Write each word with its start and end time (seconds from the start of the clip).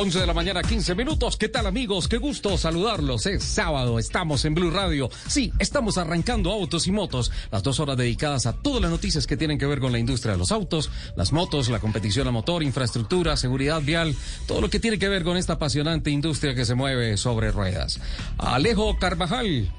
11 0.00 0.18
de 0.18 0.26
la 0.26 0.32
mañana, 0.32 0.62
15 0.62 0.94
minutos. 0.94 1.36
¿Qué 1.36 1.50
tal 1.50 1.66
amigos? 1.66 2.08
Qué 2.08 2.16
gusto 2.16 2.56
saludarlos. 2.56 3.26
Es 3.26 3.44
sábado, 3.44 3.98
estamos 3.98 4.46
en 4.46 4.54
Blue 4.54 4.70
Radio. 4.70 5.10
Sí, 5.26 5.52
estamos 5.58 5.98
arrancando 5.98 6.50
autos 6.50 6.86
y 6.86 6.90
motos. 6.90 7.30
Las 7.52 7.62
dos 7.62 7.80
horas 7.80 7.98
dedicadas 7.98 8.46
a 8.46 8.54
todas 8.54 8.80
las 8.80 8.90
noticias 8.90 9.26
que 9.26 9.36
tienen 9.36 9.58
que 9.58 9.66
ver 9.66 9.78
con 9.78 9.92
la 9.92 9.98
industria 9.98 10.32
de 10.32 10.38
los 10.38 10.52
autos, 10.52 10.90
las 11.16 11.32
motos, 11.32 11.68
la 11.68 11.80
competición 11.80 12.26
a 12.28 12.30
motor, 12.30 12.62
infraestructura, 12.62 13.36
seguridad 13.36 13.82
vial, 13.82 14.16
todo 14.46 14.62
lo 14.62 14.70
que 14.70 14.80
tiene 14.80 14.98
que 14.98 15.10
ver 15.10 15.22
con 15.22 15.36
esta 15.36 15.52
apasionante 15.52 16.10
industria 16.10 16.54
que 16.54 16.64
se 16.64 16.74
mueve 16.74 17.18
sobre 17.18 17.52
ruedas. 17.52 18.00
Alejo 18.38 18.96
Carvajal 18.98 19.70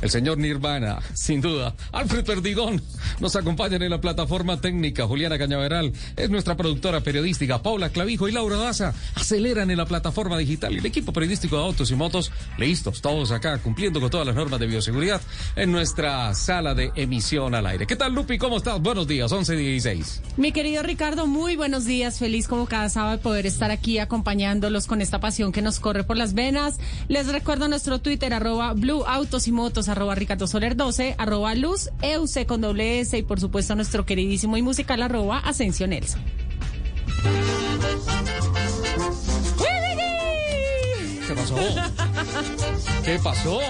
el 0.00 0.10
señor 0.10 0.38
Nirvana, 0.38 1.00
sin 1.14 1.40
duda. 1.40 1.74
Alfred 1.92 2.24
Perdigón 2.24 2.80
nos 3.20 3.36
acompañan 3.36 3.82
en 3.82 3.90
la 3.90 4.00
plataforma 4.00 4.60
técnica. 4.60 5.06
Juliana 5.06 5.38
Cañaveral 5.38 5.92
es 6.16 6.30
nuestra 6.30 6.56
productora 6.56 7.00
periodística. 7.00 7.62
Paula 7.62 7.90
Clavijo 7.90 8.28
y 8.28 8.32
Laura 8.32 8.56
Daza 8.56 8.94
aceleran 9.14 9.70
en 9.70 9.78
la 9.78 9.86
plataforma 9.86 10.38
digital. 10.38 10.76
El 10.76 10.86
equipo 10.86 11.12
periodístico 11.12 11.56
de 11.56 11.62
autos 11.62 11.90
y 11.90 11.96
motos, 11.96 12.30
listos, 12.58 13.00
todos 13.00 13.32
acá 13.32 13.58
cumpliendo 13.58 14.00
con 14.00 14.10
todas 14.10 14.26
las 14.26 14.36
normas 14.36 14.60
de 14.60 14.66
bioseguridad 14.66 15.20
en 15.56 15.72
nuestra 15.72 16.34
sala 16.34 16.74
de 16.74 16.92
emisión 16.94 17.54
al 17.54 17.66
aire. 17.66 17.86
¿Qué 17.86 17.96
tal, 17.96 18.14
Lupi? 18.14 18.38
¿Cómo 18.38 18.58
estás? 18.58 18.80
Buenos 18.80 19.06
días, 19.06 19.30
11 19.32 19.56
16. 19.56 20.22
Mi 20.36 20.52
querido 20.52 20.82
Ricardo, 20.82 21.26
muy 21.26 21.56
buenos 21.56 21.84
días. 21.84 22.18
Feliz 22.18 22.46
como 22.48 22.66
cada 22.66 22.88
sábado 22.88 23.16
de 23.16 23.22
poder 23.22 23.46
estar 23.46 23.70
aquí 23.70 23.98
acompañándolos 23.98 24.86
con 24.86 25.00
esta 25.00 25.20
pasión 25.20 25.52
que 25.52 25.62
nos 25.62 25.80
corre 25.80 26.04
por 26.04 26.16
las 26.16 26.34
venas. 26.34 26.78
Les 27.08 27.26
recuerdo 27.28 27.68
nuestro 27.68 27.98
Twitter, 27.98 28.32
arroba 28.32 28.72
Blue 28.74 29.04
Autos 29.06 29.48
y 29.48 29.52
Motos 29.52 29.87
arroba 29.88 30.14
Ricardo 30.14 30.46
Soler 30.46 30.76
12, 30.76 31.14
arroba 31.18 31.54
Luz, 31.54 31.90
EUC 32.02 32.46
con 32.46 32.60
doble 32.60 33.00
S 33.00 33.16
y 33.16 33.22
por 33.22 33.40
supuesto 33.40 33.74
nuestro 33.74 34.04
queridísimo 34.04 34.56
y 34.56 34.62
musical 34.62 35.02
arroba 35.02 35.38
Asensio 35.38 35.86
Nelson. 35.86 36.22
¿Qué 41.26 41.34
pasó? 41.34 41.56
¿Qué 43.04 43.18
pasó? 43.18 43.60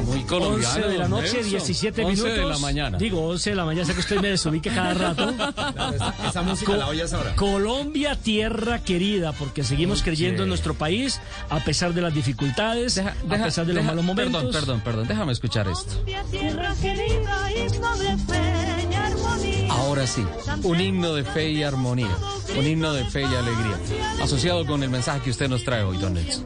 Muy 0.00 0.20
colombiano. 0.24 0.74
11 0.76 0.88
de 0.88 0.98
la 0.98 1.08
noche, 1.08 1.32
Nelson. 1.34 1.50
17 1.50 2.04
11 2.04 2.22
minutos. 2.22 2.44
de 2.44 2.50
la 2.54 2.58
mañana. 2.58 2.98
Digo, 2.98 3.26
11 3.28 3.50
de 3.50 3.56
la 3.56 3.64
mañana, 3.64 3.86
sé 3.86 3.94
que 3.94 4.00
usted 4.00 4.20
me 4.20 4.28
desubique 4.28 4.70
cada 4.70 4.94
rato. 4.94 5.34
Esa 6.28 6.42
música 6.42 6.76
la 6.76 6.88
oyes 6.88 7.12
ahora. 7.12 7.34
Colombia, 7.36 8.16
tierra 8.16 8.82
querida, 8.82 9.32
porque 9.32 9.64
seguimos 9.64 10.02
creyendo 10.02 10.42
en 10.44 10.48
nuestro 10.48 10.74
país, 10.74 11.20
a 11.50 11.60
pesar 11.60 11.94
de 11.94 12.00
las 12.02 12.14
dificultades, 12.14 12.94
Deja- 12.96 13.14
a 13.28 13.44
pesar 13.44 13.66
de 13.66 13.74
los 13.74 13.82
deja- 13.82 13.88
malos 13.92 14.04
momentos. 14.04 14.42
Perdón, 14.42 14.52
perdón, 14.52 14.80
perdón. 14.84 15.08
Déjame 15.08 15.32
escuchar 15.32 15.68
esto. 15.68 15.92
Tierra 16.30 16.74
querida, 16.80 17.52
himno 17.52 17.96
de 17.98 18.16
fe 18.16 18.88
y 18.90 18.94
armonía. 18.94 19.72
Ahora 19.72 20.06
sí, 20.06 20.24
un 20.62 20.80
himno 20.80 21.14
de 21.14 21.24
fe 21.24 21.50
y 21.50 21.62
armonía, 21.62 22.08
un 22.56 22.66
himno 22.66 22.92
de 22.92 23.04
fe 23.04 23.22
y 23.22 23.24
alegría, 23.24 23.78
asociado 24.22 24.66
con 24.66 24.82
el 24.82 24.90
mensaje 24.90 25.20
que 25.20 25.30
usted 25.30 25.48
nos 25.48 25.64
trae 25.64 25.82
hoy, 25.82 25.98
don 25.98 26.14
Nelson. 26.14 26.44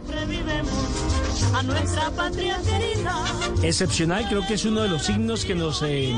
A 1.54 1.62
nuestra 1.62 2.10
patria 2.10 2.58
querida. 2.62 3.24
Excepcional, 3.62 4.26
creo 4.28 4.46
que 4.46 4.54
es 4.54 4.64
uno 4.64 4.80
de 4.82 4.88
los 4.88 5.02
signos 5.02 5.44
que 5.44 5.54
nos 5.54 5.82
eh, 5.82 6.14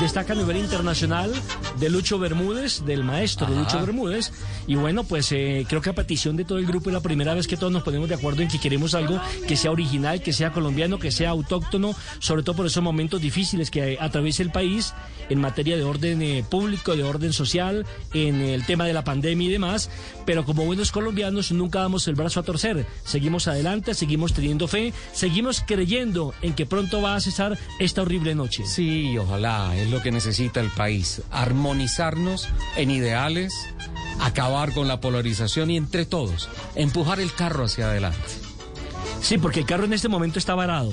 destaca 0.00 0.32
a 0.32 0.36
nivel 0.36 0.58
internacional 0.58 1.32
de 1.80 1.90
Lucho 1.90 2.18
Bermúdez, 2.18 2.84
del 2.84 3.02
maestro 3.02 3.46
de 3.46 3.54
Ajá. 3.54 3.62
Lucho 3.62 3.80
Bermúdez. 3.80 4.32
Y 4.66 4.74
bueno, 4.74 5.04
pues 5.04 5.32
eh, 5.32 5.64
creo 5.68 5.80
que 5.80 5.90
a 5.90 5.94
petición 5.94 6.36
de 6.36 6.44
todo 6.44 6.58
el 6.58 6.66
grupo 6.66 6.90
es 6.90 6.94
la 6.94 7.00
primera 7.00 7.34
vez 7.34 7.46
que 7.46 7.56
todos 7.56 7.72
nos 7.72 7.82
ponemos 7.82 8.08
de 8.08 8.16
acuerdo 8.16 8.42
en 8.42 8.48
que 8.48 8.60
queremos 8.60 8.94
algo 8.94 9.20
que 9.46 9.56
sea 9.56 9.70
original, 9.70 10.22
que 10.22 10.32
sea 10.32 10.52
colombiano, 10.52 10.98
que 10.98 11.10
sea 11.10 11.30
autóctono, 11.30 11.94
sobre 12.18 12.42
todo 12.42 12.56
por 12.56 12.66
esos 12.66 12.82
momentos 12.82 13.20
difíciles 13.20 13.70
que 13.70 13.96
atraviesa 14.00 14.42
el 14.42 14.50
país 14.50 14.94
en 15.30 15.40
materia 15.40 15.76
de 15.76 15.84
orden 15.84 16.20
eh, 16.22 16.44
público, 16.48 16.96
de 16.96 17.04
orden 17.04 17.32
social, 17.32 17.86
en 18.12 18.40
el 18.40 18.66
tema 18.66 18.86
de 18.86 18.92
la 18.92 19.04
pandemia 19.04 19.48
y 19.48 19.52
demás. 19.52 19.90
Pero 20.26 20.44
como 20.44 20.64
buenos 20.64 20.92
colombianos 20.92 21.52
nunca 21.52 21.80
damos 21.80 22.06
el 22.08 22.14
brazo 22.14 22.40
a 22.40 22.42
torcer. 22.42 22.86
Seguimos 23.04 23.48
adelante, 23.48 23.94
seguimos 23.94 24.32
teniendo 24.32 24.47
fe, 24.68 24.92
seguimos 25.12 25.62
creyendo 25.66 26.34
en 26.42 26.54
que 26.54 26.66
pronto 26.66 27.02
va 27.02 27.14
a 27.14 27.20
cesar 27.20 27.58
esta 27.78 28.02
horrible 28.02 28.34
noche. 28.34 28.64
Sí, 28.66 29.16
ojalá, 29.18 29.76
es 29.76 29.90
lo 29.90 30.02
que 30.02 30.10
necesita 30.10 30.60
el 30.60 30.70
país, 30.70 31.22
armonizarnos 31.30 32.48
en 32.76 32.90
ideales, 32.90 33.54
acabar 34.20 34.72
con 34.72 34.88
la 34.88 35.00
polarización 35.00 35.70
y 35.70 35.76
entre 35.76 36.06
todos, 36.06 36.48
empujar 36.74 37.20
el 37.20 37.32
carro 37.32 37.64
hacia 37.64 37.90
adelante, 37.90 38.18
Sí, 39.20 39.36
porque 39.36 39.60
el 39.60 39.66
carro 39.66 39.84
en 39.84 39.92
este 39.92 40.08
momento 40.08 40.38
está 40.38 40.54
varado. 40.54 40.92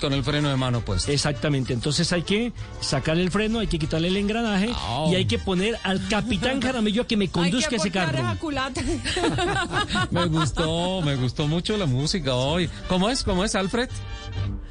Con 0.00 0.12
el 0.12 0.22
freno 0.22 0.50
de 0.50 0.56
mano 0.56 0.80
puesto. 0.82 1.10
Exactamente, 1.10 1.72
entonces 1.72 2.12
hay 2.12 2.22
que 2.22 2.52
sacarle 2.80 3.22
el 3.22 3.30
freno, 3.30 3.60
hay 3.60 3.66
que 3.66 3.78
quitarle 3.78 4.08
el 4.08 4.16
engranaje 4.16 4.70
Au. 4.88 5.10
y 5.10 5.14
hay 5.14 5.24
que 5.24 5.38
poner 5.38 5.78
al 5.82 6.06
capitán 6.08 6.60
Jaramillo 6.60 7.02
a 7.02 7.06
que 7.06 7.16
me 7.16 7.28
conduzca 7.28 7.76
ese 7.76 7.90
carro. 7.90 8.22
Me 10.10 10.26
gustó, 10.26 11.02
me 11.02 11.16
gustó 11.16 11.46
mucho 11.46 11.76
la 11.76 11.86
música 11.86 12.34
hoy. 12.34 12.68
¿Cómo 12.88 13.08
es? 13.08 13.22
¿Cómo 13.24 13.44
es, 13.44 13.54
Alfred? 13.54 13.88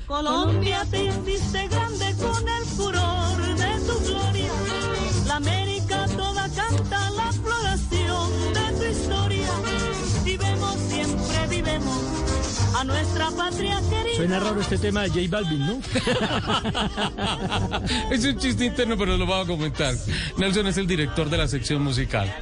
Colombia 0.07 0.85
te 0.91 1.05
hiciste 1.05 1.67
grande 1.67 2.13
con 2.19 2.47
el 2.47 2.65
furor 2.65 3.55
de 3.55 3.85
tu 3.87 3.99
gloria. 4.05 4.51
La 5.25 5.35
América 5.37 5.72
a 12.83 12.85
nuestra 12.85 13.31
patria 13.31 13.79
querida. 13.89 14.15
Suena 14.17 14.39
raro 14.39 14.59
este 14.59 14.77
tema 14.77 15.03
de 15.03 15.09
J 15.09 15.21
Balvin, 15.29 15.65
¿no? 15.65 15.79
es 18.11 18.25
un 18.25 18.37
chiste 18.37 18.65
interno, 18.65 18.97
pero 18.97 19.17
lo 19.17 19.25
voy 19.25 19.41
a 19.41 19.45
comentar. 19.45 19.95
Nelson 20.37 20.67
es 20.67 20.77
el 20.77 20.85
director 20.85 21.29
de 21.29 21.37
la 21.37 21.47
sección 21.47 21.81
musical. 21.81 22.33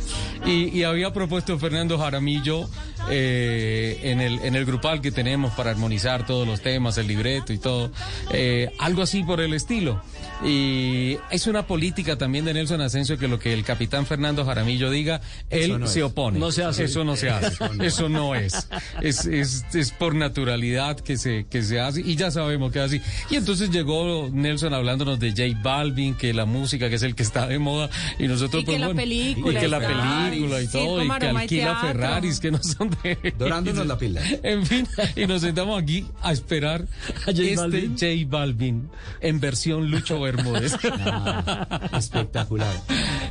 Y, 0.45 0.69
y 0.77 0.83
había 0.83 1.13
propuesto 1.13 1.57
Fernando 1.59 1.99
Jaramillo 1.99 2.67
eh, 3.09 3.99
en, 4.03 4.19
el, 4.19 4.39
en 4.39 4.55
el 4.55 4.65
grupal 4.65 4.99
que 5.01 5.11
tenemos 5.11 5.53
para 5.53 5.69
armonizar 5.69 6.25
todos 6.25 6.47
los 6.47 6.61
temas, 6.61 6.97
el 6.97 7.07
libreto 7.07 7.53
y 7.53 7.59
todo. 7.59 7.91
eh, 8.31 8.71
algo 8.79 9.03
así 9.03 9.23
por 9.23 9.41
el 9.41 9.53
estilo. 9.53 10.01
Y 10.43 11.17
es 11.29 11.45
una 11.47 11.67
política 11.67 12.17
también 12.17 12.45
de 12.45 12.53
Nelson 12.53 12.81
Asensio 12.81 13.17
que 13.17 13.27
lo 13.27 13.37
que 13.39 13.53
el 13.53 13.63
capitán 13.63 14.05
Fernando 14.05 14.43
Jaramillo 14.43 14.89
diga, 14.89 15.21
él 15.49 15.79
no 15.79 15.87
se 15.87 15.99
es. 15.99 16.05
opone. 16.05 16.39
No 16.39 16.51
se 16.51 16.63
hace. 16.63 16.85
Eso 16.85 17.03
no 17.03 17.15
se 17.15 17.29
hace. 17.29 17.57
Eso 17.81 18.09
no 18.09 18.33
es. 18.35 18.67
Es, 19.01 19.25
es, 19.25 19.65
es 19.73 19.91
por 19.91 20.15
naturalidad 20.15 20.99
que 20.99 21.17
se, 21.17 21.45
que 21.49 21.61
se 21.61 21.79
hace 21.79 22.01
y 22.01 22.15
ya 22.15 22.31
sabemos 22.31 22.71
que 22.71 22.79
es 22.79 22.85
así. 22.85 23.01
Y 23.29 23.35
entonces 23.35 23.69
llegó 23.69 24.29
Nelson 24.31 24.73
hablándonos 24.73 25.19
de 25.19 25.29
J 25.31 25.59
Balvin, 25.61 26.15
que 26.15 26.33
la 26.33 26.45
música, 26.45 26.89
que 26.89 26.95
es 26.95 27.03
el 27.03 27.13
que 27.15 27.23
está 27.23 27.45
de 27.47 27.59
moda, 27.59 27.89
y 28.17 28.27
nosotros 28.27 28.63
Y 28.63 28.65
que 28.65 28.71
pues 28.71 28.79
la 28.79 28.87
bueno, 28.87 29.01
película 29.01 29.59
y 29.59 29.61
que 29.61 29.67
la 29.67 29.79
película 29.79 30.61
y 30.61 30.67
todo, 30.67 31.03
y 31.03 31.07
que 31.19 31.25
alquila. 31.27 31.75
Ferraris, 31.81 32.39
que 32.39 32.51
no 32.51 32.59
son 32.63 32.89
de- 33.03 33.33
Dorándonos 33.37 33.85
la 33.85 33.97
pila. 33.97 34.21
En 34.43 34.65
fin, 34.65 34.87
y 35.15 35.25
nos 35.27 35.41
sentamos 35.41 35.81
aquí 35.81 36.05
a 36.21 36.31
esperar 36.31 36.81
¿A 37.27 37.31
J 37.31 37.41
este 37.43 37.55
Balvin? 37.55 37.91
J 37.91 38.05
Balvin 38.27 38.89
en 39.21 39.39
versión 39.39 39.89
Lucho 39.91 40.19
Bermúdez. 40.31 40.73
Espectacular. 41.97 42.73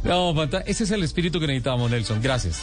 No, 0.04 0.34
ese 0.66 0.84
es 0.84 0.90
el 0.90 1.02
espíritu 1.02 1.40
que 1.40 1.46
necesitábamos, 1.46 1.90
Nelson. 1.90 2.20
Gracias. 2.22 2.62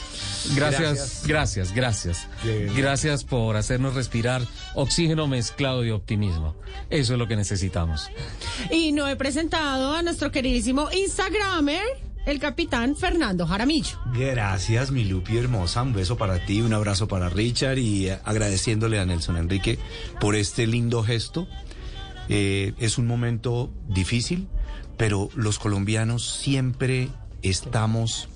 Gracias, 0.56 1.24
gracias, 1.26 1.74
gracias. 1.74 2.28
Gracias 2.76 3.24
por 3.24 3.58
hacernos 3.58 3.96
respirar 3.96 4.42
oxígeno 4.76 5.28
mezclado 5.28 5.82
de 5.82 5.92
optimismo. 5.92 6.56
Eso 6.90 7.14
es 7.14 7.20
lo 7.20 7.28
que 7.28 7.36
necesitamos. 7.36 8.10
Y 8.72 8.92
no 8.92 9.08
he 9.08 9.16
presentado 9.16 9.94
a 9.94 10.02
nuestro 10.02 10.32
queridísimo 10.32 10.90
Instagramer, 10.92 11.84
el 12.26 12.40
capitán 12.40 12.96
Fernando 12.96 13.48
Jaramillo. 13.48 13.98
Gracias, 14.14 14.92
mi 14.92 15.06
Lupi 15.06 15.38
hermosa. 15.38 15.82
Un 15.82 15.94
beso 15.94 16.18
para 16.18 16.46
ti, 16.46 16.62
un 16.62 16.74
abrazo 16.74 17.08
para 17.08 17.30
Richard 17.30 17.78
y 17.78 18.10
eh, 18.10 18.20
agradeciéndole 18.24 19.00
a 19.00 19.06
Nelson 19.06 19.38
Enrique 19.38 19.80
por 20.20 20.36
este 20.36 20.68
lindo 20.68 21.04
gesto. 21.04 21.48
Eh, 22.30 22.74
es 22.80 22.98
un 22.98 23.08
momento 23.08 23.72
difícil, 23.88 24.48
pero 24.98 25.30
los 25.36 25.60
colombianos 25.60 26.26
siempre 26.42 27.10
estamos 27.42 28.30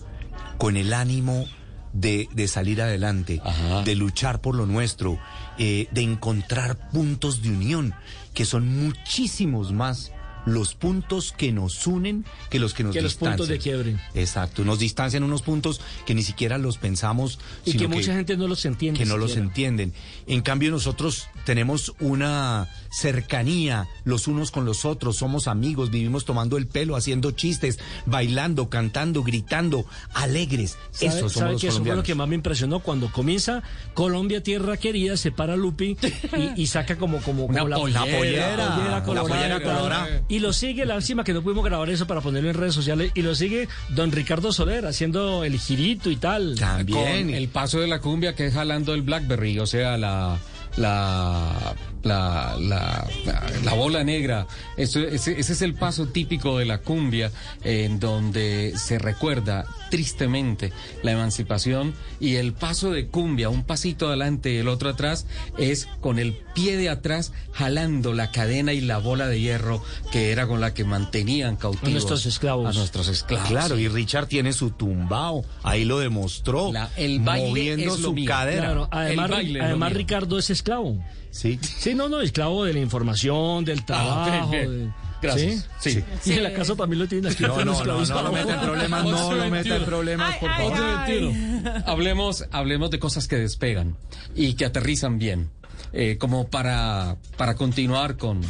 con 0.57 0.77
el 0.77 0.93
ánimo 0.93 1.45
de, 1.93 2.29
de 2.33 2.47
salir 2.47 2.81
adelante, 2.81 3.41
Ajá. 3.43 3.83
de 3.83 3.95
luchar 3.95 4.41
por 4.41 4.55
lo 4.55 4.65
nuestro, 4.65 5.19
eh, 5.57 5.88
de 5.91 6.01
encontrar 6.01 6.89
puntos 6.91 7.41
de 7.41 7.49
unión, 7.49 7.93
que 8.33 8.45
son 8.45 8.67
muchísimos 8.67 9.73
más 9.73 10.11
los 10.45 10.75
puntos 10.75 11.31
que 11.31 11.51
nos 11.51 11.85
unen 11.88 12.25
que 12.49 12.59
los 12.59 12.73
que 12.73 12.83
nos 12.83 12.93
Que 12.93 13.01
los 13.01 13.15
puntos 13.15 13.47
de 13.47 13.59
quiebre. 13.59 13.97
Exacto, 14.13 14.63
nos 14.63 14.79
distancian 14.79 15.23
unos 15.23 15.41
puntos 15.41 15.81
que 16.05 16.15
ni 16.15 16.23
siquiera 16.23 16.57
los 16.57 16.77
pensamos. 16.77 17.39
Y 17.65 17.71
sino 17.71 17.81
que 17.81 17.88
mucha 17.95 18.13
gente 18.13 18.38
no 18.38 18.47
los 18.47 18.65
entiende. 18.65 18.99
que 18.99 19.05
no 19.05 19.17
los 19.17 19.35
entienden. 19.38 19.93
En 20.27 20.41
cambio 20.41 20.71
nosotros 20.71 21.27
tenemos 21.45 21.93
una 21.99 22.69
cercanía 22.91 23.88
los 24.03 24.27
unos 24.27 24.51
con 24.51 24.65
los 24.65 24.85
otros, 24.85 25.17
somos 25.17 25.47
amigos, 25.47 25.91
vivimos 25.91 26.25
tomando 26.25 26.57
el 26.57 26.67
pelo, 26.67 26.95
haciendo 26.95 27.31
chistes, 27.31 27.79
bailando, 28.05 28.69
cantando, 28.69 29.23
gritando, 29.23 29.85
alegres. 30.13 30.77
¿Sabe, 30.91 31.07
Eso 31.07 31.17
somos 31.29 31.33
sabe 31.33 31.51
los 31.53 31.61
que 31.61 31.67
eso 31.67 31.83
fue 31.83 31.95
lo 31.95 32.03
que 32.03 32.15
más 32.15 32.27
me 32.27 32.35
impresionó? 32.35 32.79
Cuando 32.79 33.11
comienza 33.11 33.63
Colombia 33.94 34.44
Tierra 34.44 34.77
Querida, 34.77 35.17
se 35.17 35.31
para 35.31 35.55
Lupi 35.55 35.97
y, 36.37 36.61
y 36.61 36.67
saca 36.67 36.97
como, 36.97 37.21
como, 37.21 37.47
como 37.47 37.63
Una 37.63 37.63
la, 37.63 37.77
pollera, 37.77 38.05
la 38.05 38.17
pollera, 38.17 39.03
colorada, 39.03 39.27
pollera 39.27 39.61
colorada. 39.61 40.21
Y 40.31 40.39
lo 40.39 40.54
sigue, 40.54 40.86
lástima 40.86 41.25
que 41.25 41.33
no 41.33 41.42
pudimos 41.42 41.66
grabar 41.66 41.89
eso 41.89 42.07
para 42.07 42.22
ponerlo 42.22 42.50
en 42.50 42.56
redes 42.56 42.74
sociales, 42.74 43.12
y 43.16 43.22
lo 43.22 43.36
sigue 43.36 43.68
don 43.89 44.13
Ricardo 44.13 44.54
Soler 44.54 44.86
haciendo 44.86 45.44
el 45.44 45.60
girito 45.60 46.10
y 46.10 46.16
tal. 46.16 46.56
También. 46.57 47.25
Con 47.28 47.36
el 47.36 47.50
paso 47.50 47.81
de 47.81 47.88
la 47.88 48.00
cumbia 48.00 48.33
que 48.33 48.45
es 48.45 48.54
jalando 48.54 48.94
el 48.94 49.01
Blackberry, 49.01 49.60
o 49.60 49.66
sea, 49.68 49.98
la 49.98 50.39
la 50.78 51.75
la, 52.03 52.56
la, 52.59 53.07
la- 53.25 53.51
la 53.63 53.74
bola 53.74 54.03
negra. 54.03 54.48
Eso- 54.77 55.00
ese, 55.00 55.39
ese 55.39 55.53
es 55.53 55.62
el 55.62 55.74
paso 55.75 56.07
típico 56.07 56.57
de 56.57 56.65
la 56.65 56.80
cumbia, 56.80 57.31
en 57.63 58.00
donde 58.00 58.74
se 58.77 58.98
recuerda 59.00 59.65
tristemente 59.89 60.71
la 61.03 61.12
emancipación 61.12 61.94
y 62.19 62.36
el 62.36 62.53
paso 62.53 62.92
de 62.92 63.07
cumbia, 63.07 63.50
un 63.50 63.63
pasito 63.63 64.07
adelante 64.07 64.51
y 64.53 64.57
el 64.57 64.68
otro 64.68 64.89
atrás, 64.89 65.25
es 65.57 65.88
con 66.00 66.18
el 66.18 66.33
pie 66.56 66.77
de 66.77 66.89
atrás 66.89 67.33
jalando 67.51 68.13
la 68.13 68.31
cadena 68.31 68.74
y 68.74 68.81
la 68.81 68.97
bola 68.97 69.27
de 69.27 69.39
hierro 69.39 69.83
que 70.12 70.31
era 70.31 70.47
con 70.47 70.62
la 70.62 70.74
que 70.74 70.83
mantenían 70.86 71.56
cautivos 71.57 71.92
nuestros 71.92 72.25
esclavos. 72.25 72.68
A 72.75 72.77
nuestros 72.77 73.07
esclavos. 73.09 73.47
Claro, 73.50 73.75
sí. 73.75 73.83
y 73.83 73.88
Richard 73.89 74.27
tiene 74.27 74.54
su 74.54 74.71
tumbao, 74.71 75.44
ahí 75.63 75.86
lo 75.86 76.00
demostró, 76.00 76.71
La- 76.71 76.89
el 76.97 77.19
baile 77.19 77.47
moviendo 77.50 77.94
es 77.95 78.00
lo 78.00 78.07
su 78.09 78.13
mío. 78.13 78.27
cadera. 78.27 78.62
Claro, 78.65 78.88
además, 78.92 79.25
El 79.30 79.31
baile 79.36 79.51
es 79.51 79.57
lo 79.57 79.63
además 79.65 79.89
mío. 79.92 79.97
Ricardo 79.97 80.39
es 80.39 80.50
esclavo. 80.50 80.97
Sí. 81.31 81.60
Sí, 81.62 81.95
no, 81.95 82.10
no, 82.10 82.22
esclavo 82.22 82.66
de 82.66 82.74
la 82.74 82.80
información, 82.80 83.66
del 83.66 83.83
trabajo. 83.86 84.30
bien, 84.30 84.51
bien. 84.51 84.88
de- 84.88 84.94
Gracias. 85.22 85.68
¿Sí? 85.80 86.04
Sí. 86.22 86.31
Y 86.31 86.33
en 86.38 86.44
la 86.44 86.51
casa 86.54 86.75
también 86.75 87.00
lo 87.00 87.07
tienen 87.07 87.31
aquí. 87.31 87.44
No, 87.44 87.63
no, 87.63 87.83
no, 87.86 88.06
no 88.06 88.22
lo 88.24 88.31
meta 88.31 88.54
en 88.56 88.60
problemas, 88.62 89.04
no 89.06 89.33
lo 89.36 89.50
meta 89.51 89.75
en 89.75 89.86
problemas, 89.86 90.38
por 90.38 90.50
Ay, 90.50 90.57
favor. 90.72 90.83
ay. 90.83 91.63
hablemos, 91.86 92.45
hablemos 92.51 92.89
de 92.89 92.98
cosas 92.98 93.28
que 93.28 93.36
despegan 93.38 93.95
y 94.36 94.56
que 94.56 94.66
aterrizan 94.66 95.19
bien, 95.19 95.51
eh, 95.94 96.18
como 96.19 96.48
para, 96.48 97.18
para 97.38 97.54
continuar 97.54 98.18
con, 98.18 98.42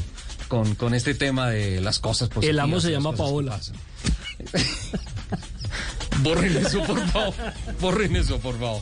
con, 0.47 0.75
con 0.75 0.93
este 0.93 1.13
tema 1.13 1.49
de 1.49 1.81
las 1.81 1.99
cosas 1.99 2.29
positivas. 2.29 2.49
El 2.53 2.59
amo 2.61 2.79
se 2.79 2.89
llama 2.89 3.11
Paola. 3.13 3.59
Borren 6.19 6.55
eso, 6.57 6.83
por 6.83 6.99
favor. 7.07 7.33
Borren 7.79 8.15
eso, 8.15 8.37
por 8.39 8.59
favor. 8.59 8.81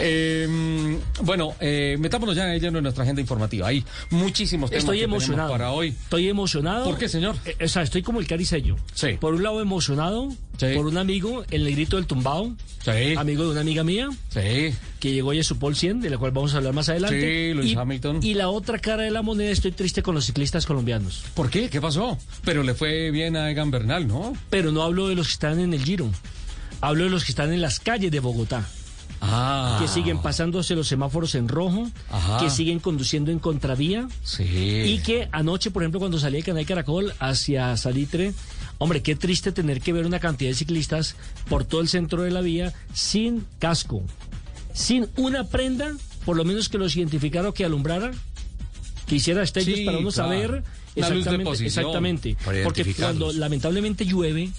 Eh, 0.00 0.98
bueno, 1.22 1.54
eh, 1.60 1.96
metámonos 2.00 2.34
ya 2.34 2.52
en 2.54 2.72
nuestra 2.82 3.04
agenda 3.04 3.20
informativa. 3.20 3.68
Hay 3.68 3.84
muchísimos 4.10 4.70
temas 4.70 4.82
Estoy 4.84 4.98
que 4.98 5.04
emocionado. 5.04 5.50
para 5.52 5.70
hoy. 5.70 5.88
Estoy 5.90 6.28
emocionado. 6.28 6.84
¿Por 6.84 6.98
qué, 6.98 7.08
señor? 7.08 7.36
Eh, 7.44 7.56
o 7.64 7.68
sea, 7.68 7.82
estoy 7.82 8.02
como 8.02 8.20
el 8.20 8.26
caricello. 8.26 8.76
Sí. 8.94 9.12
Por 9.20 9.34
un 9.34 9.42
lado 9.42 9.60
emocionado, 9.60 10.28
Sí. 10.58 10.66
por 10.74 10.86
un 10.86 10.96
amigo, 10.98 11.44
el 11.50 11.64
negrito 11.64 11.96
del 11.96 12.06
tumbao, 12.06 12.54
Sí. 12.84 13.14
amigo 13.16 13.44
de 13.44 13.50
una 13.50 13.60
amiga 13.60 13.84
mía, 13.84 14.08
Sí. 14.30 14.74
que 15.00 15.12
llegó 15.12 15.32
y 15.32 15.40
a 15.40 15.44
su 15.44 15.58
Paul 15.58 15.76
100, 15.76 16.00
de 16.00 16.10
la 16.10 16.18
cual 16.18 16.32
vamos 16.32 16.54
a 16.54 16.58
hablar 16.58 16.72
más 16.72 16.88
adelante. 16.88 17.48
Sí, 17.50 17.54
Luis 17.54 17.72
y, 17.72 17.76
Hamilton. 17.76 18.20
Y 18.22 18.34
la 18.34 18.48
otra 18.48 18.78
cara 18.78 19.02
de 19.04 19.10
la 19.10 19.22
moneda, 19.22 19.50
estoy 19.50 19.72
triste 19.72 20.02
con 20.02 20.14
los 20.14 20.24
ciclistas 20.26 20.66
colombianos. 20.66 21.24
¿Por 21.34 21.48
qué? 21.50 21.68
¿Qué 21.68 21.80
pasó? 21.80 22.18
Pero 22.44 22.62
le 22.62 22.74
fue 22.74 23.10
bien 23.10 23.36
a 23.36 23.50
Egan 23.50 23.70
Bernal, 23.70 24.06
¿no? 24.08 24.32
Pero 24.50 24.72
no 24.72 24.82
hablo 24.82 25.08
de 25.08 25.14
los 25.14 25.28
que 25.28 25.32
están 25.34 25.58
en 25.60 25.74
el 25.74 25.84
Giro. 25.84 26.10
Hablo 26.82 27.04
de 27.04 27.10
los 27.10 27.24
que 27.24 27.32
están 27.32 27.52
en 27.52 27.62
las 27.62 27.80
calles 27.80 28.10
de 28.12 28.20
Bogotá. 28.20 28.68
Ah. 29.24 29.78
que 29.80 29.86
siguen 29.86 30.18
pasándose 30.20 30.74
los 30.74 30.88
semáforos 30.88 31.36
en 31.36 31.46
rojo, 31.46 31.88
Ajá. 32.10 32.38
que 32.38 32.50
siguen 32.50 32.80
conduciendo 32.80 33.30
en 33.30 33.38
contravía 33.38 34.08
Sí. 34.24 34.42
y 34.42 34.98
que 34.98 35.28
anoche, 35.30 35.70
por 35.70 35.84
ejemplo, 35.84 36.00
cuando 36.00 36.18
salí 36.18 36.38
de 36.38 36.42
Canal 36.42 36.66
Caracol 36.66 37.14
hacia 37.20 37.76
Salitre, 37.76 38.34
hombre, 38.78 39.00
qué 39.00 39.14
triste 39.14 39.52
tener 39.52 39.80
que 39.80 39.92
ver 39.92 40.06
una 40.06 40.18
cantidad 40.18 40.50
de 40.50 40.56
ciclistas 40.56 41.14
por 41.48 41.64
todo 41.64 41.80
el 41.82 41.88
centro 41.88 42.22
de 42.22 42.32
la 42.32 42.40
vía 42.40 42.72
sin 42.94 43.46
casco, 43.60 44.02
sin 44.74 45.06
una 45.16 45.44
prenda, 45.44 45.92
por 46.24 46.36
lo 46.36 46.44
menos 46.44 46.68
que 46.68 46.78
los 46.78 46.96
identificara 46.96 47.48
o 47.48 47.54
que 47.54 47.64
alumbrara, 47.64 48.10
que 49.06 49.14
hiciera 49.16 49.44
estrellas 49.44 49.76
Sí, 49.78 49.84
para 49.84 49.98
uno 49.98 50.10
claro. 50.10 50.28
saber 50.30 50.64
exactamente, 50.96 51.44
posición 51.44 51.66
exactamente, 51.68 52.36
para 52.44 52.64
porque 52.64 52.92
cuando 52.92 53.32
lamentablemente 53.32 54.04
llueve 54.04 54.50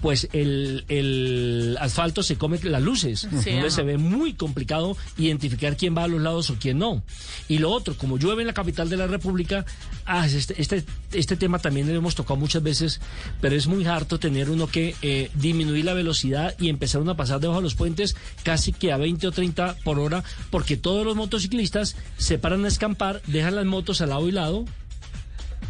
pues 0.00 0.28
el, 0.32 0.84
el 0.88 1.76
asfalto 1.80 2.22
se 2.22 2.36
come 2.36 2.58
las 2.62 2.82
luces. 2.82 3.24
Entonces 3.24 3.74
se 3.74 3.82
ve 3.82 3.98
muy 3.98 4.34
complicado 4.34 4.96
identificar 5.18 5.76
quién 5.76 5.96
va 5.96 6.04
a 6.04 6.08
los 6.08 6.20
lados 6.20 6.50
o 6.50 6.56
quién 6.58 6.78
no. 6.78 7.02
Y 7.48 7.58
lo 7.58 7.70
otro, 7.70 7.96
como 7.96 8.18
llueve 8.18 8.42
en 8.42 8.46
la 8.46 8.54
capital 8.54 8.88
de 8.88 8.96
la 8.96 9.06
República, 9.06 9.64
ah, 10.06 10.26
este, 10.26 10.60
este, 10.60 10.84
este 11.12 11.36
tema 11.36 11.58
también 11.58 11.88
lo 11.88 11.94
hemos 11.94 12.14
tocado 12.14 12.36
muchas 12.36 12.62
veces, 12.62 13.00
pero 13.40 13.56
es 13.56 13.66
muy 13.66 13.86
harto 13.86 14.18
tener 14.18 14.50
uno 14.50 14.66
que 14.66 14.94
eh, 15.02 15.30
disminuir 15.34 15.84
la 15.84 15.94
velocidad 15.94 16.54
y 16.58 16.68
empezar 16.68 17.00
uno 17.00 17.12
a 17.12 17.16
pasar 17.16 17.40
debajo 17.40 17.60
de 17.60 17.64
los 17.64 17.74
puentes 17.74 18.16
casi 18.42 18.72
que 18.72 18.92
a 18.92 18.96
20 18.96 19.26
o 19.26 19.32
30 19.32 19.76
por 19.84 19.98
hora, 19.98 20.24
porque 20.50 20.76
todos 20.76 21.04
los 21.04 21.16
motociclistas 21.16 21.96
se 22.16 22.38
paran 22.38 22.64
a 22.64 22.68
escampar, 22.68 23.22
dejan 23.26 23.56
las 23.56 23.66
motos 23.66 24.00
al 24.00 24.10
lado 24.10 24.28
y 24.28 24.32
lado, 24.32 24.64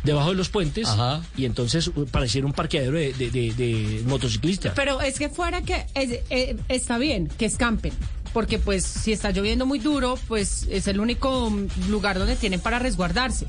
debajo 0.04 0.30
de 0.30 0.37
los 0.37 0.49
puentes 0.49 0.88
Ajá. 0.88 1.23
y 1.37 1.45
entonces 1.45 1.88
uh, 1.88 2.07
pareciera 2.07 2.47
un 2.47 2.52
parqueadero 2.52 2.97
de, 2.99 3.12
de, 3.12 3.30
de- 3.30 3.52
de 3.54 4.02
motociclistas. 4.07 4.73
Pero 4.75 5.00
es 5.00 5.19
que 5.19 5.28
fuera 5.28 5.62
que 5.62 5.87
es- 5.95 6.21
eh, 6.30 6.57
está 6.69 6.99
bien 6.99 7.28
que 7.38 7.47
escampen. 7.47 7.92
Porque 8.33 8.61
pues 8.61 8.85
si 8.85 9.11
está 9.12 9.33
lloviendo 9.33 9.66
muy 9.66 9.80
duro, 9.80 10.16
pues 10.28 10.64
es 10.71 10.87
el 10.87 11.00
único 11.00 11.52
lugar 11.88 12.16
donde 12.16 12.37
tienen 12.37 12.61
para 12.61 12.78
resguardarse. 12.78 13.47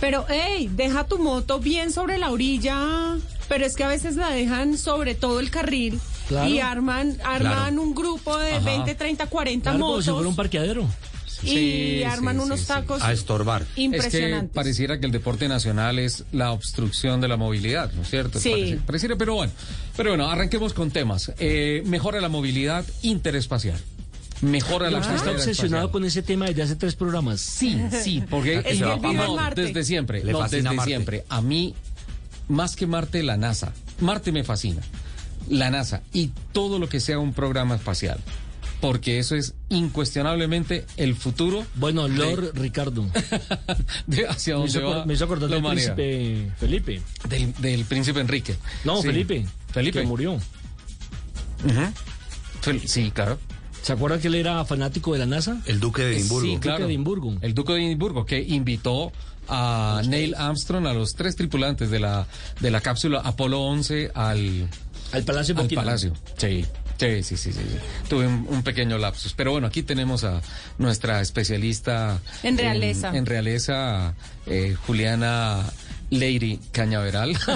Pero 0.00 0.24
hey, 0.28 0.70
deja 0.72 1.04
tu 1.04 1.18
moto 1.18 1.58
bien 1.58 1.90
sobre 1.92 2.16
la 2.16 2.30
orilla. 2.30 3.16
Pero 3.48 3.66
es 3.66 3.74
que 3.74 3.82
a 3.82 3.88
veces 3.88 4.14
la 4.14 4.30
dejan 4.30 4.78
sobre 4.78 5.16
todo 5.16 5.40
el 5.40 5.50
carril 5.50 5.98
Claro. 6.28 6.48
y 6.48 6.60
arman 6.60 7.16
arman 7.24 7.80
un 7.80 7.92
grupo 7.92 8.38
de 8.38 8.52
Ajá. 8.52 8.64
20, 8.64 8.94
30, 8.94 9.26
40 9.26 9.62
Claro, 9.64 9.78
como 9.80 9.90
motos 9.90 10.04
si 10.04 10.10
fuera 10.12 10.28
un 10.28 10.36
parqueadero. 10.36 10.86
Y 11.42 12.02
arman 12.02 12.36
sí, 12.36 12.42
unos 12.44 12.58
sí, 12.60 12.66
sí. 12.66 12.72
tacos 12.72 13.02
A 13.02 13.12
estorbar. 13.12 13.62
Es 13.62 13.68
que 13.74 13.80
impresionantes. 13.82 14.54
pareciera 14.54 14.98
que 15.00 15.06
el 15.06 15.12
deporte 15.12 15.48
nacional 15.48 15.98
es 15.98 16.24
la 16.32 16.52
obstrucción 16.52 17.20
de 17.20 17.28
la 17.28 17.36
movilidad, 17.36 17.92
¿no 17.92 18.02
es 18.02 18.10
cierto? 18.10 18.38
Sí. 18.40 18.78
Pareciera, 18.86 19.16
pero 19.16 19.34
bueno. 19.34 19.52
Pero 19.96 20.10
bueno, 20.10 20.28
arranquemos 20.30 20.72
con 20.72 20.90
temas. 20.90 21.32
Eh, 21.38 21.82
mejora 21.86 22.20
la 22.20 22.28
movilidad 22.28 22.84
interespacial. 23.02 23.78
Mejora 24.42 24.90
la 24.90 25.00
Usted 25.00 25.16
está 25.16 25.30
obsesionado 25.32 25.84
espacial. 25.84 25.90
con 25.90 26.04
ese 26.06 26.22
tema 26.22 26.46
desde 26.46 26.62
hace 26.62 26.76
tres 26.76 26.94
programas. 26.96 27.40
Sí, 27.40 27.78
sí, 28.02 28.22
porque 28.30 28.54
Es 28.58 28.62
que 28.64 28.70
él 28.70 28.84
vive 29.00 29.10
en 29.10 29.16
no, 29.16 29.36
Marte. 29.36 29.62
desde 29.62 29.84
siempre, 29.84 30.24
Le 30.24 30.32
no, 30.32 30.38
fascina 30.38 30.62
desde 30.70 30.76
Marte. 30.76 30.90
siempre. 30.90 31.24
A 31.28 31.42
mí, 31.42 31.74
más 32.48 32.74
que 32.76 32.86
Marte, 32.86 33.22
la 33.22 33.36
NASA. 33.36 33.72
Marte 34.00 34.32
me 34.32 34.42
fascina. 34.42 34.80
La 35.50 35.70
NASA 35.70 36.00
y 36.12 36.30
todo 36.52 36.78
lo 36.78 36.88
que 36.88 37.00
sea 37.00 37.18
un 37.18 37.34
programa 37.34 37.74
espacial. 37.74 38.18
Porque 38.80 39.18
eso 39.18 39.36
es 39.36 39.54
incuestionablemente 39.68 40.86
el 40.96 41.14
futuro 41.14 41.64
Bueno, 41.74 42.08
de- 42.08 42.16
Lord 42.16 42.52
Ricardo. 42.54 43.06
de 44.06 44.26
hacia 44.26 44.54
Me 44.54 44.60
dónde 44.60 44.70
hizo, 44.78 44.82
va 44.90 45.04
me 45.04 45.14
hizo 45.14 45.24
acordar 45.24 45.50
la 45.50 45.56
del 45.56 45.64
humanidad. 45.64 45.94
príncipe 45.94 46.50
Felipe. 46.58 47.02
Del, 47.28 47.52
del 47.60 47.84
príncipe 47.84 48.20
Enrique. 48.20 48.56
No, 48.84 49.00
Sí. 49.02 49.08
Felipe. 49.08 49.46
Felipe. 49.72 50.00
Que 50.00 50.06
murió. 50.06 50.38
Fel- 52.62 52.86
Sí, 52.86 53.10
claro. 53.10 53.38
¿Se 53.82 53.92
acuerdan 53.94 54.20
que 54.20 54.28
él 54.28 54.34
era 54.34 54.62
fanático 54.64 55.12
de 55.14 55.20
la 55.20 55.26
NASA? 55.26 55.60
El 55.66 55.80
duque 55.80 56.02
de 56.02 56.16
Edimburgo. 56.16 56.46
Sí, 56.46 56.54
Duque 56.54 56.60
claro. 56.68 56.84
de 56.86 56.90
Edimburgo. 56.92 57.34
El 57.40 57.54
Duque 57.54 57.72
de 57.72 57.86
Edimburgo, 57.86 58.26
que 58.26 58.40
invitó 58.40 59.10
a 59.48 60.02
Neil 60.06 60.34
Armstrong, 60.34 60.86
a 60.86 60.92
los 60.92 61.14
tres 61.14 61.34
tripulantes 61.34 61.90
de 61.90 61.98
la, 61.98 62.26
de 62.60 62.70
la 62.70 62.80
cápsula 62.82 63.20
Apolo 63.20 63.60
11 63.62 64.10
al, 64.14 64.68
Al 65.12 65.22
Palacio 65.24 65.56
al 65.58 65.68
palacio. 65.68 66.12
Sí. 66.36 66.64
Sí, 67.00 67.22
sí, 67.22 67.38
sí, 67.38 67.52
sí, 67.54 67.60
sí. 67.66 67.78
Tuve 68.10 68.26
un, 68.26 68.46
un 68.46 68.62
pequeño 68.62 68.98
lapsus. 68.98 69.32
Pero 69.32 69.52
bueno, 69.52 69.66
aquí 69.68 69.82
tenemos 69.82 70.22
a 70.22 70.42
nuestra 70.76 71.22
especialista 71.22 72.20
En 72.42 72.58
realeza. 72.58 73.08
En, 73.08 73.16
en 73.16 73.26
realeza, 73.26 74.14
eh, 74.46 74.76
Juliana 74.86 75.64
Lady 76.10 76.58
Cañaveral. 76.72 77.36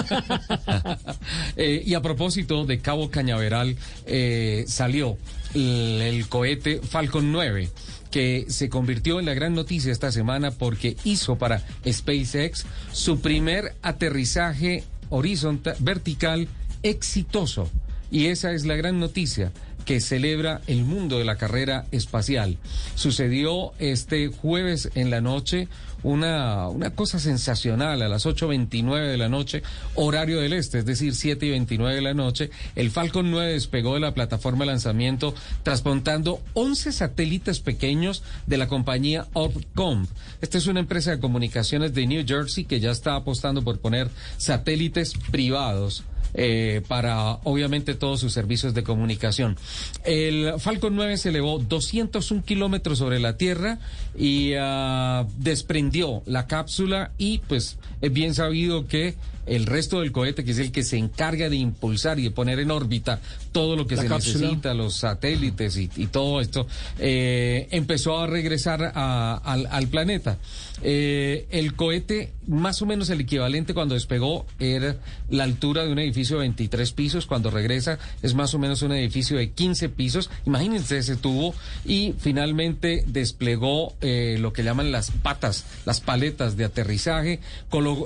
Eh, 1.57 1.83
y 1.85 1.93
a 1.93 2.01
propósito 2.01 2.65
de 2.65 2.79
Cabo 2.79 3.09
Cañaveral, 3.09 3.77
eh, 4.05 4.65
salió 4.67 5.17
el, 5.53 6.01
el 6.01 6.27
cohete 6.27 6.81
Falcon 6.81 7.31
9 7.31 7.69
que 8.11 8.45
se 8.49 8.69
convirtió 8.69 9.19
en 9.19 9.25
la 9.25 9.33
gran 9.33 9.53
noticia 9.53 9.91
esta 9.91 10.11
semana 10.11 10.51
porque 10.51 10.97
hizo 11.03 11.37
para 11.37 11.63
SpaceX 11.89 12.65
su 12.91 13.21
primer 13.21 13.75
aterrizaje 13.81 14.83
horizontal 15.09 15.75
vertical 15.79 16.47
exitoso. 16.83 17.69
Y 18.11 18.27
esa 18.27 18.51
es 18.51 18.65
la 18.65 18.75
gran 18.75 18.99
noticia 18.99 19.51
que 19.85 20.01
celebra 20.01 20.61
el 20.67 20.83
mundo 20.83 21.19
de 21.19 21.25
la 21.25 21.37
carrera 21.37 21.85
espacial. 21.91 22.57
Sucedió 22.95 23.71
este 23.77 24.27
jueves 24.27 24.89
en 24.95 25.11
la 25.11 25.21
noche 25.21 25.67
una, 26.03 26.67
una 26.69 26.91
cosa 26.91 27.19
sensacional 27.19 28.01
a 28.01 28.07
las 28.07 28.25
8.29 28.25 29.07
de 29.07 29.17
la 29.17 29.27
noche, 29.29 29.63
horario 29.95 30.39
del 30.39 30.53
este, 30.53 30.79
es 30.79 30.85
decir, 30.85 31.15
7 31.15 31.45
y 31.45 31.49
29 31.51 31.95
de 31.95 32.01
la 32.01 32.13
noche. 32.13 32.51
El 32.75 32.91
Falcon 32.91 33.31
9 33.31 33.53
despegó 33.53 33.95
de 33.95 34.01
la 34.01 34.13
plataforma 34.13 34.65
de 34.65 34.71
lanzamiento 34.71 35.33
transportando 35.63 36.41
11 36.53 36.91
satélites 36.91 37.59
pequeños 37.59 38.23
de 38.45 38.57
la 38.57 38.67
compañía 38.67 39.27
Orbcom. 39.33 40.05
Esta 40.41 40.57
es 40.57 40.67
una 40.67 40.81
empresa 40.81 41.11
de 41.11 41.19
comunicaciones 41.19 41.93
de 41.93 42.05
New 42.05 42.23
Jersey 42.27 42.65
que 42.65 42.79
ya 42.79 42.91
está 42.91 43.15
apostando 43.15 43.63
por 43.63 43.79
poner 43.79 44.09
satélites 44.37 45.13
privados 45.31 46.03
eh, 46.35 46.81
para 46.87 47.39
obviamente 47.43 47.93
todos 47.93 48.19
sus 48.19 48.33
servicios 48.33 48.73
de 48.73 48.83
comunicación. 48.83 49.57
El 50.03 50.53
Falcon 50.59 50.95
9 50.95 51.17
se 51.17 51.29
elevó 51.29 51.59
201 51.59 52.43
kilómetros 52.43 52.99
sobre 52.99 53.19
la 53.19 53.37
Tierra 53.37 53.79
y 54.17 54.53
ah, 54.59 55.25
desprendió 55.37 56.21
la 56.25 56.47
cápsula 56.47 57.11
y 57.17 57.39
pues 57.47 57.77
es 58.01 58.13
bien 58.13 58.33
sabido 58.35 58.87
que 58.87 59.15
el 59.45 59.67
resto 59.67 59.99
del 60.01 60.11
cohete, 60.11 60.43
que 60.43 60.51
es 60.51 60.57
el 60.57 60.71
que 60.71 60.81
se 60.81 60.97
encarga 60.97 61.49
de 61.49 61.55
impulsar 61.55 62.17
y 62.17 62.23
de 62.23 62.31
poner 62.31 62.57
en 62.59 62.71
órbita 62.71 63.19
todo 63.51 63.75
lo 63.75 63.85
que 63.85 63.95
La 63.95 64.01
se 64.01 64.07
cápsula. 64.07 64.39
necesita, 64.39 64.73
los 64.73 64.95
satélites 64.95 65.77
y, 65.77 65.87
y 65.97 66.07
todo 66.07 66.41
esto, 66.41 66.65
eh, 66.97 67.67
empezó 67.69 68.17
a 68.17 68.25
regresar 68.25 68.91
a- 68.95 69.35
al, 69.35 69.67
al 69.69 69.87
planeta. 69.87 70.39
Eh, 70.81 71.45
el 71.51 71.75
cohete, 71.75 72.33
más 72.47 72.81
o 72.81 72.87
menos 72.87 73.09
el 73.11 73.21
equivalente 73.21 73.75
cuando 73.75 73.93
despegó, 73.93 74.45
era 74.59 74.97
la 75.29 75.43
altura 75.43 75.85
de 75.85 75.91
un 75.91 75.99
edificio 75.99 76.37
de 76.37 76.41
23 76.41 76.91
pisos. 76.91 77.27
Cuando 77.27 77.51
regresa, 77.51 77.99
es 78.23 78.33
más 78.33 78.53
o 78.55 78.59
menos 78.59 78.81
un 78.81 78.91
edificio 78.93 79.37
de 79.37 79.51
15 79.51 79.89
pisos. 79.89 80.29
Imagínense 80.47 80.97
ese 80.97 81.15
tubo. 81.17 81.53
Y 81.85 82.15
finalmente 82.17 83.03
desplegó 83.07 83.93
eh, 84.07 84.37
lo 84.39 84.53
que 84.53 84.63
llaman 84.63 84.91
las 84.91 85.09
patas, 85.09 85.65
las 85.83 85.99
paletas 85.99 86.55
de 86.57 86.65
aterrizaje. 86.65 87.39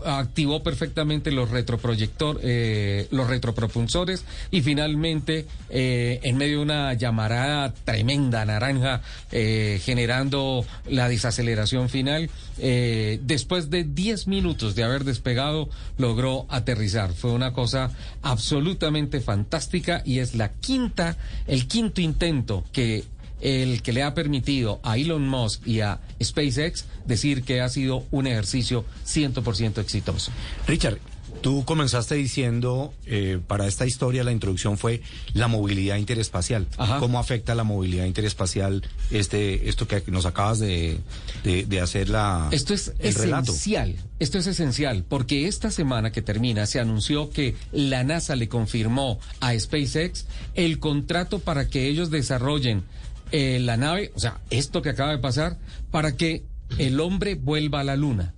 activó 0.05 0.63
perfectamente 0.63 1.29
los 1.29 1.49
retroproyector, 1.49 2.39
eh, 2.41 3.09
los 3.11 3.27
retropropulsores. 3.27 4.23
Y 4.49 4.61
finalmente, 4.61 5.45
eh, 5.69 6.21
en 6.23 6.37
medio 6.37 6.59
de 6.59 6.63
una 6.63 6.93
llamarada 6.93 7.73
tremenda 7.73 8.45
naranja, 8.45 9.01
generando 9.29 10.65
la 10.87 11.09
desaceleración 11.09 11.89
final, 11.89 12.29
después 12.57 13.69
de 13.69 13.83
10 13.83 14.27
minutos 14.27 14.75
de 14.75 14.83
haber 14.83 15.03
despegado, 15.03 15.69
logró 15.97 16.45
aterrizar. 16.47 17.11
Fue 17.11 17.31
una 17.31 17.51
cosa 17.51 17.91
absolutamente 18.21 19.19
fantástica 19.19 20.01
y 20.05 20.19
es 20.19 20.33
la 20.33 20.53
quinta, 20.53 21.17
el 21.45 21.67
quinto 21.67 21.99
intento 21.99 22.63
que 22.71 23.03
el 23.41 23.81
que 23.81 23.93
le 23.93 24.03
ha 24.03 24.13
permitido 24.13 24.79
a 24.83 24.97
Elon 24.97 25.27
Musk 25.27 25.65
y 25.67 25.81
a 25.81 25.99
SpaceX 26.21 26.85
decir 27.05 27.43
que 27.43 27.61
ha 27.61 27.69
sido 27.69 28.05
un 28.11 28.27
ejercicio 28.27 28.85
100% 29.05 29.79
exitoso. 29.79 30.31
Richard, 30.67 30.99
tú 31.41 31.63
comenzaste 31.65 32.15
diciendo, 32.15 32.93
eh, 33.05 33.39
para 33.47 33.67
esta 33.67 33.85
historia 33.85 34.23
la 34.23 34.31
introducción 34.31 34.77
fue 34.77 35.01
la 35.33 35.47
movilidad 35.47 35.95
interespacial. 35.97 36.67
Ajá. 36.77 36.99
¿Cómo 36.99 37.19
afecta 37.19 37.55
la 37.55 37.63
movilidad 37.63 38.05
interespacial 38.05 38.83
este, 39.09 39.69
esto 39.69 39.87
que 39.87 40.03
nos 40.07 40.25
acabas 40.25 40.59
de, 40.59 40.99
de, 41.43 41.65
de 41.65 41.81
hacer 41.81 42.09
la, 42.09 42.49
Esto 42.51 42.73
es 42.73 42.93
el 42.99 43.13
relato? 43.15 43.51
esencial, 43.51 43.95
esto 44.19 44.37
es 44.37 44.47
esencial, 44.47 45.05
porque 45.07 45.47
esta 45.47 45.71
semana 45.71 46.11
que 46.11 46.21
termina 46.21 46.65
se 46.65 46.79
anunció 46.79 47.29
que 47.29 47.55
la 47.71 48.03
NASA 48.03 48.35
le 48.35 48.49
confirmó 48.49 49.19
a 49.39 49.57
SpaceX 49.57 50.25
el 50.55 50.79
contrato 50.79 51.39
para 51.39 51.69
que 51.69 51.87
ellos 51.87 52.09
desarrollen 52.09 52.83
eh, 53.31 53.59
la 53.59 53.77
nave, 53.77 54.11
o 54.15 54.19
sea, 54.19 54.39
esto 54.49 54.81
que 54.81 54.89
acaba 54.89 55.11
de 55.11 55.19
pasar, 55.19 55.57
para 55.91 56.15
que 56.15 56.43
el 56.77 56.99
hombre 56.99 57.35
vuelva 57.35 57.81
a 57.81 57.83
la 57.83 57.95
Luna. 57.95 58.33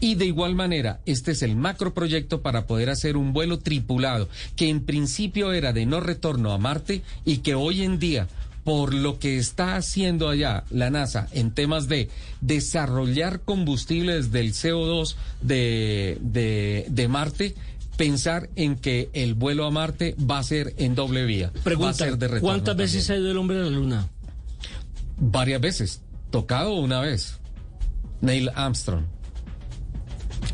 Y 0.00 0.16
de 0.16 0.26
igual 0.26 0.56
manera, 0.56 1.00
este 1.06 1.30
es 1.30 1.42
el 1.42 1.54
macroproyecto 1.54 2.42
para 2.42 2.66
poder 2.66 2.90
hacer 2.90 3.16
un 3.16 3.32
vuelo 3.32 3.60
tripulado, 3.60 4.28
que 4.56 4.68
en 4.68 4.84
principio 4.84 5.52
era 5.52 5.72
de 5.72 5.86
no 5.86 6.00
retorno 6.00 6.52
a 6.52 6.58
Marte 6.58 7.02
y 7.24 7.38
que 7.38 7.54
hoy 7.54 7.82
en 7.82 8.00
día, 8.00 8.26
por 8.64 8.94
lo 8.94 9.20
que 9.20 9.38
está 9.38 9.76
haciendo 9.76 10.28
allá 10.28 10.64
la 10.70 10.90
NASA 10.90 11.28
en 11.32 11.52
temas 11.52 11.86
de 11.86 12.08
desarrollar 12.40 13.40
combustibles 13.40 14.32
del 14.32 14.52
CO2 14.54 15.14
de, 15.40 16.18
de, 16.20 16.86
de 16.88 17.08
Marte, 17.08 17.54
pensar 17.96 18.48
en 18.56 18.76
que 18.76 19.10
el 19.12 19.34
vuelo 19.34 19.64
a 19.66 19.70
Marte 19.70 20.16
va 20.18 20.38
a 20.38 20.42
ser 20.42 20.74
en 20.78 20.94
doble 20.94 21.24
vía. 21.24 21.52
va 21.54 21.60
a 21.60 21.64
Pregunta, 21.64 21.92
ser 21.94 22.18
de 22.18 22.28
retorno 22.28 22.40
¿cuántas 22.48 22.76
veces 22.76 23.08
ha 23.10 23.16
ido 23.16 23.30
el 23.30 23.36
hombre 23.36 23.58
a 23.58 23.62
la 23.64 23.70
luna? 23.70 24.08
Varias 25.18 25.60
veces. 25.60 26.02
Tocado 26.30 26.74
una 26.74 27.00
vez. 27.00 27.38
Neil 28.20 28.50
Armstrong. 28.54 29.04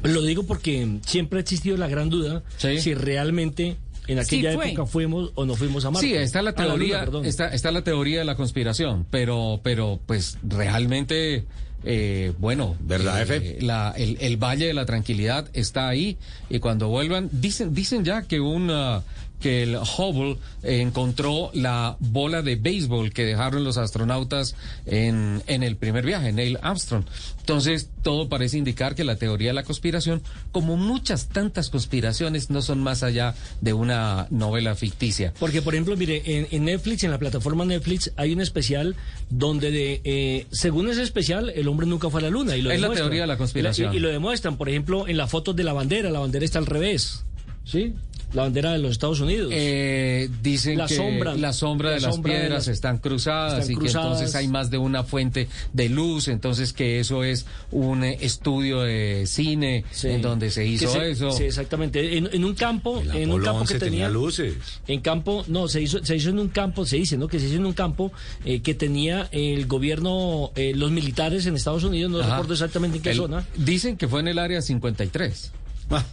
Lo 0.02 0.22
digo 0.22 0.44
porque 0.44 0.98
siempre 1.06 1.38
ha 1.38 1.42
existido 1.42 1.76
la 1.76 1.88
gran 1.88 2.08
duda 2.10 2.42
Sí. 2.56 2.80
si 2.80 2.94
realmente 2.94 3.76
en 4.08 4.18
aquella 4.18 4.50
Sí 4.50 4.56
fue. 4.56 4.68
época 4.70 4.86
fuimos 4.86 5.30
o 5.36 5.44
no 5.46 5.54
fuimos 5.54 5.84
a 5.84 5.90
Marte. 5.92 6.06
Sí, 6.08 6.14
está 6.14 6.42
la 6.42 6.50
Luna, 6.50 6.64
teoría, 6.66 7.08
está, 7.24 7.48
está 7.48 7.70
la 7.70 7.82
teoría 7.82 8.18
de 8.18 8.24
la 8.24 8.34
conspiración, 8.34 9.06
pero, 9.10 9.60
pero 9.62 10.00
pues 10.06 10.38
realmente, 10.42 11.44
eh, 11.84 12.32
bueno, 12.38 12.74
¿Verdad, 12.80 13.30
eh, 13.30 13.58
la- 13.60 13.92
el, 13.96 14.16
el 14.20 14.36
Valle 14.36 14.66
de 14.66 14.74
la 14.74 14.84
Tranquilidad 14.86 15.48
está 15.52 15.88
ahí 15.88 16.16
y 16.50 16.58
cuando 16.58 16.88
vuelvan, 16.88 17.28
dicen, 17.32 17.72
dicen 17.74 18.04
ya 18.04 18.22
que 18.22 18.40
un 18.40 18.68
ah, 18.70 19.02
que 19.40 19.62
el 19.62 19.76
Hubble 19.76 20.36
encontró 20.62 21.50
la 21.54 21.96
bola 22.00 22.42
de 22.42 22.56
béisbol 22.56 23.12
que 23.12 23.24
dejaron 23.24 23.64
los 23.64 23.76
astronautas 23.76 24.56
en, 24.86 25.42
en 25.46 25.62
el 25.62 25.76
primer 25.76 26.04
viaje, 26.04 26.32
Neil 26.32 26.58
Armstrong. 26.62 27.04
Entonces, 27.40 27.88
todo 28.02 28.28
parece 28.28 28.58
indicar 28.58 28.94
que 28.94 29.04
la 29.04 29.16
teoría 29.16 29.48
de 29.48 29.54
la 29.54 29.62
conspiración, 29.62 30.22
como 30.52 30.76
muchas 30.76 31.28
tantas 31.28 31.70
conspiraciones, 31.70 32.50
no 32.50 32.60
son 32.60 32.82
más 32.82 33.02
allá 33.02 33.34
de 33.60 33.72
una 33.72 34.26
novela 34.30 34.74
ficticia. 34.74 35.32
Porque, 35.38 35.62
por 35.62 35.74
ejemplo, 35.74 35.96
mire, 35.96 36.22
en, 36.26 36.48
en 36.50 36.64
Netflix, 36.64 37.04
en 37.04 37.10
la 37.10 37.18
plataforma 37.18 37.64
Netflix, 37.64 38.12
hay 38.16 38.32
un 38.32 38.40
especial 38.40 38.96
donde, 39.30 39.70
de, 39.70 40.00
eh, 40.04 40.46
según 40.50 40.90
ese 40.90 41.02
especial, 41.02 41.50
el 41.50 41.68
hombre 41.68 41.86
nunca 41.86 42.10
fue 42.10 42.20
a 42.20 42.24
la 42.24 42.30
luna. 42.30 42.56
Y 42.56 42.62
lo 42.62 42.70
Es 42.70 42.80
la 42.80 42.92
teoría 42.92 43.22
de 43.22 43.26
la 43.28 43.38
conspiración. 43.38 43.94
Y, 43.94 43.96
y 43.96 44.00
lo 44.00 44.08
demuestran, 44.10 44.56
por 44.56 44.68
ejemplo, 44.68 45.08
en 45.08 45.16
las 45.16 45.30
fotos 45.30 45.56
de 45.56 45.64
la 45.64 45.72
bandera. 45.72 46.10
La 46.10 46.20
bandera 46.20 46.44
está 46.44 46.58
al 46.58 46.66
revés. 46.66 47.24
¿Sí? 47.64 47.94
La 48.34 48.42
bandera 48.42 48.72
de 48.72 48.78
los 48.78 48.90
Estados 48.92 49.20
Unidos. 49.20 49.50
Eh, 49.54 50.28
dicen 50.42 50.76
La 50.78 50.86
que 50.86 50.96
sombra. 50.96 51.34
la 51.34 51.52
sombra 51.54 51.90
de 51.90 51.96
La 52.00 52.06
las 52.08 52.14
sombra 52.14 52.32
de 52.34 52.38
piedras 52.40 52.66
las- 52.66 52.74
están 52.74 52.98
cruzadas 52.98 53.60
están 53.60 53.72
y 53.72 53.74
cruzadas. 53.76 54.06
que 54.06 54.12
entonces 54.12 54.34
hay 54.34 54.48
más 54.48 54.70
de 54.70 54.76
una 54.78 55.02
fuente 55.02 55.48
de 55.72 55.88
luz, 55.88 56.28
entonces 56.28 56.72
que 56.74 57.00
eso 57.00 57.24
es 57.24 57.46
un 57.70 58.04
eh, 58.04 58.18
estudio 58.20 58.80
de 58.82 59.24
cine 59.26 59.84
Sí. 59.90 60.08
en 60.08 60.20
donde 60.22 60.50
se 60.50 60.66
hizo 60.66 60.90
se- 60.92 61.10
eso. 61.10 61.32
Sí, 61.32 61.44
exactamente. 61.44 62.18
En, 62.18 62.28
en 62.32 62.44
un 62.44 62.54
campo, 62.54 63.00
El 63.00 63.16
en 63.16 63.30
un 63.32 63.42
campo 63.42 63.60
11 63.60 63.74
que 63.74 63.80
tenía, 63.80 64.06
tenía 64.06 64.08
luces. 64.10 64.54
En 64.86 65.00
campo, 65.00 65.44
no, 65.48 65.66
se 65.68 65.80
hizo, 65.80 66.04
se 66.04 66.14
hizo 66.16 66.28
en 66.28 66.38
un 66.38 66.48
campo, 66.48 66.84
se 66.84 66.96
dice, 66.96 67.16
¿no? 67.16 67.28
Que 67.28 67.40
se 67.40 67.46
hizo 67.46 67.56
en 67.56 67.64
un 67.66 67.72
campo 67.72 68.12
eh, 68.44 68.60
que 68.60 68.74
tenía 68.74 69.28
el 69.32 69.66
gobierno, 69.66 70.52
eh, 70.54 70.72
los 70.74 70.90
militares 70.90 71.46
en 71.46 71.56
Estados 71.56 71.82
Unidos, 71.84 72.10
no 72.12 72.18
Ajá. 72.20 72.30
recuerdo 72.32 72.52
exactamente 72.52 72.98
en 72.98 73.02
qué 73.02 73.10
El- 73.12 73.16
zona. 73.16 73.46
Dicen 73.56 73.96
que 73.96 74.06
fue 74.06 74.20
en 74.20 74.28
el 74.28 74.38
área 74.38 74.60
53. 74.60 75.50
Ah, 75.90 76.04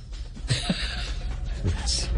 Gracias. 1.66 2.10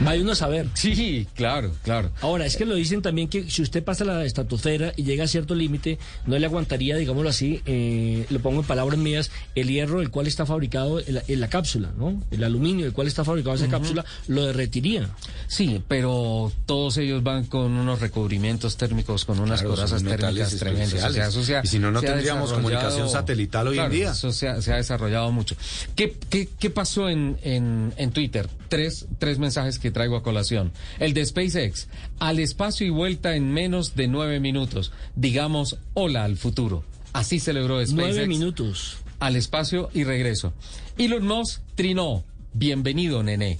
Vaya 0.00 0.22
uno 0.22 0.32
a 0.32 0.34
saber. 0.34 0.68
Sí, 0.74 1.26
claro, 1.34 1.72
claro. 1.82 2.10
Ahora, 2.20 2.46
es 2.46 2.56
que 2.56 2.64
lo 2.64 2.74
dicen 2.74 3.02
también 3.02 3.28
que 3.28 3.50
si 3.50 3.62
usted 3.62 3.82
pasa 3.82 4.04
la 4.04 4.24
estratosfera 4.24 4.92
y 4.96 5.02
llega 5.04 5.24
a 5.24 5.26
cierto 5.28 5.54
límite, 5.54 5.98
no 6.26 6.38
le 6.38 6.46
aguantaría, 6.46 6.96
digámoslo 6.96 7.28
así, 7.30 7.60
eh, 7.66 8.24
lo 8.30 8.40
pongo 8.40 8.60
en 8.60 8.66
palabras 8.66 8.98
mías, 8.98 9.30
el 9.54 9.68
hierro 9.68 9.98
del 9.98 10.10
cual 10.10 10.26
está 10.26 10.46
fabricado 10.46 11.00
en 11.00 11.14
la, 11.16 11.22
en 11.26 11.40
la 11.40 11.48
cápsula, 11.48 11.90
¿no? 11.96 12.22
El 12.30 12.44
aluminio 12.44 12.84
del 12.84 12.94
cual 12.94 13.06
está 13.06 13.24
fabricado 13.24 13.56
esa 13.56 13.68
cápsula, 13.68 14.04
lo 14.28 14.44
derretiría. 14.46 15.08
Sí, 15.46 15.82
pero 15.88 16.52
todos 16.66 16.96
ellos 16.98 17.22
van 17.22 17.46
con 17.46 17.72
unos 17.72 18.00
recubrimientos 18.00 18.76
térmicos, 18.76 19.24
con 19.24 19.40
unas 19.40 19.60
Claro, 19.60 19.74
corazas 19.74 20.02
térmicas 20.04 20.56
tremendas. 20.56 21.04
O 21.04 21.10
sea, 21.10 21.28
eso 21.28 21.64
Y 21.64 21.66
si 21.66 21.78
no, 21.78 21.90
no 21.90 22.00
tendríamos 22.00 22.52
comunicación 22.52 23.08
satelital 23.08 23.68
hoy 23.68 23.78
en 23.78 23.90
día. 23.90 24.10
Eso 24.12 24.32
se 24.32 24.48
ha, 24.48 24.62
se 24.62 24.72
ha 24.72 24.76
desarrollado 24.76 25.32
mucho. 25.32 25.56
¿Qué, 25.96 26.16
qué, 26.30 26.48
qué 26.58 26.70
pasó 26.70 27.08
en, 27.08 27.36
en, 27.42 27.92
en 27.96 28.10
Twitter? 28.12 28.48
Tres, 28.68 29.06
tres 29.18 29.38
mensajes 29.38 29.78
que 29.78 29.87
traigo 29.90 30.16
a 30.16 30.22
colación. 30.22 30.72
El 30.98 31.14
de 31.14 31.24
SpaceX, 31.24 31.88
al 32.18 32.38
espacio 32.38 32.86
y 32.86 32.90
vuelta 32.90 33.34
en 33.34 33.52
menos 33.52 33.94
de 33.94 34.08
nueve 34.08 34.40
minutos. 34.40 34.92
Digamos, 35.14 35.78
hola 35.94 36.24
al 36.24 36.36
futuro. 36.36 36.84
Así 37.12 37.40
celebró 37.40 37.76
SpaceX. 37.76 37.94
Nueve 37.94 38.26
minutos. 38.26 38.98
Al 39.20 39.36
espacio 39.36 39.90
y 39.94 40.04
regreso. 40.04 40.52
Elon 40.96 41.26
Musk 41.26 41.62
trinó. 41.74 42.24
Bienvenido, 42.52 43.22
nené. 43.22 43.58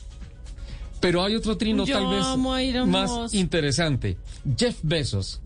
Pero 1.00 1.22
hay 1.22 1.36
otro 1.36 1.56
trino 1.56 1.84
Yo 1.84 1.94
tal 1.94 2.08
vez 2.08 2.86
más 2.86 3.32
interesante. 3.34 4.16
Jeff 4.56 4.78
Bezos, 4.82 5.40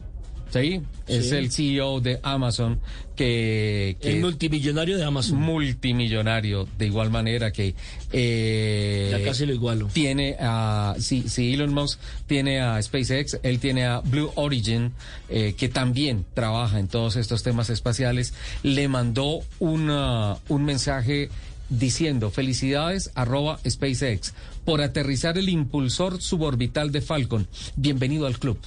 ¿sí? 0.52 0.80
Es 1.06 1.30
Sí. 1.30 1.35
el 1.37 1.50
CEO 1.50 2.00
de 2.00 2.21
Amazon 2.23 2.78
que... 3.16 3.97
que 4.00 4.11
El 4.11 4.21
multimillonario 4.21 4.97
de 4.99 5.04
Amazon. 5.04 5.38
multimillonario, 5.40 6.68
de 6.78 6.87
igual 6.87 7.11
manera 7.11 7.50
que... 7.52 7.75
eh, 8.12 9.09
Ya 9.11 9.23
casi 9.25 9.47
lo 9.47 9.52
igualo. 9.54 9.88
Tiene 9.92 10.37
a... 10.40 10.94
Si, 10.99 11.28
si 11.28 11.54
Elon 11.54 11.73
Musk 11.75 11.99
tiene 12.26 12.61
a 12.61 12.80
SpaceX, 12.82 13.38
él 13.42 13.59
tiene 13.59 13.85
a 13.87 14.00
Blue 14.00 14.30
Origin, 14.37 14.92
eh, 15.28 15.54
que 15.56 15.68
también 15.68 16.25
trabaja 16.35 16.78
en 16.78 16.88
todos 16.88 17.16
estos 17.16 17.42
temas 17.42 17.71
espaciales, 17.71 18.35
le 18.62 18.88
mandó 18.88 19.40
una, 19.59 20.37
un 20.49 20.64
mensaje 20.64 21.28
diciendo 21.68 22.30
felicidades 22.30 23.11
arroba 23.14 23.59
SpaceX 23.66 24.35
por 24.64 24.82
aterrizar 24.82 25.38
el 25.38 25.49
impulsor 25.49 26.21
suborbital 26.21 26.92
de 26.92 27.00
Falcon. 27.00 27.47
Bienvenido 27.76 28.26
al 28.26 28.38
club. 28.38 28.59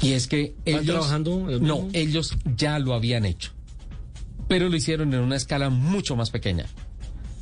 Y 0.00 0.12
es 0.12 0.26
que 0.26 0.54
¿Van 0.66 0.74
ellos... 0.74 0.86
trabajando 0.86 1.38
No, 1.60 1.88
ellos 1.92 2.36
ya 2.56 2.78
lo 2.78 2.94
habían 2.94 3.24
hecho. 3.24 3.52
Pero 4.48 4.68
lo 4.68 4.76
hicieron 4.76 5.14
en 5.14 5.20
una 5.20 5.36
escala 5.36 5.70
mucho 5.70 6.16
más 6.16 6.30
pequeña. 6.30 6.66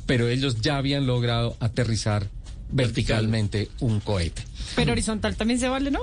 Pero 0.05 0.27
ellos 0.29 0.61
ya 0.61 0.77
habían 0.77 1.05
logrado 1.05 1.55
aterrizar 1.59 2.29
verticalmente 2.71 3.69
un 3.79 3.99
cohete. 3.99 4.43
Pero 4.75 4.91
horizontal 4.93 5.35
también 5.35 5.59
se 5.59 5.67
vale, 5.69 5.91
¿no? 5.91 5.99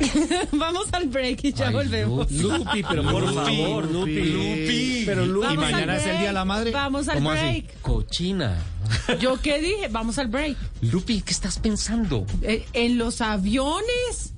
Vamos 0.52 0.86
al 0.92 1.08
break 1.08 1.44
y 1.44 1.52
ya 1.52 1.68
Ay, 1.68 1.74
volvemos. 1.74 2.30
Lupi, 2.30 2.82
pero 2.88 3.02
por 3.02 3.34
favor, 3.34 3.90
Lupi. 3.90 4.14
Lupi. 4.24 5.02
Pero 5.04 5.26
Lupi. 5.26 5.46
Al 5.46 5.58
mañana 5.58 5.96
es 5.96 6.06
el. 6.06 6.18
Día 6.18 6.28
de 6.28 6.32
la 6.32 6.44
Madre? 6.44 6.70
Vamos 6.70 7.08
al 7.08 7.16
¿Cómo 7.16 7.30
así? 7.30 7.40
break. 7.42 7.80
Cochina. 7.82 8.58
¿Yo 9.20 9.40
qué 9.40 9.60
dije? 9.60 9.88
Vamos 9.90 10.18
al 10.18 10.28
break. 10.28 10.56
Lupi, 10.82 11.20
¿qué 11.20 11.32
estás 11.32 11.58
pensando? 11.58 12.26
Eh, 12.42 12.64
en 12.72 12.98
los 12.98 13.20
aviones. 13.20 14.32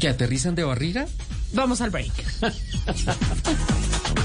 ¿Que 0.00 0.08
aterrizan 0.08 0.54
de 0.54 0.64
barriga? 0.64 1.06
Vamos 1.52 1.82
al 1.82 1.90
break. 1.90 2.10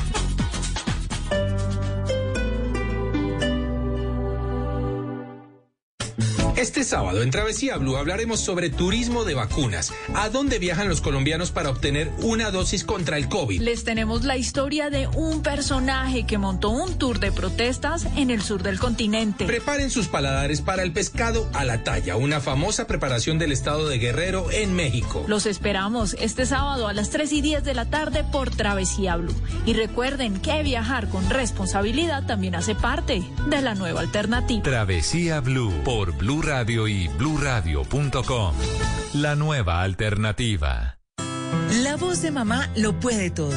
Este 6.58 6.86
sábado 6.86 7.22
en 7.22 7.32
Travesía 7.32 7.76
Blue 7.76 7.98
hablaremos 7.98 8.40
sobre 8.40 8.70
turismo 8.70 9.26
de 9.26 9.34
vacunas. 9.34 9.92
¿A 10.14 10.30
dónde 10.30 10.58
viajan 10.58 10.88
los 10.88 11.02
colombianos 11.02 11.52
para 11.52 11.70
obtener 11.70 12.10
una 12.22 12.50
dosis 12.50 12.86
contra 12.86 13.18
el 13.18 13.28
COVID? 13.28 13.60
Les 13.60 13.84
tenemos 13.84 14.24
la 14.24 14.38
historia 14.38 14.90
de 14.90 15.08
un 15.08 15.42
personaje 15.44 16.26
que 16.26 16.38
montó 16.38 16.70
un 16.70 16.98
tour 16.98 17.20
de 17.20 17.34
protestas 17.34 18.08
en 18.16 18.30
el 18.30 18.42
sur 18.42 18.64
del 18.64 18.80
continente. 18.80 19.44
Preparen 19.44 19.92
sus 19.92 20.08
paladares 20.08 20.62
para 20.62 20.84
el 20.84 20.94
pescado 20.94 21.50
a 21.52 21.66
la 21.66 21.84
talla, 21.84 22.16
una 22.16 22.40
famosa 22.40 22.88
preparación 22.88 23.38
del 23.38 23.52
estado 23.52 23.90
de 23.90 24.00
Guerrero 24.00 24.50
en 24.50 24.74
México. 24.74 25.26
Los 25.28 25.48
esperamos 25.48 26.16
este 26.22 26.46
sábado 26.46 26.88
a 26.88 26.94
las 26.94 27.10
3 27.10 27.34
y 27.34 27.42
10 27.42 27.66
de 27.66 27.74
la 27.74 27.90
tarde 27.90 28.24
por 28.24 28.50
Travesía 28.50 29.18
Blue. 29.18 29.36
Y 29.66 29.74
recuerden 29.74 30.40
que 30.40 30.64
viajar 30.64 31.10
con 31.10 31.30
responsabilidad 31.30 32.26
también 32.26 32.56
hace 32.56 32.76
parte 32.76 33.24
de 33.50 33.62
la 33.62 33.76
nueva 33.76 34.00
alternativa. 34.00 34.64
Travesía 34.64 35.42
Blue 35.42 35.74
por 35.84 36.14
Blue 36.14 36.44
Radio 36.46 36.88
y 36.88 37.08
bluradio.com. 37.08 38.54
La 39.14 39.36
nueva 39.36 39.82
alternativa. 39.82 41.00
La 41.82 41.96
voz 41.96 42.22
de 42.22 42.30
mamá 42.30 42.70
lo 42.76 43.00
puede 43.00 43.32
todo. 43.32 43.56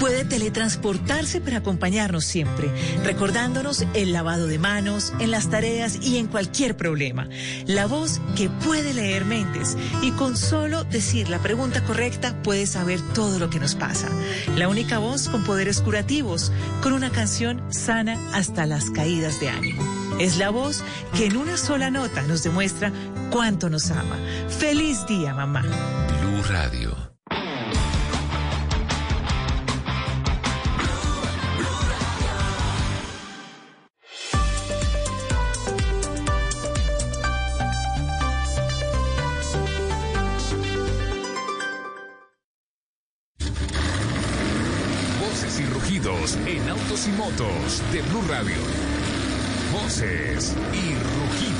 Puede 0.00 0.24
teletransportarse 0.24 1.42
para 1.42 1.58
acompañarnos 1.58 2.24
siempre, 2.24 2.70
recordándonos 3.04 3.84
el 3.92 4.14
lavado 4.14 4.46
de 4.46 4.58
manos, 4.58 5.12
en 5.20 5.30
las 5.30 5.50
tareas 5.50 5.98
y 6.00 6.16
en 6.16 6.26
cualquier 6.26 6.74
problema. 6.74 7.28
La 7.66 7.86
voz 7.86 8.18
que 8.34 8.48
puede 8.48 8.94
leer 8.94 9.26
mentes 9.26 9.76
y 10.00 10.10
con 10.12 10.38
solo 10.38 10.84
decir 10.84 11.28
la 11.28 11.38
pregunta 11.38 11.84
correcta 11.84 12.42
puede 12.42 12.66
saber 12.66 13.00
todo 13.12 13.38
lo 13.38 13.50
que 13.50 13.60
nos 13.60 13.74
pasa. 13.74 14.08
La 14.56 14.68
única 14.68 14.98
voz 14.98 15.28
con 15.28 15.44
poderes 15.44 15.82
curativos, 15.82 16.50
con 16.82 16.94
una 16.94 17.10
canción 17.10 17.62
sana 17.70 18.18
hasta 18.32 18.64
las 18.64 18.90
caídas 18.90 19.38
de 19.38 19.50
ánimo. 19.50 19.91
Es 20.18 20.36
la 20.36 20.50
voz 20.50 20.82
que 21.16 21.26
en 21.26 21.36
una 21.36 21.56
sola 21.56 21.90
nota 21.90 22.22
nos 22.22 22.42
demuestra 22.42 22.92
cuánto 23.30 23.68
nos 23.68 23.90
ama. 23.90 24.16
Feliz 24.48 25.04
día, 25.06 25.34
mamá. 25.34 25.62
Blue 25.62 26.42
Radio. 26.48 26.96
Voces 45.20 45.60
y 45.60 45.66
rugidos 45.66 46.36
en 46.46 46.68
autos 46.68 47.08
y 47.08 47.10
motos 47.12 47.82
de 47.92 48.02
Blue 48.02 48.22
Radio. 48.28 48.71
Y 50.02 50.94
rugidos. 50.96 51.51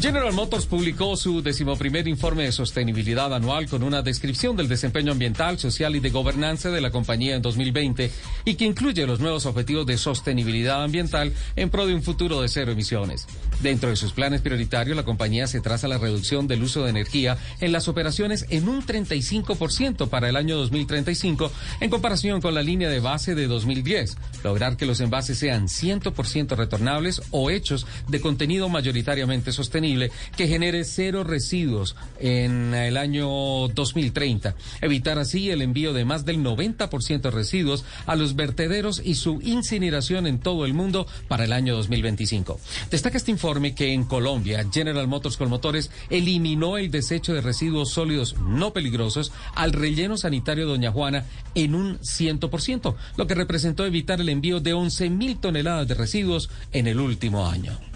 General 0.00 0.32
Motors 0.32 0.66
publicó 0.66 1.16
su 1.16 1.42
decimoprimer 1.42 2.06
informe 2.06 2.44
de 2.44 2.52
sostenibilidad 2.52 3.34
anual 3.34 3.68
con 3.68 3.82
una 3.82 4.00
descripción 4.00 4.54
del 4.54 4.68
desempeño 4.68 5.10
ambiental, 5.10 5.58
social 5.58 5.96
y 5.96 6.00
de 6.00 6.10
gobernanza 6.10 6.70
de 6.70 6.80
la 6.80 6.92
compañía 6.92 7.34
en 7.34 7.42
2020 7.42 8.08
y 8.44 8.54
que 8.54 8.64
incluye 8.64 9.04
los 9.08 9.18
nuevos 9.18 9.44
objetivos 9.46 9.86
de 9.86 9.98
sostenibilidad 9.98 10.84
ambiental 10.84 11.32
en 11.56 11.68
pro 11.68 11.84
de 11.84 11.94
un 11.94 12.04
futuro 12.04 12.40
de 12.40 12.48
cero 12.48 12.70
emisiones. 12.70 13.26
Dentro 13.60 13.90
de 13.90 13.96
sus 13.96 14.12
planes 14.12 14.40
prioritarios, 14.40 14.96
la 14.96 15.02
compañía 15.02 15.48
se 15.48 15.60
traza 15.60 15.88
la 15.88 15.98
reducción 15.98 16.46
del 16.46 16.62
uso 16.62 16.84
de 16.84 16.90
energía 16.90 17.36
en 17.58 17.72
las 17.72 17.88
operaciones 17.88 18.46
en 18.50 18.68
un 18.68 18.86
35% 18.86 20.08
para 20.08 20.28
el 20.28 20.36
año 20.36 20.56
2035 20.58 21.50
en 21.80 21.90
comparación 21.90 22.40
con 22.40 22.54
la 22.54 22.62
línea 22.62 22.88
de 22.88 23.00
base 23.00 23.34
de 23.34 23.48
2010. 23.48 24.16
Lograr 24.44 24.76
que 24.76 24.86
los 24.86 25.00
envases 25.00 25.38
sean 25.38 25.66
100% 25.66 26.54
retornables 26.56 27.20
o 27.32 27.50
hechos 27.50 27.84
de 28.06 28.20
contenido 28.20 28.68
mayoritariamente 28.68 29.50
sostenible 29.50 29.87
que 30.36 30.48
genere 30.48 30.84
cero 30.84 31.24
residuos 31.24 31.96
en 32.20 32.74
el 32.74 32.96
año 32.96 33.68
2030. 33.68 34.54
Evitar 34.80 35.18
así 35.18 35.50
el 35.50 35.62
envío 35.62 35.92
de 35.92 36.04
más 36.04 36.24
del 36.24 36.38
90% 36.38 37.20
de 37.20 37.30
residuos 37.30 37.84
a 38.06 38.16
los 38.16 38.36
vertederos 38.36 39.00
y 39.04 39.14
su 39.14 39.40
incineración 39.42 40.26
en 40.26 40.38
todo 40.38 40.66
el 40.66 40.74
mundo 40.74 41.06
para 41.28 41.44
el 41.44 41.52
año 41.52 41.76
2025. 41.76 42.60
Destaca 42.90 43.16
este 43.16 43.30
informe 43.30 43.74
que 43.74 43.92
en 43.92 44.04
Colombia 44.04 44.64
General 44.72 45.06
Motors 45.06 45.36
con 45.36 45.48
motores 45.48 45.90
eliminó 46.10 46.76
el 46.78 46.90
desecho 46.90 47.34
de 47.34 47.40
residuos 47.40 47.90
sólidos 47.90 48.36
no 48.38 48.72
peligrosos 48.72 49.32
al 49.54 49.72
relleno 49.72 50.16
sanitario 50.16 50.66
Doña 50.66 50.92
Juana 50.92 51.24
en 51.54 51.74
un 51.74 51.98
100%, 52.00 52.94
lo 53.16 53.26
que 53.26 53.34
representó 53.34 53.86
evitar 53.86 54.20
el 54.20 54.28
envío 54.28 54.60
de 54.60 54.72
11 54.72 55.10
mil 55.10 55.38
toneladas 55.38 55.88
de 55.88 55.94
residuos 55.94 56.50
en 56.72 56.86
el 56.86 57.00
último 57.00 57.46
año. 57.46 57.87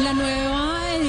La 0.00 0.14
nueva 0.14 0.51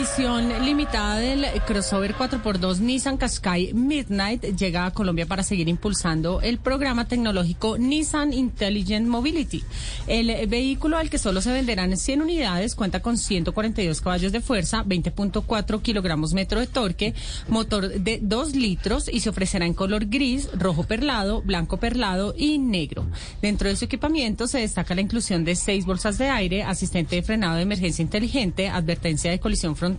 edición 0.04 0.66
limitada 0.66 1.16
del 1.16 1.46
crossover 1.66 2.14
4x2 2.14 2.80
Nissan 2.80 3.18
Qashqai 3.18 3.74
Midnight 3.74 4.44
llega 4.44 4.86
a 4.86 4.92
Colombia 4.92 5.26
para 5.26 5.44
seguir 5.44 5.70
impulsando 5.70 6.42
el 6.42 6.58
programa 6.58 7.08
tecnológico 7.08 7.78
Nissan 7.78 8.34
Intelligent 8.34 9.08
Mobility. 9.08 9.64
El 10.06 10.46
vehículo 10.48 10.98
al 10.98 11.10
que 11.10 11.18
solo 11.18 11.40
se 11.40 11.54
venderán 11.54 11.96
100 11.96 12.22
unidades 12.22 12.76
cuenta 12.76 13.02
con 13.02 13.18
142 13.18 14.02
caballos 14.02 14.34
de 14.34 14.42
fuerza, 14.42 14.84
20.4 14.84 15.82
kilogramos 15.82 16.34
metro 16.34 16.60
de 16.60 16.68
torque, 16.68 17.14
motor 17.48 17.88
de 17.88 18.20
2 18.22 18.58
litros 18.58 19.08
y 19.08 19.22
se 19.22 19.30
ofrecerá 19.30 19.66
en 19.66 19.74
color 19.74 20.08
gris, 20.08 20.50
rojo 20.54 20.84
perlado, 20.84 21.42
blanco 21.44 21.78
perlado 21.78 22.36
y 22.38 22.58
negro. 22.58 23.08
Dentro 23.42 23.70
de 23.70 23.78
su 23.78 23.86
equipamiento 23.86 24.48
se 24.48 24.60
destaca 24.60 24.96
la 24.96 25.02
inclusión 25.02 25.46
de 25.46 25.56
seis 25.56 25.86
bolsas 25.86 26.18
de 26.18 26.28
aire, 26.28 26.64
asistente 26.64 27.16
de 27.16 27.24
frenado 27.24 27.56
de 27.56 27.62
emergencia 27.62 28.04
inteligente, 28.04 28.68
advertencia 28.68 29.32
de 29.32 29.40
colisión 29.40 29.78
frontal, 29.78 29.93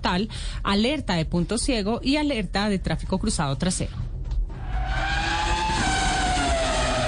alerta 0.63 1.15
de 1.15 1.25
punto 1.25 1.59
ciego 1.59 2.01
y 2.03 2.17
alerta 2.17 2.69
de 2.69 2.79
tráfico 2.79 3.19
cruzado 3.19 3.57
trasero. 3.57 3.97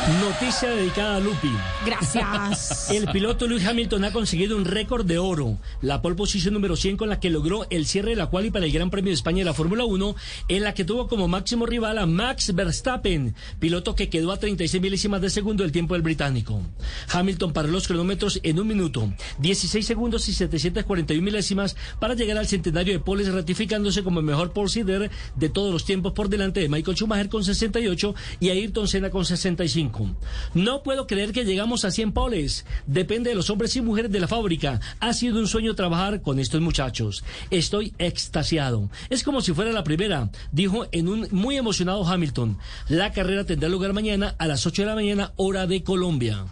Noticia 0.06 0.70
dedicada 0.70 1.16
a 1.16 1.20
Lupi. 1.20 1.50
Gracias. 1.84 2.90
El 2.92 3.08
piloto 3.08 3.48
Lewis 3.48 3.66
Hamilton 3.66 4.04
ha 4.04 4.12
conseguido 4.12 4.56
un 4.56 4.64
récord 4.64 5.04
de 5.04 5.18
oro, 5.18 5.58
la 5.82 6.00
pole 6.00 6.14
position 6.14 6.54
número 6.54 6.76
100 6.76 6.96
con 6.96 7.08
la 7.08 7.18
que 7.18 7.28
logró 7.28 7.66
el 7.70 7.86
cierre 7.86 8.10
de 8.10 8.16
la 8.16 8.28
cual 8.28 8.46
y 8.46 8.50
para 8.52 8.66
el 8.66 8.72
Gran 8.72 8.88
Premio 8.88 9.10
de 9.10 9.14
España 9.14 9.38
de 9.38 9.46
la 9.46 9.52
Fórmula 9.52 9.84
1, 9.84 10.14
en 10.46 10.62
la 10.62 10.74
que 10.74 10.84
tuvo 10.84 11.08
como 11.08 11.26
máximo 11.26 11.66
rival 11.66 11.98
a 11.98 12.06
Max 12.06 12.54
Verstappen, 12.54 13.34
piloto 13.58 13.96
que 13.96 14.08
quedó 14.08 14.30
a 14.30 14.38
36 14.38 14.80
milésimas 14.80 15.20
de 15.20 15.28
segundo 15.28 15.64
del 15.64 15.72
tiempo 15.72 15.94
del 15.94 16.02
británico. 16.02 16.62
Hamilton 17.12 17.52
paró 17.52 17.68
los 17.68 17.88
cronómetros 17.88 18.38
en 18.44 18.60
un 18.60 18.68
minuto, 18.68 19.12
16 19.40 19.84
segundos 19.84 20.28
y 20.28 20.34
741 20.34 21.20
milésimas 21.20 21.74
para 21.98 22.14
llegar 22.14 22.38
al 22.38 22.46
centenario 22.46 22.92
de 22.92 23.00
poles, 23.00 23.32
ratificándose 23.32 24.04
como 24.04 24.20
el 24.20 24.26
mejor 24.26 24.52
pole 24.52 24.68
sider 24.68 25.10
de 25.34 25.48
todos 25.48 25.72
los 25.72 25.84
tiempos 25.84 26.12
por 26.12 26.28
delante 26.28 26.60
de 26.60 26.68
Michael 26.68 26.96
Schumacher 26.96 27.28
con 27.28 27.42
68 27.42 28.14
y 28.38 28.50
Ayrton 28.50 28.86
Senna 28.86 29.10
con 29.10 29.24
65. 29.24 29.95
No 30.54 30.82
puedo 30.82 31.06
creer 31.06 31.32
que 31.32 31.44
llegamos 31.44 31.84
a 31.84 31.90
100 31.90 32.12
poles. 32.12 32.64
Depende 32.86 33.30
de 33.30 33.36
los 33.36 33.50
hombres 33.50 33.76
y 33.76 33.80
mujeres 33.80 34.10
de 34.10 34.20
la 34.20 34.28
fábrica. 34.28 34.80
Ha 35.00 35.12
sido 35.12 35.38
un 35.38 35.46
sueño 35.46 35.74
trabajar 35.74 36.22
con 36.22 36.38
estos 36.38 36.60
muchachos. 36.60 37.24
Estoy 37.50 37.94
extasiado. 37.98 38.90
Es 39.10 39.22
como 39.22 39.40
si 39.40 39.52
fuera 39.52 39.72
la 39.72 39.84
primera, 39.84 40.30
dijo 40.52 40.86
en 40.92 41.08
un 41.08 41.28
muy 41.30 41.56
emocionado 41.56 42.06
Hamilton. 42.06 42.58
La 42.88 43.12
carrera 43.12 43.44
tendrá 43.44 43.68
lugar 43.68 43.92
mañana 43.92 44.34
a 44.38 44.46
las 44.46 44.66
8 44.66 44.82
de 44.82 44.88
la 44.88 44.94
mañana, 44.94 45.32
hora 45.36 45.66
de 45.66 45.82
Colombia. 45.82 46.46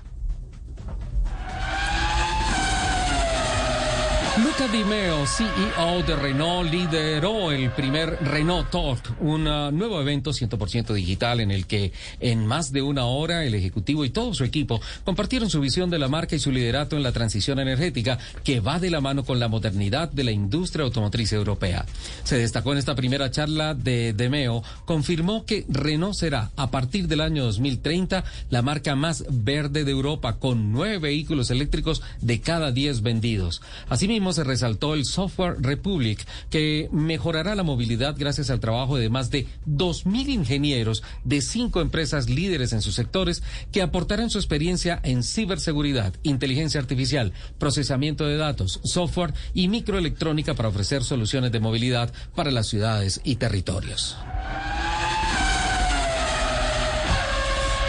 Luca 4.42 4.66
Di 4.66 4.82
Meo, 4.82 5.24
CEO 5.28 6.02
de 6.02 6.16
Renault, 6.16 6.68
lideró 6.68 7.52
el 7.52 7.70
primer 7.70 8.18
Renault 8.20 8.68
Talk, 8.68 9.16
un 9.20 9.46
uh, 9.46 9.70
nuevo 9.70 10.00
evento 10.00 10.32
100% 10.32 10.92
digital 10.92 11.38
en 11.38 11.52
el 11.52 11.66
que 11.68 11.92
en 12.18 12.44
más 12.44 12.72
de 12.72 12.82
una 12.82 13.04
hora 13.04 13.44
el 13.44 13.54
ejecutivo 13.54 14.04
y 14.04 14.10
todo 14.10 14.34
su 14.34 14.42
equipo 14.42 14.80
compartieron 15.04 15.50
su 15.50 15.60
visión 15.60 15.88
de 15.88 16.00
la 16.00 16.08
marca 16.08 16.34
y 16.34 16.40
su 16.40 16.50
liderato 16.50 16.96
en 16.96 17.04
la 17.04 17.12
transición 17.12 17.60
energética 17.60 18.18
que 18.42 18.58
va 18.58 18.80
de 18.80 18.90
la 18.90 19.00
mano 19.00 19.24
con 19.24 19.38
la 19.38 19.46
modernidad 19.46 20.10
de 20.10 20.24
la 20.24 20.32
industria 20.32 20.84
automotriz 20.84 21.32
europea. 21.32 21.86
Se 22.24 22.36
destacó 22.36 22.72
en 22.72 22.78
esta 22.78 22.96
primera 22.96 23.30
charla 23.30 23.74
de 23.74 24.14
De 24.14 24.28
Meo, 24.28 24.64
confirmó 24.84 25.46
que 25.46 25.64
Renault 25.68 26.16
será 26.16 26.50
a 26.56 26.72
partir 26.72 27.06
del 27.06 27.20
año 27.20 27.44
2030 27.44 28.24
la 28.50 28.62
marca 28.62 28.96
más 28.96 29.24
verde 29.30 29.84
de 29.84 29.92
Europa 29.92 30.40
con 30.40 30.72
nueve 30.72 30.98
vehículos 30.98 31.52
eléctricos 31.52 32.02
de 32.20 32.40
cada 32.40 32.72
diez 32.72 33.00
vendidos. 33.00 33.62
Asimismo, 33.88 34.23
se 34.32 34.44
resaltó 34.44 34.94
el 34.94 35.04
Software 35.04 35.56
Republic, 35.60 36.26
que 36.50 36.88
mejorará 36.92 37.54
la 37.54 37.62
movilidad 37.62 38.14
gracias 38.18 38.50
al 38.50 38.60
trabajo 38.60 38.96
de 38.96 39.08
más 39.08 39.30
de 39.30 39.46
2.000 39.66 40.28
ingenieros 40.28 41.02
de 41.24 41.40
cinco 41.40 41.80
empresas 41.80 42.28
líderes 42.28 42.72
en 42.72 42.82
sus 42.82 42.94
sectores 42.94 43.42
que 43.72 43.82
aportarán 43.82 44.30
su 44.30 44.38
experiencia 44.38 45.00
en 45.02 45.22
ciberseguridad, 45.22 46.14
inteligencia 46.22 46.80
artificial, 46.80 47.32
procesamiento 47.58 48.26
de 48.26 48.36
datos, 48.36 48.80
software 48.84 49.34
y 49.52 49.68
microelectrónica 49.68 50.54
para 50.54 50.68
ofrecer 50.68 51.04
soluciones 51.04 51.52
de 51.52 51.60
movilidad 51.60 52.12
para 52.34 52.50
las 52.50 52.66
ciudades 52.66 53.20
y 53.24 53.36
territorios. 53.36 54.16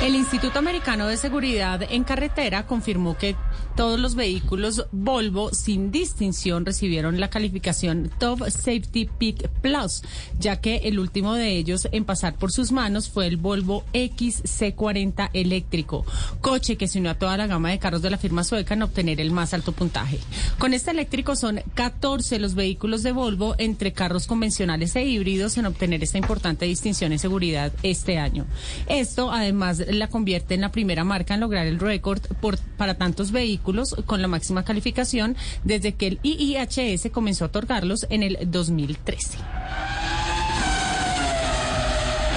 El 0.01 0.13
Instituto 0.13 0.59
Americano 0.59 1.07
de 1.07 1.17
Seguridad 1.17 1.81
en 1.89 2.03
Carretera 2.03 2.67
confirmó 2.67 3.17
que 3.17 3.35
todos 3.75 3.99
los 3.99 4.15
vehículos 4.15 4.87
Volvo 4.91 5.53
sin 5.53 5.91
distinción 5.91 6.65
recibieron 6.65 7.19
la 7.19 7.29
calificación 7.29 8.09
Top 8.17 8.41
Safety 8.49 9.05
Peak 9.05 9.49
Plus, 9.61 10.01
ya 10.39 10.61
que 10.61 10.77
el 10.85 10.97
último 10.97 11.33
de 11.33 11.57
ellos 11.57 11.87
en 11.91 12.05
pasar 12.05 12.35
por 12.35 12.51
sus 12.51 12.71
manos 12.71 13.09
fue 13.09 13.27
el 13.27 13.37
Volvo 13.37 13.83
XC40 13.93 15.29
eléctrico, 15.33 16.05
coche 16.41 16.77
que 16.77 16.87
se 16.87 16.99
unió 16.99 17.11
a 17.11 17.19
toda 17.19 17.37
la 17.37 17.47
gama 17.47 17.69
de 17.69 17.79
carros 17.79 18.01
de 18.01 18.09
la 18.09 18.17
firma 18.17 18.43
sueca 18.43 18.75
en 18.75 18.83
obtener 18.83 19.19
el 19.19 19.31
más 19.31 19.53
alto 19.53 19.73
puntaje. 19.73 20.19
Con 20.57 20.73
este 20.73 20.91
eléctrico 20.91 21.35
son 21.35 21.61
14 21.73 22.39
los 22.39 22.55
vehículos 22.55 23.03
de 23.03 23.11
Volvo 23.11 23.55
entre 23.57 23.91
carros 23.91 24.25
convencionales 24.25 24.95
e 24.95 25.03
híbridos 25.03 25.57
en 25.57 25.65
obtener 25.65 26.01
esta 26.01 26.17
importante 26.17 26.65
distinción 26.65 27.11
en 27.11 27.19
seguridad 27.19 27.73
este 27.83 28.19
año. 28.19 28.45
Esto 28.87 29.31
además 29.31 29.83
la 29.89 30.07
convierte 30.07 30.53
en 30.53 30.61
la 30.61 30.71
primera 30.71 31.03
marca 31.03 31.33
en 31.33 31.41
lograr 31.41 31.67
el 31.67 31.79
récord 31.79 32.21
por, 32.39 32.57
para 32.77 32.95
tantos 32.95 33.31
vehículos 33.31 33.64
con 34.05 34.21
la 34.21 34.27
máxima 34.27 34.63
calificación 34.63 35.35
desde 35.63 35.93
que 35.93 36.07
el 36.07 36.19
IIHS 36.23 37.09
comenzó 37.11 37.45
a 37.45 37.47
otorgarlos 37.47 38.05
en 38.09 38.23
el 38.23 38.37
2013. 38.45 39.37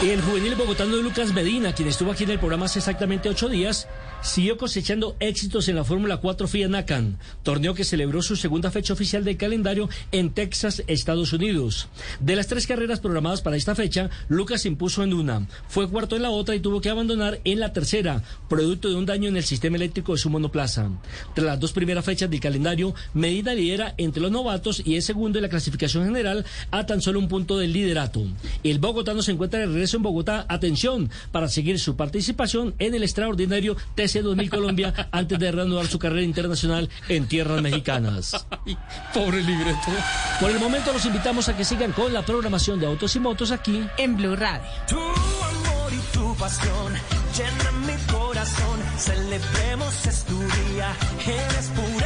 El 0.02 0.22
juvenil 0.22 0.54
bogotano 0.54 0.96
Lucas 0.96 1.34
Medina, 1.34 1.72
quien 1.72 1.88
estuvo 1.88 2.12
aquí 2.12 2.22
en 2.22 2.30
el 2.30 2.38
programa 2.38 2.66
hace 2.66 2.78
exactamente 2.78 3.28
ocho 3.28 3.48
días, 3.48 3.88
siguió 4.22 4.56
cosechando 4.56 5.16
éxitos 5.20 5.68
en 5.68 5.76
la 5.76 5.84
Fórmula 5.84 6.18
4 6.18 6.48
FIA 6.48 6.68
Nacan, 6.68 7.18
torneo 7.42 7.74
que 7.74 7.84
celebró 7.84 8.22
su 8.22 8.36
segunda 8.36 8.70
fecha 8.70 8.92
oficial 8.92 9.24
del 9.24 9.36
calendario 9.36 9.88
en 10.12 10.30
Texas, 10.30 10.82
Estados 10.86 11.32
Unidos. 11.32 11.88
De 12.20 12.36
las 12.36 12.46
tres 12.46 12.66
carreras 12.66 13.00
programadas 13.00 13.42
para 13.42 13.56
esta 13.56 13.74
fecha, 13.74 14.10
Lucas 14.28 14.62
se 14.62 14.68
impuso 14.68 15.02
en 15.02 15.14
una, 15.14 15.46
fue 15.68 15.88
cuarto 15.88 16.16
en 16.16 16.22
la 16.22 16.30
otra 16.30 16.54
y 16.54 16.60
tuvo 16.60 16.80
que 16.80 16.90
abandonar 16.90 17.40
en 17.44 17.60
la 17.60 17.72
tercera, 17.72 18.22
producto 18.48 18.88
de 18.88 18.96
un 18.96 19.06
daño 19.06 19.28
en 19.28 19.36
el 19.36 19.44
sistema 19.44 19.76
eléctrico 19.76 20.12
de 20.12 20.18
su 20.18 20.30
monoplaza. 20.30 20.90
Tras 21.34 21.46
las 21.46 21.60
dos 21.60 21.72
primeras 21.72 22.04
fechas 22.04 22.30
del 22.30 22.40
calendario, 22.40 22.94
Medina 23.14 23.54
lidera 23.54 23.94
entre 23.98 24.22
los 24.22 24.32
novatos 24.32 24.82
y 24.84 24.96
es 24.96 25.04
segundo 25.04 25.38
en 25.38 25.42
la 25.42 25.48
clasificación 25.48 26.04
general 26.04 26.44
a 26.70 26.86
tan 26.86 27.00
solo 27.00 27.18
un 27.18 27.28
punto 27.28 27.58
del 27.58 27.72
liderato. 27.72 28.22
El 28.64 28.78
bogotano 28.78 29.22
se 29.22 29.32
encuentra 29.32 29.60
de 29.60 29.66
regreso 29.66 29.96
en 29.96 30.02
Bogotá, 30.02 30.46
atención, 30.48 31.10
para 31.32 31.48
seguir 31.48 31.78
su 31.78 31.96
participación 31.96 32.74
en 32.78 32.94
el 32.94 33.02
extraordinario 33.02 33.76
TC 33.94 34.07
2000 34.14 34.50
Colombia 34.50 35.08
antes 35.12 35.38
de 35.38 35.52
reanudar 35.52 35.86
su 35.86 35.98
carrera 35.98 36.22
internacional 36.22 36.88
en 37.08 37.26
tierras 37.26 37.62
mexicanas. 37.62 38.46
Pobre 39.14 39.42
libreto. 39.42 39.78
Por 40.40 40.50
el 40.50 40.58
momento 40.58 40.92
los 40.92 41.04
invitamos 41.04 41.48
a 41.48 41.56
que 41.56 41.64
sigan 41.64 41.92
con 41.92 42.12
la 42.12 42.22
programación 42.22 42.80
de 42.80 42.86
Autos 42.86 43.14
y 43.16 43.20
Motos 43.20 43.50
aquí 43.50 43.84
en 43.98 44.16
Blue 44.16 44.36
Radio. 44.36 44.66
Tu 44.88 44.96
amor 44.96 45.92
y 45.92 46.16
tu 46.16 46.34
pasión 46.36 46.94
llenan 47.36 47.86
mi 47.86 48.12
corazón. 48.12 48.80
Celebremos 48.96 50.06
es 50.06 50.24
tu 50.24 50.38
día, 50.38 50.96
eres 51.26 51.70
pura 51.74 51.97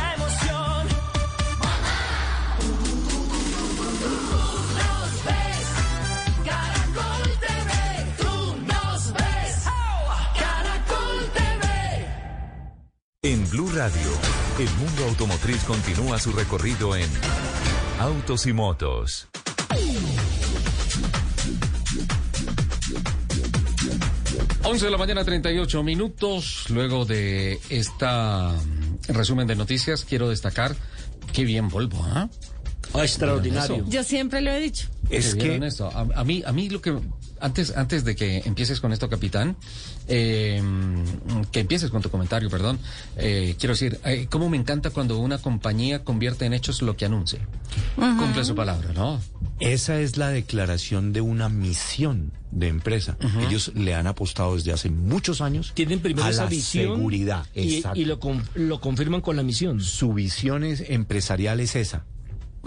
En 13.33 13.49
Blue 13.49 13.71
Radio, 13.75 14.11
el 14.59 14.69
mundo 14.77 15.05
automotriz 15.05 15.65
continúa 15.65 16.19
su 16.19 16.33
recorrido 16.33 16.95
en 16.95 17.09
Autos 17.99 18.47
y 18.47 18.53
Motos. 18.53 19.27
Once 24.65 24.85
de 24.85 24.91
la 24.91 24.99
mañana, 24.99 25.25
38 25.25 25.83
minutos. 25.83 26.67
Luego 26.69 27.07
de 27.07 27.59
esta 27.71 28.51
mm, 28.51 29.15
resumen 29.15 29.47
de 29.47 29.57
noticias, 29.57 30.05
quiero 30.05 30.29
destacar 30.29 30.77
qué 31.33 31.47
bien 31.47 31.69
Volvo, 31.69 32.05
¿ah? 32.05 32.29
extraordinario. 32.97 33.83
Yo 33.89 34.05
siempre 34.05 34.43
lo 34.43 34.51
he 34.51 34.61
dicho. 34.61 34.89
Es 35.09 35.35
que 35.37 35.59
a 35.95 36.25
mí, 36.25 36.43
a 36.45 36.53
mí 36.53 36.69
lo 36.69 36.83
que 36.83 36.99
antes, 37.43 37.77
antes 37.77 38.05
de 38.05 38.15
que 38.17 38.39
empieces 38.47 38.81
con 38.81 38.93
esto, 38.93 39.09
capitán, 39.11 39.57
eh, 40.09 40.63
que 41.51 41.61
empieces 41.61 41.91
con 41.91 42.03
tu 42.03 42.11
comentario, 42.11 42.49
perdón, 42.51 42.79
eh, 43.17 43.55
quiero 43.59 43.75
decir, 43.75 44.01
eh, 44.05 44.27
cómo 44.31 44.49
me 44.49 44.57
encanta 44.57 44.91
cuando 44.91 45.19
una 45.19 45.39
compañía 45.39 46.05
convierte 46.05 46.45
en 46.47 46.53
hechos 46.55 46.83
lo 46.83 46.97
que 46.97 47.05
anuncia, 47.05 47.41
cumple 47.97 48.45
su 48.45 48.55
palabra, 48.55 48.93
¿no? 48.95 49.21
Esa 49.61 50.01
es 50.01 50.17
la 50.17 50.31
declaración 50.31 51.13
de 51.13 51.21
una 51.21 51.49
misión 51.49 52.33
de 52.51 52.69
empresa. 52.69 53.17
Ellos 53.47 53.73
le 53.75 53.95
han 53.95 54.07
apostado 54.07 54.57
desde 54.57 54.73
hace 54.73 54.91
muchos 54.91 55.41
años 55.41 55.73
Tienen 55.75 56.01
primero 56.01 56.27
a 56.27 56.31
esa 56.31 56.45
la 56.45 56.51
visión 56.51 56.97
seguridad. 56.97 57.47
y, 57.55 57.77
Exacto. 57.77 58.01
y 58.01 58.05
lo, 58.05 58.19
con- 58.19 58.43
lo 58.55 58.81
confirman 58.81 59.21
con 59.21 59.37
la 59.37 59.43
misión. 59.43 59.81
Su 59.81 60.13
visión 60.15 60.65
es- 60.65 60.83
empresarial 60.89 61.61
es 61.61 61.77
esa. 61.77 62.05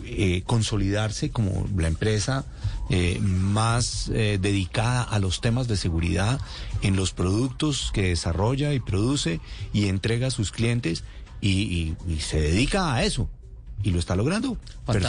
eh, 0.03 0.43
consolidarse 0.45 1.29
como 1.29 1.65
la 1.77 1.88
empresa 1.88 2.43
eh, 2.89 3.19
más 3.21 4.09
eh, 4.13 4.37
dedicada 4.41 5.03
a 5.03 5.19
los 5.19 5.41
temas 5.41 5.67
de 5.67 5.77
seguridad 5.77 6.39
en 6.81 6.95
los 6.95 7.11
productos 7.13 7.89
que 7.93 8.09
desarrolla 8.09 8.73
y 8.73 8.79
produce 8.79 9.39
y 9.73 9.87
entrega 9.87 10.27
a 10.27 10.31
sus 10.31 10.51
clientes 10.51 11.03
y, 11.41 11.49
y- 11.49 11.95
y 12.07 12.19
se 12.19 12.39
dedica 12.39 12.93
a 12.93 13.03
eso. 13.03 13.29
Y 13.83 13.91
lo 13.91 13.99
está 13.99 14.15
logrando 14.15 14.57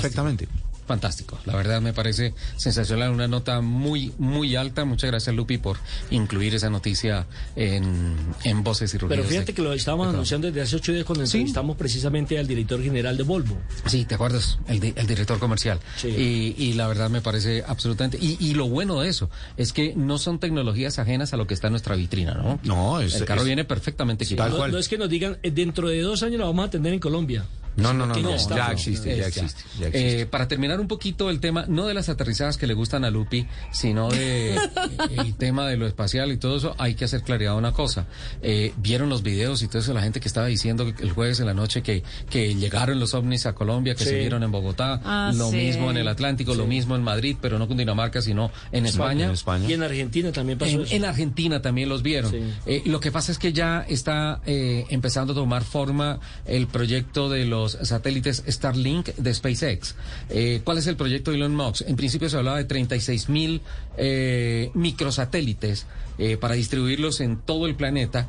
perfectamente. 0.02 0.48
Fantástico, 0.87 1.38
la 1.46 1.57
verdad 1.57 1.81
me 1.81 1.92
parece 1.92 2.33
sensacional, 2.57 3.11
una 3.11 3.27
nota 3.27 3.61
muy, 3.61 4.12
muy 4.18 4.55
alta. 4.57 4.85
Muchas 4.85 5.11
gracias 5.11 5.35
Lupi 5.35 5.59
por 5.59 5.79
incluir 6.11 6.55
esa 6.55 6.70
noticia 6.70 7.27
en, 7.57 8.14
en 8.44 8.62
Voces 8.62 8.94
y 8.94 8.99
Rugidos. 8.99 9.16
Pero 9.18 9.29
fíjate 9.29 9.46
de- 9.46 9.55
que 9.55 9.62
lo 9.62 9.72
estábamos 9.72 10.09
anunciando 10.09 10.46
desde 10.46 10.62
hace 10.62 10.77
ocho 10.77 10.92
días 10.92 11.05
cuando 11.05 11.25
entrevistamos 11.25 11.77
precisamente 11.77 12.38
al 12.38 12.46
director 12.46 12.83
general 12.83 13.16
de 13.16 13.22
Volvo. 13.25 13.59
Sí, 13.87 14.05
¿te 14.05 14.14
acuerdas? 14.14 14.59
El, 14.68 14.79
di- 14.81 14.92
el 14.96 15.07
director 15.07 15.38
comercial. 15.38 15.81
Sí. 15.96 16.09
Y, 16.09 16.55
y 16.57 16.72
la 16.75 16.87
verdad 16.87 17.11
me 17.11 17.20
parece 17.20 17.64
absolutamente... 17.66 18.18
Y, 18.20 18.37
y 18.38 18.55
lo 18.55 18.68
bueno 18.68 19.01
de 19.01 19.09
eso 19.09 19.29
es 19.57 19.72
que 19.72 19.94
no 19.96 20.18
son 20.18 20.38
tecnologías 20.38 20.99
ajenas 21.01 21.33
a 21.33 21.37
lo 21.37 21.46
que 21.46 21.55
está 21.55 21.66
en 21.66 21.72
nuestra 21.72 21.96
vitrina, 21.96 22.35
¿no? 22.35 22.61
No, 22.62 23.01
es- 23.01 23.14
El 23.16 23.25
carro 23.25 23.40
es- 23.40 23.46
viene 23.46 23.64
perfectamente 23.64 24.25
equipado. 24.25 24.59
No, 24.59 24.68
no 24.68 24.79
es 24.79 24.88
que 24.88 24.99
nos 24.99 25.09
digan, 25.11 25.38
eh, 25.42 25.51
dentro 25.51 25.88
de 25.88 26.01
dos 26.03 26.22
años 26.22 26.38
la 26.38 26.46
vamos 26.46 26.62
a 26.64 26.68
atender 26.68 26.92
en 26.92 27.01
Colombia. 27.01 27.44
No, 27.76 27.92
no, 27.92 28.06
no, 28.06 28.14
no, 28.16 28.30
ya 28.30 28.36
está. 28.36 28.56
ya 28.56 28.72
existe, 28.72 29.16
ya 29.16 29.26
existe, 29.26 29.62
ya 29.78 29.86
existe. 29.88 30.22
Eh, 30.22 30.26
para 30.26 30.48
terminar 30.48 30.80
un 30.80 30.88
poquito 30.88 31.28
el 31.30 31.40
tema, 31.40 31.64
no 31.68 31.86
de 31.86 31.94
las 31.94 32.08
aterrizadas 32.08 32.56
que 32.56 32.66
le 32.66 32.74
gustan 32.74 33.04
a 33.04 33.10
Lupi, 33.10 33.46
sino 33.70 34.08
de 34.10 34.56
el 35.18 35.34
tema 35.36 35.66
de 35.68 35.76
lo 35.76 35.86
espacial 35.86 36.32
y 36.32 36.36
todo 36.38 36.56
eso, 36.56 36.74
hay 36.78 36.94
que 36.94 37.04
hacer 37.04 37.22
claridad 37.22 37.56
una 37.56 37.72
cosa. 37.72 38.06
Eh, 38.42 38.72
Vieron 38.78 39.08
los 39.08 39.22
videos 39.22 39.62
y 39.62 39.68
todo 39.68 39.80
eso, 39.80 39.92
la 39.94 40.02
gente 40.02 40.20
que 40.20 40.28
estaba 40.28 40.46
diciendo 40.46 40.92
el 40.98 41.10
jueves 41.12 41.40
en 41.40 41.46
la 41.46 41.54
noche 41.54 41.82
que, 41.82 42.02
que 42.30 42.54
llegaron 42.54 42.98
los 43.00 43.14
ovnis 43.14 43.46
a 43.46 43.54
Colombia, 43.54 43.94
que 43.94 44.04
Sí. 44.04 44.10
se 44.10 44.18
vieron 44.18 44.42
en 44.42 44.52
Bogotá, 44.52 45.00
Ah, 45.04 45.32
lo 45.34 45.50
sí. 45.50 45.56
mismo 45.56 45.90
en 45.90 45.96
el 45.98 46.08
Atlántico, 46.08 46.54
lo 46.54 46.66
mismo 46.66 46.96
en 46.96 47.02
Madrid, 47.02 47.36
pero 47.40 47.58
no 47.58 47.66
con 47.68 47.76
Dinamarca, 47.76 48.22
sino 48.22 48.50
en 48.72 48.86
España. 48.86 49.26
En 49.26 49.30
España. 49.32 49.68
Y 49.68 49.72
en 49.74 49.82
Argentina 49.82 50.32
también 50.32 50.58
pasó 50.58 50.70
En, 50.72 50.80
eso. 50.82 50.94
en 50.94 51.04
Argentina 51.04 51.60
también 51.60 51.88
los 51.88 52.02
vieron. 52.02 52.30
Sí. 52.30 52.38
Eh, 52.66 52.82
lo 52.86 53.00
que 53.00 53.10
pasa 53.12 53.32
es 53.32 53.38
que 53.38 53.52
ya 53.52 53.84
está 53.88 54.40
eh, 54.46 54.86
empezando 54.90 55.32
a 55.32 55.36
tomar 55.36 55.64
forma 55.64 56.20
el 56.46 56.66
proyecto 56.68 57.28
de 57.28 57.44
los 57.44 57.65
satélites 57.72 58.42
Starlink 58.46 59.14
de 59.16 59.35
SpaceX. 59.35 59.94
Eh, 60.31 60.61
¿Cuál 60.64 60.79
es 60.79 60.87
el 60.87 60.96
proyecto 60.96 61.31
de 61.31 61.38
Elon 61.38 61.55
Musk? 61.55 61.83
En 61.87 61.96
principio 61.96 62.29
se 62.29 62.37
hablaba 62.37 62.59
de 62.59 62.64
36 62.64 63.29
mil 63.29 63.61
eh, 63.96 64.70
microsatélites 64.74 65.87
eh, 66.18 66.37
para 66.37 66.55
distribuirlos 66.55 67.20
en 67.20 67.38
todo 67.38 67.66
el 67.66 67.74
planeta, 67.74 68.29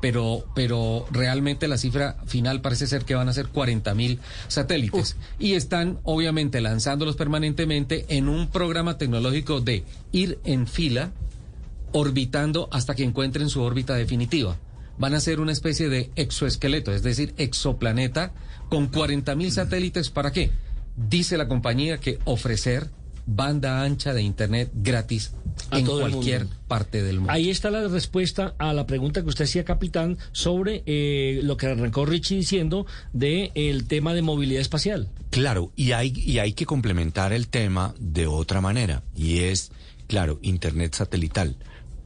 pero, 0.00 0.44
pero 0.54 1.06
realmente 1.10 1.66
la 1.66 1.78
cifra 1.78 2.16
final 2.26 2.60
parece 2.60 2.86
ser 2.86 3.04
que 3.04 3.14
van 3.14 3.28
a 3.28 3.32
ser 3.32 3.48
40 3.48 3.94
mil 3.94 4.20
satélites. 4.46 5.16
Y 5.38 5.54
están 5.54 5.98
obviamente 6.04 6.60
lanzándolos 6.60 7.16
permanentemente 7.16 8.06
en 8.08 8.28
un 8.28 8.48
programa 8.48 8.98
tecnológico 8.98 9.60
de 9.60 9.84
ir 10.12 10.38
en 10.44 10.66
fila 10.66 11.12
orbitando 11.92 12.68
hasta 12.70 12.94
que 12.94 13.04
encuentren 13.04 13.48
su 13.48 13.62
órbita 13.62 13.94
definitiva. 13.94 14.56
Van 14.98 15.14
a 15.14 15.20
ser 15.20 15.40
una 15.40 15.52
especie 15.52 15.88
de 15.88 16.10
exoesqueleto, 16.16 16.92
es 16.92 17.02
decir, 17.02 17.34
exoplaneta 17.36 18.32
con 18.68 18.88
40 18.88 19.34
mil 19.34 19.52
satélites. 19.52 20.10
¿Para 20.10 20.32
qué? 20.32 20.50
Dice 20.96 21.36
la 21.36 21.48
compañía 21.48 21.98
que 21.98 22.18
ofrecer 22.24 22.90
banda 23.28 23.82
ancha 23.82 24.14
de 24.14 24.22
Internet 24.22 24.70
gratis 24.74 25.32
A 25.70 25.78
en 25.78 25.86
cualquier 25.86 26.46
parte 26.66 27.02
del 27.02 27.16
mundo. 27.16 27.32
Ahí 27.32 27.50
está 27.50 27.70
la 27.70 27.86
respuesta 27.86 28.54
a 28.58 28.72
la 28.72 28.86
pregunta 28.86 29.22
que 29.22 29.28
usted 29.28 29.44
hacía, 29.44 29.64
capitán, 29.64 30.16
sobre 30.32 30.82
eh, 30.86 31.40
lo 31.42 31.58
que 31.58 31.66
arrancó 31.66 32.06
Richie 32.06 32.36
diciendo 32.36 32.86
de 33.12 33.52
el 33.54 33.86
tema 33.86 34.14
de 34.14 34.22
movilidad 34.22 34.62
espacial. 34.62 35.10
Claro, 35.30 35.72
y 35.76 35.92
hay, 35.92 36.12
y 36.16 36.38
hay 36.38 36.54
que 36.54 36.64
complementar 36.64 37.34
el 37.34 37.48
tema 37.48 37.94
de 38.00 38.26
otra 38.26 38.62
manera, 38.62 39.02
y 39.14 39.40
es, 39.40 39.72
claro, 40.06 40.38
Internet 40.40 40.94
satelital, 40.94 41.56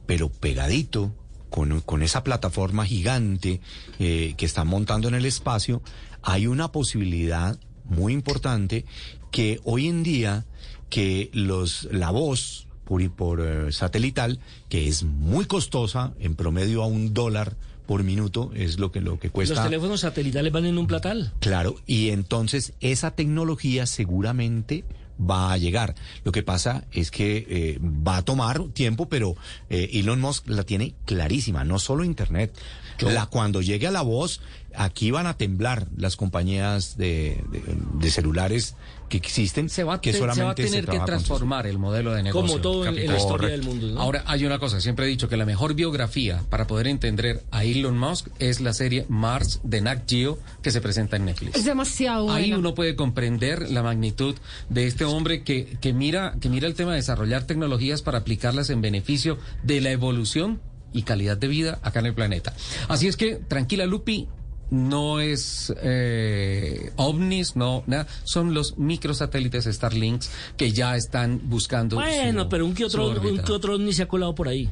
pero 0.05 0.29
pegadito 0.29 1.13
con, 1.53 1.81
con 1.81 2.01
esa 2.01 2.23
plataforma 2.23 2.83
gigante 2.83 3.61
eh, 3.99 4.33
que 4.37 4.45
están 4.47 4.67
montando 4.67 5.07
en 5.07 5.13
el 5.13 5.23
espacio, 5.23 5.83
hay 6.23 6.47
una 6.47 6.71
posibilidad 6.71 7.59
muy 7.83 8.11
importante 8.11 8.85
que 9.29 9.59
hoy 9.63 9.87
en 9.87 10.01
día 10.01 10.45
que 10.89 11.29
los 11.31 11.87
la 11.91 12.09
voz 12.09 12.65
por, 12.85 13.07
por 13.11 13.41
eh, 13.41 13.71
satelital, 13.71 14.39
que 14.67 14.87
es 14.87 15.03
muy 15.03 15.45
costosa, 15.45 16.15
en 16.19 16.33
promedio 16.33 16.81
a 16.81 16.87
un 16.87 17.13
dólar 17.13 17.55
por 17.85 18.03
minuto, 18.03 18.49
es 18.55 18.79
lo 18.79 18.91
que, 18.91 18.99
lo 18.99 19.19
que 19.19 19.29
cuesta. 19.29 19.53
Los 19.53 19.63
teléfonos 19.63 19.99
satelitales 19.99 20.51
van 20.51 20.65
en 20.65 20.79
un 20.79 20.87
platal. 20.87 21.33
Claro, 21.39 21.75
y 21.85 22.09
entonces 22.09 22.73
esa 22.79 23.11
tecnología 23.11 23.85
seguramente 23.85 24.85
va 25.19 25.51
a 25.51 25.57
llegar. 25.57 25.95
Lo 26.23 26.31
que 26.31 26.43
pasa 26.43 26.85
es 26.91 27.11
que 27.11 27.45
eh, 27.49 27.79
va 27.81 28.17
a 28.17 28.21
tomar 28.23 28.61
tiempo, 28.69 29.07
pero 29.07 29.35
eh, 29.69 29.89
Elon 29.93 30.19
Musk 30.19 30.47
la 30.47 30.63
tiene 30.63 30.95
clarísima, 31.05 31.63
no 31.63 31.79
solo 31.79 32.03
Internet. 32.03 32.57
La, 32.99 33.25
cuando 33.25 33.61
llegue 33.61 33.87
a 33.87 33.91
la 33.91 34.01
voz, 34.01 34.39
aquí 34.75 35.11
van 35.11 35.27
a 35.27 35.37
temblar 35.37 35.87
las 35.97 36.15
compañías 36.15 36.97
de, 36.97 37.43
de- 37.51 37.63
de 37.99 38.11
celulares 38.11 38.75
que 39.09 39.17
existen, 39.17 39.69
se 39.69 39.83
va, 39.83 39.95
a 39.95 40.01
que 40.01 40.11
te- 40.11 40.17
se 40.17 40.25
va 40.25 40.31
a 40.31 40.35
solamente 40.35 40.63
tener 40.63 40.85
que 40.87 40.99
transformar 41.01 41.67
el 41.67 41.77
modelo 41.77 42.13
de 42.13 42.23
negocio. 42.23 42.47
Como 42.47 42.61
todo 42.61 42.85
en, 42.87 42.97
en 42.97 43.11
la 43.11 43.17
historia 43.17 43.49
del 43.49 43.61
mundo. 43.61 43.87
¿no? 43.91 44.01
Ahora, 44.01 44.23
hay 44.25 44.43
una 44.45 44.57
cosa, 44.57 44.81
siempre 44.81 45.05
he 45.05 45.07
dicho 45.09 45.29
que 45.29 45.37
la 45.37 45.45
mejor 45.45 45.75
biografía 45.75 46.41
para 46.49 46.65
poder 46.65 46.87
entender 46.87 47.43
a 47.51 47.63
Elon 47.63 47.97
Musk 47.97 48.27
es 48.39 48.59
la 48.61 48.73
serie 48.73 49.05
Mars 49.09 49.59
de 49.63 49.81
Nat 49.81 50.09
Geo 50.09 50.39
que 50.63 50.71
se 50.71 50.81
presenta 50.81 51.17
en 51.17 51.25
Netflix. 51.25 51.55
Es 51.57 51.65
demasiado 51.65 52.31
Ahí 52.31 52.45
bueno. 52.45 52.59
uno 52.59 52.73
puede 52.73 52.95
comprender 52.95 53.69
la 53.69 53.83
magnitud 53.83 54.35
de 54.69 54.87
este 54.87 55.05
hombre 55.05 55.43
que, 55.43 55.77
que 55.79 55.93
mira, 55.93 56.35
que 56.41 56.49
mira 56.49 56.67
el 56.67 56.73
tema 56.73 56.91
de 56.91 56.97
desarrollar 56.97 57.43
tecnologías 57.43 58.01
para 58.01 58.17
aplicarlas 58.19 58.71
en 58.71 58.81
beneficio 58.81 59.37
de 59.61 59.79
la 59.81 59.91
evolución 59.91 60.59
y 60.91 61.03
calidad 61.03 61.37
de 61.37 61.47
vida 61.47 61.79
acá 61.83 61.99
en 61.99 62.07
el 62.07 62.13
planeta. 62.15 62.53
Así 62.87 63.07
es 63.07 63.17
que, 63.17 63.35
tranquila 63.35 63.85
Lupi, 63.85 64.27
no 64.73 65.19
es 65.19 65.71
eh, 65.83 66.91
ovnis, 66.97 67.55
no, 67.55 67.83
nada, 67.87 68.07
son 68.23 68.53
los 68.53 68.77
microsatélites 68.77 69.65
Starlinks 69.65 70.31
que 70.57 70.71
ya 70.71 70.95
están 70.97 71.39
buscando. 71.43 71.97
Bueno, 71.97 72.43
su- 72.43 72.49
pero 72.49 72.65
un 72.65 72.73
que 72.73 72.85
otro, 72.85 73.09
un 73.09 73.37
que 73.39 73.51
otro 73.51 73.77
ni 73.77 73.93
se 73.93 74.03
ha 74.03 74.07
colado 74.07 74.33
por 74.35 74.47
ahí. 74.47 74.69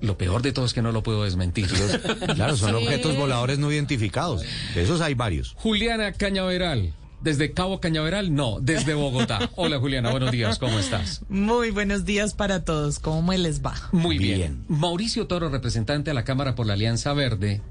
Lo 0.00 0.16
peor 0.16 0.42
de 0.42 0.52
todo 0.52 0.64
es 0.66 0.72
que 0.74 0.82
no 0.82 0.92
lo 0.92 1.02
puedo 1.02 1.24
desmentir. 1.24 1.66
Claro, 2.34 2.56
son 2.56 2.70
Sí. 2.70 2.76
objetos 2.84 3.16
voladores 3.16 3.58
no 3.58 3.72
identificados. 3.72 4.42
De 4.74 4.82
esos 4.82 5.00
hay 5.00 5.14
varios. 5.14 5.54
Juliana 5.56 6.12
Cañaveral. 6.12 6.94
¿Desde 7.22 7.52
Cabo 7.52 7.80
Cañaveral? 7.80 8.34
No, 8.34 8.58
desde 8.60 8.92
Bogotá. 8.94 9.50
Hola 9.56 9.78
Juliana, 9.80 10.10
buenos 10.10 10.30
días, 10.30 10.58
¿cómo 10.58 10.78
estás? 10.78 11.22
Muy 11.28 11.70
buenos 11.70 12.04
días 12.04 12.34
para 12.34 12.62
todos. 12.64 12.98
¿Cómo 13.00 13.32
les 13.32 13.64
va? 13.64 13.74
Muy 13.90 14.18
bien. 14.18 14.38
Bien. 14.38 14.64
Mauricio 14.68 15.26
Toro, 15.26 15.48
representante 15.48 16.10
a 16.10 16.14
la 16.14 16.24
Cámara 16.24 16.54
por 16.54 16.66
la 16.66 16.74
Alianza 16.74 17.14
Verde, 17.14 17.62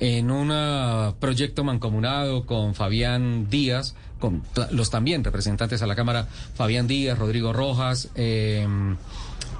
en 0.00 0.30
un 0.30 0.50
ah, 0.52 1.14
proyecto 1.18 1.64
mancomunado 1.64 2.46
con 2.46 2.74
Fabián 2.74 3.48
Díaz, 3.50 3.94
con 4.18 4.42
los 4.70 4.90
también 4.90 5.24
representantes 5.24 5.82
a 5.82 5.86
la 5.86 5.94
Cámara, 5.94 6.28
Fabián 6.54 6.86
Díaz, 6.86 7.18
Rodrigo 7.18 7.52
Rojas, 7.52 8.10
eh, 8.14 8.66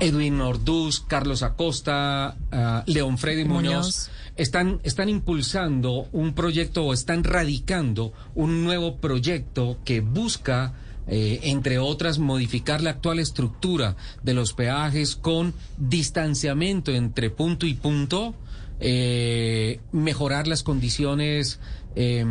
Edwin 0.00 0.40
Orduz, 0.40 1.00
Carlos 1.00 1.42
Acosta, 1.42 2.36
ah, 2.52 2.82
León 2.86 3.18
Freddy 3.18 3.44
Muñoz. 3.44 3.72
Muñoz. 3.72 4.10
Están, 4.36 4.80
están 4.84 5.08
impulsando 5.08 6.06
un 6.12 6.32
proyecto 6.32 6.84
o 6.84 6.92
están 6.92 7.24
radicando 7.24 8.12
un 8.36 8.62
nuevo 8.62 8.98
proyecto 8.98 9.78
que 9.84 10.00
busca 10.00 10.74
eh, 11.08 11.40
entre 11.44 11.78
otras, 11.78 12.18
modificar 12.18 12.82
la 12.82 12.90
actual 12.90 13.18
estructura 13.18 13.96
de 14.22 14.34
los 14.34 14.52
peajes 14.52 15.16
con 15.16 15.54
distanciamiento 15.78 16.92
entre 16.92 17.30
punto 17.30 17.66
y 17.66 17.74
punto, 17.74 18.34
eh, 18.80 19.80
mejorar 19.92 20.46
las 20.46 20.62
condiciones 20.62 21.60
eh, 21.96 22.24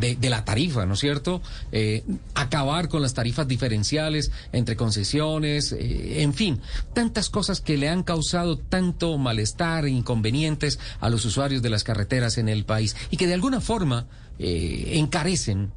de, 0.00 0.16
de 0.16 0.30
la 0.30 0.44
tarifa, 0.44 0.86
¿no 0.86 0.94
es 0.94 1.00
cierto? 1.00 1.40
Eh, 1.70 2.02
acabar 2.34 2.88
con 2.88 3.00
las 3.00 3.14
tarifas 3.14 3.46
diferenciales 3.46 4.32
entre 4.52 4.76
concesiones, 4.76 5.72
eh, 5.72 6.22
en 6.22 6.34
fin, 6.34 6.60
tantas 6.92 7.30
cosas 7.30 7.60
que 7.60 7.76
le 7.76 7.88
han 7.88 8.02
causado 8.02 8.58
tanto 8.58 9.16
malestar 9.18 9.84
e 9.84 9.90
inconvenientes 9.90 10.80
a 11.00 11.10
los 11.10 11.24
usuarios 11.24 11.62
de 11.62 11.70
las 11.70 11.84
carreteras 11.84 12.38
en 12.38 12.48
el 12.48 12.64
país 12.64 12.96
y 13.10 13.16
que 13.16 13.26
de 13.26 13.34
alguna 13.34 13.60
forma 13.60 14.06
eh, 14.38 14.94
encarecen 14.94 15.70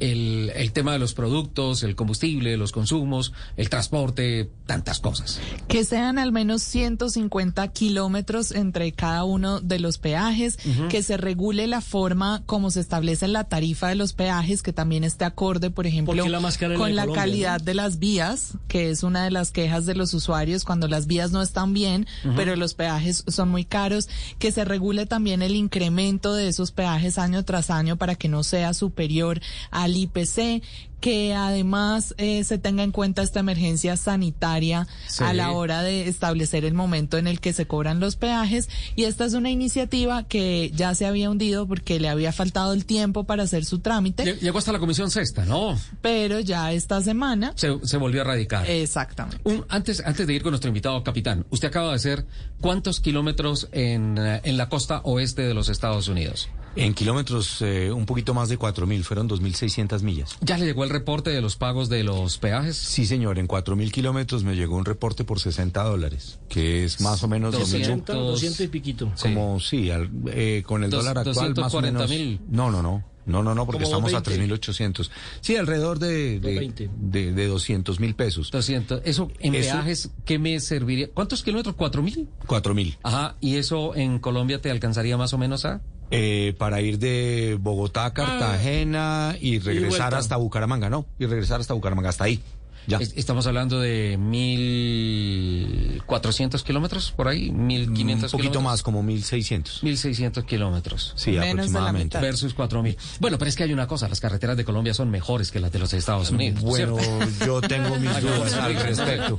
el, 0.00 0.52
el 0.54 0.72
tema 0.72 0.92
de 0.92 0.98
los 0.98 1.14
productos, 1.14 1.82
el 1.82 1.96
combustible, 1.96 2.56
los 2.56 2.72
consumos, 2.72 3.32
el 3.56 3.68
transporte, 3.68 4.50
tantas 4.66 5.00
cosas. 5.00 5.40
Que 5.66 5.84
sean 5.84 6.18
al 6.18 6.32
menos 6.32 6.62
150 6.62 7.68
kilómetros 7.68 8.52
entre 8.52 8.92
cada 8.92 9.24
uno 9.24 9.60
de 9.60 9.78
los 9.78 9.98
peajes, 9.98 10.58
que 10.88 11.02
se 11.02 11.16
regule 11.16 11.66
la 11.66 11.80
forma 11.80 12.42
como 12.46 12.70
se 12.70 12.80
establece 12.80 13.28
la 13.28 13.44
tarifa 13.44 13.88
de 13.88 13.94
los 13.94 14.12
peajes, 14.12 14.62
que 14.62 14.72
también 14.72 15.04
esté 15.04 15.24
acorde, 15.24 15.70
por 15.70 15.86
ejemplo, 15.86 16.14
la 16.14 16.38
con 16.76 16.94
la 16.94 17.02
Colombia, 17.02 17.22
calidad 17.22 17.58
¿no? 17.60 17.64
de 17.64 17.74
las 17.74 17.98
vías, 17.98 18.54
que 18.68 18.90
es 18.90 19.02
una 19.02 19.24
de 19.24 19.30
las 19.30 19.50
quejas 19.50 19.86
de 19.86 19.94
los 19.94 20.14
usuarios 20.14 20.64
cuando 20.64 20.88
las 20.88 21.06
vías 21.06 21.32
no 21.32 21.42
están 21.42 21.72
bien, 21.72 22.06
pero 22.36 22.56
los 22.56 22.74
peajes 22.74 23.24
son 23.26 23.48
muy 23.48 23.64
caros, 23.64 24.08
que 24.38 24.52
se 24.52 24.64
regule 24.64 25.06
también 25.06 25.42
el 25.42 25.56
incremento 25.56 26.34
de 26.34 26.48
esos 26.48 26.72
peajes 26.72 27.18
año 27.18 27.44
tras 27.44 27.70
año 27.70 27.96
para 27.96 28.14
que 28.14 28.28
no 28.28 28.44
sea 28.44 28.74
superior 28.74 29.40
al 29.70 29.87
al 29.88 29.96
IPC, 29.96 30.62
que 31.00 31.32
además 31.32 32.12
eh, 32.18 32.42
se 32.42 32.58
tenga 32.58 32.82
en 32.82 32.90
cuenta 32.90 33.22
esta 33.22 33.38
emergencia 33.38 33.96
sanitaria 33.96 34.88
Sí. 35.06 35.22
a 35.22 35.32
la 35.32 35.52
hora 35.52 35.82
de 35.82 36.08
establecer 36.08 36.64
el 36.64 36.74
momento 36.74 37.18
en 37.18 37.28
el 37.28 37.38
que 37.38 37.52
se 37.52 37.66
cobran 37.68 38.00
los 38.00 38.16
peajes. 38.16 38.68
Y 38.96 39.04
esta 39.04 39.24
es 39.24 39.34
una 39.34 39.48
iniciativa 39.48 40.24
que 40.26 40.72
ya 40.74 40.96
se 40.96 41.06
había 41.06 41.30
hundido 41.30 41.68
porque 41.68 42.00
le 42.00 42.08
había 42.08 42.32
faltado 42.32 42.72
el 42.72 42.84
tiempo 42.84 43.22
para 43.24 43.44
hacer 43.44 43.64
su 43.64 43.78
trámite, 43.78 44.24
Lle- 44.24 44.40
Llegó 44.40 44.58
hasta 44.58 44.72
la 44.72 44.80
comisión 44.80 45.08
sexta, 45.12 45.44
¿no? 45.44 45.78
pero 46.02 46.40
ya 46.40 46.72
esta 46.72 47.00
semana. 47.00 47.52
Se, 47.54 47.78
se 47.84 47.96
volvió 47.96 48.22
a 48.22 48.24
radicar. 48.24 48.68
Exactamente. 48.68 49.38
Un- 49.44 49.64
antes, 49.68 50.02
antes 50.04 50.26
de 50.26 50.34
ir 50.34 50.42
con 50.42 50.50
nuestro 50.50 50.66
invitado 50.68 51.02
capitán, 51.04 51.46
usted 51.50 51.68
acaba 51.68 51.90
de 51.90 51.94
hacer 51.94 52.26
cuántos 52.60 52.98
kilómetros 52.98 53.68
en, 53.70 54.18
eh, 54.18 54.40
en 54.42 54.56
la 54.56 54.68
costa 54.68 55.00
oeste 55.04 55.42
de 55.42 55.54
los 55.54 55.68
Estados 55.68 56.08
Unidos. 56.08 56.48
En 56.76 56.94
kilómetros, 56.94 57.60
eh, 57.62 57.90
un 57.90 58.06
poquito 58.06 58.34
más 58.34 58.48
de 58.48 58.58
4.000, 58.58 59.02
fueron 59.02 59.28
2.600 59.28 60.02
millas. 60.02 60.36
¿Ya 60.42 60.56
le 60.58 60.66
llegó 60.66 60.84
el 60.84 60.90
reporte 60.90 61.30
de 61.30 61.40
los 61.40 61.56
pagos 61.56 61.88
de 61.88 62.04
los 62.04 62.38
peajes? 62.38 62.76
Sí, 62.76 63.04
señor, 63.04 63.38
en 63.38 63.48
4.000 63.48 63.90
kilómetros 63.90 64.44
me 64.44 64.54
llegó 64.54 64.76
un 64.76 64.84
reporte 64.84 65.24
por 65.24 65.40
60 65.40 65.82
dólares, 65.82 66.38
que 66.48 66.84
es 66.84 67.00
más 67.00 67.22
o 67.24 67.28
menos... 67.28 67.52
lo 67.54 67.60
mismo. 67.60 67.78
200, 67.78 68.14
200 68.16 68.60
y 68.60 68.68
piquito. 68.68 69.12
Como, 69.20 69.58
sí, 69.58 69.90
al- 69.90 70.10
eh, 70.28 70.62
con 70.64 70.84
el 70.84 70.90
Dos- 70.90 71.04
dólar 71.04 71.18
actual 71.26 71.34
más 71.56 71.74
o 71.74 71.80
240 71.80 71.98
menos... 72.06 72.10
mil. 72.10 72.40
No, 72.48 72.70
no, 72.70 72.80
no. 72.82 73.04
No, 73.26 73.42
no, 73.42 73.54
no, 73.54 73.66
porque 73.66 73.84
estamos 73.84 74.14
a 74.14 74.20
20. 74.20 74.56
3.800. 74.56 75.10
Sí, 75.42 75.56
alrededor 75.56 75.98
de, 75.98 76.40
de, 76.40 76.54
220. 76.54 76.90
de, 76.98 77.32
de 77.32 77.46
200 77.46 78.00
mil 78.00 78.14
pesos. 78.14 78.50
200. 78.50 79.02
¿Eso 79.04 79.30
en 79.40 79.54
Eso- 79.54 79.72
peajes 79.74 80.10
qué 80.24 80.38
me 80.38 80.58
serviría? 80.60 81.08
¿Cuántos 81.12 81.42
kilómetros? 81.42 81.74
¿Cuatro 81.74 82.02
mil? 82.02 82.26
4.000. 82.46 82.96
Ajá. 83.02 83.34
¿Y 83.42 83.56
eso 83.56 83.94
en 83.94 84.18
Colombia 84.18 84.62
te 84.62 84.70
alcanzaría 84.70 85.18
más 85.18 85.34
o 85.34 85.38
menos 85.38 85.66
a? 85.66 85.82
Eh, 86.10 86.54
para 86.58 86.80
ir 86.80 86.98
de 86.98 87.58
Bogotá 87.60 88.06
a 88.06 88.14
Cartagena 88.14 89.36
y 89.40 89.58
regresar 89.58 90.14
hasta 90.14 90.36
Bucaramanga, 90.36 90.88
no, 90.88 91.06
y 91.18 91.26
regresar 91.26 91.60
hasta 91.60 91.74
Bucaramanga, 91.74 92.08
hasta 92.08 92.24
ahí. 92.24 92.40
Ya. 92.86 92.96
Es- 92.96 93.12
Estamos 93.18 93.46
hablando 93.46 93.78
de 93.80 94.16
mil 94.18 96.02
cuatrocientos 96.06 96.62
kilómetros 96.64 97.12
por 97.12 97.28
ahí, 97.28 97.50
mil 97.50 97.90
un 97.90 97.94
quinientos 97.94 98.32
poquito 98.32 98.52
kilómetros. 98.52 98.72
más, 98.72 98.82
como 98.82 99.02
1.600. 99.02 99.82
Mil 99.82 99.98
seiscientos 99.98 100.44
kilómetros. 100.44 101.12
Sí, 101.16 101.32
Menos 101.32 101.40
de 101.42 101.46
la 101.46 101.52
aproximadamente. 101.52 102.04
mitad. 102.16 102.20
Versus 102.22 102.54
cuatro 102.54 102.82
mil. 102.82 102.96
Bueno, 103.20 103.36
pero 103.38 103.48
es 103.50 103.56
que 103.56 103.64
hay 103.64 103.72
una 103.74 103.86
cosa, 103.86 104.08
las 104.08 104.20
carreteras 104.20 104.56
de 104.56 104.64
Colombia 104.64 104.94
son 104.94 105.10
mejores 105.10 105.50
que 105.50 105.60
las 105.60 105.70
de 105.72 105.78
los 105.78 105.92
Estados 105.92 106.30
Unidos. 106.30 106.62
Bueno, 106.62 106.96
¿cierto? 106.98 107.44
yo 107.46 107.60
tengo 107.60 107.96
mis 107.98 108.20
dudas 108.20 108.54
al 108.54 108.74
respecto. 108.74 109.36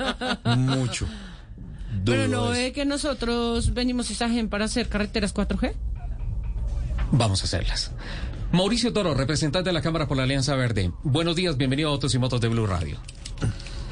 Mucho. 0.55 1.07
Pero 2.05 2.27
no 2.27 2.43
Dudas. 2.45 2.57
ve 2.57 2.71
que 2.71 2.85
nosotros 2.85 3.73
venimos 3.73 4.09
a 4.09 4.13
esa 4.13 4.29
gente 4.29 4.49
para 4.49 4.65
hacer 4.65 4.87
carreteras 4.89 5.33
4G. 5.33 5.73
Vamos 7.11 7.41
a 7.41 7.45
hacerlas. 7.45 7.91
Mauricio 8.51 8.93
Toro, 8.93 9.13
representante 9.13 9.69
de 9.69 9.73
la 9.73 9.81
Cámara 9.81 10.07
por 10.07 10.17
la 10.17 10.23
Alianza 10.23 10.55
Verde. 10.55 10.91
Buenos 11.03 11.35
días, 11.35 11.57
bienvenido 11.57 11.89
a 11.89 11.91
Autos 11.93 12.15
y 12.15 12.19
Motos 12.19 12.41
de 12.41 12.47
Blue 12.47 12.65
Radio. 12.65 12.97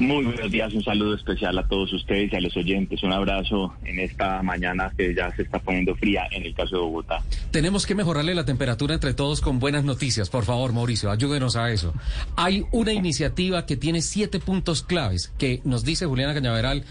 Muy 0.00 0.24
buenos 0.24 0.52
días, 0.52 0.72
un 0.74 0.84
saludo 0.84 1.16
especial 1.16 1.58
a 1.58 1.66
todos 1.66 1.92
ustedes 1.92 2.32
y 2.32 2.36
a 2.36 2.40
los 2.40 2.56
oyentes. 2.56 3.02
Un 3.02 3.12
abrazo 3.12 3.74
en 3.84 3.98
esta 3.98 4.40
mañana 4.44 4.92
que 4.96 5.12
ya 5.12 5.34
se 5.34 5.42
está 5.42 5.58
poniendo 5.58 5.96
fría 5.96 6.22
en 6.30 6.44
el 6.44 6.54
caso 6.54 6.76
de 6.76 6.82
Bogotá. 6.82 7.24
Tenemos 7.50 7.84
que 7.84 7.96
mejorarle 7.96 8.32
la 8.36 8.44
temperatura 8.44 8.94
entre 8.94 9.12
todos 9.12 9.40
con 9.40 9.58
buenas 9.58 9.82
noticias. 9.82 10.30
Por 10.30 10.44
favor, 10.44 10.72
Mauricio, 10.72 11.10
ayúdenos 11.10 11.56
a 11.56 11.72
eso. 11.72 11.94
Hay 12.36 12.64
una 12.70 12.92
iniciativa 12.92 13.66
que 13.66 13.76
tiene 13.76 14.00
siete 14.00 14.38
puntos 14.38 14.84
claves 14.84 15.32
que 15.36 15.60
nos 15.64 15.84
dice 15.84 16.06
Juliana 16.06 16.32
Cañaveral 16.32 16.84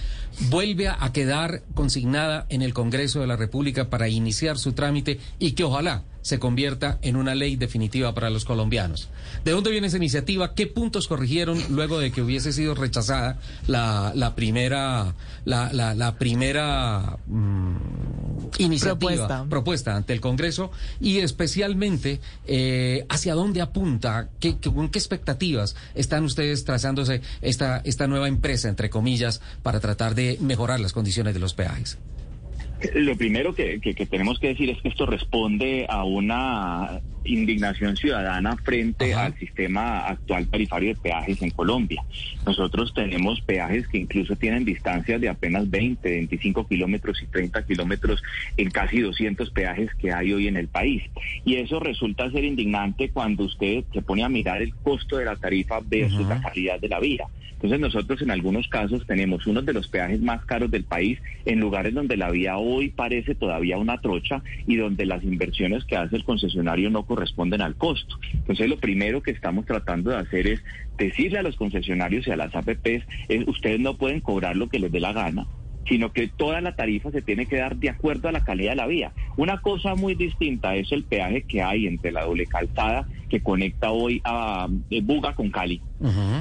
vuelve 0.50 0.90
a 0.90 1.12
quedar 1.14 1.64
consignada 1.74 2.46
en 2.50 2.62
el 2.62 2.74
Congreso 2.74 3.22
de 3.22 3.28
la 3.28 3.38
República 3.38 3.90
para 3.90 4.10
iniciar 4.10 4.58
su 4.58 4.74
trámite 4.74 5.20
y 5.40 5.54
que 5.54 5.64
ojalá 5.64 6.04
se 6.28 6.40
convierta 6.40 7.00
en 7.02 7.16
una 7.16 7.36
ley 7.36 7.56
definitiva 7.56 8.14
para 8.14 8.30
los 8.30 8.44
colombianos. 8.44 9.08
¿De 9.46 9.52
dónde 9.52 9.72
viene 9.72 9.88
esa 9.88 9.96
iniciativa? 9.96 10.54
¿Qué 10.56 10.68
puntos 10.68 11.08
corrigieron 11.08 11.58
luego 11.70 12.00
de 12.00 12.12
que 12.12 12.22
hubiese 12.22 12.52
sido 12.52 12.76
rechazada 12.76 13.40
la, 13.66 14.12
la 14.14 14.36
primera 14.36 15.16
la, 15.46 15.72
la- 15.72 15.96
la 15.96 16.18
primera 16.18 17.18
mm, 17.28 17.76
iniciativa 18.58 18.98
Propuesta. 18.98 19.46
propuesta 19.50 19.96
ante 19.96 20.12
el 20.12 20.20
Congreso 20.20 20.70
y 21.00 21.20
especialmente 21.20 22.20
eh, 22.46 23.06
hacia 23.08 23.34
dónde 23.34 23.62
apunta, 23.62 24.28
qué, 24.42 24.58
qué- 24.58 24.74
con 24.74 24.90
qué 24.90 25.00
expectativas 25.00 25.78
están 25.96 26.26
ustedes 26.26 26.66
trazándose 26.66 27.22
esta, 27.42 27.78
esta 27.86 28.08
nueva 28.08 28.28
empresa, 28.28 28.68
entre 28.68 28.90
comillas, 28.90 29.40
para 29.64 29.80
tratar 29.80 30.14
de 30.14 30.38
mejorar 30.42 30.82
las 30.82 30.92
condiciones 30.92 31.34
de 31.34 31.40
los 31.40 31.54
peajes. 31.54 31.98
Lo 32.96 33.16
primero 33.18 33.54
que, 33.56 33.80
que- 33.80 33.94
que 33.96 34.06
tenemos 34.06 34.40
que 34.40 34.50
decir 34.50 34.70
es 34.70 34.82
que 34.82 34.90
esto 34.90 35.06
responde 35.06 35.86
a 35.90 36.04
una 36.04 37.02
indignación 37.24 37.98
ciudadana 37.98 38.56
frente 38.56 39.14
Ajá. 39.14 39.26
al 39.26 39.36
sistema 39.38 40.00
actual 40.08 40.48
tarifario 40.48 40.90
de 40.90 40.96
peajes 40.96 41.42
en 41.42 41.50
Colombia. 41.50 42.02
Nosotros 42.46 42.94
tenemos 42.94 43.42
peajes 43.42 43.86
que 43.90 43.98
incluso 43.98 44.38
tienen 44.38 44.64
distancias 44.64 45.20
de 45.20 45.28
apenas 45.28 45.70
20, 45.70 46.10
25 46.10 46.66
kilómetros 46.68 47.22
y 47.22 47.28
30 47.28 47.64
kilómetros 47.66 48.22
en 48.56 48.70
casi 48.72 49.02
200 49.02 49.50
peajes 49.52 49.90
que 49.96 50.14
hay 50.14 50.32
hoy 50.32 50.48
en 50.48 50.56
el 50.56 50.70
país. 50.70 51.04
Y 51.44 51.56
eso 51.56 51.82
resulta 51.82 52.32
ser 52.32 52.46
indignante 52.46 53.10
cuando 53.10 53.44
usted 53.44 53.84
se 53.92 54.02
pone 54.02 54.24
a 54.24 54.30
mirar 54.30 54.62
el 54.62 54.74
costo 54.76 55.18
de 55.18 55.26
la 55.26 55.36
tarifa 55.36 55.80
versus 55.84 56.26
la 56.28 56.40
calidad 56.42 56.80
de 56.80 56.88
la 56.88 57.00
vía. 57.02 57.26
Entonces 57.58 57.80
nosotros 57.80 58.22
en 58.22 58.30
algunos 58.30 58.68
casos 58.68 59.06
tenemos 59.08 59.48
uno 59.48 59.64
de 59.64 59.74
los 59.74 59.88
peajes 59.88 60.22
más 60.22 60.46
caros 60.46 60.70
del 60.70 60.84
país 60.84 61.20
en 61.46 61.60
lugares 61.60 61.96
donde 61.96 62.16
la 62.16 62.30
vía 62.30 62.58
hoy 62.58 62.90
parece 62.90 63.34
todavía 63.34 63.78
una 63.78 63.98
trocha 63.98 64.44
y 64.68 64.76
donde 64.76 65.08
las 65.08 65.24
inversiones 65.24 65.84
que 65.84 65.98
hace 65.98 66.18
el 66.18 66.24
concesionario 66.24 66.92
no 66.92 67.08
corresponden 67.08 67.62
al 67.62 67.76
costo. 67.76 68.20
Entonces 68.32 68.70
lo 68.70 68.78
primero 68.78 69.24
que 69.24 69.32
estamos 69.32 69.66
tratando 69.66 70.12
de 70.12 70.18
hacer 70.18 70.46
es 70.46 70.64
decirle 71.00 71.40
a 71.40 71.44
los 71.44 71.56
concesionarios 71.56 72.28
y 72.28 72.32
a 72.32 72.38
las 72.38 72.56
APPs 72.56 73.04
es 73.28 73.48
ustedes 73.48 73.80
no 73.80 73.98
pueden 73.98 74.22
cobrar 74.22 74.56
lo 74.56 74.70
que 74.70 74.78
les 74.78 74.92
dé 74.92 75.00
la 75.00 75.14
gana 75.14 75.48
sino 75.88 76.12
que 76.12 76.28
toda 76.28 76.62
la 76.62 76.76
tarifa 76.76 77.12
se 77.12 77.22
tiene 77.22 77.46
que 77.46 77.58
dar 77.58 77.78
de 77.78 77.90
acuerdo 77.90 78.28
a 78.28 78.32
la 78.32 78.44
calidad 78.44 78.72
de 78.72 78.76
la 78.76 78.88
vía. 78.88 79.14
Una 79.38 79.62
cosa 79.62 79.96
muy 79.96 80.16
distinta 80.16 80.76
es 80.76 80.92
el 80.92 81.04
peaje 81.04 81.44
que 81.44 81.62
hay 81.62 81.88
entre 81.88 82.12
la 82.12 82.26
doble 82.26 82.46
calzada 82.46 83.08
que 83.30 83.42
conecta 83.42 83.92
hoy 83.92 84.22
a 84.24 84.68
eh, 84.90 85.02
Buga 85.02 85.34
con 85.36 85.50
Cali 85.50 85.82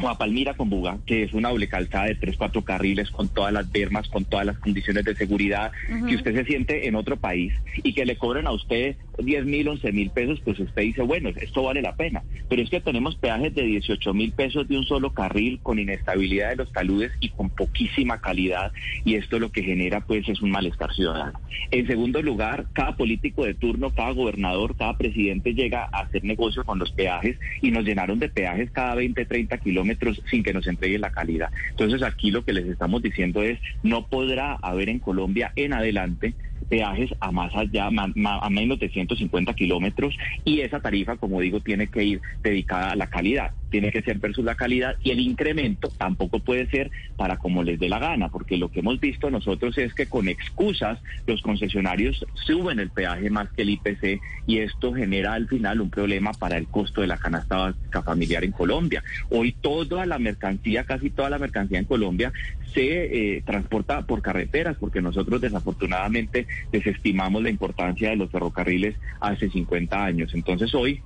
o 0.02 0.08
a 0.08 0.18
Palmira 0.18 0.54
con 0.54 0.68
Buga, 0.68 0.98
que 1.06 1.22
es 1.22 1.32
una 1.32 1.48
doble 1.48 1.68
calzada 1.68 2.04
de 2.04 2.14
tres, 2.14 2.36
cuatro 2.36 2.62
carriles 2.62 3.10
con 3.10 3.28
todas 3.28 3.52
las 3.52 3.70
bermas, 3.70 4.08
con 4.08 4.24
todas 4.24 4.44
las 4.44 4.58
condiciones 4.58 5.04
de 5.04 5.14
seguridad, 5.14 5.72
que 6.06 6.16
usted 6.16 6.34
se 6.34 6.44
siente 6.44 6.86
en 6.86 6.94
otro 6.94 7.16
país 7.16 7.54
y 7.82 7.94
que 7.94 8.04
le 8.04 8.16
cobren 8.18 8.46
a 8.46 8.52
usted 8.52 8.96
10 9.18 9.46
mil, 9.46 9.68
11 9.68 9.92
mil 9.92 10.10
pesos, 10.10 10.40
pues 10.44 10.60
usted 10.60 10.82
dice, 10.82 11.02
bueno, 11.02 11.30
esto 11.30 11.62
vale 11.62 11.80
la 11.80 11.96
pena. 11.96 12.22
Pero 12.48 12.62
es 12.62 12.70
que 12.70 12.80
tenemos 12.80 13.16
peajes 13.16 13.54
de 13.54 13.62
18 13.62 14.12
mil 14.12 14.32
pesos 14.32 14.68
de 14.68 14.76
un 14.76 14.84
solo 14.84 15.12
carril 15.12 15.58
con 15.62 15.78
inestabilidad 15.78 16.50
de 16.50 16.56
los 16.56 16.72
taludes 16.72 17.12
y 17.20 17.30
con 17.30 17.50
poquísima 17.50 18.20
calidad 18.20 18.72
y 19.04 19.14
esto 19.14 19.38
lo 19.38 19.50
que 19.50 19.62
genera 19.62 20.00
pues 20.00 20.28
es 20.28 20.42
un 20.42 20.50
malestar 20.50 20.92
ciudadano. 20.94 21.40
En 21.70 21.86
segundo 21.86 22.22
lugar, 22.22 22.66
cada 22.72 22.96
político 22.96 23.44
de 23.44 23.54
turno, 23.54 23.90
cada 23.90 24.10
gobernador, 24.10 24.76
cada 24.76 24.96
presidente 24.96 25.54
llega 25.54 25.88
a 25.92 26.00
hacer 26.00 26.24
negocio 26.24 26.64
con 26.64 26.75
los 26.78 26.92
peajes 26.92 27.36
y 27.62 27.70
nos 27.70 27.84
llenaron 27.84 28.18
de 28.18 28.28
peajes 28.28 28.70
cada 28.70 28.94
20, 28.94 29.24
30 29.24 29.58
kilómetros 29.58 30.22
sin 30.30 30.42
que 30.42 30.52
nos 30.52 30.66
entreguen 30.66 31.00
la 31.00 31.10
calidad. 31.10 31.50
Entonces 31.70 32.02
aquí 32.02 32.30
lo 32.30 32.44
que 32.44 32.52
les 32.52 32.66
estamos 32.66 33.02
diciendo 33.02 33.42
es, 33.42 33.58
no 33.82 34.06
podrá 34.06 34.54
haber 34.54 34.88
en 34.88 34.98
Colombia 34.98 35.52
en 35.56 35.72
adelante 35.72 36.34
peajes 36.68 37.10
a 37.20 37.30
más 37.30 37.54
allá, 37.54 37.88
a 37.88 38.50
menos 38.50 38.78
de 38.78 38.88
150 38.88 39.54
kilómetros 39.54 40.16
y 40.44 40.60
esa 40.60 40.80
tarifa, 40.80 41.16
como 41.16 41.40
digo, 41.40 41.60
tiene 41.60 41.86
que 41.88 42.04
ir 42.04 42.20
dedicada 42.42 42.92
a 42.92 42.96
la 42.96 43.06
calidad, 43.08 43.52
tiene 43.70 43.90
que 43.90 44.02
ser 44.02 44.18
versus 44.18 44.44
la 44.44 44.54
calidad 44.54 44.96
y 45.02 45.10
el 45.10 45.20
incremento 45.20 45.88
tampoco 45.98 46.38
puede 46.40 46.66
ser 46.68 46.90
para 47.16 47.36
como 47.36 47.62
les 47.62 47.78
dé 47.78 47.88
la 47.88 47.98
gana, 47.98 48.28
porque 48.28 48.56
lo 48.56 48.70
que 48.70 48.80
hemos 48.80 49.00
visto 49.00 49.30
nosotros 49.30 49.76
es 49.78 49.94
que 49.94 50.06
con 50.06 50.28
excusas 50.28 50.98
los 51.26 51.42
concesionarios 51.42 52.24
suben 52.34 52.80
el 52.80 52.90
peaje 52.90 53.30
más 53.30 53.50
que 53.50 53.62
el 53.62 53.70
IPC 53.70 54.20
y 54.46 54.58
esto 54.58 54.92
genera 54.92 55.34
al 55.34 55.48
final 55.48 55.80
un 55.80 55.90
problema 55.90 56.32
para 56.32 56.56
el 56.56 56.66
costo 56.68 57.00
de 57.00 57.06
la 57.06 57.18
canasta 57.18 57.56
básica 57.56 58.02
familiar 58.02 58.44
en 58.44 58.52
Colombia. 58.52 59.02
Hoy 59.30 59.52
toda 59.52 60.06
la 60.06 60.18
mercancía, 60.18 60.84
casi 60.84 61.10
toda 61.10 61.30
la 61.30 61.38
mercancía 61.38 61.78
en 61.78 61.84
Colombia 61.84 62.32
se 62.74 63.36
eh, 63.36 63.42
transporta 63.42 64.02
por 64.02 64.22
carreteras, 64.22 64.76
porque 64.78 65.00
nosotros 65.00 65.40
desafortunadamente 65.40 66.46
desestimamos 66.70 67.42
la 67.42 67.50
importancia 67.50 68.10
de 68.10 68.16
los 68.16 68.30
ferrocarriles 68.30 68.96
hace 69.20 69.48
50 69.48 70.04
años. 70.04 70.34
Entonces 70.34 70.74
hoy 70.74 71.02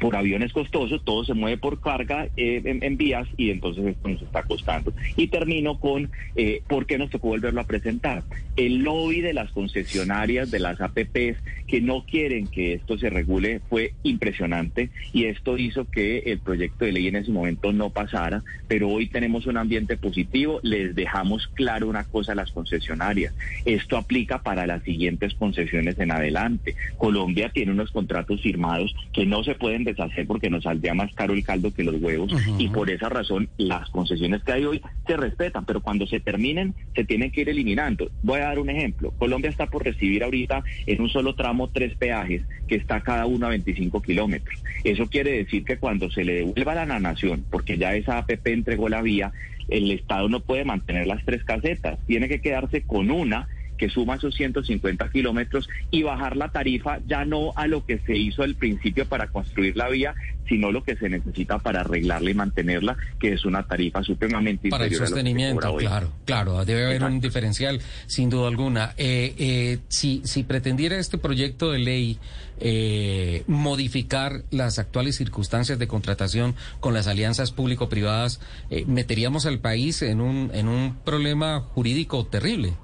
por 0.00 0.16
aviones 0.16 0.52
costosos, 0.52 1.04
todo 1.04 1.24
se 1.24 1.34
mueve 1.34 1.58
por 1.58 1.80
carga 1.80 2.28
eh, 2.36 2.62
en, 2.64 2.96
vías 2.96 3.26
y 3.36 3.50
entonces 3.50 3.86
esto 3.86 4.08
nos 4.08 4.22
está 4.22 4.42
costando. 4.42 4.92
Y 5.16 5.28
termino 5.28 5.78
con 5.78 6.10
eh, 6.36 6.62
por 6.68 6.86
qué 6.86 6.98
nos 6.98 7.10
tocó 7.10 7.28
volverlo 7.28 7.60
a 7.60 7.66
presentar. 7.66 8.22
El 8.56 8.78
lobby 8.78 9.20
de 9.20 9.34
las 9.34 9.50
concesionarias, 9.50 10.50
de 10.50 10.60
las 10.60 10.80
APPs, 10.80 11.38
que 11.66 11.80
no 11.80 12.04
quieren 12.04 12.46
que 12.46 12.74
esto 12.74 12.98
se 12.98 13.10
regule, 13.10 13.60
fue 13.68 13.94
impresionante 14.02 14.90
y 15.12 15.24
esto 15.24 15.58
hizo 15.58 15.90
que 15.90 16.18
el 16.18 16.38
proyecto 16.38 16.84
de 16.84 16.92
ley 16.92 17.08
en 17.08 17.16
ese 17.16 17.32
momento 17.32 17.72
no 17.72 17.90
pasara, 17.90 18.42
pero 18.68 18.88
hoy 18.88 19.08
tenemos 19.08 19.46
un 19.46 19.56
ambiente 19.56 19.96
positivo, 19.96 20.60
les 20.62 20.94
dejamos 20.94 21.48
claro 21.48 21.88
una 21.88 22.04
cosa 22.04 22.32
a 22.32 22.36
las 22.36 22.52
concesionarias. 22.52 23.34
Esto 23.64 23.96
aplica 23.96 24.42
para 24.42 24.66
las 24.66 24.82
siguientes 24.82 25.34
concesiones 25.34 25.98
en 25.98 26.12
adelante. 26.12 26.76
Colombia 26.98 27.50
tiene 27.50 27.72
unos 27.72 27.90
contratos 27.90 28.40
firmados 28.42 28.94
que 29.12 29.26
no 29.26 29.42
se 29.44 29.54
pueden 29.54 29.83
deshacer 29.84 30.26
porque 30.26 30.50
nos 30.50 30.64
saldría 30.64 30.94
más 30.94 31.12
caro 31.14 31.34
el 31.34 31.44
caldo 31.44 31.72
que 31.72 31.84
los 31.84 32.00
huevos 32.00 32.32
y 32.58 32.68
por 32.68 32.90
esa 32.90 33.08
razón 33.08 33.48
las 33.56 33.88
concesiones 33.90 34.42
que 34.42 34.52
hay 34.52 34.64
hoy 34.64 34.82
se 35.06 35.16
respetan, 35.16 35.64
pero 35.64 35.80
cuando 35.80 36.06
se 36.06 36.20
terminen 36.20 36.74
se 36.94 37.04
tienen 37.04 37.30
que 37.30 37.42
ir 37.42 37.48
eliminando. 37.48 38.10
Voy 38.22 38.40
a 38.40 38.44
dar 38.44 38.58
un 38.58 38.70
ejemplo. 38.70 39.12
Colombia 39.18 39.50
está 39.50 39.66
por 39.66 39.84
recibir 39.84 40.24
ahorita 40.24 40.62
en 40.86 41.00
un 41.00 41.08
solo 41.08 41.34
tramo 41.34 41.68
tres 41.68 41.94
peajes 41.96 42.42
que 42.66 42.76
está 42.76 43.00
cada 43.00 43.26
uno 43.26 43.46
a 43.46 43.50
25 43.50 44.00
kilómetros. 44.02 44.62
Eso 44.82 45.06
quiere 45.08 45.32
decir 45.32 45.64
que 45.64 45.76
cuando 45.76 46.10
se 46.10 46.24
le 46.24 46.34
devuelva 46.34 46.72
a 46.72 46.86
la 46.86 47.00
nación, 47.00 47.44
porque 47.50 47.78
ya 47.78 47.94
esa 47.94 48.18
APP 48.18 48.46
entregó 48.48 48.88
la 48.88 49.02
vía, 49.02 49.32
el 49.68 49.90
Estado 49.90 50.28
no 50.28 50.40
puede 50.40 50.64
mantener 50.64 51.06
las 51.06 51.24
tres 51.24 51.44
casetas, 51.44 51.98
tiene 52.06 52.28
que 52.28 52.40
quedarse 52.40 52.82
con 52.82 53.10
una 53.10 53.48
que 53.78 53.88
suma 53.88 54.16
esos 54.16 54.34
150 54.34 55.10
kilómetros 55.10 55.68
y 55.90 56.02
bajar 56.02 56.36
la 56.36 56.50
tarifa 56.50 56.98
ya 57.06 57.24
no 57.24 57.52
a 57.56 57.66
lo 57.66 57.84
que 57.84 57.98
se 58.00 58.16
hizo 58.16 58.42
al 58.42 58.54
principio 58.54 59.06
para 59.06 59.28
construir 59.28 59.76
la 59.76 59.88
vía, 59.88 60.14
sino 60.48 60.72
lo 60.72 60.82
que 60.82 60.96
se 60.96 61.08
necesita 61.08 61.58
para 61.58 61.80
arreglarla 61.80 62.30
y 62.30 62.34
mantenerla, 62.34 62.96
que 63.18 63.32
es 63.32 63.44
una 63.44 63.62
tarifa 63.64 64.02
supremamente 64.02 64.68
para 64.68 64.84
inferior 64.84 65.02
el 65.02 65.08
sostenimiento, 65.08 65.76
claro, 65.76 66.12
claro, 66.24 66.64
debe 66.64 66.86
haber 66.86 67.04
un 67.04 67.20
diferencial 67.20 67.80
sin 68.06 68.30
duda 68.30 68.48
alguna. 68.48 68.94
Eh, 68.96 69.34
eh, 69.38 69.78
si, 69.88 70.22
si 70.24 70.42
pretendiera 70.44 70.98
este 70.98 71.18
proyecto 71.18 71.72
de 71.72 71.78
ley 71.78 72.18
eh, 72.60 73.42
modificar 73.48 74.44
las 74.50 74.78
actuales 74.78 75.16
circunstancias 75.16 75.78
de 75.78 75.88
contratación 75.88 76.54
con 76.78 76.94
las 76.94 77.08
alianzas 77.08 77.50
público-privadas, 77.50 78.40
eh, 78.70 78.84
meteríamos 78.86 79.46
al 79.46 79.58
país 79.58 80.02
en 80.02 80.20
un, 80.20 80.50
en 80.54 80.68
un 80.68 80.96
problema 81.04 81.60
jurídico 81.60 82.26
terrible. 82.26 82.74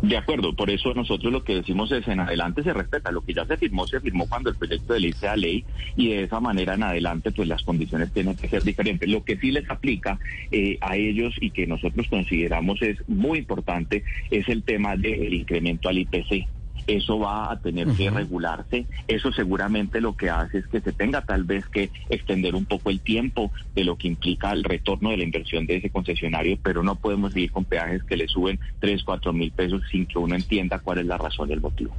De 0.00 0.16
acuerdo, 0.16 0.54
por 0.54 0.70
eso 0.70 0.94
nosotros 0.94 1.32
lo 1.32 1.42
que 1.42 1.56
decimos 1.56 1.90
es 1.90 2.06
en 2.06 2.20
adelante 2.20 2.62
se 2.62 2.72
respeta, 2.72 3.10
lo 3.10 3.20
que 3.20 3.34
ya 3.34 3.44
se 3.46 3.56
firmó 3.56 3.84
se 3.86 4.00
firmó 4.00 4.28
cuando 4.28 4.48
el 4.48 4.56
proyecto 4.56 4.92
de 4.92 5.00
ley 5.00 5.12
sea 5.12 5.34
ley 5.34 5.64
y 5.96 6.10
de 6.10 6.22
esa 6.22 6.38
manera 6.38 6.74
en 6.74 6.84
adelante 6.84 7.32
pues 7.32 7.48
las 7.48 7.64
condiciones 7.64 8.12
tienen 8.12 8.36
que 8.36 8.48
ser 8.48 8.62
diferentes. 8.62 9.08
Lo 9.08 9.24
que 9.24 9.36
sí 9.38 9.50
les 9.50 9.68
aplica 9.68 10.20
eh, 10.52 10.78
a 10.80 10.96
ellos 10.96 11.34
y 11.40 11.50
que 11.50 11.66
nosotros 11.66 12.06
consideramos 12.08 12.80
es 12.80 12.96
muy 13.08 13.40
importante 13.40 14.04
es 14.30 14.48
el 14.48 14.62
tema 14.62 14.96
del 14.96 15.34
incremento 15.34 15.88
al 15.88 15.98
IPC 15.98 16.46
eso 16.88 17.18
va 17.18 17.52
a 17.52 17.60
tener 17.60 17.86
que 17.92 18.10
regularse. 18.10 18.86
Eso 19.06 19.30
seguramente 19.30 20.00
lo 20.00 20.16
que 20.16 20.30
hace 20.30 20.58
es 20.58 20.66
que 20.66 20.80
se 20.80 20.92
tenga 20.92 21.22
tal 21.22 21.44
vez 21.44 21.66
que 21.66 21.90
extender 22.08 22.54
un 22.54 22.64
poco 22.64 22.90
el 22.90 23.00
tiempo 23.00 23.52
de 23.74 23.84
lo 23.84 23.96
que 23.96 24.08
implica 24.08 24.50
el 24.52 24.64
retorno 24.64 25.10
de 25.10 25.18
la 25.18 25.24
inversión 25.24 25.66
de 25.66 25.76
ese 25.76 25.90
concesionario, 25.90 26.58
pero 26.62 26.82
no 26.82 26.96
podemos 26.96 27.34
seguir 27.34 27.52
con 27.52 27.64
peajes 27.64 28.02
que 28.04 28.16
le 28.16 28.26
suben 28.26 28.58
3, 28.80 29.04
4 29.04 29.32
mil 29.32 29.52
pesos 29.52 29.82
sin 29.90 30.06
que 30.06 30.18
uno 30.18 30.34
entienda 30.34 30.78
cuál 30.78 30.98
es 30.98 31.06
la 31.06 31.18
razón 31.18 31.50
y 31.50 31.52
el 31.52 31.60
motivo. 31.60 31.94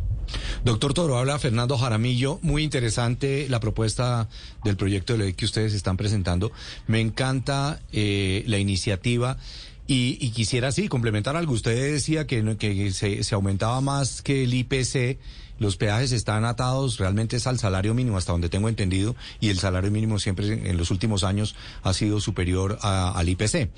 Doctor 0.63 0.93
Toro, 0.93 1.17
habla 1.17 1.39
Fernando 1.39 1.77
Jaramillo. 1.77 2.39
Muy 2.41 2.63
interesante 2.63 3.47
la 3.49 3.59
propuesta 3.59 4.27
del 4.63 4.75
proyecto 4.75 5.13
de 5.13 5.19
ley 5.19 5.33
que 5.33 5.45
ustedes 5.45 5.73
están 5.73 5.97
presentando. 5.97 6.51
Me 6.87 6.99
encanta 6.99 7.79
eh, 7.91 8.43
la 8.47 8.57
iniciativa. 8.57 9.37
Y, 9.91 10.29
quisiera, 10.29 10.71
sí, 10.71 10.87
complementar 10.87 11.35
algo. 11.35 11.53
Usted 11.53 11.93
decía 11.93 12.27
que, 12.27 12.57
que 12.57 12.91
se, 12.91 13.23
se 13.23 13.33
aumentaba 13.33 13.81
más 13.81 14.21
que 14.21 14.43
el 14.43 14.53
IPC 14.53 15.17
los 15.59 15.75
peajes 15.75 16.11
están 16.13 16.45
atados 16.45 16.97
realmente 16.97 17.35
es 17.35 17.45
al 17.45 17.59
salario 17.59 17.93
mínimo, 17.93 18.17
hasta 18.17 18.31
donde 18.31 18.49
tengo 18.49 18.69
entendido, 18.69 19.15
y 19.39 19.49
el 19.49 19.59
salario 19.59 19.91
mínimo 19.91 20.17
siempre 20.17 20.69
en 20.69 20.77
los 20.77 20.89
últimos 20.89 21.23
años 21.23 21.55
ha 21.83 21.93
sido 21.93 22.19
superior 22.21 22.79
al 22.81 23.27
IPC. 23.27 23.69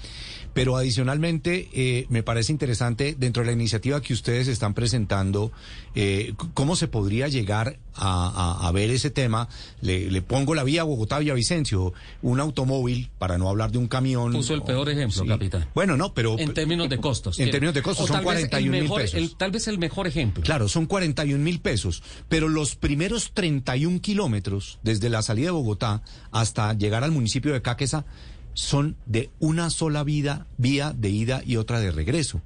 Pero 0.53 0.75
adicionalmente, 0.75 1.69
eh, 1.73 2.05
me 2.09 2.23
parece 2.23 2.51
interesante, 2.51 3.15
dentro 3.17 3.43
de 3.43 3.47
la 3.47 3.53
iniciativa 3.53 4.01
que 4.01 4.13
ustedes 4.13 4.47
están 4.47 4.73
presentando, 4.73 5.51
eh, 5.95 6.33
cómo 6.53 6.75
se 6.75 6.87
podría 6.87 7.27
llegar 7.27 7.77
a, 7.95 8.69
ver 8.73 8.89
ese 8.89 9.09
tema. 9.09 9.47
Le, 9.81 10.21
pongo 10.21 10.55
la 10.55 10.63
vía 10.63 10.83
Bogotá-Villavicencio, 10.83 11.93
un 12.21 12.39
automóvil, 12.39 13.09
para 13.17 13.37
no 13.37 13.49
hablar 13.49 13.71
de 13.71 13.77
un 13.77 13.87
camión. 13.87 14.31
Puso 14.33 14.53
el 14.53 14.63
peor 14.63 14.89
ejemplo, 14.89 15.25
capitán. 15.25 15.67
Bueno, 15.73 15.97
no, 15.97 16.13
pero... 16.13 16.37
En 16.39 16.53
términos 16.53 16.89
de 16.89 16.97
costos. 16.97 17.39
En 17.39 17.51
términos 17.51 17.73
de 17.73 17.81
costos, 17.81 18.07
son 18.07 18.23
41 18.23 18.71
mil 18.71 18.91
pesos. 18.91 19.37
tal 19.37 19.51
vez 19.51 19.67
el 19.67 19.77
mejor 19.77 20.07
ejemplo. 20.07 20.43
Claro, 20.43 20.67
son 20.67 20.85
41 20.85 21.43
mil 21.43 21.59
pesos. 21.59 22.03
Pero 22.29 22.49
los 22.49 22.75
primeros 22.75 23.31
31 23.33 24.01
kilómetros, 24.01 24.79
desde 24.83 25.09
la 25.09 25.21
salida 25.21 25.47
de 25.47 25.51
Bogotá 25.51 26.01
hasta 26.31 26.73
llegar 26.73 27.03
al 27.03 27.11
municipio 27.11 27.53
de 27.53 27.61
Cáqueza, 27.61 28.05
son 28.53 28.95
de 29.05 29.29
una 29.39 29.69
sola 29.69 30.03
vida, 30.03 30.47
vía 30.57 30.93
de 30.95 31.09
ida 31.09 31.41
y 31.45 31.57
otra 31.57 31.79
de 31.79 31.91
regreso. 31.91 32.41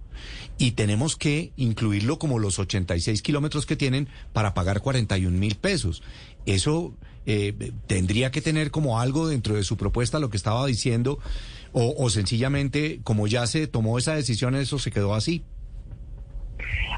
Y 0.58 0.72
tenemos 0.72 1.16
que 1.16 1.52
incluirlo 1.58 2.20
como 2.20 2.40
los 2.40 2.60
86 2.60 3.22
kilómetros 3.22 3.66
que 3.66 3.76
tienen 3.76 4.08
para 4.34 4.54
pagar 4.54 4.82
41 4.82 5.38
mil 5.38 5.56
pesos. 5.56 6.04
Eso 6.46 6.94
eh, 7.26 7.72
tendría 7.88 8.32
que 8.32 8.42
tener 8.42 8.72
como 8.72 9.00
algo 9.00 9.28
dentro 9.28 9.56
de 9.56 9.64
su 9.64 9.78
propuesta 9.78 10.20
lo 10.20 10.30
que 10.30 10.38
estaba 10.38 10.66
diciendo, 10.66 11.20
o, 11.74 11.94
o 11.98 12.10
sencillamente, 12.10 13.02
como 13.04 13.28
ya 13.28 13.46
se 13.48 13.68
tomó 13.68 13.98
esa 13.98 14.16
decisión, 14.16 14.56
eso 14.56 14.80
se 14.80 14.92
quedó 14.92 15.14
así. 15.14 15.44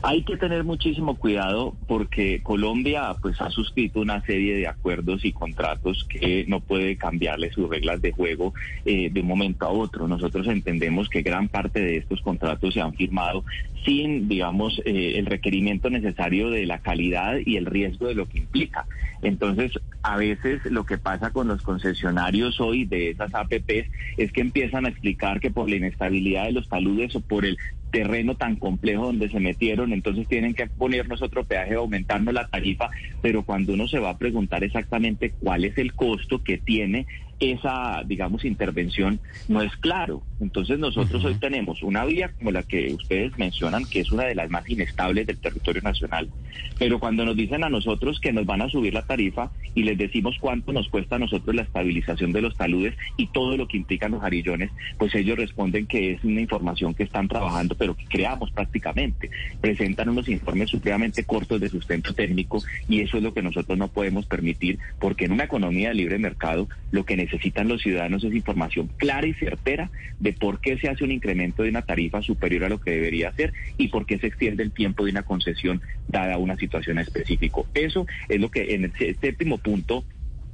Hay 0.04 0.24
que 0.24 0.38
tener 0.38 0.64
muchísimo 0.64 1.16
cuidado 1.16 1.76
porque 1.88 2.42
Colombia 2.44 3.16
pues 3.22 3.40
ha 3.42 3.50
suscrito 3.50 4.02
una 4.02 4.24
serie 4.26 4.56
de 4.56 4.68
acuerdos 4.68 5.26
y 5.26 5.32
contratos 5.32 6.06
que 6.10 6.46
no 6.48 6.60
puede 6.60 6.98
cambiarle 6.98 7.52
sus 7.52 7.70
reglas 7.70 8.02
de 8.02 8.12
juego 8.12 8.54
eh, 8.86 9.10
de 9.12 9.22
un 9.22 9.28
momento 9.28 9.66
a 9.66 9.70
otro. 9.70 10.08
Nosotros 10.08 10.48
entendemos 10.48 11.10
que 11.10 11.22
gran 11.22 11.48
parte 11.48 11.80
de 11.82 11.98
estos 11.98 12.22
contratos 12.22 12.74
se 12.74 12.82
han 12.82 12.94
firmado 12.94 13.44
sin, 13.88 14.28
digamos, 14.28 14.82
eh, 14.84 15.14
el 15.16 15.26
requerimiento 15.26 15.90
necesario 15.90 16.50
de 16.50 16.66
la 16.66 16.80
calidad 16.80 17.38
y 17.46 17.56
el 17.56 17.66
riesgo 17.66 18.08
de 18.08 18.16
lo 18.16 18.26
que 18.26 18.40
implica. 18.40 18.86
Entonces, 19.22 19.72
a 20.04 20.18
veces 20.18 20.60
lo 20.66 20.86
que 20.86 20.98
pasa 20.98 21.32
con 21.32 21.48
los 21.48 21.62
concesionarios 21.62 22.60
hoy 22.60 22.84
de 22.84 23.12
esas 23.12 23.34
APPs 23.34 23.90
es 24.18 24.32
que 24.34 24.42
empiezan 24.42 24.86
a 24.86 24.90
explicar 24.90 25.40
que 25.40 25.52
por 25.52 25.70
la 25.70 25.78
inestabilidad 25.78 26.48
de 26.48 26.52
los 26.52 26.68
taludes 26.68 27.16
o 27.16 27.22
por 27.22 27.46
el 27.46 27.58
terreno 27.90 28.36
tan 28.36 28.58
complejo 28.58 29.06
donde 29.06 29.30
se 29.30 29.40
metieron, 29.40 29.94
entonces 29.94 30.28
tienen 30.28 30.54
que 30.54 30.68
ponernos 30.68 31.22
otro 31.22 31.46
peaje 31.46 31.76
aumentarnos 31.76 32.34
la 32.34 32.48
tarifa, 32.48 32.90
pero 33.22 33.44
cuando 33.44 33.74
uno 33.74 33.88
se 33.88 34.00
va 34.00 34.10
a 34.10 34.18
preguntar 34.18 34.66
exactamente 34.66 35.32
cuál 35.40 35.64
es 35.64 35.78
el 35.78 35.94
costo 35.94 36.44
que 36.44 36.58
tiene 36.58 37.08
esa, 37.40 38.04
digamos, 38.06 38.44
intervención 38.44 39.22
no 39.48 39.62
es 39.62 39.74
claro. 39.78 40.24
Entonces 40.40 40.78
nosotros 40.78 41.24
hoy 41.26 41.36
tenemos 41.36 41.82
una 41.82 42.06
vía 42.06 42.32
como 42.38 42.52
la 42.52 42.64
que 42.64 42.94
ustedes 42.94 43.38
mencionan, 43.38 43.86
que 43.86 44.02
es 44.02 44.12
una 44.12 44.26
de 44.26 44.36
las 44.36 44.50
más 44.50 44.70
inestables 44.70 45.26
del 45.26 45.38
territorio 45.38 45.82
nacional. 45.82 46.30
Pero 46.78 47.00
cuando 47.00 47.26
nos 47.26 47.36
dicen 47.36 47.64
a 47.64 47.70
nosotros 47.70 48.20
que 48.20 48.32
nos 48.32 48.46
van 48.46 48.62
a 48.62 48.70
subir 48.70 48.94
la 48.94 49.02
tarifa 49.02 49.52
y 49.74 49.84
les 49.84 49.98
decimos 49.98 50.38
cuánto 50.40 50.74
nos 50.74 50.90
cuesta 50.90 51.16
a 51.16 51.20
nosotros 51.20 51.56
la 51.56 51.64
estabilización 51.64 52.32
de 52.32 52.42
los 52.42 52.56
taludes 52.56 52.96
y 53.18 53.28
todo 53.28 53.58
lo 53.58 53.68
que 53.68 53.78
implican 53.78 54.12
los 54.12 54.22
jarillones, 54.22 54.72
pues 54.98 55.16
ellos 55.16 55.38
responden 55.38 55.88
que 55.88 56.14
es 56.14 56.24
una 56.24 56.42
información 56.42 56.94
que 56.94 57.04
están 57.04 57.28
trabajando, 57.28 57.76
pero 57.76 57.96
que 57.96 58.06
creamos 58.06 58.52
prácticamente. 58.52 59.32
Presentan 59.60 60.10
unos 60.10 60.30
informes 60.30 60.70
supremamente 60.70 61.24
cortos 61.24 61.60
de 61.60 61.70
sustento 61.70 62.14
técnico 62.14 62.62
y 62.88 63.02
eso 63.02 63.18
es 63.18 63.24
lo 63.24 63.34
que 63.34 63.42
nosotros 63.42 63.78
no 63.78 63.88
podemos 63.88 64.26
permitir 64.26 64.78
porque 65.00 65.26
en 65.26 65.32
una 65.32 65.46
economía 65.46 65.90
de 65.90 65.96
libre 65.96 66.20
mercado 66.20 66.68
lo 66.92 67.06
que 67.06 67.18
necesitan 67.18 67.68
los 67.68 67.82
ciudadanos 67.82 68.24
es 68.24 68.34
información 68.34 68.90
clara 68.98 69.28
y 69.28 69.34
certera 69.34 69.90
de 70.20 70.27
por 70.34 70.60
qué 70.60 70.78
se 70.78 70.90
hace 70.90 71.04
un 71.04 71.12
incremento 71.12 71.64
de 71.64 71.70
una 71.70 71.84
tarifa 71.84 72.22
superior 72.22 72.66
a 72.66 72.70
lo 72.70 72.80
que 72.80 72.92
debería 72.92 73.32
ser 73.34 73.54
y 73.78 73.90
por 73.90 74.06
qué 74.06 74.20
se 74.20 74.28
extiende 74.28 74.64
el 74.64 74.72
tiempo 74.72 75.06
de 75.06 75.12
una 75.12 75.24
concesión 75.24 75.82
dada 76.08 76.38
una 76.38 76.56
situación 76.56 77.00
específica. 77.00 77.62
Eso 77.74 78.06
es 78.30 78.40
lo 78.40 78.50
que 78.50 78.74
en 78.76 78.86
el 78.86 79.18
séptimo 79.20 79.58
punto 79.58 80.04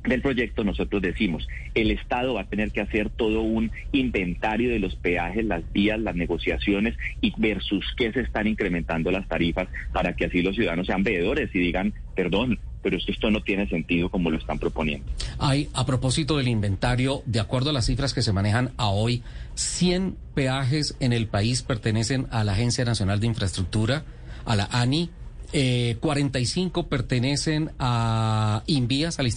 del 0.03 0.21
proyecto 0.21 0.63
nosotros 0.63 1.01
decimos, 1.01 1.47
el 1.76 1.91
Estado 1.91 2.34
va 2.34 2.41
a 2.41 2.49
tener 2.49 2.71
que 2.71 2.82
hacer 2.82 3.09
todo 3.09 3.41
un 3.41 3.71
inventario 3.91 4.69
de 4.69 4.80
los 4.80 4.95
peajes, 4.95 5.45
las 5.45 5.71
vías, 5.71 5.99
las 5.99 6.15
negociaciones 6.15 6.95
y 7.21 7.34
versus 7.38 7.86
qué 7.97 8.11
se 8.11 8.21
están 8.21 8.47
incrementando 8.47 9.11
las 9.11 9.28
tarifas 9.28 9.67
para 9.93 10.13
que 10.13 10.26
así 10.26 10.41
los 10.41 10.55
ciudadanos 10.55 10.88
sean 10.88 11.03
veedores 11.03 11.49
y 11.53 11.59
digan, 11.59 11.93
perdón, 12.15 12.59
pero 12.82 12.97
esto 12.97 13.32
no 13.32 13.41
tiene 13.41 13.67
sentido 13.69 14.09
como 14.09 14.30
lo 14.30 14.38
están 14.38 14.59
proponiendo. 14.59 15.05
Hay, 15.39 15.69
a 15.74 15.86
propósito 15.86 16.38
del 16.38 16.49
inventario, 16.49 17.24
de 17.26 17.39
acuerdo 17.39 17.69
a 17.69 17.74
las 17.74 17.86
cifras 17.86 18.13
que 18.13 18.21
se 18.21 18.34
manejan 18.34 18.71
a 18.76 18.89
hoy, 18.89 19.24
100 19.56 20.18
peajes 20.34 20.95
en 20.99 21.14
el 21.14 21.28
país 21.28 21.62
pertenecen 21.62 22.28
a 22.32 22.43
la 22.43 22.54
Agencia 22.54 22.86
Nacional 22.86 23.20
de 23.20 23.28
Infraestructura, 23.28 24.04
a 24.45 24.56
la 24.56 24.68
ANI, 24.72 25.10
eh, 25.56 25.97
45 25.99 26.88
pertenecen 26.88 27.72
a 27.78 28.64
Invías, 28.66 29.20
al 29.20 29.28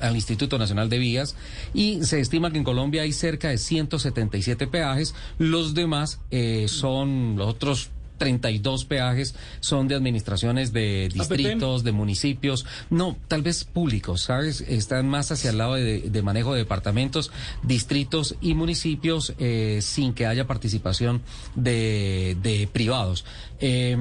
al 0.00 0.16
Instituto 0.16 0.58
Nacional 0.58 0.88
de 0.88 0.98
Vías, 0.98 1.36
y 1.72 2.02
se 2.02 2.18
estima 2.18 2.50
que 2.50 2.58
en 2.58 2.64
Colombia 2.64 3.02
hay 3.02 3.12
cerca 3.12 3.48
de 3.48 3.58
177 3.58 4.66
peajes. 4.66 5.14
Los 5.38 5.74
demás 5.74 6.20
eh, 6.32 6.66
son 6.68 7.36
los 7.36 7.46
otros 7.46 7.90
32 8.18 8.84
peajes 8.84 9.34
son 9.60 9.88
de 9.88 9.94
administraciones 9.94 10.72
de 10.72 11.08
distritos, 11.12 11.84
de 11.84 11.92
municipios, 11.92 12.66
no, 12.90 13.16
tal 13.28 13.42
vez 13.42 13.64
públicos, 13.64 14.22
¿sabes? 14.22 14.60
Están 14.62 15.08
más 15.08 15.32
hacia 15.32 15.50
el 15.50 15.58
lado 15.58 15.74
de, 15.74 16.00
de 16.00 16.22
manejo 16.22 16.52
de 16.52 16.60
departamentos, 16.60 17.30
distritos 17.62 18.36
y 18.40 18.54
municipios 18.54 19.34
eh, 19.38 19.80
sin 19.82 20.14
que 20.14 20.26
haya 20.26 20.46
participación 20.46 21.22
de, 21.54 22.36
de 22.42 22.68
privados. 22.72 23.24
Eh, 23.64 23.96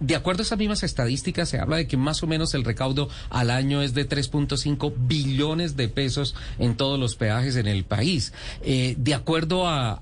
de 0.00 0.16
acuerdo 0.16 0.40
a 0.40 0.44
esas 0.44 0.58
mismas 0.58 0.82
estadísticas, 0.82 1.50
se 1.50 1.58
habla 1.58 1.76
de 1.76 1.86
que 1.86 1.98
más 1.98 2.22
o 2.22 2.26
menos 2.26 2.54
el 2.54 2.64
recaudo 2.64 3.10
al 3.28 3.50
año 3.50 3.82
es 3.82 3.92
de 3.92 4.08
3.5 4.08 4.94
billones 4.96 5.76
de 5.76 5.88
pesos 5.88 6.34
en 6.58 6.76
todos 6.76 6.98
los 6.98 7.14
peajes 7.14 7.56
en 7.56 7.68
el 7.68 7.84
país. 7.84 8.32
Eh, 8.62 8.94
de 8.96 9.14
acuerdo 9.14 9.68
a, 9.68 9.92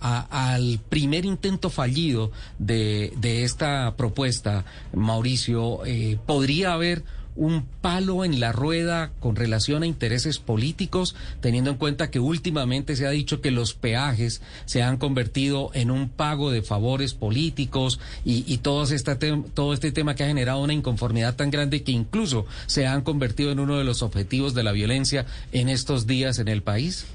al 0.51 0.79
primer 0.89 1.24
intento 1.24 1.70
fallido 1.70 2.31
de, 2.61 3.12
de 3.16 3.43
esta 3.43 3.97
propuesta, 3.97 4.64
Mauricio, 4.93 5.85
eh, 5.85 6.16
podría 6.24 6.72
haber 6.72 7.03
un 7.39 7.64
palo 7.80 8.24
en 8.24 8.41
la 8.41 8.53
rueda 8.53 9.12
con 9.20 9.36
relación 9.36 9.82
a 9.82 9.86
intereses 9.86 10.39
políticos, 10.39 11.14
teniendo 11.41 11.70
en 11.70 11.76
cuenta 11.76 12.11
que 12.11 12.18
últimamente 12.18 12.97
se 12.97 13.07
ha 13.07 13.11
dicho 13.11 13.41
que 13.41 13.53
los 13.53 13.74
peajes 13.74 14.43
se 14.66 14.82
han 14.82 14.99
convertido 14.99 15.70
en 15.72 15.91
un 15.91 16.09
pago 16.09 16.51
de 16.51 16.62
favores 16.62 17.14
políticos 17.14 18.01
y, 18.24 18.45
y 18.53 18.59
todo, 18.59 18.82
este 18.82 19.14
todo 19.55 19.72
este 19.72 19.93
tema 19.93 20.14
que 20.14 20.24
ha 20.24 20.28
generado 20.28 20.61
una 20.61 20.72
inconformidad 20.72 21.36
tan 21.36 21.51
grande 21.51 21.82
que 21.84 21.93
incluso 21.93 22.45
se 22.66 22.86
han 22.86 23.03
convertido 23.03 23.53
en 23.53 23.61
uno 23.61 23.78
de 23.78 23.84
los 23.84 24.03
objetivos 24.03 24.55
de 24.55 24.64
la 24.64 24.72
violencia 24.72 25.24
en 25.53 25.68
estos 25.68 26.07
días 26.07 26.41
en 26.41 26.49
el 26.49 26.62
país? 26.62 27.07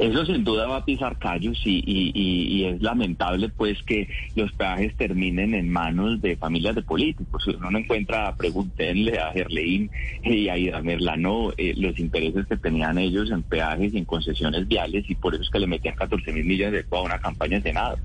Eso 0.00 0.24
sin 0.24 0.44
duda 0.44 0.66
va 0.66 0.76
a 0.78 0.84
pisar 0.86 1.18
callos 1.18 1.60
y, 1.62 1.82
y, 1.86 2.64
es 2.64 2.80
lamentable 2.80 3.50
pues 3.50 3.82
que 3.82 4.08
los 4.34 4.50
peajes 4.52 4.96
terminen 4.96 5.54
en 5.54 5.68
manos 5.68 6.22
de 6.22 6.36
familias 6.36 6.74
de 6.74 6.80
políticos. 6.80 7.42
Si 7.44 7.50
uno 7.50 7.70
no 7.70 7.78
encuentra, 7.78 8.34
pregúntenle 8.34 9.18
a 9.18 9.30
Gerleín 9.32 9.90
y 10.24 10.48
a 10.48 10.56
Ida 10.56 10.80
Merlano 10.80 11.52
eh, 11.58 11.74
los 11.76 11.98
intereses 11.98 12.46
que 12.46 12.56
tenían 12.56 12.96
ellos 12.96 13.30
en 13.30 13.42
peajes 13.42 13.92
y 13.92 13.98
en 13.98 14.06
concesiones 14.06 14.66
viales 14.66 15.04
y 15.06 15.14
por 15.16 15.34
eso 15.34 15.42
es 15.42 15.50
que 15.50 15.58
le 15.58 15.66
metían 15.66 15.96
14 15.96 16.32
mil 16.32 16.46
millones 16.46 16.86
de 16.90 16.96
a 16.96 17.02
una 17.02 17.18
campaña 17.18 17.58
de 17.58 17.62
Senado. 17.64 17.98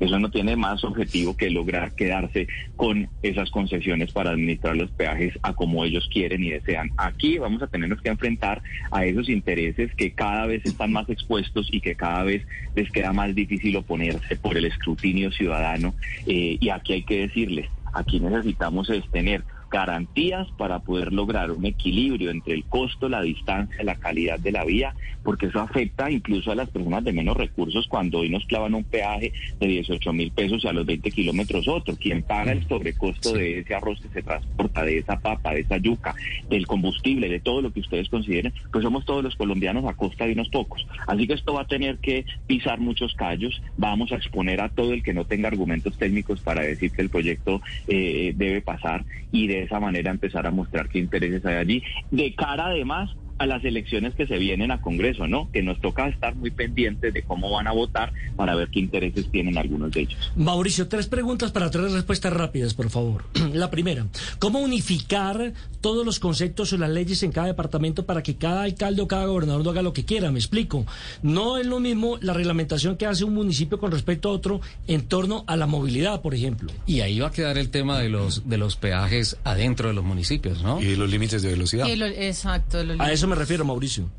Eso 0.00 0.18
no 0.18 0.30
tiene 0.30 0.56
más 0.56 0.82
objetivo 0.82 1.36
que 1.36 1.50
lograr 1.50 1.94
quedarse 1.94 2.48
con 2.76 3.08
esas 3.22 3.50
concesiones 3.50 4.12
para 4.12 4.30
administrar 4.30 4.76
los 4.76 4.90
peajes 4.90 5.38
a 5.42 5.52
como 5.52 5.84
ellos 5.84 6.08
quieren 6.12 6.42
y 6.42 6.50
desean. 6.50 6.90
Aquí 6.96 7.38
vamos 7.38 7.62
a 7.62 7.66
tenernos 7.66 8.00
que 8.00 8.08
enfrentar 8.08 8.62
a 8.90 9.04
esos 9.04 9.28
intereses 9.28 9.94
que 9.94 10.12
cada 10.12 10.46
vez 10.46 10.64
están 10.64 10.92
más 10.92 11.08
expuestos 11.08 11.68
y 11.70 11.80
que 11.80 11.94
cada 11.94 12.24
vez 12.24 12.46
les 12.74 12.90
queda 12.90 13.12
más 13.12 13.34
difícil 13.34 13.76
oponerse 13.76 14.36
por 14.36 14.56
el 14.56 14.64
escrutinio 14.64 15.30
ciudadano. 15.30 15.94
Eh, 16.26 16.56
y 16.58 16.68
aquí 16.70 16.94
hay 16.94 17.02
que 17.02 17.20
decirles, 17.20 17.68
aquí 17.92 18.20
necesitamos 18.20 18.88
es 18.90 19.08
tener 19.10 19.44
garantías 19.70 20.48
para 20.58 20.80
poder 20.80 21.12
lograr 21.12 21.50
un 21.50 21.64
equilibrio 21.64 22.30
entre 22.30 22.54
el 22.54 22.64
costo, 22.64 23.08
la 23.08 23.22
distancia, 23.22 23.84
la 23.84 23.94
calidad 23.94 24.38
de 24.38 24.52
la 24.52 24.64
vía, 24.64 24.94
porque 25.22 25.46
eso 25.46 25.60
afecta 25.60 26.10
incluso 26.10 26.50
a 26.50 26.54
las 26.54 26.68
personas 26.70 27.04
de 27.04 27.12
menos 27.12 27.36
recursos 27.36 27.86
cuando 27.88 28.18
hoy 28.18 28.30
nos 28.30 28.44
clavan 28.46 28.74
un 28.74 28.84
peaje 28.84 29.32
de 29.60 29.66
18 29.66 30.12
mil 30.12 30.32
pesos 30.32 30.64
y 30.64 30.68
a 30.68 30.72
los 30.72 30.86
20 30.86 31.10
kilómetros 31.10 31.68
otro. 31.68 31.94
Quien 31.96 32.22
paga 32.22 32.52
el 32.52 32.66
sobrecosto 32.66 33.32
de 33.32 33.60
ese 33.60 33.74
arroz 33.74 34.00
que 34.00 34.08
se 34.08 34.22
transporta, 34.22 34.84
de 34.84 34.98
esa 34.98 35.18
papa, 35.18 35.52
de 35.52 35.60
esa 35.60 35.76
yuca, 35.76 36.14
del 36.48 36.66
combustible, 36.66 37.28
de 37.28 37.40
todo 37.40 37.62
lo 37.62 37.72
que 37.72 37.80
ustedes 37.80 38.08
consideren, 38.08 38.52
pues 38.72 38.82
somos 38.82 39.04
todos 39.04 39.22
los 39.22 39.36
colombianos 39.36 39.84
a 39.84 39.94
costa 39.94 40.26
de 40.26 40.32
unos 40.32 40.48
pocos. 40.48 40.86
Así 41.06 41.26
que 41.26 41.34
esto 41.34 41.54
va 41.54 41.62
a 41.62 41.66
tener 41.66 41.98
que 41.98 42.24
pisar 42.46 42.80
muchos 42.80 43.14
callos, 43.14 43.62
vamos 43.76 44.10
a 44.12 44.16
exponer 44.16 44.60
a 44.60 44.68
todo 44.68 44.92
el 44.92 45.02
que 45.02 45.14
no 45.14 45.24
tenga 45.24 45.48
argumentos 45.48 45.96
técnicos 45.96 46.40
para 46.40 46.62
decir 46.62 46.90
que 46.90 47.02
el 47.02 47.10
proyecto 47.10 47.60
eh, 47.86 48.32
debe 48.36 48.62
pasar 48.62 49.04
y 49.32 49.46
de 49.46 49.59
de 49.60 49.66
esa 49.66 49.80
manera 49.80 50.10
empezar 50.10 50.46
a 50.46 50.50
mostrar 50.50 50.88
qué 50.88 50.98
intereses 50.98 51.44
hay 51.44 51.56
allí, 51.56 51.82
de 52.10 52.34
cara 52.34 52.66
además 52.66 53.10
a 53.40 53.46
las 53.46 53.64
elecciones 53.64 54.14
que 54.14 54.26
se 54.26 54.36
vienen 54.36 54.70
a 54.70 54.82
Congreso, 54.82 55.26
¿no? 55.26 55.50
Que 55.50 55.62
nos 55.62 55.80
toca 55.80 56.06
estar 56.08 56.34
muy 56.34 56.50
pendientes 56.50 57.14
de 57.14 57.22
cómo 57.22 57.50
van 57.50 57.66
a 57.68 57.72
votar 57.72 58.12
para 58.36 58.54
ver 58.54 58.68
qué 58.68 58.80
intereses 58.80 59.30
tienen 59.30 59.56
algunos 59.56 59.92
de 59.92 60.02
ellos. 60.02 60.32
Mauricio, 60.36 60.88
tres 60.88 61.06
preguntas 61.06 61.50
para 61.50 61.70
tres 61.70 61.90
respuestas 61.90 62.34
rápidas, 62.34 62.74
por 62.74 62.90
favor. 62.90 63.24
La 63.54 63.70
primera, 63.70 64.06
¿cómo 64.38 64.58
unificar 64.58 65.54
todos 65.80 66.04
los 66.04 66.20
conceptos 66.20 66.74
o 66.74 66.76
las 66.76 66.90
leyes 66.90 67.22
en 67.22 67.32
cada 67.32 67.46
departamento 67.46 68.04
para 68.04 68.22
que 68.22 68.36
cada 68.36 68.64
alcalde 68.64 69.00
o 69.00 69.08
cada 69.08 69.24
gobernador 69.24 69.64
no 69.64 69.70
haga 69.70 69.80
lo 69.80 69.94
que 69.94 70.04
quiera? 70.04 70.30
Me 70.30 70.38
explico. 70.38 70.84
No 71.22 71.56
es 71.56 71.66
lo 71.66 71.80
mismo 71.80 72.18
la 72.20 72.34
reglamentación 72.34 72.98
que 72.98 73.06
hace 73.06 73.24
un 73.24 73.32
municipio 73.32 73.78
con 73.78 73.90
respecto 73.90 74.28
a 74.28 74.32
otro 74.32 74.60
en 74.86 75.00
torno 75.08 75.44
a 75.46 75.56
la 75.56 75.66
movilidad, 75.66 76.20
por 76.20 76.34
ejemplo. 76.34 76.70
Y 76.86 77.00
ahí 77.00 77.18
va 77.20 77.28
a 77.28 77.32
quedar 77.32 77.56
el 77.56 77.70
tema 77.70 77.98
de 78.00 78.10
los 78.10 78.50
de 78.50 78.58
los 78.58 78.76
peajes 78.76 79.38
adentro 79.44 79.88
de 79.88 79.94
los 79.94 80.04
municipios, 80.04 80.62
¿no? 80.62 80.78
Y 80.82 80.94
los 80.94 81.08
límites 81.08 81.40
de 81.40 81.48
velocidad. 81.48 81.88
Lo, 81.88 82.04
exacto. 82.04 82.84
Los 82.84 83.00
a 83.00 83.10
eso 83.10 83.29
me 83.30 83.36
refiero, 83.36 83.64
Mauricio. 83.64 84.10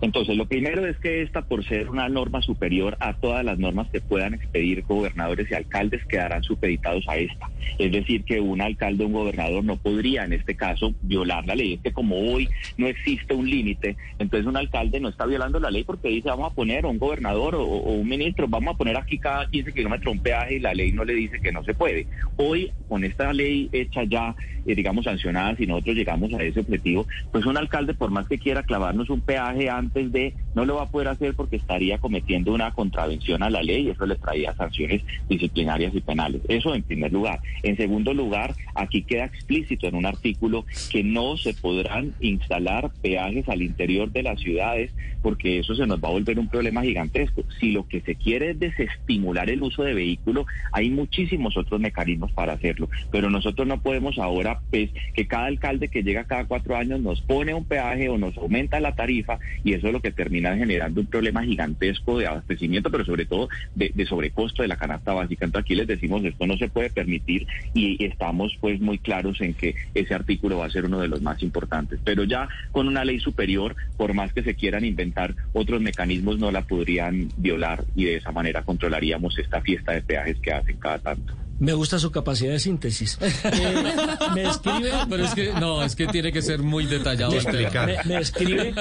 Entonces, 0.00 0.36
lo 0.36 0.46
primero 0.46 0.86
es 0.86 0.96
que 0.98 1.22
esta, 1.22 1.42
por 1.42 1.64
ser 1.64 1.90
una 1.90 2.08
norma 2.08 2.40
superior 2.40 2.96
a 3.00 3.14
todas 3.14 3.44
las 3.44 3.58
normas 3.58 3.88
que 3.90 4.00
puedan 4.00 4.34
expedir 4.34 4.82
gobernadores 4.82 5.50
y 5.50 5.54
alcaldes, 5.54 6.04
quedarán 6.06 6.42
supeditados 6.44 7.04
a 7.08 7.16
esta. 7.16 7.50
Es 7.78 7.90
decir, 7.90 8.22
que 8.24 8.40
un 8.40 8.60
alcalde 8.60 9.04
o 9.04 9.08
un 9.08 9.12
gobernador 9.12 9.64
no 9.64 9.76
podría, 9.76 10.24
en 10.24 10.32
este 10.32 10.54
caso, 10.54 10.94
violar 11.02 11.46
la 11.46 11.56
ley. 11.56 11.74
Es 11.74 11.80
que 11.80 11.92
como 11.92 12.16
hoy 12.16 12.48
no 12.76 12.86
existe 12.86 13.34
un 13.34 13.50
límite, 13.50 13.96
entonces 14.18 14.46
un 14.46 14.56
alcalde 14.56 15.00
no 15.00 15.08
está 15.08 15.26
violando 15.26 15.58
la 15.58 15.70
ley 15.70 15.82
porque 15.82 16.08
dice, 16.08 16.28
vamos 16.28 16.52
a 16.52 16.54
poner 16.54 16.84
a 16.84 16.88
un 16.88 16.98
gobernador 16.98 17.56
o, 17.56 17.64
un 17.64 18.08
ministro, 18.08 18.46
vamos 18.48 18.74
a 18.74 18.78
poner 18.78 18.96
aquí 18.96 19.18
cada 19.18 19.50
15 19.50 19.72
kilómetros 19.72 20.14
un 20.14 20.20
peaje 20.20 20.56
y 20.56 20.60
la 20.60 20.74
ley 20.74 20.92
no 20.92 21.04
le 21.04 21.14
dice 21.14 21.40
que 21.40 21.50
no 21.50 21.64
se 21.64 21.74
puede. 21.74 22.06
Hoy, 22.36 22.70
con 22.88 23.02
esta 23.02 23.32
ley 23.32 23.68
hecha 23.72 24.04
ya, 24.04 24.36
eh, 24.64 24.74
digamos, 24.74 25.04
sancionada, 25.04 25.56
si 25.56 25.66
nosotros 25.66 25.96
llegamos 25.96 26.32
a 26.34 26.42
ese 26.42 26.60
objetivo, 26.60 27.06
pues 27.32 27.44
un 27.46 27.56
alcalde, 27.56 27.94
por 27.94 28.10
más 28.10 28.28
que 28.28 28.38
quiera 28.38 28.62
clavarnos 28.62 29.10
un 29.10 29.20
peaje 29.20 29.68
antes, 29.68 29.87
antes 29.88 30.12
de, 30.12 30.34
no 30.54 30.66
lo 30.66 30.76
va 30.76 30.82
a 30.82 30.90
poder 30.90 31.08
hacer 31.08 31.34
porque 31.34 31.56
estaría 31.56 31.98
cometiendo 31.98 32.52
una 32.52 32.72
contravención 32.72 33.42
a 33.42 33.48
la 33.48 33.62
ley 33.62 33.86
y 33.86 33.90
eso 33.90 34.04
le 34.04 34.16
traía 34.16 34.54
sanciones 34.54 35.02
disciplinarias 35.28 35.94
y 35.94 36.00
penales. 36.00 36.42
Eso 36.48 36.74
en 36.74 36.82
primer 36.82 37.10
lugar. 37.10 37.40
En 37.62 37.76
segundo 37.76 38.12
lugar, 38.12 38.54
aquí 38.74 39.02
queda 39.02 39.24
explícito 39.24 39.86
en 39.86 39.94
un 39.94 40.04
artículo 40.04 40.66
que 40.90 41.02
no 41.02 41.36
se 41.38 41.54
podrán 41.54 42.12
instalar 42.20 42.90
peajes 43.00 43.48
al 43.48 43.62
interior 43.62 44.12
de 44.12 44.22
las 44.22 44.38
ciudades 44.40 44.92
porque 45.22 45.58
eso 45.58 45.74
se 45.74 45.86
nos 45.86 46.02
va 46.02 46.08
a 46.08 46.12
volver 46.12 46.38
un 46.38 46.48
problema 46.48 46.82
gigantesco. 46.82 47.42
Si 47.58 47.72
lo 47.72 47.86
que 47.88 48.00
se 48.02 48.14
quiere 48.14 48.50
es 48.50 48.58
desestimular 48.58 49.50
el 49.50 49.62
uso 49.62 49.82
de 49.82 49.94
vehículos, 49.94 50.46
hay 50.72 50.90
muchísimos 50.90 51.56
otros 51.56 51.80
mecanismos 51.80 52.30
para 52.32 52.52
hacerlo, 52.52 52.88
pero 53.10 53.30
nosotros 53.30 53.66
no 53.66 53.80
podemos 53.80 54.18
ahora 54.18 54.60
pues, 54.70 54.90
que 55.14 55.26
cada 55.26 55.46
alcalde 55.46 55.88
que 55.88 56.02
llega 56.02 56.24
cada 56.24 56.44
cuatro 56.44 56.76
años 56.76 57.00
nos 57.00 57.20
pone 57.22 57.54
un 57.54 57.64
peaje 57.64 58.08
o 58.08 58.18
nos 58.18 58.36
aumenta 58.36 58.80
la 58.80 58.94
tarifa 58.94 59.38
y 59.64 59.74
eso 59.78 59.88
es 59.88 59.92
lo 59.92 60.00
que 60.00 60.12
termina 60.12 60.56
generando 60.56 61.00
un 61.00 61.06
problema 61.06 61.42
gigantesco 61.42 62.18
de 62.18 62.26
abastecimiento, 62.26 62.90
pero 62.90 63.04
sobre 63.04 63.24
todo 63.24 63.48
de, 63.74 64.06
sobrecosto 64.06 64.62
de 64.62 64.68
la 64.68 64.76
canasta 64.76 65.12
básica. 65.12 65.44
Entonces 65.44 65.64
aquí 65.64 65.74
les 65.74 65.86
decimos 65.86 66.24
esto 66.24 66.46
no 66.46 66.56
se 66.56 66.68
puede 66.68 66.90
permitir 66.90 67.46
y 67.74 68.04
estamos 68.04 68.56
pues 68.60 68.80
muy 68.80 68.98
claros 68.98 69.40
en 69.40 69.54
que 69.54 69.74
ese 69.94 70.14
artículo 70.14 70.58
va 70.58 70.66
a 70.66 70.70
ser 70.70 70.84
uno 70.84 71.00
de 71.00 71.08
los 71.08 71.22
más 71.22 71.42
importantes. 71.42 72.00
Pero 72.04 72.24
ya 72.24 72.48
con 72.72 72.88
una 72.88 73.04
ley 73.04 73.20
superior, 73.20 73.76
por 73.96 74.14
más 74.14 74.32
que 74.32 74.42
se 74.42 74.54
quieran 74.54 74.84
inventar 74.84 75.34
otros 75.52 75.80
mecanismos, 75.80 76.38
no 76.38 76.50
la 76.50 76.62
podrían 76.62 77.28
violar 77.36 77.84
y 77.94 78.04
de 78.04 78.16
esa 78.16 78.32
manera 78.32 78.62
controlaríamos 78.62 79.38
esta 79.38 79.60
fiesta 79.60 79.92
de 79.92 80.02
peajes 80.02 80.38
que 80.40 80.52
hacen 80.52 80.76
cada 80.76 80.98
tanto. 80.98 81.47
Me 81.58 81.72
gusta 81.72 81.98
su 81.98 82.10
capacidad 82.10 82.52
de 82.52 82.60
síntesis. 82.60 83.18
Eh, 83.58 83.94
me 84.34 84.42
escribe, 84.44 84.90
pero 85.08 85.24
es 85.24 85.34
que 85.34 85.52
no, 85.54 85.82
es 85.82 85.96
que 85.96 86.06
tiene 86.06 86.32
que 86.32 86.42
ser 86.42 86.60
muy 86.60 86.86
detallado. 86.86 87.32
Me, 87.32 87.96
me, 88.04 88.20
escribe, 88.20 88.74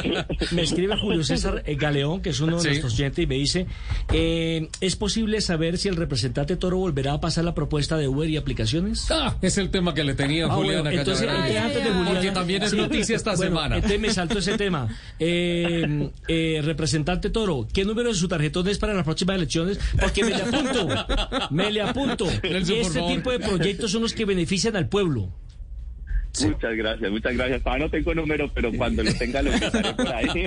me 0.52 0.62
escribe 0.62 0.98
Julio 1.00 1.24
César 1.24 1.64
eh, 1.66 1.76
Galeón, 1.76 2.22
que 2.22 2.30
es 2.30 2.40
uno 2.40 2.58
de 2.58 2.70
nuestros 2.70 2.94
oyentes, 2.94 3.24
y 3.24 3.28
me 3.28 3.36
dice: 3.36 3.66
eh, 4.12 4.68
¿Es 4.82 4.96
posible 4.96 5.42
saber 5.42 5.78
si 5.78 5.88
el 5.88 5.96
representante 5.96 6.58
Toro 6.58 6.78
volverá 6.78 7.14
a 7.14 7.22
pasar 7.22 7.46
la 7.46 7.56
propuesta 7.56 7.98
de 7.98 8.08
Uber 8.08 8.30
y 8.30 8.38
aplicaciones? 8.38 9.10
Ah, 9.10 9.36
es 9.42 9.58
el 9.58 9.70
tema 9.70 9.94
que 9.94 10.04
le 10.04 10.16
tenía 10.16 10.46
ah, 10.46 10.50
Julián 10.50 10.84
bueno, 10.84 11.00
entonces, 11.00 11.28
antes 11.28 11.84
de 11.84 11.90
Julián, 11.90 12.14
porque 12.14 12.32
también 12.32 12.64
es 12.64 12.74
noticia 12.74 13.16
esta 13.16 13.36
bueno, 13.36 13.56
semana. 13.56 13.76
Entonces 13.76 14.00
me 14.00 14.10
salto 14.12 14.40
ese 14.40 14.58
tema. 14.58 14.88
Eh, 15.20 16.10
eh, 16.28 16.62
representante 16.64 17.30
Toro, 17.30 17.68
¿qué 17.72 17.86
número 17.86 18.10
de 18.10 18.16
su 18.16 18.28
tarjetón 18.28 18.68
es 18.68 18.78
para 18.78 18.94
las 18.94 19.04
próximas 19.04 19.38
elecciones? 19.38 19.80
Porque 20.00 20.24
me 20.24 20.32
le 20.32 20.42
apunto, 20.42 20.88
me 21.52 21.72
le 21.72 21.82
apunto. 21.82 22.28
Por 22.76 22.82
este 22.82 23.00
favor. 23.00 23.16
tipo 23.16 23.32
de 23.32 23.40
proyectos 23.40 23.92
son 23.92 24.02
los 24.02 24.14
que 24.14 24.26
benefician 24.26 24.76
al 24.76 24.90
pueblo. 24.90 25.34
Muchas 26.42 26.76
gracias, 26.76 27.12
muchas 27.12 27.34
gracias. 27.34 27.64
Todavía 27.64 27.86
no 27.86 27.92
tengo 27.92 28.14
número, 28.14 28.52
pero 28.54 28.72
cuando 28.74 29.04
lo 29.04 29.14
tenga 29.14 29.42
lo 29.42 29.52
empezaré 29.52 29.94
por 29.94 30.08
ahí. 30.08 30.46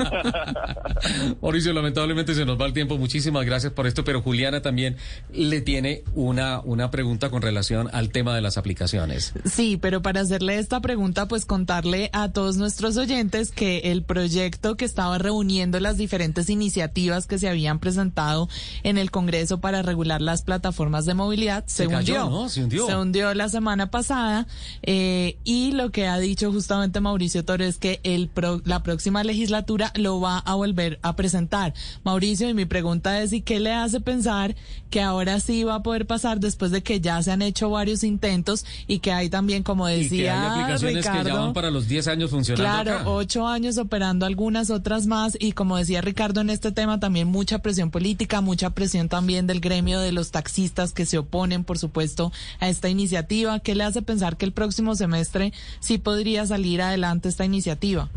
Mauricio, 1.43 1.73
lamentablemente 1.73 2.35
se 2.35 2.45
nos 2.45 2.61
va 2.61 2.67
el 2.67 2.73
tiempo. 2.73 2.99
Muchísimas 2.99 3.45
gracias 3.45 3.73
por 3.73 3.87
esto, 3.87 4.05
pero 4.05 4.23
Juliana 4.23 4.63
también 4.63 4.97
le 5.33 5.61
tiene 5.61 6.03
una, 6.15 6.61
una 6.61 6.91
pregunta 6.91 7.31
con 7.31 7.43
relación 7.43 7.89
al 7.93 8.11
tema 8.11 8.35
de 8.35 8.41
las 8.41 8.59
aplicaciones. 8.59 9.33
Sí, 9.45 9.79
pero 9.81 10.03
para 10.03 10.21
hacerle 10.21 10.59
esta 10.59 10.81
pregunta, 10.81 11.27
pues 11.29 11.45
contarle 11.47 12.11
a 12.13 12.33
todos 12.33 12.57
nuestros 12.57 12.97
oyentes 12.97 13.51
que 13.51 13.79
el 13.91 14.03
proyecto 14.03 14.77
que 14.77 14.85
estaba 14.85 15.19
reuniendo 15.19 15.81
las 15.81 15.97
diferentes 15.97 16.51
iniciativas 16.51 17.27
que 17.27 17.39
se 17.39 17.49
habían 17.49 17.79
presentado 17.79 18.49
en 18.83 18.99
el 18.99 19.11
Congreso 19.11 19.61
para 19.61 19.83
regular 19.83 20.21
las 20.21 20.43
plataformas 20.43 21.07
de 21.07 21.15
movilidad 21.15 21.65
se, 21.67 21.85
Se 21.85 21.89
cayó, 21.89 22.27
hundió. 22.27 22.31
¿no? 22.31 22.49
Se 22.49 22.63
hundió. 22.63 22.87
Se 22.87 22.97
hundió 22.97 23.35
la 23.35 23.49
semana 23.49 23.91
pasada 23.91 24.47
eh, 24.83 25.39
y 25.45 25.73
lo 25.81 25.91
que 25.91 26.07
ha 26.07 26.19
dicho 26.19 26.53
justamente 26.53 27.01
Mauricio 27.01 27.45
Toro 27.45 27.65
es 27.65 27.79
que 27.79 28.01
el 28.03 28.29
pro- 28.29 28.61
la 28.65 28.83
próxima 28.83 29.25
legislatura 29.25 29.93
lo 29.97 30.21
va 30.21 30.39
a 30.39 30.55
volver 30.55 30.99
a 31.03 31.17
presentar. 31.17 31.73
Mauricio, 32.05 32.49
y 32.49 32.55
mi 32.55 32.67
pregunta 32.67 33.23
es, 33.23 33.33
¿y 33.33 33.41
qué 33.41 33.61
le 33.61 33.73
hace 33.73 34.01
pensar 34.01 34.55
que 34.91 35.01
ahora 35.01 35.41
sí 35.41 35.65
va 35.65 35.77
a 35.77 35.83
poder 35.83 36.07
pasar 36.07 36.41
después 36.41 36.71
de 36.71 36.83
que 36.83 37.01
ya 37.01 37.23
se 37.23 37.31
han 37.31 37.43
hecho 37.43 37.71
varios 37.71 38.03
intentos 38.05 38.67
y 38.87 38.99
que 38.99 39.13
hay 39.13 39.31
también, 39.31 39.63
como 39.63 39.89
Y 39.89 39.93
que 39.93 39.97
hay 39.97 40.03
decía 40.05 40.53
aplicaciones 40.53 40.97
que 40.97 41.03
ya 41.03 41.13
Ricardo, 41.23 41.41
van 41.45 41.53
para 41.55 41.71
los 41.71 41.89
10 41.89 42.09
años 42.09 42.31
funcionando 42.31 42.63
Claro, 42.71 42.99
acá. 43.01 43.09
ocho 43.09 43.47
años 43.47 43.79
operando 43.79 44.27
algunas 44.27 44.69
otras 44.71 45.07
más 45.07 45.37
y 45.41 45.53
como 45.53 45.77
decía 45.77 46.01
Ricardo 46.03 46.41
en 46.41 46.51
este 46.51 46.73
tema 46.73 47.01
también 47.01 47.29
mucha 47.29 47.61
presión 47.61 47.91
política, 47.91 48.41
mucha 48.41 48.71
presión 48.71 49.09
también 49.09 49.47
del 49.47 49.61
gremio 49.61 50.01
de 50.01 50.13
los 50.13 50.31
taxistas 50.31 50.93
que 50.93 51.07
se 51.07 51.19
oponen, 51.19 51.65
por 51.65 51.79
supuesto, 51.79 52.33
a 52.59 52.69
esta 52.69 52.89
iniciativa. 52.89 53.61
¿Qué 53.61 53.75
le 53.75 53.85
hace 53.85 54.03
pensar 54.03 54.37
que 54.37 54.45
el 54.45 54.53
próximo 54.53 54.95
semestre 54.97 55.53
sí 55.81 55.99
podría 55.99 56.47
salir 56.47 56.83
adelante 56.83 57.29
esta 57.29 57.45
iniciativa? 57.45 58.09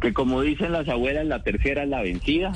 Que 0.00 0.12
como 0.12 0.42
dicen 0.42 0.72
las 0.72 0.88
abuelas, 0.88 1.26
la 1.26 1.42
tercera 1.42 1.82
es 1.82 1.88
la 1.88 2.02
vencida. 2.02 2.52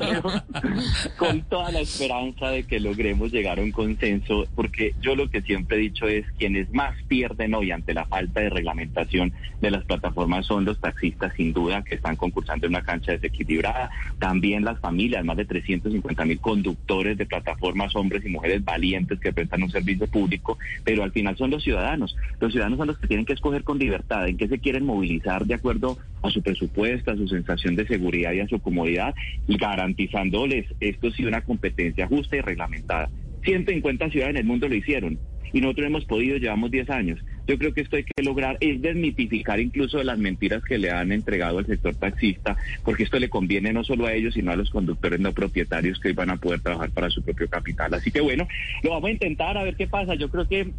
Pero 0.00 0.22
con 1.18 1.42
toda 1.42 1.70
la 1.70 1.80
esperanza 1.80 2.48
de 2.48 2.64
que 2.64 2.80
logremos 2.80 3.30
llegar 3.32 3.58
a 3.58 3.62
un 3.62 3.72
consenso, 3.72 4.46
porque 4.54 4.94
yo 5.00 5.14
lo 5.14 5.30
que 5.30 5.42
siempre 5.42 5.76
he 5.76 5.80
dicho 5.80 6.08
es 6.08 6.24
quienes 6.38 6.72
más 6.72 6.94
pierden 7.08 7.54
hoy 7.54 7.70
ante 7.70 7.94
la 7.94 8.06
falta 8.06 8.40
de 8.40 8.50
reglamentación 8.50 9.32
de 9.60 9.70
las 9.70 9.84
plataformas 9.84 10.46
son 10.46 10.64
los 10.64 10.80
taxistas, 10.80 11.34
sin 11.36 11.52
duda, 11.52 11.82
que 11.82 11.96
están 11.96 12.16
concursando 12.16 12.66
en 12.66 12.72
una 12.72 12.82
cancha 12.82 13.12
desequilibrada. 13.12 13.90
También 14.18 14.64
las 14.64 14.80
familias, 14.80 15.24
más 15.24 15.36
de 15.36 15.44
350 15.44 16.24
mil 16.24 16.40
conductores 16.40 17.18
de 17.18 17.26
plataformas, 17.26 17.94
hombres 17.94 18.24
y 18.24 18.30
mujeres 18.30 18.64
valientes 18.64 19.20
que 19.20 19.32
prestan 19.32 19.62
un 19.62 19.70
servicio 19.70 20.06
público, 20.06 20.58
pero 20.84 21.02
al 21.02 21.12
final 21.12 21.36
son 21.36 21.50
los 21.50 21.62
ciudadanos. 21.62 22.16
Los 22.40 22.52
ciudadanos 22.52 22.78
son 22.78 22.88
los 22.88 22.98
que 22.98 23.06
tienen 23.06 23.26
que 23.26 23.34
escoger 23.34 23.64
con 23.64 23.78
libertad 23.78 24.26
en 24.28 24.36
qué 24.36 24.48
se 24.48 24.58
quieren 24.58 24.86
movilizar 24.86 25.44
de 25.44 25.54
acuerdo 25.54 25.98
a 26.22 26.29
su 26.30 26.42
presupuesto, 26.42 27.10
a 27.10 27.16
su 27.16 27.28
sensación 27.28 27.76
de 27.76 27.86
seguridad 27.86 28.32
y 28.32 28.40
a 28.40 28.48
su 28.48 28.60
comodidad, 28.60 29.14
garantizándoles 29.48 30.66
esto 30.80 31.10
sí 31.10 31.24
una 31.24 31.42
competencia 31.42 32.06
justa 32.06 32.36
y 32.36 32.40
reglamentada. 32.40 33.10
150 33.42 34.10
ciudades 34.10 34.34
en 34.34 34.36
el 34.38 34.46
mundo 34.46 34.68
lo 34.68 34.74
hicieron 34.74 35.18
y 35.52 35.60
nosotros 35.60 35.86
hemos 35.86 36.04
podido, 36.04 36.36
llevamos 36.36 36.70
10 36.70 36.90
años. 36.90 37.18
Yo 37.46 37.58
creo 37.58 37.72
que 37.74 37.80
esto 37.80 37.96
hay 37.96 38.04
que 38.04 38.22
lograr 38.22 38.56
es 38.60 38.80
desmitificar 38.80 39.58
incluso 39.60 40.02
las 40.02 40.18
mentiras 40.18 40.62
que 40.62 40.78
le 40.78 40.90
han 40.90 41.10
entregado 41.10 41.58
al 41.58 41.66
sector 41.66 41.94
taxista, 41.94 42.56
porque 42.84 43.02
esto 43.02 43.18
le 43.18 43.28
conviene 43.28 43.72
no 43.72 43.82
solo 43.82 44.06
a 44.06 44.12
ellos, 44.12 44.34
sino 44.34 44.52
a 44.52 44.56
los 44.56 44.70
conductores 44.70 45.18
no 45.18 45.32
propietarios 45.32 45.98
que 45.98 46.08
hoy 46.08 46.14
van 46.14 46.30
a 46.30 46.36
poder 46.36 46.60
trabajar 46.60 46.90
para 46.90 47.10
su 47.10 47.22
propio 47.22 47.48
capital. 47.48 47.94
Así 47.94 48.10
que 48.10 48.20
bueno, 48.20 48.46
lo 48.82 48.90
vamos 48.90 49.08
a 49.08 49.12
intentar 49.12 49.58
a 49.58 49.64
ver 49.64 49.74
qué 49.74 49.88
pasa. 49.88 50.14
Yo 50.14 50.30
creo 50.30 50.46
que 50.46 50.70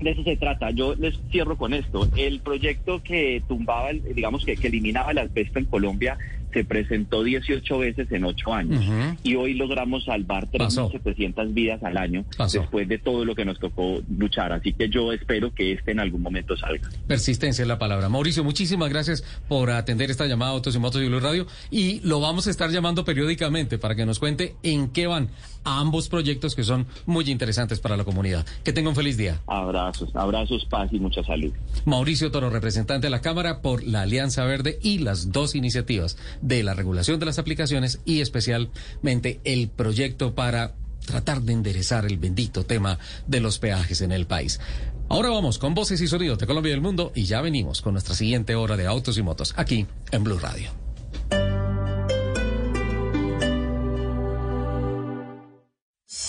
de 0.00 0.10
eso 0.10 0.22
se 0.22 0.36
trata. 0.36 0.70
Yo 0.70 0.94
les 0.94 1.18
cierro 1.30 1.56
con 1.56 1.74
esto. 1.74 2.08
El 2.16 2.40
proyecto 2.40 3.02
que 3.02 3.42
tumbaba, 3.48 3.92
digamos 3.92 4.44
que, 4.44 4.56
que 4.56 4.68
eliminaba 4.68 5.12
el 5.12 5.18
asbesto 5.18 5.58
en 5.58 5.64
Colombia 5.66 6.18
se 6.56 6.64
presentó 6.64 7.22
18 7.22 7.78
veces 7.78 8.10
en 8.12 8.24
8 8.24 8.54
años 8.54 8.82
y 9.22 9.34
hoy 9.34 9.52
logramos 9.52 10.04
salvar 10.04 10.48
Pasó. 10.56 10.90
3.700 10.90 11.52
vidas 11.52 11.82
al 11.82 11.98
año 11.98 12.24
Pasó. 12.34 12.60
después 12.60 12.88
de 12.88 12.96
todo 12.96 13.26
lo 13.26 13.34
que 13.34 13.44
nos 13.44 13.58
tocó 13.58 14.00
luchar. 14.16 14.52
Así 14.54 14.72
que 14.72 14.88
yo 14.88 15.12
espero 15.12 15.52
que 15.52 15.72
este 15.72 15.90
en 15.90 16.00
algún 16.00 16.22
momento 16.22 16.56
salga. 16.56 16.88
Persistencia 17.06 17.60
es 17.60 17.68
la 17.68 17.78
palabra. 17.78 18.08
Mauricio, 18.08 18.42
muchísimas 18.42 18.88
gracias 18.88 19.22
por 19.48 19.68
atender 19.70 20.10
esta 20.10 20.24
llamada 20.26 20.52
a 20.52 20.54
Autos 20.54 20.74
y 20.74 20.78
Motos 20.78 21.02
y 21.02 21.08
Blue 21.08 21.20
Radio 21.20 21.46
y 21.70 22.00
lo 22.00 22.20
vamos 22.20 22.46
a 22.46 22.50
estar 22.50 22.70
llamando 22.70 23.04
periódicamente 23.04 23.76
para 23.76 23.94
que 23.94 24.06
nos 24.06 24.18
cuente 24.18 24.54
en 24.62 24.88
qué 24.88 25.06
van 25.06 25.28
ambos 25.66 26.08
proyectos 26.08 26.54
que 26.54 26.64
son 26.64 26.86
muy 27.04 27.30
interesantes 27.30 27.80
para 27.80 27.96
la 27.96 28.04
comunidad. 28.04 28.46
Que 28.64 28.72
tenga 28.72 28.88
un 28.88 28.96
feliz 28.96 29.16
día. 29.16 29.42
Abrazos, 29.46 30.14
abrazos, 30.14 30.64
paz 30.64 30.90
y 30.92 31.00
mucha 31.00 31.22
salud. 31.24 31.52
Mauricio 31.84 32.30
Toro, 32.30 32.48
representante 32.48 33.08
de 33.08 33.10
la 33.10 33.20
Cámara 33.20 33.60
por 33.60 33.84
la 33.84 34.02
Alianza 34.02 34.44
Verde 34.44 34.78
y 34.80 34.98
las 34.98 35.32
dos 35.32 35.54
iniciativas 35.54 36.16
de 36.40 36.62
la 36.62 36.74
regulación 36.74 37.18
de 37.18 37.26
las 37.26 37.38
aplicaciones 37.38 38.00
y 38.04 38.20
especialmente 38.20 39.40
el 39.44 39.68
proyecto 39.68 40.34
para 40.34 40.74
tratar 41.04 41.42
de 41.42 41.52
enderezar 41.52 42.04
el 42.06 42.18
bendito 42.18 42.64
tema 42.64 42.98
de 43.26 43.40
los 43.40 43.58
peajes 43.58 44.00
en 44.00 44.12
el 44.12 44.26
país. 44.26 44.60
Ahora 45.08 45.30
vamos 45.30 45.58
con 45.58 45.74
voces 45.74 46.00
y 46.00 46.08
sonidos 46.08 46.38
de 46.38 46.46
Colombia 46.46 46.70
y 46.70 46.72
del 46.72 46.80
mundo 46.80 47.12
y 47.14 47.24
ya 47.24 47.40
venimos 47.40 47.80
con 47.80 47.92
nuestra 47.94 48.14
siguiente 48.14 48.54
hora 48.56 48.76
de 48.76 48.86
autos 48.86 49.16
y 49.18 49.22
motos 49.22 49.54
aquí 49.56 49.86
en 50.10 50.24
Blue 50.24 50.38
Radio. 50.38 50.85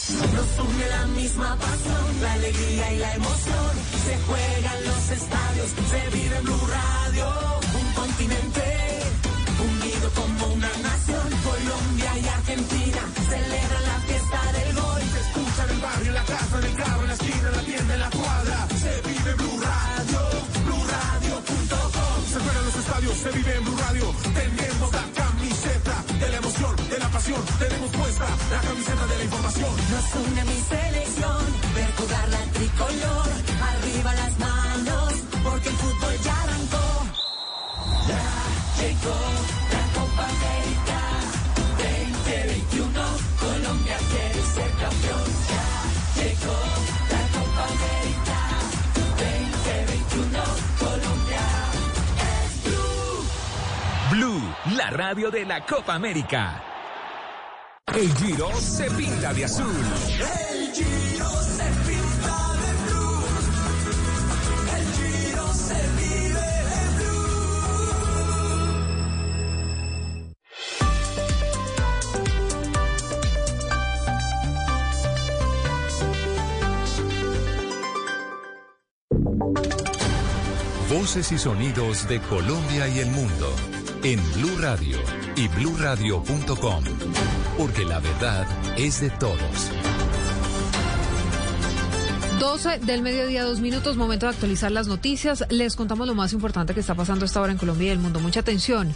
Nos 0.10 0.60
une 0.66 0.89
la 0.89 1.05
misma 1.08 1.58
pasión, 1.58 2.22
la 2.22 2.34
alegría 2.34 2.93
y 2.93 2.97
la 2.99 3.16
emoción. 3.16 3.72
Se 4.05 4.18
juega 4.26 4.78
en 4.78 4.86
los 4.86 5.12
estadios, 5.12 5.70
se 5.89 6.18
vive 6.18 6.38
en 6.38 6.43
Blue 6.45 6.68
Radio. 6.68 6.97
La 28.52 28.60
camiseta 28.62 29.06
de 29.08 29.18
la 29.18 29.24
información. 29.24 29.72
Nos 29.91 30.16
une 30.26 30.43
mi 30.45 30.60
selección, 30.62 31.41
ver 31.76 31.91
jugar 31.98 32.30
la 32.30 32.43
tricolor. 32.54 33.28
Arriba 33.72 34.14
las 34.14 34.39
manos, 34.39 35.14
porque 35.43 35.70
el 35.70 35.76
fútbol 35.76 36.14
ya 36.24 36.43
arrancó. 36.43 36.88
Ya 38.08 38.26
llegó 38.80 39.18
la 39.74 39.84
Copa 39.98 40.24
América 40.36 41.00
2021. 41.78 43.02
Colombia 43.39 43.98
quiere 44.12 44.41
ser 44.56 44.72
campeón. 44.84 45.26
Ya 45.52 45.68
llegó 46.22 46.58
la 47.14 47.24
Copa 47.36 47.64
América 47.76 48.39
2021. 49.18 50.43
Colombia 50.80 51.45
es 52.32 52.52
Blue. 52.64 53.20
Blue, 54.12 54.76
la 54.78 54.89
radio 54.91 55.32
de 55.32 55.45
la 55.45 55.66
Copa 55.66 55.95
América. 55.95 56.66
El 57.98 58.14
Giro 58.18 58.50
se 58.62 58.84
pinta 58.91 59.34
de 59.34 59.45
azul. 59.45 59.66
El 59.66 60.72
Giro 60.72 61.32
se 61.41 61.64
pinta 61.88 62.54
de 62.62 62.72
blue. 62.86 63.26
El 64.78 64.86
Giro 64.93 65.48
se 65.52 65.80
vive 65.98 66.48
de 66.70 66.82
blue. 67.00 67.18
Voces 81.00 81.32
y 81.32 81.39
sonidos 81.39 82.08
de 82.08 82.22
Colombia 82.22 82.88
y 82.89 83.00
el 83.00 83.10
mundo 83.10 83.56
en 84.04 84.22
Blue 84.34 84.58
Radio 84.60 85.00
y 85.36 85.48
bluradio.com, 85.48 86.84
porque 87.58 87.86
la 87.86 87.99
verdad 87.99 88.47
es 88.78 89.01
de 89.01 89.10
todos. 89.10 89.72
12 92.39 92.80
del 92.80 93.01
mediodía, 93.01 93.43
dos 93.43 93.60
minutos, 93.62 93.97
momento 93.97 94.28
de 94.28 94.34
actualizar 94.34 94.72
las 94.72 94.88
noticias. 94.88 95.43
Les 95.49 95.76
contamos 95.76 96.08
lo 96.08 96.14
más 96.14 96.34
importante 96.34 96.76
que 96.76 96.80
está 96.80 96.93
pasando 96.93 97.26
esta 97.26 97.41
hora 97.41 97.51
en 97.51 97.58
Colombia 97.58 97.88
y 97.88 97.91
el 97.91 97.99
mundo. 97.99 98.20
Mucha 98.20 98.41
atención. 98.41 98.93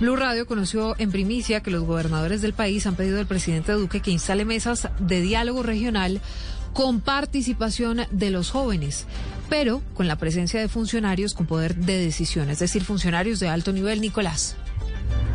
Blue 0.00 0.16
Radio 0.16 0.46
conoció 0.46 0.96
en 0.98 1.12
primicia 1.12 1.60
que 1.60 1.70
los 1.70 1.84
gobernadores 1.84 2.42
del 2.42 2.52
país 2.52 2.86
han 2.86 2.96
pedido 2.96 3.20
al 3.20 3.26
presidente 3.26 3.72
Duque 3.72 4.00
que 4.00 4.10
instale 4.10 4.44
mesas 4.44 4.88
de 4.98 5.20
diálogo 5.20 5.62
regional 5.62 6.20
con 6.72 7.00
participación 7.00 8.02
de 8.10 8.30
los 8.30 8.50
jóvenes, 8.50 9.06
pero 9.48 9.82
con 9.94 10.08
la 10.08 10.16
presencia 10.16 10.60
de 10.60 10.68
funcionarios 10.68 11.34
con 11.34 11.46
poder 11.46 11.76
de 11.76 11.98
decisión, 11.98 12.48
es 12.48 12.60
decir, 12.60 12.84
funcionarios 12.84 13.40
de 13.40 13.48
alto 13.48 13.72
nivel, 13.72 14.00
Nicolás. 14.00 14.56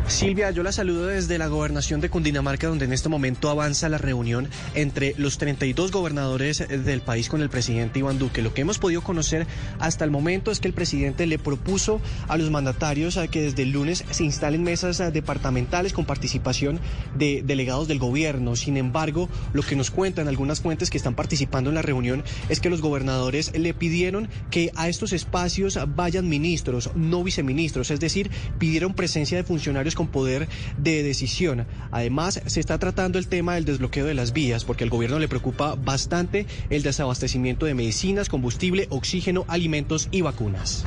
Silvia, 0.08 0.52
yo 0.52 0.62
la 0.62 0.70
saludo 0.70 1.06
desde 1.06 1.36
la 1.36 1.48
gobernación 1.48 2.00
de 2.00 2.08
Cundinamarca, 2.08 2.68
donde 2.68 2.84
en 2.84 2.92
este 2.92 3.08
momento 3.08 3.50
avanza 3.50 3.88
la 3.88 3.98
reunión 3.98 4.48
entre 4.74 5.14
los 5.18 5.36
32 5.36 5.90
gobernadores 5.90 6.64
del 6.68 7.00
país 7.00 7.28
con 7.28 7.42
el 7.42 7.50
presidente 7.50 7.98
Iván 7.98 8.18
Duque. 8.18 8.40
Lo 8.40 8.54
que 8.54 8.60
hemos 8.60 8.78
podido 8.78 9.02
conocer 9.02 9.48
hasta 9.80 10.04
el 10.04 10.12
momento 10.12 10.52
es 10.52 10.60
que 10.60 10.68
el 10.68 10.74
presidente 10.74 11.26
le 11.26 11.40
propuso 11.40 12.00
a 12.28 12.36
los 12.36 12.50
mandatarios 12.50 13.16
a 13.16 13.26
que 13.26 13.42
desde 13.42 13.64
el 13.64 13.72
lunes 13.72 14.04
se 14.10 14.22
instalen 14.22 14.62
mesas 14.62 14.98
departamentales 15.12 15.92
con 15.92 16.04
participación 16.04 16.78
de 17.16 17.42
delegados 17.44 17.88
del 17.88 17.98
gobierno. 17.98 18.54
Sin 18.54 18.76
embargo, 18.76 19.28
lo 19.52 19.62
que 19.62 19.74
nos 19.74 19.90
cuentan 19.90 20.28
algunas 20.28 20.60
fuentes 20.60 20.88
que 20.88 20.98
están 20.98 21.16
participando 21.16 21.70
en 21.70 21.74
la 21.74 21.82
reunión 21.82 22.22
es 22.48 22.60
que 22.60 22.70
los 22.70 22.80
gobernadores 22.80 23.52
le 23.58 23.74
pidieron 23.74 24.28
que 24.52 24.70
a 24.76 24.88
estos 24.88 25.12
espacios 25.12 25.80
vayan 25.96 26.28
ministros, 26.28 26.90
no 26.94 27.24
viceministros, 27.24 27.90
es 27.90 27.98
decir, 27.98 28.30
pidieron 28.58 28.94
presencia 28.94 29.36
de 29.36 29.42
funcionarios 29.42 29.95
con 29.96 30.06
poder 30.06 30.48
de 30.78 31.02
decisión. 31.02 31.66
Además, 31.90 32.40
se 32.46 32.60
está 32.60 32.78
tratando 32.78 33.18
el 33.18 33.26
tema 33.26 33.56
del 33.56 33.64
desbloqueo 33.64 34.06
de 34.06 34.14
las 34.14 34.32
vías, 34.32 34.64
porque 34.64 34.84
al 34.84 34.90
gobierno 34.90 35.18
le 35.18 35.26
preocupa 35.26 35.74
bastante 35.74 36.46
el 36.70 36.84
desabastecimiento 36.84 37.66
de 37.66 37.74
medicinas, 37.74 38.28
combustible, 38.28 38.86
oxígeno, 38.90 39.44
alimentos 39.48 40.06
y 40.12 40.20
vacunas. 40.20 40.84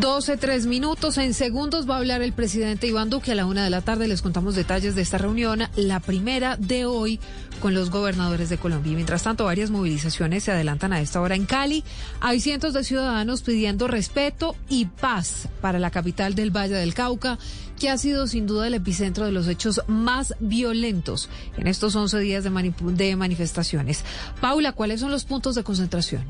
12, 0.00 0.36
3 0.36 0.66
minutos. 0.66 1.18
En 1.18 1.34
segundos 1.34 1.88
va 1.88 1.94
a 1.94 1.98
hablar 1.98 2.22
el 2.22 2.32
presidente 2.32 2.86
Iván 2.86 3.10
Duque. 3.10 3.32
A 3.32 3.34
la 3.34 3.46
una 3.46 3.64
de 3.64 3.70
la 3.70 3.80
tarde 3.80 4.06
les 4.08 4.22
contamos 4.22 4.54
detalles 4.54 4.94
de 4.94 5.02
esta 5.02 5.18
reunión, 5.18 5.62
la 5.74 6.00
primera 6.00 6.56
de 6.56 6.84
hoy 6.84 7.18
con 7.66 7.74
los 7.74 7.90
gobernadores 7.90 8.48
de 8.48 8.58
Colombia. 8.58 8.92
Mientras 8.94 9.24
tanto, 9.24 9.44
varias 9.44 9.72
movilizaciones 9.72 10.44
se 10.44 10.52
adelantan 10.52 10.92
a 10.92 11.00
esta 11.00 11.20
hora 11.20 11.34
en 11.34 11.46
Cali. 11.46 11.82
Hay 12.20 12.38
cientos 12.38 12.74
de 12.74 12.84
ciudadanos 12.84 13.42
pidiendo 13.42 13.88
respeto 13.88 14.54
y 14.68 14.84
paz 14.84 15.48
para 15.60 15.80
la 15.80 15.90
capital 15.90 16.36
del 16.36 16.56
Valle 16.56 16.76
del 16.76 16.94
Cauca, 16.94 17.40
que 17.76 17.90
ha 17.90 17.98
sido 17.98 18.28
sin 18.28 18.46
duda 18.46 18.68
el 18.68 18.74
epicentro 18.74 19.24
de 19.24 19.32
los 19.32 19.48
hechos 19.48 19.80
más 19.88 20.36
violentos 20.38 21.28
en 21.56 21.66
estos 21.66 21.96
11 21.96 22.20
días 22.20 22.44
de, 22.44 22.72
de 22.92 23.16
manifestaciones. 23.16 24.04
Paula, 24.40 24.70
¿cuáles 24.70 25.00
son 25.00 25.10
los 25.10 25.24
puntos 25.24 25.56
de 25.56 25.64
concentración? 25.64 26.24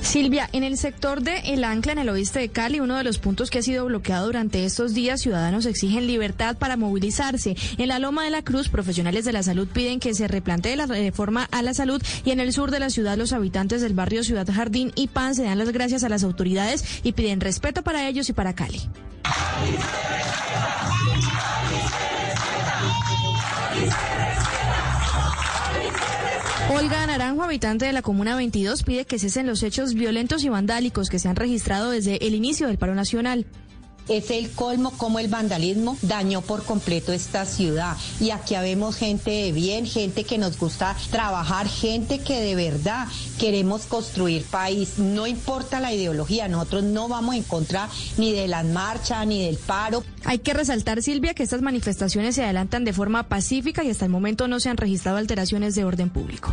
Silvia, 0.00 0.48
en 0.52 0.64
el 0.64 0.76
sector 0.76 1.22
de 1.22 1.38
El 1.40 1.64
Ancla, 1.64 1.92
en 1.92 1.98
el 1.98 2.08
oeste 2.08 2.38
de 2.40 2.48
Cali, 2.48 2.80
uno 2.80 2.96
de 2.96 3.04
los 3.04 3.18
puntos 3.18 3.50
que 3.50 3.58
ha 3.58 3.62
sido 3.62 3.84
bloqueado 3.86 4.26
durante 4.26 4.64
estos 4.64 4.94
días, 4.94 5.20
ciudadanos 5.20 5.66
exigen 5.66 6.06
libertad 6.06 6.56
para 6.56 6.76
movilizarse. 6.76 7.56
En 7.78 7.88
la 7.88 7.98
Loma 7.98 8.24
de 8.24 8.30
la 8.30 8.42
Cruz, 8.42 8.68
profesionales 8.68 9.24
de 9.24 9.32
la 9.32 9.42
salud 9.42 9.66
piden 9.66 10.00
que 10.00 10.14
se 10.14 10.28
replantee 10.28 10.76
la 10.76 10.86
reforma 10.86 11.48
a 11.50 11.62
la 11.62 11.74
salud 11.74 12.02
y 12.24 12.30
en 12.30 12.40
el 12.40 12.52
sur 12.52 12.70
de 12.70 12.80
la 12.80 12.90
ciudad, 12.90 13.16
los 13.16 13.32
habitantes 13.32 13.80
del 13.80 13.94
barrio 13.94 14.24
Ciudad 14.24 14.46
Jardín 14.52 14.92
y 14.94 15.08
Pan 15.08 15.34
se 15.34 15.44
dan 15.44 15.58
las 15.58 15.70
gracias 15.70 16.04
a 16.04 16.08
las 16.08 16.24
autoridades 16.24 16.84
y 17.02 17.12
piden 17.12 17.40
respeto 17.40 17.82
para 17.82 18.08
ellos 18.08 18.28
y 18.28 18.32
para 18.32 18.54
Cali. 18.54 18.82
Olga 26.70 27.06
Naranjo, 27.06 27.42
habitante 27.42 27.84
de 27.84 27.92
la 27.92 28.00
Comuna 28.00 28.36
22, 28.36 28.84
pide 28.84 29.04
que 29.04 29.18
cesen 29.18 29.46
los 29.46 29.62
hechos 29.62 29.92
violentos 29.92 30.44
y 30.44 30.48
vandálicos 30.48 31.10
que 31.10 31.18
se 31.18 31.28
han 31.28 31.36
registrado 31.36 31.90
desde 31.90 32.26
el 32.26 32.34
inicio 32.34 32.68
del 32.68 32.78
paro 32.78 32.94
nacional. 32.94 33.44
Es 34.08 34.30
el 34.30 34.50
colmo 34.50 34.92
como 34.96 35.18
el 35.18 35.28
vandalismo 35.28 35.96
dañó 36.02 36.42
por 36.42 36.64
completo 36.64 37.12
esta 37.12 37.46
ciudad. 37.46 37.96
Y 38.20 38.30
aquí 38.30 38.54
vemos 38.54 38.96
gente 38.96 39.30
de 39.30 39.52
bien, 39.52 39.86
gente 39.86 40.24
que 40.24 40.38
nos 40.38 40.58
gusta 40.58 40.96
trabajar, 41.10 41.68
gente 41.68 42.18
que 42.20 42.40
de 42.40 42.54
verdad 42.54 43.06
queremos 43.38 43.86
construir 43.86 44.44
país. 44.44 44.98
No 44.98 45.26
importa 45.26 45.80
la 45.80 45.92
ideología, 45.92 46.48
nosotros 46.48 46.84
no 46.84 47.08
vamos 47.08 47.34
en 47.34 47.42
contra 47.42 47.88
ni 48.18 48.32
de 48.32 48.48
las 48.48 48.64
marchas 48.64 49.26
ni 49.26 49.44
del 49.44 49.56
paro. 49.56 50.04
Hay 50.24 50.38
que 50.38 50.54
resaltar, 50.54 51.02
Silvia, 51.02 51.34
que 51.34 51.42
estas 51.42 51.62
manifestaciones 51.62 52.34
se 52.34 52.44
adelantan 52.44 52.84
de 52.84 52.92
forma 52.92 53.28
pacífica 53.28 53.84
y 53.84 53.90
hasta 53.90 54.04
el 54.04 54.10
momento 54.10 54.48
no 54.48 54.60
se 54.60 54.68
han 54.68 54.76
registrado 54.76 55.18
alteraciones 55.18 55.74
de 55.74 55.84
orden 55.84 56.10
público. 56.10 56.52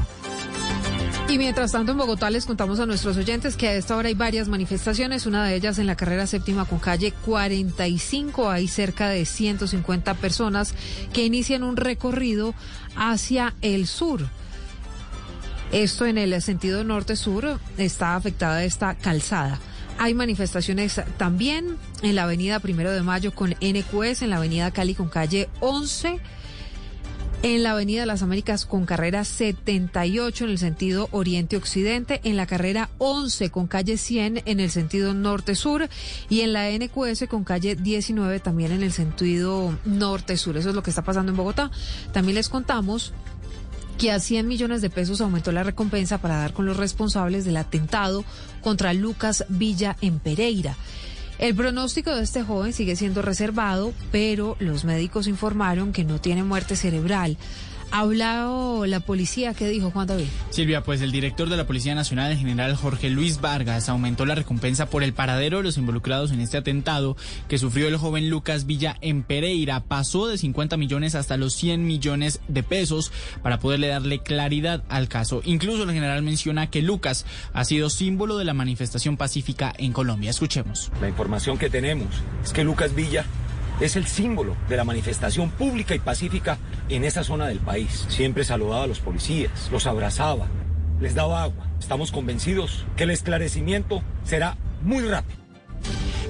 Y 1.32 1.38
mientras 1.38 1.72
tanto 1.72 1.94
en 1.94 1.98
Bogotá 1.98 2.30
les 2.30 2.46
contamos 2.46 2.82
a 2.82 2.86
nuestros 2.86 3.16
oyentes 3.16 3.56
que 3.56 3.70
a 3.70 3.76
esta 3.76 3.96
hora 3.96 4.10
hay 4.10 4.16
varias 4.16 4.50
manifestaciones, 4.50 5.26
una 5.26 5.46
de 5.46 5.56
ellas 5.56 5.80
en 5.80 5.88
la 5.88 5.96
carrera 5.96 6.28
séptima 6.28 6.66
con 6.66 6.78
calle 6.78 7.14
45, 7.26 8.50
hay 8.50 8.68
cerca 8.68 9.08
de 9.08 9.24
150 9.24 10.14
personas 10.16 10.76
que 11.14 11.24
inician 11.24 11.64
un 11.64 11.78
recorrido 11.78 12.54
hacia 12.98 13.56
el 13.62 13.88
sur. 13.88 14.28
Esto 15.72 16.06
en 16.06 16.18
el 16.18 16.42
sentido 16.42 16.84
norte-sur 16.84 17.62
está 17.78 18.18
afectada 18.18 18.66
esta 18.66 18.96
calzada. 18.96 19.58
Hay 20.00 20.14
manifestaciones 20.14 21.00
también 21.16 21.78
en 22.02 22.16
la 22.16 22.24
avenida 22.24 22.60
Primero 22.60 22.92
de 22.92 23.04
Mayo 23.04 23.34
con 23.34 23.52
NQS, 23.52 24.24
en 24.24 24.32
la 24.32 24.36
avenida 24.36 24.72
Cali 24.72 24.96
con 24.96 25.08
calle 25.08 25.48
11 25.62 26.20
en 27.44 27.64
la 27.64 27.72
Avenida 27.72 28.02
de 28.02 28.06
las 28.06 28.22
Américas 28.22 28.66
con 28.66 28.86
carrera 28.86 29.24
78 29.24 30.46
en 30.46 30.50
el 30.52 30.58
sentido 30.60 31.10
oriente-occidente, 31.12 32.22
en 32.24 32.38
la 32.38 32.46
carrera 32.46 32.90
11 33.00 33.50
con 33.50 33.68
calle 33.68 33.98
100 33.98 34.44
en 34.46 34.60
el 34.60 34.70
sentido 34.70 35.14
norte-sur 35.14 35.90
y 36.30 36.42
en 36.42 36.54
la 36.54 36.70
NQS 36.70 37.28
con 37.28 37.44
calle 37.44 37.76
19 37.76 38.40
también 38.40 38.72
en 38.72 38.84
el 38.84 38.92
sentido 38.92 39.76
norte-sur. 39.86 40.56
Eso 40.58 40.70
es 40.70 40.76
lo 40.76 40.84
que 40.84 40.92
está 40.92 41.04
pasando 41.04 41.32
en 41.32 41.38
Bogotá. 41.38 41.72
También 42.14 42.36
les 42.36 42.50
contamos 42.50 43.14
que 43.98 44.12
a 44.12 44.20
100 44.20 44.48
millones 44.48 44.82
de 44.82 44.90
pesos 44.90 45.22
aumentó 45.22 45.52
la 45.52 45.64
recompensa 45.64 46.20
para 46.20 46.38
dar 46.38 46.54
con 46.54 46.66
los 46.66 46.78
responsables 46.78 47.46
del 47.46 47.58
atentado 47.58 48.24
contra 48.62 48.94
Lucas 48.94 49.46
Villa 49.50 49.98
en 50.02 50.20
Pereira. 50.20 50.76
El 51.42 51.56
pronóstico 51.56 52.14
de 52.16 52.22
este 52.22 52.44
joven 52.44 52.72
sigue 52.72 52.96
siendo 52.96 53.24
reservado, 53.24 53.94
pero 54.12 54.56
los 54.60 54.86
médicos 54.86 55.26
informaron 55.26 55.92
que 55.92 56.04
no 56.04 56.22
tiene 56.22 56.44
muerte 56.44 56.76
cerebral. 56.76 57.36
¿Ha 57.92 58.00
hablado 58.00 58.86
la 58.86 59.02
policía? 59.02 59.54
¿Qué 59.54 59.68
dijo 59.68 59.92
Juan 59.92 60.08
David? 60.08 60.26
Silvia, 60.50 60.82
pues 60.82 61.02
el 61.02 61.12
director 61.12 61.50
de 61.50 61.58
la 61.58 61.68
Policía 61.68 61.94
Nacional, 61.94 62.32
el 62.32 62.38
general 62.38 62.76
Jorge 62.76 63.10
Luis 63.10 63.42
Vargas, 63.42 63.90
aumentó 63.90 64.26
la 64.26 64.34
recompensa 64.34 64.90
por 64.90 65.04
el 65.04 65.12
paradero 65.12 65.58
de 65.58 65.64
los 65.64 65.78
involucrados 65.78 66.32
en 66.32 66.40
este 66.40 66.56
atentado 66.58 67.18
que 67.50 67.58
sufrió 67.58 67.90
el 67.90 67.98
joven 67.98 68.30
Lucas 68.30 68.66
Villa 68.66 68.96
en 69.02 69.24
Pereira. 69.24 69.82
Pasó 69.82 70.28
de 70.28 70.38
50 70.38 70.78
millones 70.78 71.16
hasta 71.16 71.36
los 71.36 71.54
100 71.54 71.86
millones 71.86 72.40
de 72.48 72.64
pesos 72.64 73.12
para 73.44 73.60
poderle 73.60 73.88
darle 73.88 74.20
claridad 74.20 74.84
al 74.88 75.10
caso. 75.10 75.42
Incluso 75.44 75.84
el 75.84 75.92
general 75.92 76.22
menciona 76.24 76.70
que 76.70 76.82
Lucas 76.82 77.26
ha 77.52 77.66
sido 77.66 77.90
símbolo 77.90 78.38
de 78.38 78.46
la 78.46 78.54
manifestación 78.54 79.18
pacífica 79.18 79.74
en 79.78 79.92
Colombia. 79.92 80.30
Escuchemos. 80.30 80.92
La 81.02 81.10
información 81.10 81.58
que 81.58 81.70
tenemos 81.70 82.08
es 82.42 82.54
que 82.54 82.64
Lucas 82.64 82.96
Villa 82.96 83.26
es 83.82 83.96
el 83.96 84.06
símbolo 84.06 84.56
de 84.70 84.78
la 84.78 84.84
manifestación 84.84 85.50
pública 85.50 85.96
y 85.96 86.00
pacífica 86.00 86.58
en 86.88 87.04
esa 87.04 87.24
zona 87.24 87.48
del 87.48 87.60
país. 87.60 88.06
Siempre 88.10 88.44
saludaba 88.44 88.84
a 88.84 88.88
los 88.88 89.00
policías, 89.00 89.70
los 89.72 89.88
abrazaba, 89.88 90.48
les 91.00 91.16
daba 91.16 91.44
agua. 91.44 91.68
Estamos 91.80 92.12
convencidos 92.12 92.86
que 92.96 93.04
el 93.04 93.10
esclarecimiento 93.10 94.04
será 94.24 94.56
muy 94.84 95.04
rápido. 95.08 95.41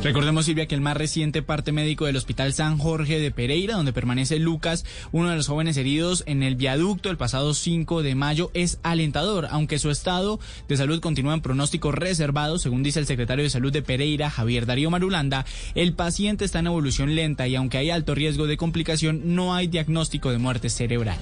Recordemos, 0.03 0.45
Silvia, 0.45 0.65
que 0.65 0.73
el 0.73 0.81
más 0.81 0.97
reciente 0.97 1.43
parte 1.43 1.71
médico 1.71 2.07
del 2.07 2.15
Hospital 2.15 2.53
San 2.53 2.79
Jorge 2.79 3.19
de 3.19 3.29
Pereira, 3.29 3.75
donde 3.75 3.93
permanece 3.93 4.39
Lucas, 4.39 4.83
uno 5.11 5.29
de 5.29 5.35
los 5.35 5.47
jóvenes 5.47 5.77
heridos 5.77 6.23
en 6.25 6.41
el 6.41 6.55
viaducto 6.55 7.11
el 7.11 7.17
pasado 7.17 7.53
5 7.53 8.01
de 8.01 8.15
mayo, 8.15 8.49
es 8.55 8.79
alentador, 8.81 9.47
aunque 9.51 9.77
su 9.77 9.91
estado 9.91 10.39
de 10.67 10.77
salud 10.77 11.01
continúa 11.01 11.35
en 11.35 11.41
pronóstico 11.41 11.91
reservado, 11.91 12.57
según 12.57 12.81
dice 12.81 12.99
el 12.99 13.05
secretario 13.05 13.43
de 13.43 13.51
Salud 13.51 13.71
de 13.71 13.83
Pereira, 13.83 14.31
Javier 14.31 14.65
Darío 14.65 14.89
Marulanda, 14.89 15.45
el 15.75 15.93
paciente 15.93 16.45
está 16.45 16.59
en 16.59 16.67
evolución 16.67 17.13
lenta 17.13 17.47
y 17.47 17.55
aunque 17.55 17.77
hay 17.77 17.91
alto 17.91 18.15
riesgo 18.15 18.47
de 18.47 18.57
complicación, 18.57 19.35
no 19.35 19.53
hay 19.53 19.67
diagnóstico 19.67 20.31
de 20.31 20.39
muerte 20.39 20.71
cerebral. 20.71 21.19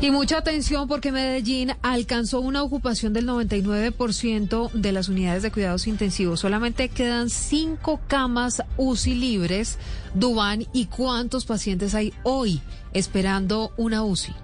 Y 0.00 0.10
mucha 0.10 0.38
atención 0.38 0.86
porque 0.86 1.12
Medellín 1.12 1.72
alcanzó 1.80 2.40
una 2.40 2.62
ocupación 2.62 3.12
del 3.12 3.26
99% 3.26 4.70
de 4.72 4.92
las 4.92 5.08
unidades 5.08 5.42
de 5.42 5.50
cuidados 5.50 5.86
intensivos. 5.86 6.40
Solamente 6.40 6.90
quedan 6.90 7.30
cinco 7.30 8.00
camas 8.06 8.62
UCI 8.76 9.14
libres. 9.14 9.78
Dubán, 10.12 10.66
¿y 10.74 10.86
cuántos 10.86 11.46
pacientes 11.46 11.94
hay 11.94 12.12
hoy 12.22 12.60
esperando 12.92 13.72
una 13.78 14.04
UCI? 14.04 14.43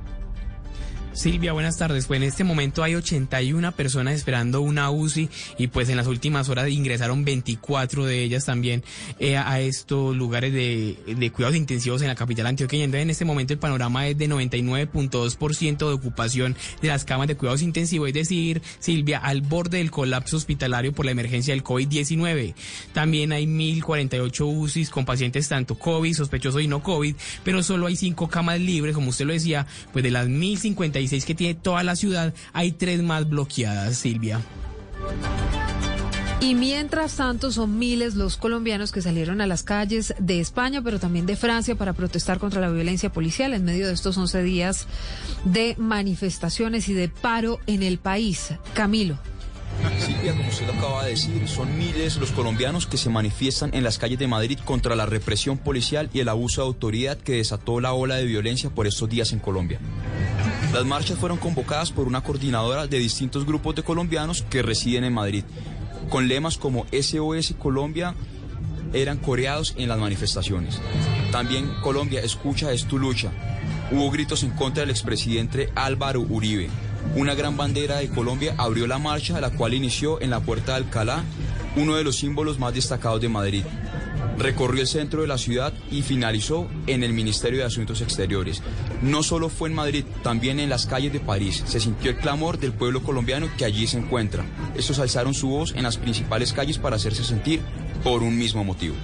Silvia, 1.12 1.52
buenas 1.52 1.76
tardes. 1.76 2.06
Pues 2.06 2.18
en 2.18 2.22
este 2.22 2.44
momento 2.44 2.84
hay 2.84 2.94
81 2.94 3.72
personas 3.72 4.14
esperando 4.14 4.61
una 4.61 4.90
UCI 4.90 5.28
y 5.58 5.66
pues 5.66 5.88
en 5.88 5.96
las 5.96 6.06
últimas 6.06 6.48
horas 6.48 6.68
ingresaron 6.70 7.24
24 7.24 8.06
de 8.06 8.22
ellas 8.22 8.44
también 8.44 8.84
eh, 9.18 9.36
a 9.36 9.61
estos 9.61 10.16
lugares 10.16 10.52
de, 10.52 10.96
de, 11.06 11.32
cuidados 11.32 11.56
intensivos 11.56 12.00
en 12.02 12.08
la 12.08 12.14
capital 12.14 12.46
antioqueña. 12.46 12.84
Entonces 12.84 13.02
en 13.02 13.11
este 13.11 13.24
momento 13.24 13.52
el 13.52 13.58
panorama 13.58 14.06
es 14.06 14.16
de 14.18 14.28
99.2% 14.28 15.78
de 15.78 15.92
ocupación 15.92 16.56
de 16.80 16.88
las 16.88 17.04
camas 17.04 17.26
de 17.26 17.36
cuidados 17.36 17.62
intensivos, 17.62 18.08
es 18.08 18.14
decir, 18.14 18.62
Silvia, 18.78 19.18
al 19.18 19.40
borde 19.40 19.78
del 19.78 19.90
colapso 19.90 20.36
hospitalario 20.36 20.92
por 20.92 21.06
la 21.06 21.11
emergencia 21.11 21.52
del 21.52 21.64
COVID-19. 21.64 22.54
También 22.92 23.32
hay 23.32 23.46
1.048 23.46 24.46
UCIs 24.46 24.90
con 24.90 25.04
pacientes 25.04 25.48
tanto 25.48 25.74
COVID, 25.74 26.14
sospechoso 26.14 26.61
y 26.61 26.68
no 26.68 26.84
COVID, 26.84 27.16
pero 27.42 27.64
solo 27.64 27.88
hay 27.88 27.96
5 27.96 28.28
camas 28.28 28.61
libres, 28.61 28.94
como 28.94 29.11
usted 29.11 29.26
lo 29.26 29.32
decía, 29.32 29.66
pues 29.92 30.04
de 30.04 30.12
las 30.12 30.28
1.050 30.28 30.99
que 31.09 31.34
tiene 31.34 31.55
toda 31.55 31.82
la 31.82 31.96
ciudad, 31.96 32.34
hay 32.53 32.72
tres 32.72 33.03
más 33.03 33.28
bloqueadas, 33.28 33.96
Silvia. 33.96 34.40
Y 36.40 36.55
mientras 36.55 37.16
tanto 37.16 37.53
son 37.53 37.78
miles 37.78 38.14
los 38.14 38.38
colombianos 38.38 38.92
que 38.92 39.03
salieron 39.03 39.42
a 39.42 39.46
las 39.46 39.62
calles 39.62 40.14
de 40.18 40.40
España, 40.40 40.80
pero 40.82 40.98
también 40.98 41.26
de 41.26 41.36
Francia 41.36 41.74
para 41.74 41.92
protestar 41.92 42.38
contra 42.38 42.62
la 42.62 42.70
violencia 42.70 43.12
policial 43.12 43.53
en 43.53 43.64
medio 43.64 43.86
de 43.86 43.92
estos 43.92 44.16
11 44.16 44.42
días 44.42 44.86
de 45.44 45.74
manifestaciones 45.78 46.88
y 46.88 46.94
de 46.94 47.11
paro 47.11 47.59
en 47.66 47.82
el 47.82 47.98
país. 47.98 48.55
Camilo. 48.72 49.18
Silvia, 49.99 50.33
como 50.35 50.49
usted 50.49 50.66
lo 50.66 50.72
acaba 50.74 51.05
de 51.05 51.11
decir, 51.11 51.47
son 51.49 51.76
miles 51.78 52.16
los 52.16 52.33
colombianos 52.33 52.87
que 52.87 52.97
se 52.97 53.11
manifiestan 53.11 53.74
en 53.74 53.85
las 53.85 53.99
calles 53.99 54.18
de 54.18 54.26
Madrid 54.26 54.59
contra 54.64 54.97
la 54.97 55.07
represión 55.07 55.59
policial 55.59 56.11
y 56.12 56.20
el 56.20 56.28
abuso 56.28 56.62
de 56.62 56.68
autoridad 56.68 57.18
que 57.18 57.37
desató 57.37 57.81
la 57.81 57.93
ola 57.93 58.16
de 58.16 58.24
violencia 58.24 58.70
por 58.70 58.87
estos 58.87 59.09
días 59.09 59.33
en 59.33 59.39
Colombia. 59.39 59.81
Las 60.72 60.85
marchas 60.85 61.18
fueron 61.18 61.39
convocadas 61.39 61.91
por 61.91 62.07
una 62.07 62.22
coordinadora 62.22 62.87
de 62.87 62.99
distintos 62.99 63.45
grupos 63.45 63.74
de 63.74 63.83
colombianos 63.83 64.43
que 64.49 64.62
residen 64.62 65.05
en 65.05 65.14
Madrid 65.14 65.45
con 66.11 66.28
lemas 66.28 66.59
como 66.59 66.87
SOS 66.93 67.55
Colombia 67.59 68.14
eran 68.93 69.18
coreados 69.18 69.74
en 69.78 69.89
las 69.89 69.99
manifestaciones. 69.99 70.81
También 71.31 71.70
Colombia 71.83 72.20
escucha 72.20 72.72
es 72.72 72.85
tu 72.87 72.99
lucha. 72.99 73.31
Hubo 73.93 74.11
gritos 74.11 74.43
en 74.43 74.51
contra 74.51 74.83
del 74.83 74.91
expresidente 74.91 75.70
Álvaro 75.76 76.20
Uribe. 76.20 76.68
Una 77.16 77.34
gran 77.34 77.57
bandera 77.57 77.98
de 77.98 78.09
Colombia 78.09 78.55
abrió 78.57 78.86
la 78.86 78.98
marcha, 78.98 79.40
la 79.40 79.51
cual 79.51 79.74
inició 79.74 80.20
en 80.20 80.30
la 80.30 80.40
Puerta 80.40 80.72
de 80.72 80.78
Alcalá, 80.78 81.24
uno 81.76 81.96
de 81.96 82.05
los 82.05 82.16
símbolos 82.16 82.59
más 82.59 82.74
destacados 82.74 83.20
de 83.20 83.28
Madrid. 83.28 83.64
Recorrió 84.38 84.80
el 84.80 84.86
centro 84.86 85.20
de 85.20 85.28
la 85.28 85.36
ciudad 85.36 85.72
y 85.90 86.03
finalizó 86.03 86.68
en 86.86 87.03
el 87.03 87.12
Ministerio 87.12 87.59
de 87.59 87.66
Asuntos 87.66 88.01
Exteriores. 88.01 88.62
No 89.03 89.22
solo 89.22 89.48
fue 89.51 89.68
en 89.68 89.74
Madrid, 89.74 90.05
también 90.22 90.61
en 90.61 90.70
las 90.70 90.86
calles 90.86 91.12
de 91.12 91.20
París. 91.20 91.62
Se 91.66 91.78
sintió 91.78 92.11
el 92.11 92.16
clamor 92.16 92.59
del 92.59 92.72
pueblo 92.72 93.03
colombiano 93.03 93.51
que 93.59 93.66
allí 93.66 93.86
se 93.86 93.98
encuentra. 93.98 94.44
Estos 94.74 94.98
alzaron 94.98 95.34
su 95.34 95.48
voz 95.48 95.74
en 95.76 95.82
las 95.82 95.98
principales 95.98 96.53
calles 96.55 96.78
para 96.78 96.96
hacerse 96.96 97.22
sentir 97.22 97.61
por 98.03 98.22
un 98.22 98.38
mismo 98.38 98.64
motivo. 98.64 98.94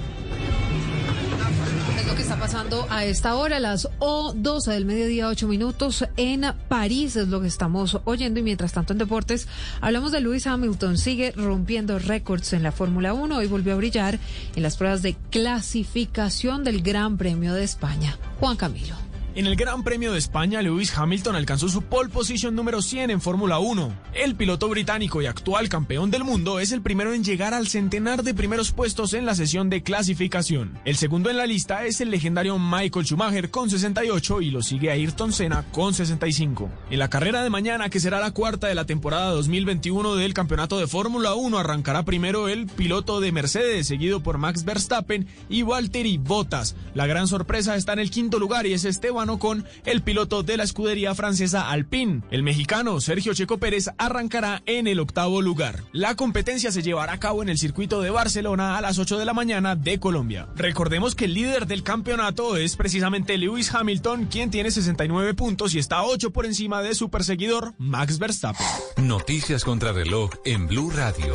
Pasando 2.41 2.87
a 2.91 3.05
esta 3.05 3.35
hora, 3.35 3.59
las 3.61 3.89
o 3.99 4.33
12 4.35 4.71
del 4.71 4.85
mediodía, 4.85 5.29
8 5.29 5.49
minutos 5.49 6.05
en 6.17 6.45
París, 6.69 7.17
es 7.17 7.29
lo 7.29 7.41
que 7.41 7.49
estamos 7.49 7.99
oyendo. 8.05 8.41
Y 8.41 8.43
mientras 8.43 8.73
tanto 8.73 8.93
en 8.93 8.99
deportes, 8.99 9.49
hablamos 9.81 10.13
de 10.13 10.21
Lewis 10.21 10.47
Hamilton, 10.47 10.99
sigue 10.99 11.33
rompiendo 11.33 11.99
récords 11.99 12.53
en 12.53 12.63
la 12.63 12.73
Fórmula 12.73 13.15
1. 13.15 13.37
Hoy 13.37 13.47
volvió 13.47 13.73
a 13.73 13.77
brillar 13.77 14.19
en 14.55 14.63
las 14.63 14.77
pruebas 14.77 15.03
de 15.03 15.17
clasificación 15.31 16.63
del 16.63 16.83
Gran 16.83 17.17
Premio 17.17 17.55
de 17.55 17.65
España. 17.65 18.17
Juan 18.39 18.57
Camilo. 18.57 19.06
En 19.37 19.47
el 19.47 19.55
Gran 19.55 19.83
Premio 19.83 20.13
de 20.13 20.19
España, 20.19 20.63
Lewis 20.63 20.97
Hamilton 20.97 21.37
alcanzó 21.37 21.69
su 21.69 21.83
pole 21.83 22.09
position 22.09 22.55
número 22.55 22.81
100 22.81 23.11
en 23.11 23.21
Fórmula 23.21 23.59
1. 23.59 23.93
El 24.15 24.35
piloto 24.35 24.67
británico 24.67 25.21
y 25.21 25.27
actual 25.27 25.69
campeón 25.69 26.11
del 26.11 26.25
mundo 26.25 26.59
es 26.59 26.73
el 26.73 26.81
primero 26.81 27.13
en 27.13 27.23
llegar 27.23 27.53
al 27.53 27.69
centenar 27.69 28.23
de 28.23 28.33
primeros 28.33 28.73
puestos 28.73 29.13
en 29.13 29.27
la 29.27 29.35
sesión 29.35 29.69
de 29.69 29.83
clasificación. 29.83 30.79
El 30.87 30.97
segundo 30.97 31.29
en 31.29 31.37
la 31.37 31.45
lista 31.45 31.85
es 31.85 32.01
el 32.01 32.11
legendario 32.11 32.59
Michael 32.59 33.05
Schumacher 33.05 33.51
con 33.51 33.69
68 33.69 34.41
y 34.41 34.51
lo 34.51 34.63
sigue 34.63 34.91
Ayrton 34.91 35.35
Senna 35.35 35.67
con 35.71 35.93
65. 35.93 36.71
En 36.89 36.99
la 36.99 37.11
carrera 37.11 37.43
de 37.43 37.51
mañana, 37.51 37.91
que 37.91 38.01
será 38.01 38.21
la 38.21 38.31
cuarta 38.31 38.69
de 38.69 38.75
la 38.75 38.87
temporada 38.87 39.33
2021 39.33 40.15
del 40.17 40.33
Campeonato 40.33 40.79
de 40.79 40.87
Fórmula 40.87 41.35
1, 41.35 41.59
arrancará 41.59 42.07
primero 42.07 42.49
el 42.49 42.69
piloto 42.69 43.21
de 43.21 43.33
Mercedes, 43.33 43.87
seguido 43.87 44.23
por 44.23 44.39
Max 44.39 44.65
Verstappen 44.65 45.27
y 45.51 45.61
Valtteri 45.61 46.17
Bottas. 46.17 46.75
La 46.95 47.07
gran 47.07 47.29
sorpresa 47.29 47.77
está 47.77 47.93
en 47.93 47.99
el 47.99 48.11
quinto 48.11 48.39
lugar 48.39 48.67
y 48.67 48.73
es 48.73 48.87
Esteban 48.87 49.26
con 49.27 49.65
el 49.85 50.03
piloto 50.03 50.43
de 50.43 50.57
la 50.57 50.65
escudería 50.65 51.15
francesa 51.15 51.69
Alpine. 51.71 52.23
El 52.31 52.43
mexicano 52.43 53.01
Sergio 53.01 53.35
Checo 53.35 53.59
Pérez 53.59 53.91
arrancará 53.99 54.63
en 54.67 54.87
el 54.87 55.01
octavo 55.01 55.43
lugar. 55.43 55.83
La 55.93 56.15
competencia 56.15 56.71
se 56.71 56.83
llevará 56.83 57.15
a 57.15 57.21
cabo 57.21 57.43
en 57.43 57.49
el 57.49 57.59
circuito 57.59 58.01
de 58.01 58.11
Barcelona 58.11 58.79
a 58.79 58.81
las 58.81 58.99
8 58.99 59.19
de 59.19 59.25
la 59.25 59.35
mañana 59.35 59.75
de 59.77 59.99
Colombia. 59.99 60.49
Recordemos 60.55 61.15
que 61.15 61.27
el 61.27 61.35
líder 61.35 61.67
del 61.67 61.83
campeonato 61.83 62.57
es 62.57 62.77
precisamente 62.77 63.37
Lewis 63.37 63.75
Hamilton, 63.75 64.27
quien 64.27 64.51
tiene 64.51 64.71
69 64.71 65.35
puntos 65.35 65.75
y 65.75 65.79
está 65.79 66.05
8 66.05 66.31
por 66.31 66.47
encima 66.47 66.83
de 66.83 66.95
su 66.95 67.11
perseguidor 67.11 67.75
Max 67.79 68.19
Verstappen. 68.19 68.67
Noticias 68.97 69.65
contra 69.65 69.93
reloj 69.93 70.31
en 70.45 70.67
Blue 70.67 70.91
Radio. 70.91 71.35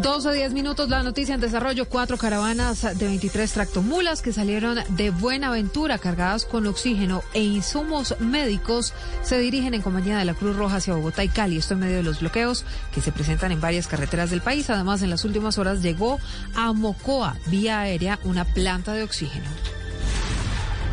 12 0.00 0.32
10 0.32 0.52
minutos, 0.54 0.88
la 0.88 1.02
noticia 1.02 1.34
en 1.34 1.40
desarrollo. 1.40 1.86
Cuatro 1.86 2.16
caravanas 2.16 2.82
de 2.98 3.06
23 3.06 3.52
tractomulas 3.52 4.22
que 4.22 4.32
salieron 4.32 4.78
de 4.88 5.10
Buenaventura 5.10 5.98
cargadas 5.98 6.46
con 6.46 6.66
oxígeno 6.66 7.22
e 7.34 7.42
insumos 7.42 8.16
médicos 8.18 8.94
se 9.22 9.38
dirigen 9.38 9.74
en 9.74 9.82
compañía 9.82 10.16
de 10.16 10.24
la 10.24 10.34
Cruz 10.34 10.56
Roja 10.56 10.76
hacia 10.76 10.94
Bogotá 10.94 11.24
y 11.24 11.28
Cali. 11.28 11.58
Esto 11.58 11.74
en 11.74 11.80
medio 11.80 11.96
de 11.96 12.02
los 12.02 12.20
bloqueos 12.20 12.64
que 12.94 13.02
se 13.02 13.12
presentan 13.12 13.52
en 13.52 13.60
varias 13.60 13.86
carreteras 13.86 14.30
del 14.30 14.40
país. 14.40 14.70
Además, 14.70 15.02
en 15.02 15.10
las 15.10 15.24
últimas 15.24 15.58
horas 15.58 15.82
llegó 15.82 16.18
a 16.54 16.72
Mocoa, 16.72 17.36
vía 17.46 17.80
aérea, 17.80 18.18
una 18.24 18.44
planta 18.46 18.94
de 18.94 19.02
oxígeno. 19.02 19.50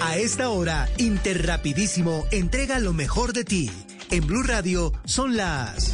A 0.01 0.17
esta 0.17 0.49
hora, 0.49 0.89
Interrapidísimo 0.97 2.25
entrega 2.31 2.79
lo 2.79 2.93
mejor 2.93 3.33
de 3.33 3.43
ti. 3.43 3.71
En 4.09 4.25
Blue 4.25 4.43
Radio 4.43 4.93
son 5.05 5.37
las 5.37 5.93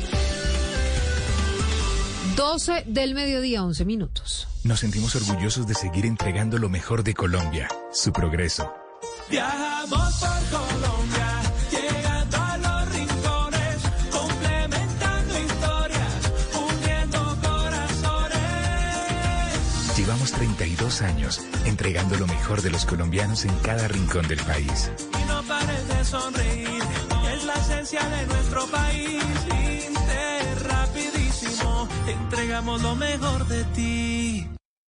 12 2.35 2.83
del 2.85 3.15
mediodía, 3.15 3.63
11 3.63 3.85
minutos. 3.85 4.47
Nos 4.67 4.81
sentimos 4.81 5.15
orgullosos 5.15 5.65
de 5.65 5.73
seguir 5.73 6.05
entregando 6.05 6.57
lo 6.57 6.67
mejor 6.67 7.01
de 7.01 7.13
Colombia, 7.13 7.69
su 7.89 8.11
progreso. 8.11 8.69
Viajamos 9.29 10.15
por 10.15 10.59
Colombia, 10.59 11.41
llegando 11.71 12.35
a 12.35 12.57
los 12.57 12.93
rincones, 12.93 13.77
complementando 14.11 15.39
historias, 15.39 16.31
uniendo 16.69 17.37
corazones. 17.41 18.37
Llevamos 19.97 20.33
32 20.33 21.01
años 21.01 21.39
entregando 21.63 22.17
lo 22.17 22.27
mejor 22.27 22.61
de 22.61 22.69
los 22.69 22.85
colombianos 22.85 23.45
en 23.45 23.57
cada 23.59 23.87
rincón 23.87 24.27
del 24.27 24.39
país. 24.39 24.91
Y 25.17 25.23
no 25.29 25.43
pares 25.43 25.87
de 25.87 26.03
sonreír, 26.03 26.83
es 27.33 27.45
la 27.45 27.53
esencia 27.53 28.03
de 28.03 28.25
nuestro 28.25 28.67
país. 28.67 29.23
Interrapidísimo, 29.87 31.87
entregamos 32.05 32.81
lo 32.81 32.97
mejor 32.97 33.47
de 33.47 33.63
ti. 33.63 34.56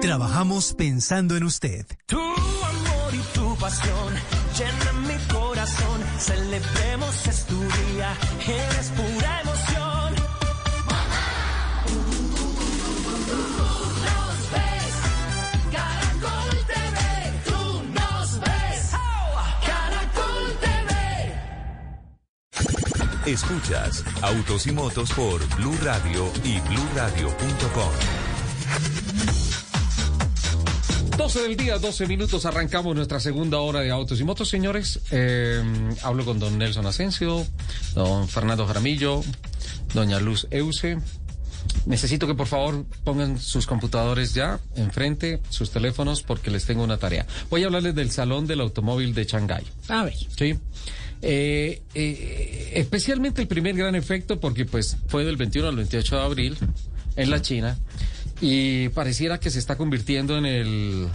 Trabajamos 0.00 0.72
pensando 0.72 1.36
en 1.36 1.44
usted. 1.44 1.84
Tu 2.06 2.18
amor 2.18 3.12
y 3.12 3.18
tu 3.34 3.54
pasión 3.56 4.14
llenan 4.56 5.06
mi 5.06 5.18
corazón. 5.32 6.00
Celebremos 6.18 7.26
es 7.26 7.44
tu 7.44 7.60
día, 7.60 8.16
eres 8.46 8.88
pura 8.96 9.40
emoción. 9.42 10.14
Nos 14.06 14.50
ves, 14.52 14.94
Caracol 15.70 16.56
TV, 16.66 16.98
tú 17.44 17.82
nos 17.92 18.40
ves. 18.40 18.90
Caracol 19.66 20.46
TV. 20.60 20.90
Escuchas 23.30 24.04
Autos 24.22 24.66
y 24.66 24.72
Motos 24.72 25.12
por 25.12 25.46
Blue 25.56 25.76
Radio 25.82 26.32
y 26.42 26.58
bluradio.com. 26.60 28.19
12 31.20 31.42
del 31.42 31.54
día, 31.54 31.78
12 31.78 32.06
minutos, 32.06 32.46
arrancamos 32.46 32.96
nuestra 32.96 33.20
segunda 33.20 33.58
hora 33.58 33.80
de 33.80 33.90
autos 33.90 34.18
y 34.22 34.24
motos, 34.24 34.48
señores. 34.48 35.00
Eh, 35.10 35.62
hablo 36.02 36.24
con 36.24 36.38
don 36.38 36.56
Nelson 36.56 36.86
Asensio, 36.86 37.46
don 37.94 38.26
Fernando 38.26 38.66
Jaramillo, 38.66 39.22
doña 39.92 40.18
Luz 40.18 40.46
Euse. 40.50 40.96
Necesito 41.84 42.26
que 42.26 42.32
por 42.34 42.46
favor 42.46 42.86
pongan 43.04 43.38
sus 43.38 43.66
computadores 43.66 44.32
ya 44.32 44.60
enfrente, 44.76 45.42
sus 45.50 45.70
teléfonos, 45.70 46.22
porque 46.22 46.50
les 46.50 46.64
tengo 46.64 46.82
una 46.82 46.96
tarea. 46.96 47.26
Voy 47.50 47.64
a 47.64 47.66
hablarles 47.66 47.94
del 47.94 48.10
Salón 48.10 48.46
del 48.46 48.62
Automóvil 48.62 49.12
de 49.12 49.24
Shanghái. 49.24 49.64
A 49.88 50.04
ver. 50.04 50.16
Sí. 50.38 50.58
Eh, 51.20 51.82
eh, 51.94 52.72
especialmente 52.76 53.42
el 53.42 53.46
primer 53.46 53.76
gran 53.76 53.94
efecto, 53.94 54.40
porque 54.40 54.64
pues 54.64 54.96
fue 55.08 55.26
del 55.26 55.36
21 55.36 55.68
al 55.68 55.76
28 55.76 56.16
de 56.16 56.22
abril 56.22 56.58
en 57.16 57.28
la 57.28 57.42
China 57.42 57.76
y 58.40 58.88
pareciera 58.90 59.38
que 59.38 59.50
se 59.50 59.58
está 59.58 59.76
convirtiendo 59.76 60.36
en 60.38 60.46
el 60.46 61.08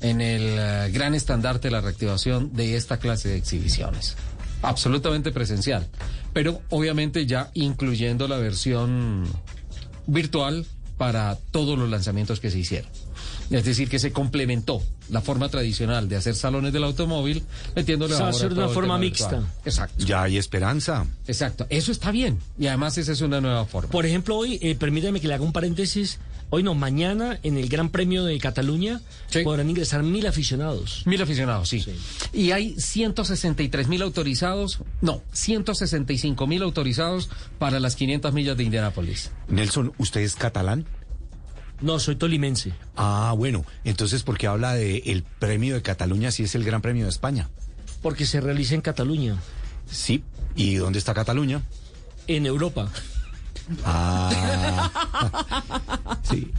en 0.00 0.20
el 0.20 0.42
eh, 0.58 0.90
gran 0.92 1.14
estandarte 1.14 1.68
de 1.68 1.72
la 1.72 1.80
reactivación 1.80 2.54
de 2.54 2.76
esta 2.76 2.98
clase 2.98 3.30
de 3.30 3.36
exhibiciones. 3.36 4.16
Absolutamente 4.62 5.32
presencial, 5.32 5.88
pero 6.32 6.60
obviamente 6.70 7.26
ya 7.26 7.50
incluyendo 7.54 8.28
la 8.28 8.36
versión 8.38 9.24
virtual 10.06 10.66
para 10.96 11.36
todos 11.52 11.78
los 11.78 11.88
lanzamientos 11.88 12.40
que 12.40 12.50
se 12.50 12.58
hicieron. 12.58 12.90
Es 13.50 13.64
decir, 13.64 13.88
que 13.88 13.98
se 13.98 14.12
complementó 14.12 14.82
la 15.10 15.20
forma 15.22 15.48
tradicional 15.48 16.08
de 16.08 16.16
hacer 16.16 16.34
salones 16.34 16.72
del 16.72 16.84
automóvil, 16.84 17.42
metiéndole 17.74 18.14
Se 18.14 18.20
va 18.20 18.26
a 18.26 18.30
ahora 18.30 18.36
hacer 18.36 18.48
de 18.50 18.54
todo 18.56 18.64
una 18.66 18.74
forma 18.74 18.98
mixta. 18.98 19.30
virtual. 19.30 19.52
Exacto. 19.64 20.04
Ya 20.04 20.22
hay 20.24 20.36
esperanza. 20.36 21.06
Exacto, 21.26 21.66
eso 21.70 21.90
está 21.90 22.10
bien. 22.10 22.38
Y 22.58 22.66
además 22.66 22.98
esa 22.98 23.12
es 23.12 23.20
una 23.20 23.40
nueva 23.40 23.64
forma. 23.64 23.90
Por 23.90 24.04
ejemplo, 24.04 24.36
hoy, 24.36 24.58
eh, 24.60 24.74
permítame 24.74 25.20
que 25.20 25.28
le 25.28 25.34
haga 25.34 25.44
un 25.44 25.52
paréntesis. 25.52 26.18
Hoy 26.50 26.62
no, 26.62 26.74
mañana 26.74 27.38
en 27.42 27.58
el 27.58 27.68
Gran 27.68 27.90
Premio 27.90 28.24
de 28.24 28.38
Cataluña 28.38 29.02
podrán 29.44 29.68
ingresar 29.68 30.02
mil 30.02 30.26
aficionados. 30.26 31.02
Mil 31.04 31.20
aficionados, 31.20 31.68
sí. 31.68 31.84
Y 32.32 32.52
hay 32.52 32.74
163 32.78 33.88
mil 33.88 34.00
autorizados, 34.00 34.78
no, 35.02 35.22
165 35.32 36.46
mil 36.46 36.62
autorizados 36.62 37.28
para 37.58 37.80
las 37.80 37.96
500 37.96 38.32
millas 38.32 38.56
de 38.56 38.64
Indianápolis. 38.64 39.30
Nelson, 39.48 39.92
¿usted 39.98 40.22
es 40.22 40.36
catalán? 40.36 40.86
No, 41.80 42.00
soy 42.00 42.16
tolimense. 42.16 42.72
Ah, 42.96 43.34
bueno. 43.36 43.64
Entonces, 43.84 44.22
¿por 44.22 44.38
qué 44.38 44.46
habla 44.46 44.74
de 44.74 44.98
el 45.06 45.22
premio 45.22 45.74
de 45.74 45.82
Cataluña 45.82 46.30
si 46.30 46.44
es 46.44 46.54
el 46.54 46.64
Gran 46.64 46.82
Premio 46.82 47.04
de 47.04 47.10
España? 47.10 47.50
Porque 48.02 48.26
se 48.26 48.40
realiza 48.40 48.74
en 48.74 48.80
Cataluña. 48.80 49.36
Sí. 49.90 50.24
¿Y 50.56 50.74
dónde 50.76 50.98
está 50.98 51.14
Cataluña? 51.14 51.62
En 52.26 52.46
Europa. 52.46 52.90
Ah. 53.84 54.90
sí. 56.22 56.50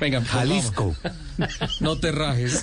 Venga, 0.00 0.22
Jalisco. 0.24 0.94
No 1.80 1.96
te 1.98 2.12
rajes. 2.12 2.62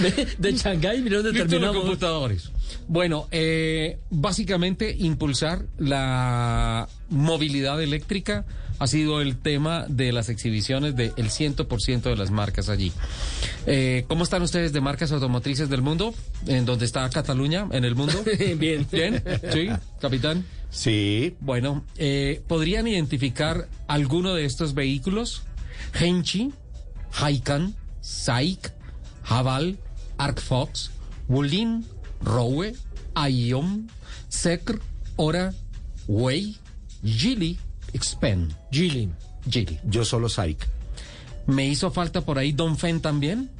de, 0.00 0.26
de 0.38 0.52
Shanghái, 0.52 1.02
mira 1.02 1.16
dónde 1.16 1.30
Listo 1.32 1.44
los 1.44 1.50
terminamos. 1.50 1.82
computadores. 1.82 2.50
Bueno, 2.88 3.28
eh, 3.30 3.98
básicamente 4.10 4.94
impulsar 4.98 5.66
la 5.78 6.88
movilidad 7.08 7.80
eléctrica 7.82 8.44
ha 8.80 8.86
sido 8.86 9.20
el 9.20 9.36
tema 9.36 9.84
de 9.88 10.10
las 10.10 10.30
exhibiciones 10.30 10.96
del 10.96 11.14
100% 11.14 12.00
de 12.00 12.16
las 12.16 12.30
marcas 12.30 12.70
allí. 12.70 12.92
Eh, 13.66 14.06
¿Cómo 14.08 14.24
están 14.24 14.40
ustedes 14.40 14.72
de 14.72 14.80
marcas 14.80 15.12
automotrices 15.12 15.68
del 15.68 15.82
mundo? 15.82 16.14
¿En 16.46 16.64
donde 16.64 16.86
está 16.86 17.08
Cataluña, 17.10 17.68
en 17.72 17.84
el 17.84 17.94
mundo? 17.94 18.24
Bien. 18.56 18.86
¿Bien? 18.90 19.22
¿Sí, 19.52 19.68
capitán? 20.00 20.46
Sí. 20.70 21.36
Bueno, 21.40 21.84
eh, 21.98 22.40
¿podrían 22.48 22.88
identificar 22.88 23.68
alguno 23.86 24.34
de 24.34 24.46
estos 24.46 24.72
vehículos? 24.72 25.42
Henchi, 25.92 26.50
Haikan, 27.12 27.74
Saik, 28.00 28.72
Haval, 29.24 29.76
Arcfox, 30.16 30.90
Wulin, 31.28 31.84
Rowe, 32.22 32.72
Aion, 33.14 33.90
Sekr, 34.30 34.80
Ora, 35.16 35.52
Wei, 36.08 36.56
Gili, 37.04 37.58
Xpen. 37.98 38.54
Gili. 38.70 39.08
Gili. 39.48 39.78
Yo 39.84 40.04
solo 40.04 40.28
Saik. 40.28 40.66
¿Me 41.46 41.66
hizo 41.66 41.90
falta 41.90 42.20
por 42.20 42.38
ahí 42.38 42.52
Don 42.52 42.76
Fen 42.76 43.00
también? 43.00 43.50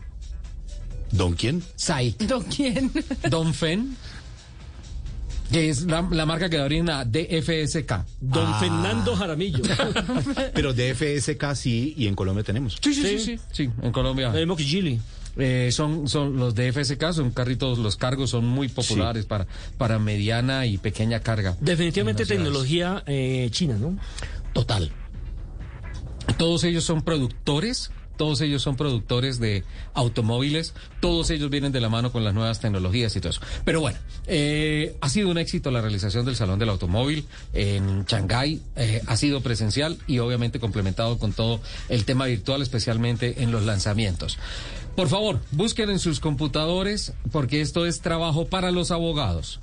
¿Don 1.11 1.35
quién? 1.35 1.63
Saik. 1.77 2.19
¿Don 2.19 2.43
quién? 2.45 2.91
Don 3.31 3.53
Fen, 3.53 3.97
que 5.51 5.69
es 5.71 5.83
la, 5.83 6.03
la 6.11 6.25
marca 6.27 6.49
que 6.49 6.57
da 6.57 6.65
origen 6.65 6.89
a 6.91 7.05
DFSK. 7.05 7.93
Don 8.21 8.47
Ah. 8.47 8.59
Fernando 8.61 9.17
Jaramillo. 9.17 9.63
Pero 10.55 10.73
de 10.73 10.95
FSK 10.95 11.55
sí, 11.57 11.95
y 11.97 12.07
en 12.07 12.15
Colombia 12.15 12.45
tenemos. 12.45 12.79
Sí, 12.81 12.95
sí, 12.95 13.03
sí, 13.03 13.19
sí, 13.19 13.41
sí, 13.51 13.71
en 13.83 13.91
Colombia. 13.91 14.33
Que 14.33 14.65
Gili. 14.65 15.01
Eh, 15.37 15.71
son, 15.73 16.09
son 16.09 16.37
los 16.37 16.55
de 16.55 16.73
FSK, 16.73 17.13
son 17.13 17.31
carritos, 17.31 17.79
los 17.79 17.97
cargos 17.97 18.31
son 18.31 18.47
muy 18.47 18.69
populares 18.69 19.27
para, 19.27 19.47
para 19.79 19.99
mediana 19.99 20.67
y 20.67 20.79
pequeña 20.79 21.21
carga. 21.21 21.57
Definitivamente 21.61 22.27
tecnología 22.27 23.03
eh, 23.07 23.49
china, 23.51 23.77
¿no? 23.79 23.97
Total. 24.53 24.91
Todos 26.37 26.65
ellos 26.65 26.85
son 26.85 27.03
productores, 27.03 27.91
todos 28.21 28.43
ellos 28.43 28.61
son 28.61 28.77
productores 28.77 29.41
de 29.41 29.65
automóviles, 29.95 30.75
todos 31.01 31.31
ellos 31.31 31.49
vienen 31.49 31.73
de 31.73 31.81
la 31.81 31.89
mano 31.89 32.13
con 32.13 32.23
las 32.23 32.35
nuevas 32.35 32.61
tecnologías 32.61 33.17
y 33.17 33.21
todo 33.21 33.31
eso. 33.31 33.41
Pero 33.65 33.81
bueno, 33.81 33.99
eh, 34.27 34.95
ha 35.01 35.09
sido 35.09 35.31
un 35.31 35.39
éxito 35.39 35.71
la 35.71 35.81
realización 35.81 36.27
del 36.27 36.37
Salón 36.37 36.59
del 36.59 36.69
Automóvil 36.69 37.25
en 37.55 38.05
Shanghái, 38.05 38.61
eh, 38.77 39.01
ha 39.07 39.17
sido 39.17 39.41
presencial 39.41 39.97
y 40.07 40.19
obviamente 40.19 40.61
complementado 40.61 41.19
con 41.19 41.33
todo 41.33 41.63
el 41.89 42.05
tema 42.05 42.27
virtual, 42.27 42.61
especialmente 42.61 43.43
en 43.43 43.53
los 43.53 43.65
lanzamientos. 43.65 44.37
Por 44.95 45.09
favor, 45.09 45.41
busquen 45.53 45.89
en 45.89 45.99
sus 45.99 46.21
computadores, 46.21 47.15
porque 47.33 47.63
esto 47.63 47.87
es 47.87 48.03
trabajo 48.03 48.49
para 48.49 48.71
los 48.71 48.91
abogados. 48.91 49.61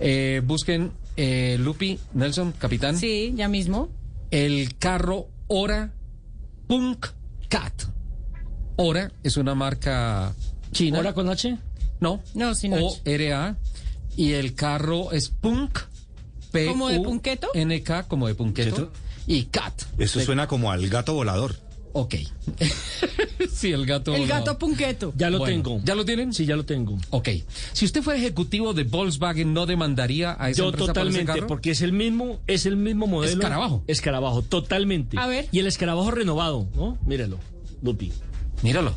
Eh, 0.00 0.42
busquen 0.44 0.90
eh, 1.16 1.58
Lupi, 1.60 2.00
Nelson, 2.12 2.50
capitán 2.58 2.98
Sí, 2.98 3.34
ya 3.36 3.46
mismo. 3.46 3.88
el 4.32 4.76
carro 4.78 5.28
Ora 5.46 5.92
Punk 6.66 7.06
Cat. 7.48 7.82
Ora 8.76 9.10
es 9.22 9.36
una 9.36 9.54
marca 9.54 10.34
china. 10.72 10.98
¿Hora 11.00 11.12
con 11.14 11.28
H? 11.28 11.58
No. 12.00 12.22
No, 12.34 12.54
sin 12.54 12.74
H. 12.74 12.82
O-R-A. 12.84 13.56
Y 14.16 14.32
el 14.32 14.54
carro 14.54 15.12
es 15.12 15.28
Punk. 15.28 15.78
P 16.52 16.66
¿Como 16.66 16.88
de 16.88 17.00
punqueto? 17.00 17.48
N-K, 17.54 18.04
como 18.04 18.26
de 18.26 18.34
punqueto. 18.34 18.90
Y 19.26 19.44
Cat. 19.44 19.82
Eso 19.98 20.18
De- 20.18 20.24
suena 20.24 20.46
como 20.46 20.70
al 20.72 20.88
gato 20.88 21.14
volador. 21.14 21.56
Ok. 22.00 22.14
sí, 23.52 23.72
el 23.72 23.84
gato. 23.84 24.14
El 24.14 24.28
gato 24.28 24.56
punqueto. 24.56 25.12
Ya 25.16 25.30
lo 25.30 25.38
Bueno, 25.38 25.52
tengo. 25.64 25.80
¿Ya 25.84 25.96
lo 25.96 26.04
tienen? 26.04 26.32
Sí, 26.32 26.46
ya 26.46 26.54
lo 26.54 26.64
tengo. 26.64 26.96
Ok. 27.10 27.28
Si 27.72 27.84
usted 27.84 28.02
fuera 28.02 28.20
ejecutivo 28.20 28.72
de 28.72 28.84
Volkswagen, 28.84 29.52
¿no 29.52 29.66
demandaría 29.66 30.36
a 30.38 30.50
esa 30.50 30.58
Yo 30.58 30.66
empresa 30.66 30.78
por 30.78 30.90
ese 30.90 30.92
totalmente, 31.00 31.32
carro? 31.32 31.46
porque 31.48 31.72
es 31.72 31.82
el 31.82 31.92
mismo, 31.92 32.38
es 32.46 32.66
el 32.66 32.76
mismo 32.76 33.08
modelo. 33.08 33.32
Escarabajo. 33.32 33.82
Escarabajo, 33.88 34.42
totalmente. 34.42 35.18
A 35.18 35.26
ver. 35.26 35.48
Y 35.50 35.58
el 35.58 35.66
escarabajo 35.66 36.12
renovado, 36.12 36.68
¿no? 36.76 36.96
Míralo, 37.04 37.40
Lupi. 37.82 38.12
Míralo. 38.62 38.94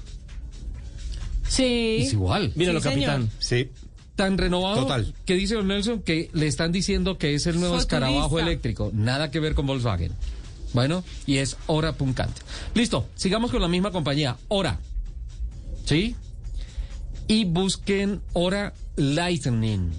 Sí. 1.47 1.97
Es 2.01 2.13
igual. 2.13 2.51
Míralo, 2.55 2.79
Sí, 2.81 2.89
señor. 2.89 3.09
capitán. 3.09 3.29
Sí. 3.39 3.69
tan 4.15 4.37
renovado 4.37 4.83
Total. 4.83 5.15
que 5.25 5.33
dice 5.33 5.55
don 5.55 5.67
Nelson 5.67 6.03
que 6.03 6.29
le 6.33 6.45
están 6.45 6.71
diciendo 6.71 7.17
que 7.17 7.33
es 7.33 7.47
el 7.47 7.59
nuevo 7.59 7.77
escarabajo 7.77 8.39
eléctrico. 8.39 8.91
Nada 8.93 9.31
que 9.31 9.39
ver 9.39 9.55
con 9.55 9.65
Volkswagen. 9.65 10.11
Bueno, 10.73 11.03
y 11.25 11.37
es 11.37 11.57
Hora 11.67 11.93
Puncante. 11.93 12.41
Listo, 12.73 13.07
sigamos 13.15 13.51
con 13.51 13.61
la 13.61 13.67
misma 13.67 13.91
compañía, 13.91 14.37
Hora. 14.47 14.79
¿Sí? 15.85 16.15
Y 17.27 17.45
busquen 17.45 18.21
Hora 18.33 18.73
Lightning. 18.95 19.91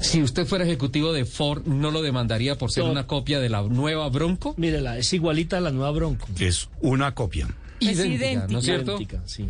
Si 0.06 0.22
usted 0.22 0.46
fuera 0.46 0.64
ejecutivo 0.64 1.12
de 1.12 1.24
Ford, 1.24 1.64
¿no 1.66 1.90
lo 1.90 2.00
demandaría 2.00 2.56
por 2.56 2.70
ser 2.70 2.84
No. 2.84 2.92
una 2.92 3.06
copia 3.06 3.40
de 3.40 3.48
la 3.48 3.62
nueva 3.62 4.08
Bronco? 4.08 4.54
Mírela, 4.56 4.96
es 4.98 5.12
igualita 5.12 5.58
a 5.58 5.60
la 5.60 5.70
nueva 5.72 5.90
Bronco. 5.90 6.26
Es 6.38 6.68
una 6.80 7.12
copia. 7.14 7.48
Es 7.80 7.98
Idéntica, 7.98 8.46
¿no 8.48 8.58
es 8.60 8.64
cierto? 8.64 8.92
Idéntica, 8.96 9.22
sí. 9.26 9.46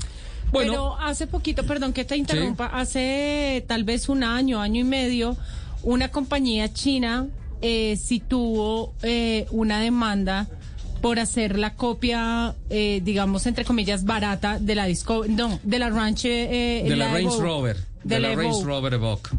Bueno. 0.51 0.73
Pero 0.73 0.97
hace 0.99 1.27
poquito, 1.27 1.65
perdón 1.67 1.93
que 1.93 2.05
te 2.05 2.17
interrumpa, 2.17 2.67
hace 2.67 3.65
tal 3.69 3.85
vez 3.85 4.09
un 4.09 4.25
año, 4.25 4.61
año 4.61 4.81
y 4.81 4.85
medio, 4.85 5.37
una 5.83 6.11
compañía 6.11 6.73
china 6.73 7.27
eh, 7.61 7.97
sí 8.03 8.21
tuvo 8.21 8.95
eh, 9.03 9.47
una 9.51 9.81
demanda 9.81 10.47
por 11.03 11.19
hacer 11.19 11.59
la 11.59 11.75
copia, 11.75 12.55
eh, 12.71 13.01
digamos, 13.05 13.47
entre 13.47 13.65
comillas, 13.65 14.05
barata 14.05 14.59
de 14.59 14.75
la 14.75 14.87
disco, 14.87 15.25
no, 15.29 15.61
de 15.63 15.79
la 15.79 15.91
Ranch, 15.91 16.25
eh, 16.25 16.83
de 16.89 16.97
la 16.97 17.13
Range. 17.13 17.39
Rover. 17.39 17.77
De, 17.77 18.15
De 18.15 18.21
la 18.21 18.29
la 18.31 18.37
Range. 18.37 18.65
Rover 18.65 18.95
Evoque. 18.95 19.31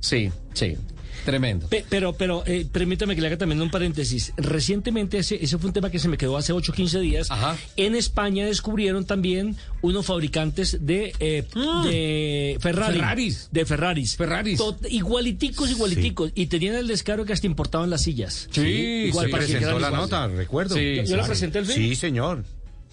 Sí, 0.00 0.30
sí. 0.54 0.76
Tremendo. 1.24 1.66
Pe- 1.66 1.84
Pero, 1.88 2.12
pero 2.12 2.44
eh, 2.46 2.66
permítame 2.70 3.16
que 3.16 3.20
le 3.20 3.26
haga 3.26 3.36
también 3.36 3.60
un 3.60 3.68
paréntesis. 3.68 4.32
Recientemente, 4.36 5.18
ese, 5.18 5.42
ese 5.42 5.58
fue 5.58 5.66
un 5.68 5.72
tema 5.72 5.90
que 5.90 5.98
se 5.98 6.06
me 6.08 6.16
quedó 6.16 6.36
hace 6.36 6.52
8 6.52 6.70
o 6.70 6.74
15 6.74 7.00
días. 7.00 7.28
En 7.76 7.96
España 7.96 8.46
descubrieron 8.46 9.04
también 9.06 9.56
unos 9.82 10.06
fabricantes 10.06 10.78
de, 10.86 11.12
eh, 11.18 11.42
de 11.84 12.56
Ferrari. 12.60 12.94
Ferraris. 12.94 13.48
De 13.50 13.66
Ferraris. 13.66 14.16
Ferraris. 14.16 14.60
Tot- 14.60 14.86
igualiticos, 14.88 15.68
igualiticos. 15.68 16.30
Y 16.36 16.46
tenían 16.46 16.76
el 16.76 16.86
descaro 16.86 17.24
que 17.24 17.32
hasta 17.32 17.48
importaban 17.48 17.90
las 17.90 18.02
sillas. 18.02 18.46
Sí, 18.52 18.60
igual 19.08 19.26
sí, 19.26 19.32
para 19.32 19.46
que 19.46 19.52
presentó 19.54 19.80
la 19.80 19.90
nota, 19.90 20.28
recuerdo. 20.28 20.76
Sí, 20.76 21.00
yo 21.06 21.16
la 21.16 21.26
presenté 21.26 21.58
el 21.58 21.66
fin. 21.66 21.74
Sí, 21.74 21.96
señor. 21.96 22.44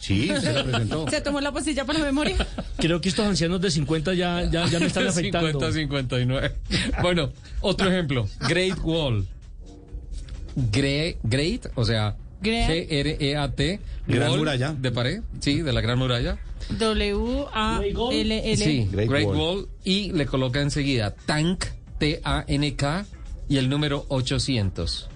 Sí, 0.03 0.27
se 0.41 0.51
la 0.51 0.65
presentó. 0.65 1.09
¿Se 1.09 1.21
tomó 1.21 1.39
la 1.39 1.53
pastilla 1.53 1.85
para 1.85 1.99
la 1.99 2.05
memoria? 2.05 2.35
Creo 2.75 2.99
que 2.99 3.07
estos 3.07 3.25
ancianos 3.25 3.61
de 3.61 3.71
50 3.71 4.13
ya, 4.15 4.43
ya, 4.51 4.65
ya 4.65 4.77
me 4.81 4.87
están 4.87 5.07
afectando. 5.07 5.47
50, 5.71 5.71
59. 5.71 6.55
Bueno, 7.01 7.31
otro 7.61 7.87
ejemplo. 7.89 8.27
Great 8.49 8.77
Wall. 8.83 9.25
Gre- 10.57 11.15
great, 11.23 11.67
o 11.75 11.85
sea, 11.85 12.17
Great. 12.41 12.69
G-R-E-A-T. 12.69 13.79
Gran 14.05 14.29
Wall 14.31 14.39
muralla. 14.39 14.73
De 14.73 14.91
pared, 14.91 15.21
sí, 15.39 15.61
de 15.61 15.71
la 15.71 15.79
Gran 15.79 15.97
Muralla. 15.97 16.37
W-A-L-L. 16.77 18.57
Sí, 18.57 18.89
Great 18.91 19.09
Great, 19.09 19.25
Wall. 19.25 19.37
Wall. 19.37 19.67
Y 19.85 20.11
le 20.11 20.25
coloca 20.25 20.59
enseguida 20.59 21.15
Tank, 21.25 21.63
T-A-N-K, 21.97 23.05
y 23.47 23.55
el 23.55 23.69
número 23.69 24.05
800. 24.09 25.09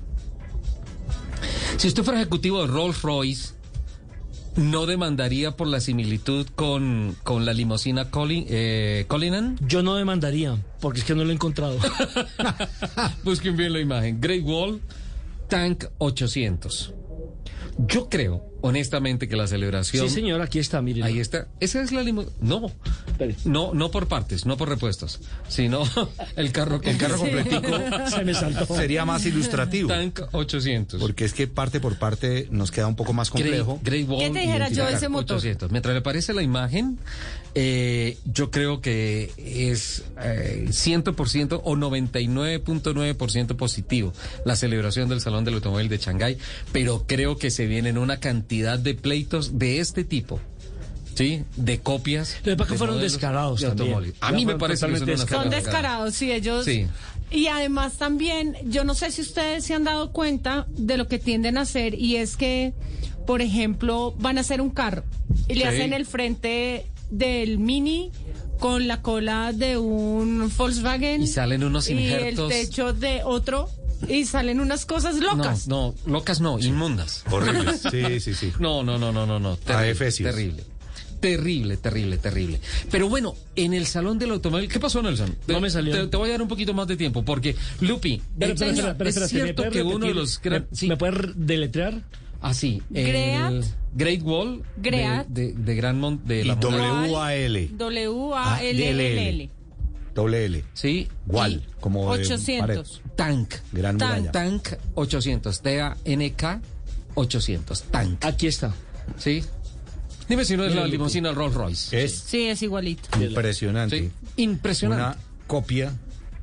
Si 1.76 1.88
usted 1.90 2.04
fuera 2.04 2.22
ejecutivo 2.22 2.62
de 2.62 2.68
Rolls 2.68 3.02
Royce, 3.02 3.57
¿no 4.58 4.86
demandaría 4.86 5.56
por 5.56 5.68
la 5.68 5.80
similitud 5.80 6.48
con, 6.56 7.16
con 7.24 7.46
la 7.46 7.54
limusina 7.54 8.10
Colin, 8.10 8.46
eh? 8.50 9.06
Yo 9.62 9.84
no 9.84 9.96
demandaría, 9.96 10.58
porque 10.82 11.00
es 11.00 11.06
que 11.06 11.16
no 11.16 11.24
lo 11.24 11.32
he 11.32 11.34
encontrado. 11.34 11.78
Busquen 13.24 13.56
bien 13.56 13.74
la 13.74 13.80
imagen. 13.80 14.20
Great 14.20 14.44
Wall, 14.44 14.82
Tank 15.48 15.86
800. 16.00 16.94
Yo 17.78 18.10
creo, 18.10 18.44
honestamente, 18.62 19.28
que 19.28 19.36
la 19.36 19.48
celebración... 19.48 20.08
Sí, 20.08 20.14
señor, 20.14 20.42
aquí 20.42 20.60
está, 20.60 20.82
mire. 20.82 21.04
Ahí 21.04 21.20
está. 21.20 21.48
Esa 21.60 21.82
es 21.82 21.92
la 21.92 22.04
limusina. 22.04 22.34
No, 22.42 22.72
no, 23.46 23.74
no 23.74 23.92
por 23.92 24.08
partes, 24.08 24.46
no 24.46 24.58
por 24.58 24.70
repuestos, 24.70 25.20
sino 25.48 25.84
el 26.36 26.52
carro 26.52 26.80
El 26.84 26.98
carro 26.98 27.18
completo. 27.18 27.62
completico 27.62 28.10
Se 28.10 28.24
me 28.24 28.34
saltó. 28.34 28.66
sería 28.76 29.06
más 29.06 29.26
ilustrativo. 29.26 29.88
Tank 29.90 30.22
800. 30.32 31.00
Porque 31.00 31.26
es 31.26 31.34
que 31.34 31.48
parte 31.48 31.80
por 31.80 31.98
parte 31.98 32.48
nos 32.52 32.72
queda 32.72 32.88
un 32.88 32.96
poco 32.96 33.14
más 33.14 33.30
complejo. 33.30 33.80
Great 33.84 34.08
Wall 34.08 34.20
¿Qué 34.20 34.30
te 34.32 34.40
dijera 34.40 34.70
yo 34.70 34.88
ese 34.88 35.10
motor? 35.10 35.38
800. 35.38 35.72
Mientras 35.72 35.94
le 35.94 36.02
parece 36.02 36.34
la 36.34 36.42
imagen, 36.42 36.98
eh, 37.56 38.18
yo 38.26 38.52
creo 38.52 38.82
que 38.82 39.32
es 39.38 40.04
eh, 40.22 40.66
100% 40.70 41.62
o 41.64 41.76
99.9% 41.76 43.56
positivo 43.56 44.14
la 44.46 44.56
celebración 44.56 45.10
del 45.10 45.22
Salón 45.22 45.44
del 45.44 45.56
Automóvil 45.56 45.90
de 45.90 45.98
Shanghái, 45.98 46.38
pero 46.72 47.06
creo 47.08 47.38
que 47.38 47.52
se 47.52 47.66
vienen 47.66 47.98
una 47.98 48.20
cantidad 48.20 48.47
de 48.48 48.94
pleitos 48.96 49.58
de 49.60 49.80
este 49.80 50.04
tipo. 50.04 50.40
¿Sí? 51.16 51.44
De 51.56 51.80
copias. 51.80 52.36
Lo 52.44 52.52
que 52.52 52.58
pasa 52.58 52.76
fueron 52.76 53.02
descarados 53.02 53.60
de 53.62 53.68
también. 53.70 54.14
A 54.22 54.32
mí 54.32 54.46
me 54.46 54.56
parece 54.56 54.86
que 54.88 54.98
son 55.00 55.10
unas 55.10 55.22
Son 55.28 55.50
descarados, 55.50 56.14
sí, 56.14 56.32
ellos. 56.32 56.64
Sí. 56.66 56.86
Y 57.32 57.48
además 57.48 57.94
también, 57.98 58.56
yo 58.66 58.84
no 58.84 58.94
sé 58.94 59.12
si 59.12 59.22
ustedes 59.22 59.66
se 59.66 59.74
han 59.74 59.84
dado 59.84 60.12
cuenta 60.12 60.68
de 60.78 60.96
lo 60.96 61.08
que 61.08 61.18
tienden 61.18 61.58
a 61.58 61.62
hacer 61.62 61.96
y 61.96 62.18
es 62.18 62.38
que, 62.38 62.74
por 63.26 63.42
ejemplo, 63.42 64.14
van 64.20 64.38
a 64.38 64.42
hacer 64.42 64.62
un 64.62 64.70
carro 64.70 65.04
y 65.48 65.56
le 65.56 65.62
Sí. 65.64 65.68
hacen 65.68 65.94
el 65.94 66.06
frente 66.06 66.86
del 67.10 67.58
Mini 67.58 68.12
con 68.60 68.88
la 68.88 69.02
cola 69.02 69.54
de 69.54 69.78
un 69.78 70.52
Volkswagen 70.56 71.24
Y 71.24 71.28
salen 71.28 71.64
unos 71.64 71.90
injertos. 71.90 72.52
y 72.52 72.56
el 72.56 72.68
techo 72.68 72.94
de 72.94 73.24
otro 73.24 73.70
y 74.08 74.26
salen 74.26 74.60
unas 74.60 74.86
cosas 74.86 75.16
locas. 75.18 75.68
No, 75.68 75.94
no, 76.06 76.12
locas 76.14 76.40
no, 76.42 76.60
inmundas. 76.60 77.24
Horrible. 77.32 77.72
Sí, 77.92 78.20
sí, 78.20 78.34
sí. 78.34 78.54
No, 78.60 78.84
no, 78.84 78.98
no, 78.98 79.12
no, 79.12 79.26
no, 79.26 79.40
no. 79.40 79.56
Terrible, 79.58 79.92
efesios. 79.92 80.30
terrible. 80.34 80.64
Terrible, 81.20 81.78
terrible, 81.78 82.18
terrible. 82.18 82.60
Pero 82.92 83.10
bueno, 83.10 83.34
en 83.56 83.74
el 83.74 83.88
salón 83.88 84.20
del 84.20 84.30
automóvil, 84.32 84.70
¿qué 84.70 84.80
pasó, 84.80 85.02
Nelson? 85.02 85.36
Te- 85.48 85.54
No 85.54 85.60
me 85.60 85.70
salió. 85.72 85.92
Te, 85.94 86.08
te 86.08 86.18
voy 86.18 86.30
a 86.30 86.34
dar 86.34 86.42
un 86.44 86.48
poquito 86.48 86.76
más 86.76 86.88
de 86.88 86.96
tiempo, 86.96 87.26
porque, 87.26 87.56
Lupi, 87.82 88.22
espera, 88.40 88.54
es 88.54 88.62
espera, 88.62 89.04
¿me 89.22 89.28
cierto 89.28 89.70
que 89.72 89.82
uno 89.82 90.06
de 90.06 90.14
los... 90.14 90.40
gran- 90.42 90.68
¿Me, 90.70 90.78
sí, 90.78 90.88
me 90.88 90.96
puede 90.96 91.12
re- 91.14 91.34
deletrear? 91.36 92.04
así. 92.40 92.84
Great. 92.92 93.52
el 93.52 93.64
Great 93.96 94.22
Wall 94.22 94.62
de- 94.76 94.90
Great. 94.92 95.28
De, 95.28 95.54
de 95.54 95.76
Gran 95.76 96.00
Mont 96.00 96.22
de 96.24 96.46
Y. 96.46 96.50
W-A-L. 96.50 97.70
W-A-L-L-L. 97.74 99.50
Doble 100.18 100.46
L. 100.46 100.64
Sí. 100.74 101.08
Wall, 101.28 101.64
como 101.80 102.12
de 102.16 102.24
800. 102.24 103.04
Tank. 103.16 103.54
Gran 103.72 104.00
Tank. 104.00 104.10
muralla. 104.18 104.32
Tank 104.32 104.68
800. 104.96 105.62
T-A-N-K 105.62 106.62
800. 107.14 107.84
Tank. 107.84 108.26
Aquí 108.26 108.48
está. 108.48 108.74
¿Sí? 109.18 109.44
Dime 110.28 110.44
si 110.44 110.58
no 110.58 110.66
es 110.66 110.74
la 110.74 110.88
limusina 110.88 111.32
Rolls 111.34 111.54
Royce. 111.54 112.04
Es 112.04 112.16
Sí, 112.18 112.48
es 112.48 112.64
igualito. 112.64 113.08
impresionante. 113.22 114.00
Sí. 114.00 114.12
Impresionante. 114.38 115.04
Una 115.04 115.18
copia. 115.46 115.94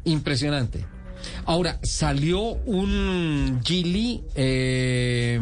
Impresionante. 0.05 0.85
Ahora, 1.47 1.79
salió 1.83 2.41
un 2.43 3.61
Gili, 3.64 4.22
eh, 4.35 5.41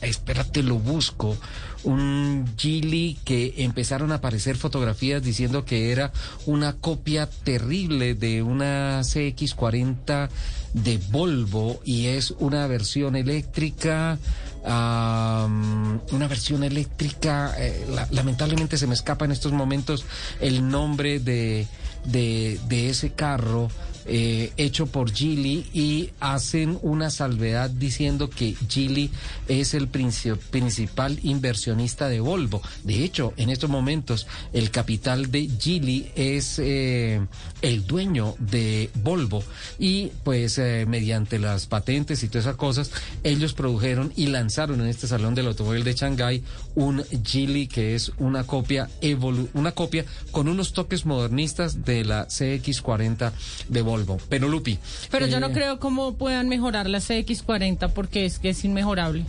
espérate, 0.00 0.62
lo 0.62 0.76
busco, 0.76 1.36
un 1.84 2.44
Gili 2.56 3.18
que 3.24 3.54
empezaron 3.58 4.12
a 4.12 4.16
aparecer 4.16 4.56
fotografías 4.56 5.22
diciendo 5.22 5.64
que 5.64 5.92
era 5.92 6.12
una 6.46 6.74
copia 6.74 7.28
terrible 7.28 8.14
de 8.14 8.42
una 8.42 9.00
CX40 9.00 10.28
de 10.74 10.98
Volvo 11.10 11.80
y 11.84 12.06
es 12.06 12.32
una 12.38 12.66
versión 12.66 13.16
eléctrica, 13.16 14.18
una 14.64 16.26
versión 16.28 16.64
eléctrica, 16.64 17.54
eh, 17.58 17.86
la- 17.90 18.08
lamentablemente 18.10 18.78
se 18.78 18.86
me 18.86 18.94
escapa 18.94 19.24
en 19.24 19.32
estos 19.32 19.52
momentos 19.52 20.04
el 20.40 20.68
nombre 20.68 21.20
de, 21.20 21.66
de, 22.06 22.58
de 22.68 22.88
ese 22.90 23.12
carro 23.12 23.68
eh, 24.06 24.52
hecho 24.56 24.86
por 24.86 25.12
Geely 25.12 25.66
y 25.72 26.10
hacen 26.20 26.78
una 26.82 27.10
salvedad 27.10 27.70
diciendo 27.70 28.28
que 28.30 28.54
Geely 28.68 29.10
es 29.48 29.74
el 29.74 29.90
princi- 29.90 30.36
principal 30.36 31.18
inversionista 31.22 32.08
de 32.08 32.20
Volvo. 32.20 32.60
De 32.82 33.02
hecho, 33.04 33.32
en 33.36 33.50
estos 33.50 33.70
momentos 33.70 34.26
el 34.52 34.70
capital 34.70 35.30
de 35.30 35.48
Geely 35.58 36.10
es 36.14 36.58
eh, 36.58 37.20
el 37.62 37.86
dueño 37.86 38.34
de 38.38 38.90
Volvo 39.02 39.42
y 39.78 40.08
pues 40.22 40.58
eh, 40.58 40.84
mediante 40.86 41.38
las 41.38 41.66
patentes 41.66 42.22
y 42.22 42.28
todas 42.28 42.44
esas 42.46 42.56
cosas, 42.56 42.90
ellos 43.22 43.54
produjeron 43.54 44.12
y 44.16 44.26
lanzaron 44.26 44.80
en 44.80 44.88
este 44.88 45.06
salón 45.06 45.34
del 45.34 45.46
automóvil 45.46 45.84
de 45.84 45.94
Shanghái 45.94 46.42
un 46.74 47.02
Geely 47.24 47.66
que 47.68 47.94
es 47.94 48.12
una 48.18 48.44
copia 48.44 48.88
evolu 49.00 49.48
una 49.54 49.72
copia 49.72 50.04
con 50.30 50.48
unos 50.48 50.72
toques 50.72 51.06
modernistas 51.06 51.84
de 51.84 52.04
la 52.04 52.26
CX40 52.28 53.32
de 53.68 53.82
Volvo. 53.82 53.93
Pero 54.28 54.48
Lupi, 54.48 54.78
Pero 55.10 55.26
yo 55.26 55.36
eh, 55.36 55.40
no 55.40 55.52
creo 55.52 55.78
cómo 55.78 56.14
puedan 56.16 56.48
mejorar 56.48 56.88
la 56.88 56.98
CX40 56.98 57.92
porque 57.92 58.24
es 58.24 58.38
que 58.38 58.50
es 58.50 58.64
inmejorable. 58.64 59.24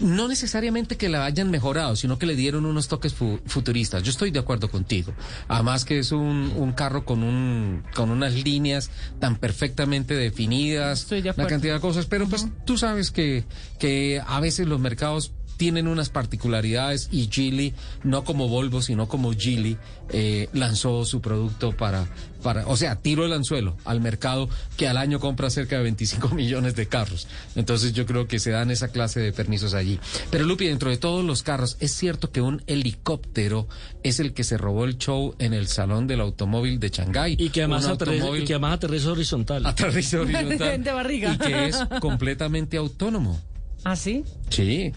no 0.00 0.28
necesariamente 0.28 0.96
que 0.96 1.08
la 1.08 1.24
hayan 1.24 1.50
mejorado, 1.50 1.96
sino 1.96 2.18
que 2.18 2.26
le 2.26 2.36
dieron 2.36 2.64
unos 2.66 2.88
toques 2.88 3.14
fu- 3.14 3.40
futuristas. 3.46 4.02
Yo 4.02 4.10
estoy 4.10 4.30
de 4.30 4.38
acuerdo 4.38 4.70
contigo. 4.70 5.12
Además 5.48 5.84
que 5.84 5.98
es 5.98 6.12
un, 6.12 6.52
un 6.56 6.72
carro 6.72 7.04
con 7.04 7.22
un 7.22 7.82
con 7.94 8.10
unas 8.10 8.34
líneas 8.34 8.90
tan 9.18 9.36
perfectamente 9.36 10.14
definidas, 10.14 11.00
Estoy 11.02 11.22
de 11.22 11.30
una 11.30 11.46
cantidad 11.46 11.74
de 11.74 11.80
cosas, 11.80 12.06
pero 12.06 12.28
pues 12.28 12.46
tú 12.64 12.78
sabes 12.78 13.10
que, 13.10 13.44
que 13.78 14.20
a 14.26 14.40
veces 14.40 14.66
los 14.66 14.80
mercados 14.80 15.32
tienen 15.60 15.88
unas 15.88 16.08
particularidades 16.08 17.10
y 17.12 17.28
Geely, 17.30 17.74
no 18.02 18.24
como 18.24 18.48
Volvo, 18.48 18.80
sino 18.80 19.08
como 19.08 19.34
Geely, 19.34 19.76
eh, 20.08 20.48
lanzó 20.54 21.04
su 21.04 21.20
producto 21.20 21.76
para, 21.76 22.06
para, 22.42 22.66
o 22.66 22.78
sea, 22.78 22.96
tiro 22.96 23.26
el 23.26 23.32
anzuelo 23.34 23.76
al 23.84 24.00
mercado 24.00 24.48
que 24.78 24.88
al 24.88 24.96
año 24.96 25.20
compra 25.20 25.50
cerca 25.50 25.76
de 25.76 25.82
25 25.82 26.28
millones 26.34 26.76
de 26.76 26.86
carros. 26.86 27.28
Entonces 27.56 27.92
yo 27.92 28.06
creo 28.06 28.26
que 28.26 28.38
se 28.38 28.52
dan 28.52 28.70
esa 28.70 28.88
clase 28.88 29.20
de 29.20 29.34
permisos 29.34 29.74
allí. 29.74 30.00
Pero 30.30 30.46
Lupi, 30.46 30.66
dentro 30.66 30.88
de 30.88 30.96
todos 30.96 31.22
los 31.22 31.42
carros, 31.42 31.76
es 31.80 31.92
cierto 31.92 32.32
que 32.32 32.40
un 32.40 32.62
helicóptero 32.66 33.68
es 34.02 34.18
el 34.18 34.32
que 34.32 34.44
se 34.44 34.56
robó 34.56 34.86
el 34.86 34.96
show 34.96 35.34
en 35.38 35.52
el 35.52 35.66
salón 35.66 36.06
del 36.06 36.22
automóvil 36.22 36.80
de 36.80 36.88
Shanghái. 36.88 37.36
Y 37.38 37.50
que 37.50 37.60
además, 37.60 37.84
aterriza, 37.86 38.24
automóvil- 38.24 38.42
y 38.42 38.46
que 38.46 38.54
además 38.54 38.72
aterriza 38.76 39.10
horizontal. 39.12 39.66
Aterriza 39.66 40.20
horizontal. 40.22 40.82
De 40.82 40.90
barriga. 40.92 41.34
Y 41.34 41.36
que 41.38 41.66
es 41.66 41.76
completamente 42.00 42.78
autónomo. 42.78 43.38
¿Ah, 43.84 43.94
sí? 43.96 44.24
Sí. 44.48 44.92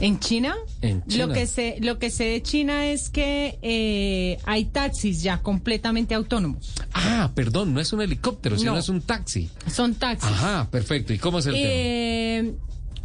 ¿En 0.00 0.18
China? 0.20 0.54
En 0.82 1.04
China. 1.06 1.26
Lo 1.26 1.32
que 1.32 1.46
sé, 1.46 1.76
lo 1.80 1.98
que 1.98 2.10
sé 2.10 2.24
de 2.24 2.42
China 2.42 2.86
es 2.86 3.08
que 3.10 3.58
eh, 3.62 4.38
hay 4.44 4.64
taxis 4.66 5.22
ya 5.22 5.38
completamente 5.42 6.14
autónomos. 6.14 6.72
Ah, 6.92 7.30
perdón, 7.34 7.74
no 7.74 7.80
es 7.80 7.92
un 7.92 8.02
helicóptero, 8.02 8.58
sino 8.58 8.72
No. 8.72 8.78
es 8.78 8.88
un 8.88 9.00
taxi. 9.00 9.48
Son 9.70 9.94
taxis. 9.94 10.28
Ajá, 10.30 10.68
perfecto. 10.70 11.12
¿Y 11.12 11.18
cómo 11.18 11.38
es 11.38 11.46
el 11.46 11.54
tema? 11.54 11.66
Eh, 11.68 12.52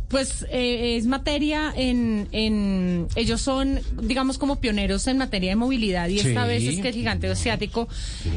pues 0.09 0.45
eh, 0.51 0.97
es 0.97 1.05
materia 1.05 1.71
en, 1.73 2.27
en... 2.33 3.07
Ellos 3.15 3.39
son, 3.39 3.79
digamos, 4.03 4.37
como 4.37 4.59
pioneros 4.59 5.07
en 5.07 5.17
materia 5.17 5.51
de 5.51 5.55
movilidad 5.55 6.09
y 6.09 6.19
esta 6.19 6.45
vez 6.45 6.63
es 6.63 6.81
que 6.81 6.89
el 6.89 6.93
gigante 6.93 7.29
asiático 7.29 7.87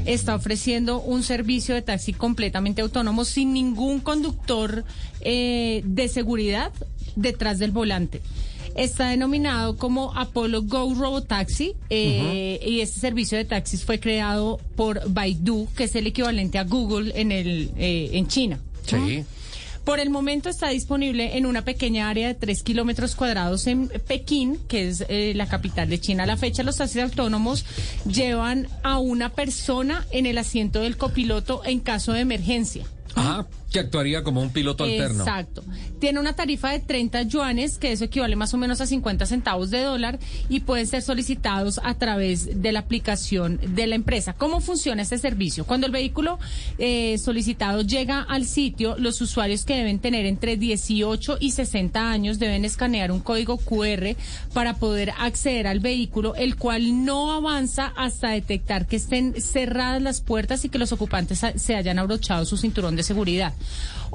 está 0.07 0.37
ofreciendo 0.37 1.01
un 1.01 1.25
servicio 1.25 1.75
de 1.75 1.83
taxi 1.83 2.13
completamente 2.13 2.81
autónomo 2.81 3.25
sin 3.25 3.53
ningún 3.53 3.99
conductor 3.99 4.85
eh, 5.21 5.83
de 5.85 6.07
seguridad 6.07 6.71
detrás 7.17 7.59
del 7.59 7.71
volante. 7.71 8.21
Está 8.75 9.11
denominado 9.11 9.77
como 9.77 10.13
Apollo 10.17 10.63
Go 10.63 10.95
Robotaxi 10.95 11.75
eh, 11.91 12.61
y 12.67 12.81
este 12.81 12.99
servicio 12.99 13.39
de 13.39 13.45
taxis 13.45 13.85
fue 13.85 14.01
creado 14.01 14.59
por 14.75 15.01
Baidu, 15.09 15.69
que 15.77 15.85
es 15.85 15.95
el 15.95 16.09
equivalente 16.09 16.59
a 16.59 16.65
Google 16.65 17.13
en, 17.15 17.31
el, 17.31 17.71
eh, 17.77 18.11
en 18.15 18.27
China. 18.27 18.59
Sí. 18.85 19.25
Por 19.85 20.01
el 20.01 20.09
momento 20.09 20.49
está 20.49 20.71
disponible 20.71 21.37
en 21.37 21.45
una 21.45 21.63
pequeña 21.63 22.09
área 22.09 22.29
de 22.29 22.35
3 22.35 22.63
kilómetros 22.63 23.15
cuadrados 23.15 23.67
en 23.67 23.89
Pekín, 23.89 24.59
que 24.67 24.89
es 24.89 25.05
eh, 25.09 25.35
la 25.37 25.47
capital 25.47 25.91
de 25.91 26.01
China. 26.01 26.23
A 26.23 26.27
la 26.27 26.39
fecha, 26.39 26.63
los 26.63 26.79
taxis 26.79 27.03
autónomos 27.03 27.67
llevan 28.07 28.67
a 28.83 28.99
una 28.99 29.29
persona 29.29 30.07
en 30.11 30.25
el 30.25 30.39
asiento 30.39 30.81
del 30.81 30.97
copiloto 30.97 31.63
en 31.67 31.81
caso 31.81 32.13
de 32.13 32.21
emergencia. 32.21 32.87
Ah, 33.15 33.45
que 33.75 33.81
actuaría 33.81 34.23
como 34.23 34.41
un 34.41 34.51
piloto 34.51 34.85
alterno. 34.85 35.25
Exacto. 35.25 35.65
Tiene 35.99 36.21
una 36.21 36.37
tarifa 36.37 36.71
de 36.71 36.79
30 36.79 37.23
yuanes, 37.23 37.77
que 37.77 37.91
eso 37.91 38.05
equivale 38.05 38.37
más 38.37 38.55
o 38.55 38.57
menos 38.57 38.81
a 38.81 38.87
50 38.87 39.27
centavos 39.27 39.71
de 39.71 39.83
dólar, 39.83 40.21
y 40.49 40.61
pueden 40.61 40.87
ser 40.87 41.03
solicitados 41.03 41.81
a 41.83 41.95
través 41.95 42.63
de 42.63 42.71
la 42.71 42.79
aplicación 42.79 43.59
de 43.67 43.89
la 43.89 43.97
empresa. 43.97 44.33
¿Cómo 44.33 44.61
funciona 44.61 45.03
este 45.03 45.19
servicio? 45.19 45.67
Cuando 45.67 45.89
el 45.89 45.93
vehículo 45.93 46.39
eh, 46.79 47.19
solicitado 47.19 47.83
llega 47.83 48.23
al 48.23 48.45
sitio, 48.45 48.95
los 48.97 49.21
usuarios 49.21 49.65
que 49.65 49.75
deben 49.75 49.99
tener 49.99 50.25
entre 50.25 50.57
18 50.57 51.39
y 51.41 51.51
60 51.51 52.09
años 52.09 52.39
deben 52.39 52.65
escanear 52.65 53.11
un 53.11 53.19
código 53.19 53.57
QR 53.57 54.15
para 54.53 54.75
poder 54.75 55.11
acceder 55.19 55.67
al 55.67 55.81
vehículo, 55.81 56.37
el 56.37 56.55
cual 56.55 57.05
no 57.05 57.33
avanza 57.33 57.93
hasta 57.97 58.29
detectar 58.29 58.87
que 58.87 58.95
estén 58.95 59.35
cerradas 59.43 60.01
las 60.01 60.21
puertas 60.21 60.65
y 60.65 60.69
que 60.69 60.79
los 60.79 60.93
ocupantes 60.93 61.43
se 61.57 61.75
hayan 61.75 61.99
abrochado 61.99 62.45
su 62.45 62.57
cinturón 62.57 62.95
de 62.95 63.03
seguridad. 63.03 63.53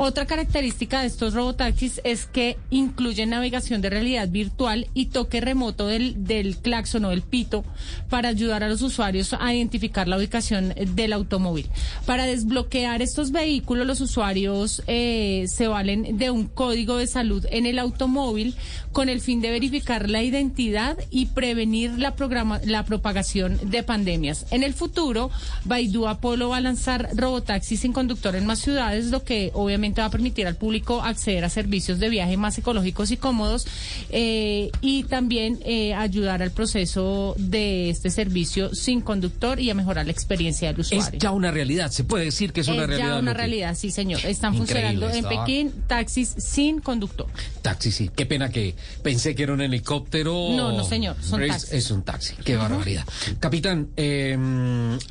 Otra 0.02 0.26
característica 0.26 1.02
de 1.02 1.08
estos 1.08 1.34
robotaxis 1.34 2.00
es 2.06 2.26
que 2.26 2.58
incluyen 2.70 3.32
navegación 3.32 3.82
de 3.82 3.90
realidad 3.90 4.30
virtual 4.30 4.88
y 4.94 5.08
toque 5.08 5.42
remoto 5.42 5.88
del, 5.88 6.24
del 6.24 6.56
claxon 6.58 7.04
o 7.04 7.10
del 7.10 7.22
pito 7.22 7.66
para 8.10 8.30
ayudar 8.30 8.64
a 8.64 8.70
los 8.70 8.82
usuarios 8.82 9.36
a 9.38 9.54
identificar 9.54 10.08
la 10.08 10.16
ubicación 10.18 10.74
del 10.96 11.12
automóvil. 11.12 11.68
Para 12.06 12.26
desbloquear 12.26 13.02
estos 13.02 13.32
vehículos, 13.32 13.86
los 13.86 14.00
usuarios 14.00 14.84
eh, 14.88 15.46
se 15.50 15.68
valen 15.68 16.18
de 16.18 16.32
un 16.32 16.46
código 16.48 16.96
de 16.96 17.08
salud 17.08 17.46
en 17.52 17.66
el 17.66 17.78
automóvil 17.78 18.56
con 18.94 19.10
el 19.10 19.20
fin 19.20 19.42
de 19.42 19.52
verificar 19.52 20.10
la 20.10 20.24
identidad 20.24 20.98
y 21.12 21.26
prevenir 21.28 22.00
la, 22.00 22.16
programa- 22.16 22.62
la 22.64 22.86
propagación 22.86 23.60
de 23.70 23.84
pandemias. 23.84 24.46
En 24.52 24.64
el 24.64 24.74
futuro, 24.74 25.30
Baidu 25.66 26.08
Apolo 26.08 26.50
va 26.50 26.58
a 26.58 26.62
lanzar 26.62 27.10
robotaxis 27.16 27.82
sin 27.82 27.92
conductor 27.92 28.36
en 28.36 28.46
más 28.46 28.60
ciudades, 28.60 29.08
lo 29.08 29.24
que 29.26 29.39
obviamente 29.54 30.02
va 30.02 30.08
a 30.08 30.12
permitir 30.12 30.48
al 30.48 30.56
público 30.56 31.02
acceder 31.02 31.44
a 31.46 31.50
servicios 31.50 32.00
de 32.00 32.10
viaje 32.10 32.38
más 32.38 32.58
ecológicos 32.58 33.12
y 33.12 33.18
cómodos 33.18 33.66
eh, 34.10 34.72
y 34.82 35.04
también 35.04 35.60
eh, 35.66 35.94
ayudar 35.94 36.42
al 36.42 36.52
proceso 36.52 37.36
de 37.38 37.90
este 37.90 38.10
servicio 38.10 38.74
sin 38.76 39.02
conductor 39.02 39.60
y 39.60 39.70
a 39.70 39.74
mejorar 39.74 40.06
la 40.06 40.12
experiencia 40.12 40.72
del 40.72 40.82
Es 40.82 40.92
usuario. 40.92 41.20
ya 41.20 41.32
una 41.32 41.52
realidad, 41.52 41.92
se 41.92 42.04
puede 42.04 42.26
decir 42.26 42.54
que 42.54 42.62
es 42.62 42.68
una 42.68 42.84
Es 42.84 42.88
realidad. 42.90 43.10
ya 43.16 43.20
una 43.20 43.34
realidad, 43.34 43.76
sí, 43.76 43.92
señor. 43.92 44.20
Están 44.26 44.54
Increíble, 44.56 44.74
funcionando 44.98 45.10
en 45.10 45.26
estaba- 45.26 45.46
Pekín 45.46 45.72
taxis 45.88 46.36
sin 46.38 46.80
conductor. 46.80 47.28
Taxi, 47.62 47.92
sí. 47.92 48.10
Qué 48.16 48.26
pena 48.26 48.50
que 48.50 48.76
pensé 49.04 49.36
que 49.36 49.44
era 49.44 49.54
un 49.54 49.62
helicóptero. 49.62 50.50
No, 50.52 50.72
no, 50.76 50.84
señor, 50.84 51.16
son 51.22 51.42
es, 51.44 51.50
taxis. 51.50 51.74
es 51.74 51.92
un 51.92 52.04
taxi. 52.04 52.34
Qué 52.44 52.56
barbaridad. 52.56 53.06
Capitán, 53.40 53.90
eh, 53.98 54.38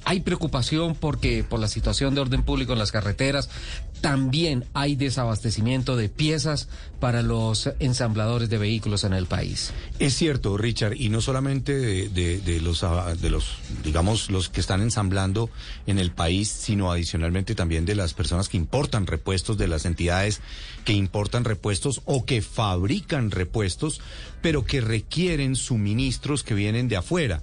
hay 0.05 0.21
preocupación 0.21 0.95
porque 0.95 1.45
por 1.45 1.61
la 1.61 1.69
situación 1.69 2.15
de 2.15 2.21
orden 2.21 2.43
público 2.43 2.73
en 2.73 2.79
las 2.79 2.93
carreteras. 2.93 3.49
También 4.01 4.65
hay 4.75 4.95
desabastecimiento 4.97 5.97
de 5.97 6.09
piezas 6.09 6.69
para 7.01 7.23
los 7.23 7.69
ensambladores 7.81 8.49
de 8.49 8.59
vehículos 8.59 9.05
en 9.05 9.13
el 9.13 9.27
país. 9.27 9.73
Es 9.99 10.15
cierto, 10.15 10.57
Richard, 10.57 10.95
y 10.97 11.09
no 11.09 11.21
solamente 11.21 11.75
de, 11.77 12.09
de- 12.09 12.39
de 12.41 12.61
los, 12.61 12.85
ah, 12.85 13.15
de 13.15 13.31
los, 13.31 13.57
digamos, 13.85 14.31
los 14.31 14.49
que 14.49 14.61
están 14.61 14.83
ensamblando 14.83 15.51
en 15.87 15.99
el 15.99 16.13
país, 16.13 16.49
sino 16.49 16.93
adicionalmente 16.93 17.55
también 17.55 17.85
de 17.87 17.95
las 17.97 18.15
personas 18.15 18.49
que 18.49 18.57
importan 18.57 19.07
repuestos, 19.07 19.59
de 19.59 19.69
las 19.69 19.85
entidades 19.85 20.41
que 20.85 20.93
importan 20.93 21.45
repuestos 21.45 22.01
o 22.05 22.25
que 22.25 22.41
fabrican 22.41 23.31
repuestos, 23.31 24.01
pero 24.43 24.65
que 24.65 24.81
requieren 24.81 25.57
suministros 25.57 26.45
que 26.45 26.55
vienen 26.55 26.89
de 26.89 26.97
afuera. 26.97 27.43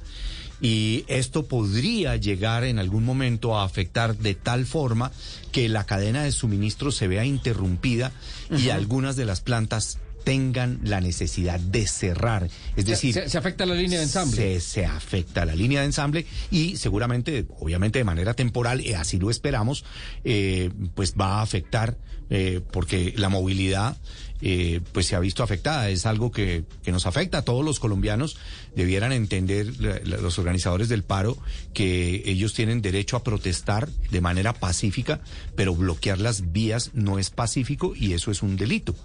Y 0.65 1.05
esto 1.07 1.45
podría 1.47 2.15
llegar 2.15 2.63
en 2.63 2.79
algún 2.79 3.05
momento 3.05 3.55
a 3.55 3.63
afectar 3.63 4.17
de 4.17 4.33
tal 4.33 4.65
forma 4.65 5.11
que 5.51 5.69
la 5.69 5.85
cadena 5.85 6.23
de 6.23 6.31
suministro 6.31 6.91
se 6.91 7.07
vea 7.07 7.23
interrumpida 7.23 8.11
y 8.57 8.69
algunas 8.69 9.15
de 9.15 9.25
las 9.25 9.41
plantas 9.41 9.99
tengan 10.23 10.79
la 10.83 11.01
necesidad 11.01 11.59
de 11.59 11.85
cerrar. 11.85 12.49
Es 12.75 12.85
decir, 12.87 13.13
se- 13.13 13.29
se 13.29 13.37
afecta 13.37 13.67
la 13.67 13.75
línea 13.75 13.99
de 13.99 14.05
ensamble. 14.05 14.35
Se, 14.35 14.59
se 14.59 14.85
afecta 14.85 15.45
la 15.45 15.53
línea 15.55 15.81
de 15.81 15.85
ensamble 15.85 16.25
y 16.49 16.77
seguramente, 16.77 17.45
obviamente 17.59 17.99
de 17.99 18.05
manera 18.05 18.33
temporal, 18.33 18.81
y 18.81 18.93
así 18.93 19.19
lo 19.19 19.29
esperamos, 19.29 19.85
eh, 20.23 20.71
pues 20.95 21.13
va 21.13 21.39
a 21.39 21.41
afectar 21.43 21.99
eh, 22.31 22.59
porque 22.71 23.13
la 23.17 23.29
movilidad 23.29 23.97
eh, 24.41 24.81
pues 24.91 25.07
se 25.07 25.15
ha 25.15 25.19
visto 25.19 25.43
afectada. 25.43 25.89
Es 25.89 26.05
algo 26.05 26.31
que, 26.31 26.63
que 26.83 26.91
nos 26.91 27.05
afecta 27.05 27.39
a 27.39 27.41
todos 27.43 27.63
los 27.63 27.79
colombianos. 27.79 28.37
Debieran 28.75 29.11
entender 29.11 29.67
los 30.05 30.37
organizadores 30.39 30.89
del 30.89 31.03
paro 31.03 31.37
que 31.73 32.23
ellos 32.25 32.53
tienen 32.53 32.81
derecho 32.81 33.17
a 33.17 33.23
protestar 33.23 33.89
de 34.11 34.21
manera 34.21 34.53
pacífica, 34.53 35.21
pero 35.55 35.75
bloquear 35.75 36.19
las 36.19 36.51
vías 36.51 36.91
no 36.93 37.19
es 37.19 37.29
pacífico 37.29 37.93
y 37.95 38.13
eso 38.13 38.31
es 38.31 38.41
un 38.43 38.57
delito. 38.57 38.95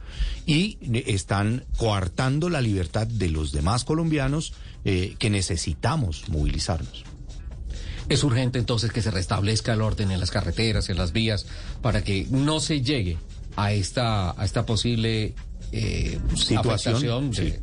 Y 0.47 0.78
están 1.07 1.65
coartando 1.77 2.51
la 2.51 2.61
libertad 2.61 3.07
de 3.07 3.28
los 3.31 3.52
demás 3.52 3.85
colombianos 3.85 4.52
eh, 4.85 5.15
que 5.19 5.31
necesitamos 5.31 6.28
movilizarnos. 6.28 7.05
Es 8.09 8.24
urgente 8.24 8.59
entonces 8.59 8.90
que 8.90 9.02
se 9.02 9.12
restablezca 9.12 9.73
el 9.73 9.82
orden 9.82 10.11
en 10.11 10.19
las 10.19 10.32
carreteras, 10.32 10.89
en 10.89 10.97
las 10.97 11.12
vías, 11.12 11.47
para 11.81 12.02
que 12.02 12.27
no 12.28 12.59
se 12.59 12.81
llegue 12.81 13.19
a 13.65 13.73
esta, 13.73 14.31
a 14.41 14.45
esta 14.45 14.65
posible 14.66 15.35
eh, 15.73 16.19
Situación, 16.35 17.31
de, 17.31 17.37
sí. 17.53 17.55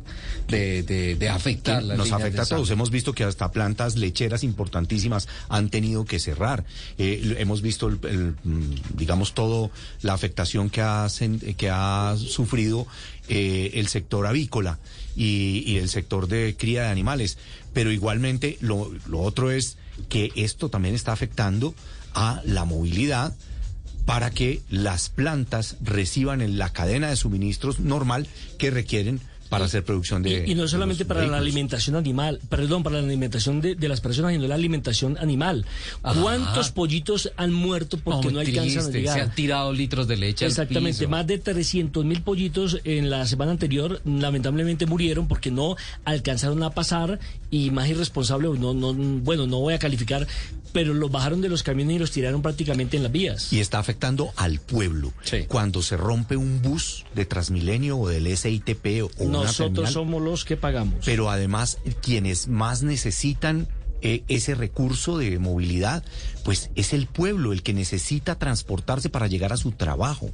de, 0.48 0.82
de- 0.82 1.14
de 1.16 1.28
afectar 1.28 1.82
las 1.82 1.98
nos 1.98 2.12
afecta 2.12 2.42
a 2.42 2.46
todos. 2.46 2.70
Hemos 2.70 2.90
visto 2.90 3.12
que 3.12 3.24
hasta 3.24 3.50
plantas 3.52 3.96
lecheras 3.96 4.44
importantísimas 4.44 5.28
han 5.50 5.68
tenido 5.68 6.04
que 6.06 6.18
cerrar. 6.18 6.64
Eh, 6.96 7.36
hemos 7.38 7.60
visto, 7.60 7.88
el, 7.88 7.98
el, 8.04 8.34
mm, 8.44 8.74
digamos, 8.96 9.34
todo 9.34 9.70
la 10.00 10.14
afectación 10.14 10.70
que 10.70 10.80
ha, 10.80 11.06
que 11.56 11.68
ha 11.70 12.16
sufrido 12.16 12.86
eh, 13.28 13.72
el 13.74 13.88
sector 13.88 14.26
avícola 14.26 14.78
y, 15.14 15.62
y 15.66 15.76
el 15.76 15.90
sector 15.90 16.28
de 16.28 16.54
cría 16.56 16.82
de 16.84 16.88
animales. 16.88 17.36
Pero 17.74 17.92
igualmente 17.92 18.56
lo, 18.60 18.90
lo 19.06 19.20
otro 19.20 19.50
es 19.50 19.76
que 20.08 20.30
esto 20.34 20.70
también 20.70 20.94
está 20.94 21.12
afectando 21.12 21.74
a 22.14 22.40
la 22.46 22.64
movilidad 22.64 23.34
para 24.08 24.30
que 24.30 24.62
las 24.70 25.10
plantas 25.10 25.76
reciban 25.82 26.40
en 26.40 26.56
la 26.56 26.72
cadena 26.72 27.10
de 27.10 27.16
suministros 27.16 27.78
normal 27.78 28.26
que 28.56 28.70
requieren 28.70 29.20
para 29.50 29.66
hacer 29.66 29.84
producción 29.84 30.22
de... 30.22 30.44
Y, 30.46 30.52
y 30.52 30.54
no 30.54 30.66
solamente 30.66 31.04
para 31.04 31.26
la 31.26 31.36
alimentación 31.38 31.94
animal, 31.96 32.40
perdón, 32.48 32.82
para 32.82 33.00
la 33.00 33.06
alimentación 33.06 33.60
de, 33.60 33.74
de 33.74 33.88
las 33.88 34.00
personas, 34.00 34.32
sino 34.32 34.46
la 34.46 34.54
alimentación 34.54 35.16
animal. 35.18 35.64
Ajá. 36.02 36.20
¿Cuántos 36.20 36.70
pollitos 36.70 37.32
han 37.36 37.52
muerto 37.52 37.98
porque 37.98 38.28
No, 38.28 38.32
no, 38.34 38.40
alcanzan 38.40 38.62
a 38.62 38.82
triste, 38.82 38.98
llegar? 39.00 39.14
se 39.14 39.20
han 39.22 39.34
tirado 39.34 39.72
litros 39.72 40.06
de 40.08 40.16
leche 40.16 40.44
al 40.46 40.50
Exactamente, 40.50 40.98
piso. 41.00 41.10
más 41.10 41.26
de 41.26 41.38
300 41.38 42.04
mil 42.04 42.22
pollitos 42.22 42.80
en 42.84 43.10
la 43.10 43.26
semana 43.26 43.50
anterior 43.52 44.00
lamentablemente 44.06 44.84
murieron 44.86 45.28
porque 45.28 45.50
no 45.50 45.76
alcanzaron 46.04 46.62
a 46.62 46.70
pasar 46.70 47.18
y 47.50 47.70
más 47.70 47.88
irresponsable, 47.88 48.48
no, 48.58 48.72
no, 48.74 48.92
bueno, 48.94 49.46
no 49.46 49.60
voy 49.60 49.72
a 49.74 49.78
calificar, 49.78 50.26
pero 50.72 50.94
los 50.94 51.10
bajaron 51.10 51.40
de 51.40 51.48
los 51.48 51.62
camiones 51.62 51.96
y 51.96 51.98
los 51.98 52.10
tiraron 52.10 52.42
prácticamente 52.42 52.96
en 52.96 53.02
las 53.02 53.12
vías. 53.12 53.52
Y 53.52 53.60
está 53.60 53.78
afectando 53.78 54.32
al 54.36 54.60
pueblo. 54.60 55.12
Cuando 55.48 55.82
se 55.82 55.96
rompe 55.96 56.36
un 56.36 56.62
bus 56.62 57.04
de 57.14 57.26
Transmilenio 57.26 57.98
o 57.98 58.08
del 58.08 58.36
SITP 58.36 59.04
o 59.04 59.10
una 59.18 59.38
Nosotros 59.38 59.56
terminal, 59.68 59.92
somos 59.92 60.22
los 60.22 60.44
que 60.44 60.56
pagamos. 60.56 61.04
pero 61.04 61.30
además 61.30 61.78
quienes 62.02 62.48
más 62.48 62.82
necesitan 62.82 63.68
eh, 64.00 64.22
ese 64.28 64.54
recurso 64.54 65.18
de 65.18 65.40
movilidad, 65.40 66.04
pues 66.44 66.70
es 66.76 66.92
el 66.92 67.06
pueblo 67.08 67.52
el 67.52 67.64
que 67.64 67.74
necesita 67.74 68.38
transportarse 68.38 69.08
para 69.10 69.26
llegar 69.26 69.52
a 69.52 69.56
su 69.56 69.72
trabajo. 69.72 70.30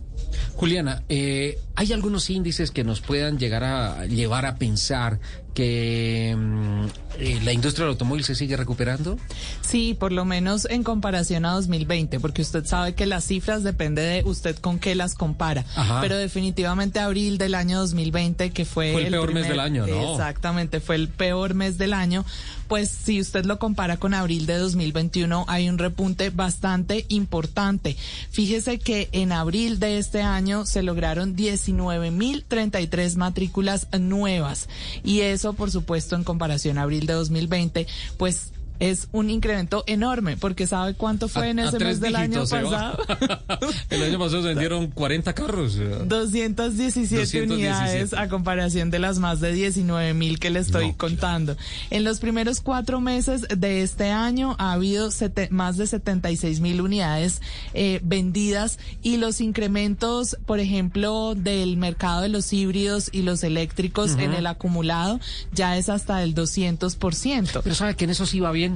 Juliana, 0.55 1.03
eh, 1.09 1.59
¿hay 1.75 1.93
algunos 1.93 2.31
índices 2.31 2.71
que 2.71 2.85
nos 2.85 3.01
puedan 3.01 3.39
llegar 3.39 3.65
a 3.65 4.07
llevar 4.07 4.47
a 4.47 4.57
pensar 4.57 5.19
que 5.55 6.35
mm, 6.37 6.85
eh, 7.21 7.41
la 7.45 7.53
industria 7.53 7.85
del 7.85 7.93
automóvil 7.93 8.25
se 8.25 8.35
sigue 8.35 8.57
recuperando? 8.57 9.17
Sí, 9.61 9.97
por 9.99 10.13
lo 10.13 10.25
menos 10.25 10.67
en 10.69 10.83
comparación 10.83 11.47
a 11.47 11.53
2020, 11.53 12.21
porque 12.21 12.43
usted 12.43 12.67
sabe 12.67 12.95
que 12.95 13.07
las 13.07 13.25
cifras 13.25 13.63
depende 13.63 14.03
de 14.03 14.23
usted 14.25 14.57
con 14.57 14.79
qué 14.79 14.95
las 14.95 15.15
compara. 15.15 15.65
Ajá. 15.77 16.01
Pero 16.01 16.17
definitivamente 16.17 16.99
abril 16.99 17.39
del 17.39 17.55
año 17.55 17.79
2020, 17.79 18.51
que 18.51 18.65
fue, 18.65 18.93
Fue 18.93 19.05
el 19.05 19.11
peor 19.13 19.33
mes 19.33 19.49
del 19.49 19.61
año, 19.61 19.87
¿no? 19.87 20.13
Exactamente, 20.13 20.81
fue 20.81 20.97
el 20.97 21.09
peor 21.09 21.55
mes 21.55 21.79
del 21.79 21.95
año. 21.95 22.25
Pues 22.67 22.91
si 22.91 23.21
usted 23.21 23.45
lo 23.45 23.59
compara 23.59 23.99
con 23.99 24.15
abril 24.15 24.47
de 24.47 24.57
2021, 24.57 25.45
hay 25.49 25.69
un 25.69 25.79
repunte 25.79 26.31
bastante 26.31 27.05
importante. 27.09 27.97
Fíjese 28.31 28.79
que 28.79 29.09
en 29.13 29.33
abril 29.33 29.79
de 29.79 29.99
este 29.99 30.23
año 30.25 30.67
se 30.67 30.83
lograron 30.83 31.37
19.033 31.37 33.17
matrículas 33.17 33.87
nuevas. 33.99 34.69
Y 35.05 35.21
eso, 35.21 35.53
por 35.53 35.71
supuesto, 35.71 36.17
en 36.17 36.25
comparación 36.25 36.79
a 36.79 36.83
abril 36.83 37.07
de 37.07 37.13
2020, 37.13 37.87
pues 38.17 38.54
es 38.81 39.09
un 39.13 39.31
incremento 39.31 39.85
enorme, 39.87 40.37
porque 40.37 40.67
¿sabe 40.67 40.95
cuánto 40.95 41.29
fue 41.29 41.47
A- 41.47 41.51
en 41.51 41.59
ese 41.61 41.79
mes 41.79 42.01
del 42.01 42.17
año 42.17 42.41
pasado? 42.47 42.99
El 43.91 44.03
año 44.03 44.19
pasado 44.19 44.43
se 44.43 44.49
vendieron 44.49 44.89
40 44.89 45.33
carros. 45.33 45.77
217, 45.77 46.55
217. 46.57 47.53
unidades 47.53 48.15
a 48.15 48.29
comparación 48.29 48.91
de 48.91 48.99
las 48.99 49.19
más 49.19 49.41
de 49.41 49.53
19 49.53 50.15
mil 50.15 50.39
que 50.39 50.51
le 50.51 50.61
estoy 50.61 50.93
contando. 50.95 51.57
En 51.91 52.05
los 52.05 52.21
primeros 52.21 52.61
cuatro 52.61 53.01
meses 53.01 53.43
de 53.57 53.83
este 53.83 54.11
año 54.11 54.57
ha 54.59 54.73
habido 54.73 55.11
sete- 55.11 55.49
más 55.51 55.77
de 55.77 55.87
76 55.87 56.61
mil 56.61 56.81
unidades 56.81 57.41
eh, 57.75 58.01
vendidas 58.03 58.79
y 59.03 59.17
los 59.19 59.41
incrementos, 59.41 60.37
por 60.47 60.59
ejemplo, 60.61 61.35
del 61.35 61.77
mercado 61.77 62.23
de 62.23 62.29
los 62.29 62.53
híbridos 62.53 63.09
y 63.13 63.23
los 63.23 63.45
eléctricos 63.45 64.13
en 64.19 64.33
el 64.35 64.47
acumulado 64.47 65.21
ya 65.53 65.77
es 65.77 65.89
hasta 65.89 66.19
del 66.19 66.35
200%. 66.35 67.61
Pero 67.63 67.75
sabe 67.75 67.95
que 67.97 68.05
en 68.05 68.11
eso 68.11 68.27
sí 68.27 68.41
va 68.41 68.53
bien. 68.53 68.74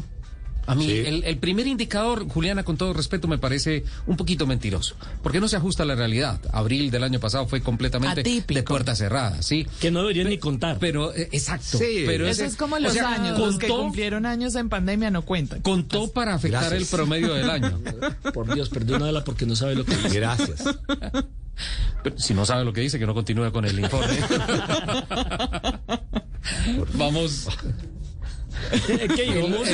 A 0.69 0.74
mí, 0.74 0.85
Sí. 0.86 0.99
el, 1.07 1.24
el 1.24 1.39
primer 1.39 1.66
indicador, 1.66 2.28
Juliana, 2.28 2.62
con 2.62 2.77
todo 2.77 2.93
respeto, 2.93 3.27
me 3.27 3.39
parece 3.39 3.85
un 4.07 4.16
poquito 4.16 4.47
mentiroso. 4.47 4.97
Porque 5.23 5.40
no 5.40 5.49
se 5.49 5.57
ajusta 5.57 5.82
a 5.82 5.86
la 5.86 5.95
realidad. 5.95 6.40
Abril 6.53 6.90
del 6.90 7.05
año 7.05 7.20
pasado 7.20 7.47
fue 7.49 7.62
completamente 7.62 8.23
de 8.23 8.62
puerta 8.62 8.95
cerrada, 8.95 9.43
¿sí? 9.43 9.66
Que 9.81 9.90
no 9.90 10.01
deberían 10.01 10.28
ni 10.28 10.39
contar. 10.39 10.77
Pero, 10.78 11.15
eh, 11.15 11.28
exacto. 11.32 11.78
Sí, 11.78 12.05
pero 12.07 12.27
eso 12.27 12.43
ese- 12.43 12.53
es 12.53 12.57
como 12.57 12.77
o 12.77 12.81
los 12.81 12.93
sea, 12.93 13.15
años, 13.15 13.39
los 13.39 13.59
que 13.59 13.69
contó- 13.69 13.82
cumplieron 13.82 14.27
años 14.27 14.55
en 14.57 14.69
pandemia 14.69 15.11
no 15.11 15.23
cuentan. 15.23 15.61
Contó 15.62 16.11
para 16.12 16.35
afectar 16.35 16.62
Gracias. 16.69 16.82
el 16.93 16.97
promedio 16.97 17.35
del 17.35 17.49
año. 17.51 17.81
Por 18.35 18.53
Dios, 18.55 18.69
perdónala 18.69 19.24
porque 19.24 19.47
no 19.47 19.57
sabe 19.57 19.74
lo 19.74 19.85
que 19.85 19.97
dice. 19.97 20.20
Gracias. 20.20 20.65
Pero 22.05 22.19
si 22.19 22.35
no 22.35 22.45
sabe 22.47 22.65
lo 22.65 22.73
que 22.73 22.82
dice, 22.82 22.99
que 22.99 23.07
no 23.07 23.15
continúe 23.15 23.51
con 23.53 23.65
el 23.65 23.78
informe. 23.81 24.16
Vamos. 26.95 27.49
¿Qué 28.86 29.22
digo? 29.22 29.64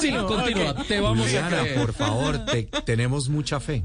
Sí, 0.00 0.10
continúa. 0.26 0.74
Te 0.86 1.00
vamos 1.00 1.26
a 1.34 1.48
creer. 1.48 1.74
por 1.78 1.92
favor, 1.92 2.44
te- 2.44 2.64
tenemos 2.84 3.28
mucha 3.28 3.60
fe. 3.60 3.82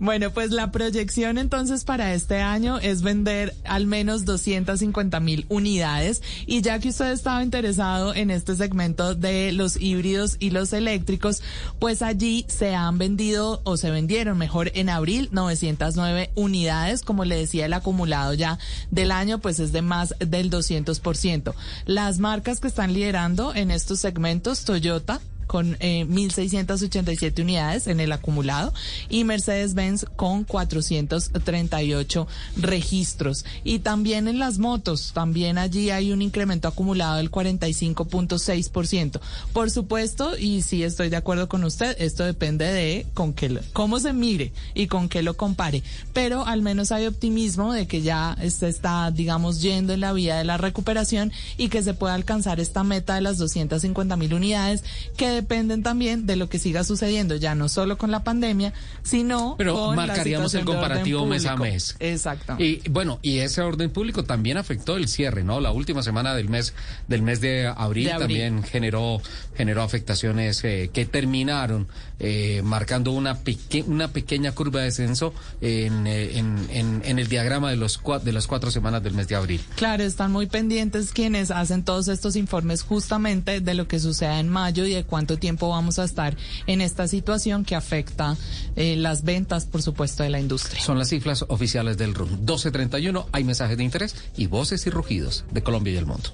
Bueno, 0.00 0.30
pues 0.30 0.50
la 0.50 0.70
proyección 0.70 1.38
entonces 1.38 1.84
para 1.84 2.14
este 2.14 2.36
año 2.42 2.78
es 2.78 3.02
vender 3.02 3.54
al 3.64 3.86
menos 3.86 4.24
250 4.24 5.20
mil 5.20 5.46
unidades. 5.48 6.22
Y 6.46 6.62
ya 6.62 6.78
que 6.78 6.88
usted 6.90 7.12
estaba 7.12 7.42
interesado 7.42 8.14
en 8.14 8.30
este 8.30 8.54
segmento 8.56 9.14
de 9.14 9.52
los 9.52 9.80
híbridos 9.80 10.36
y 10.38 10.50
los 10.50 10.72
eléctricos, 10.72 11.42
pues 11.78 12.02
allí 12.02 12.44
se 12.48 12.74
han 12.74 12.98
vendido 12.98 13.60
o 13.64 13.76
se 13.76 13.90
vendieron 13.90 14.38
mejor 14.38 14.70
en 14.74 14.88
abril 14.90 15.28
909 15.32 16.30
unidades. 16.34 17.02
Como 17.02 17.24
le 17.24 17.36
decía, 17.36 17.66
el 17.66 17.72
acumulado 17.72 18.34
ya 18.34 18.58
del 18.90 19.10
año 19.12 19.38
pues 19.38 19.58
es 19.60 19.72
de 19.72 19.82
más 19.82 20.14
del 20.18 20.50
200%. 20.50 21.54
Las 21.86 22.18
marcas 22.18 22.60
que 22.60 22.68
están 22.68 22.87
liderando 22.92 23.54
en 23.54 23.70
estos 23.70 24.00
segmentos, 24.00 24.64
Toyota, 24.64 25.20
con 25.48 25.76
eh, 25.80 26.06
1.687 26.08 27.42
unidades 27.42 27.88
en 27.88 27.98
el 27.98 28.12
acumulado 28.12 28.72
y 29.08 29.24
Mercedes-Benz 29.24 30.06
con 30.14 30.44
438 30.44 32.28
registros. 32.56 33.44
Y 33.64 33.80
también 33.80 34.28
en 34.28 34.38
las 34.38 34.58
motos, 34.58 35.10
también 35.12 35.58
allí 35.58 35.90
hay 35.90 36.12
un 36.12 36.22
incremento 36.22 36.68
acumulado 36.68 37.16
del 37.16 37.32
45.6%. 37.32 39.20
Por 39.52 39.70
supuesto, 39.72 40.38
y 40.38 40.62
sí 40.62 40.84
estoy 40.84 41.08
de 41.08 41.16
acuerdo 41.16 41.48
con 41.48 41.64
usted, 41.64 41.96
esto 41.98 42.24
depende 42.24 42.66
de 42.66 43.06
con 43.14 43.32
qué, 43.32 43.58
cómo 43.72 43.98
se 43.98 44.12
mire 44.12 44.52
y 44.74 44.86
con 44.86 45.08
qué 45.08 45.22
lo 45.22 45.36
compare. 45.36 45.82
Pero 46.12 46.46
al 46.46 46.62
menos 46.62 46.92
hay 46.92 47.06
optimismo 47.06 47.72
de 47.72 47.86
que 47.86 48.02
ya 48.02 48.36
se 48.48 48.68
está, 48.68 49.10
digamos, 49.10 49.62
yendo 49.62 49.94
en 49.94 50.00
la 50.00 50.12
vía 50.12 50.36
de 50.36 50.44
la 50.44 50.58
recuperación 50.58 51.32
y 51.56 51.68
que 51.68 51.82
se 51.82 51.94
pueda 51.94 52.14
alcanzar 52.14 52.60
esta 52.60 52.84
meta 52.84 53.14
de 53.14 53.22
las 53.22 53.38
250 53.38 54.16
mil 54.16 54.34
unidades 54.34 54.84
que 55.16 55.37
dependen 55.40 55.82
también 55.82 56.26
de 56.26 56.36
lo 56.36 56.48
que 56.48 56.58
siga 56.58 56.84
sucediendo, 56.84 57.36
ya 57.36 57.54
no 57.54 57.68
solo 57.68 57.96
con 57.96 58.10
la 58.10 58.24
pandemia, 58.24 58.72
sino 59.02 59.54
Pero 59.56 59.74
con 59.74 59.96
la 59.96 60.06
marcaríamos 60.06 60.54
el 60.54 60.64
comparativo 60.64 61.26
mes 61.26 61.46
a 61.46 61.56
mes. 61.56 61.96
Exacto. 62.00 62.56
Y 62.58 62.82
bueno, 62.90 63.18
y 63.22 63.38
ese 63.38 63.62
orden 63.62 63.90
público 63.90 64.24
también 64.24 64.56
afectó 64.56 64.96
el 64.96 65.08
cierre, 65.08 65.44
¿no? 65.44 65.60
La 65.60 65.70
última 65.70 66.02
semana 66.02 66.34
del 66.34 66.48
mes 66.48 66.74
del 67.06 67.22
mes 67.22 67.40
de 67.40 67.66
abril, 67.66 68.06
De 68.06 68.12
abril. 68.12 68.26
también 68.26 68.62
generó 68.64 69.22
generó 69.56 69.82
afectaciones 69.82 70.62
eh, 70.64 70.90
que 70.92 71.06
terminaron 71.06 71.86
eh, 72.20 72.62
marcando 72.64 73.12
una 73.12 73.36
peque- 73.38 73.84
una 73.86 74.08
pequeña 74.08 74.52
curva 74.52 74.80
de 74.80 74.86
descenso 74.86 75.32
en, 75.60 76.06
eh, 76.06 76.38
en, 76.38 76.56
en- 76.70 77.02
en 77.04 77.18
el 77.18 77.28
diagrama 77.28 77.70
de 77.70 77.76
los 77.76 78.00
de 78.24 78.32
las 78.32 78.46
cuatro 78.46 78.70
semanas 78.70 79.02
del 79.02 79.14
mes 79.14 79.28
de 79.28 79.36
abril. 79.36 79.60
Claro, 79.76 80.02
están 80.04 80.32
muy 80.32 80.46
pendientes 80.46 81.12
quienes 81.12 81.50
hacen 81.50 81.84
todos 81.84 82.08
estos 82.08 82.36
informes 82.36 82.82
justamente 82.82 83.60
de 83.60 83.74
lo 83.74 83.86
que 83.88 84.00
suceda 84.00 84.40
en 84.40 84.48
mayo 84.48 84.84
y 84.86 84.92
de 84.94 85.04
cuánto 85.04 85.38
tiempo 85.38 85.68
vamos 85.68 85.98
a 85.98 86.04
estar 86.04 86.36
en 86.66 86.80
esta 86.80 87.06
situación 87.08 87.64
que 87.64 87.74
afecta 87.74 88.36
eh, 88.76 88.96
las 88.96 89.22
ventas, 89.24 89.66
por 89.66 89.82
supuesto, 89.82 90.22
de 90.22 90.30
la 90.30 90.40
industria. 90.40 90.82
Son 90.82 90.98
las 90.98 91.08
cifras 91.08 91.44
oficiales 91.48 91.96
del 91.98 92.14
RUN. 92.14 92.30
1231, 92.30 93.26
hay 93.32 93.44
mensajes 93.44 93.76
de 93.76 93.84
interés 93.84 94.14
y 94.36 94.46
voces 94.46 94.86
y 94.86 94.90
rugidos 94.90 95.44
de 95.50 95.62
Colombia 95.62 95.92
y 95.94 95.96
el 95.96 96.06
mundo. 96.06 96.30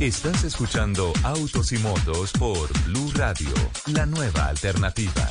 Estás 0.00 0.42
escuchando 0.42 1.12
Autos 1.22 1.70
y 1.72 1.78
Motos 1.78 2.32
por 2.32 2.68
Blue 2.84 3.12
Radio, 3.14 3.48
la 3.92 4.04
nueva 4.04 4.46
alternativa. 4.46 5.28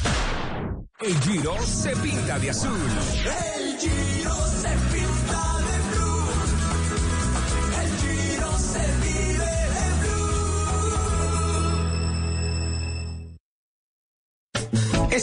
El 1.02 1.20
Giro 1.20 1.62
se 1.62 1.94
pinta 1.98 2.40
de 2.40 2.50
azul. 2.50 2.72
El 3.58 3.78
Giro 3.78 4.13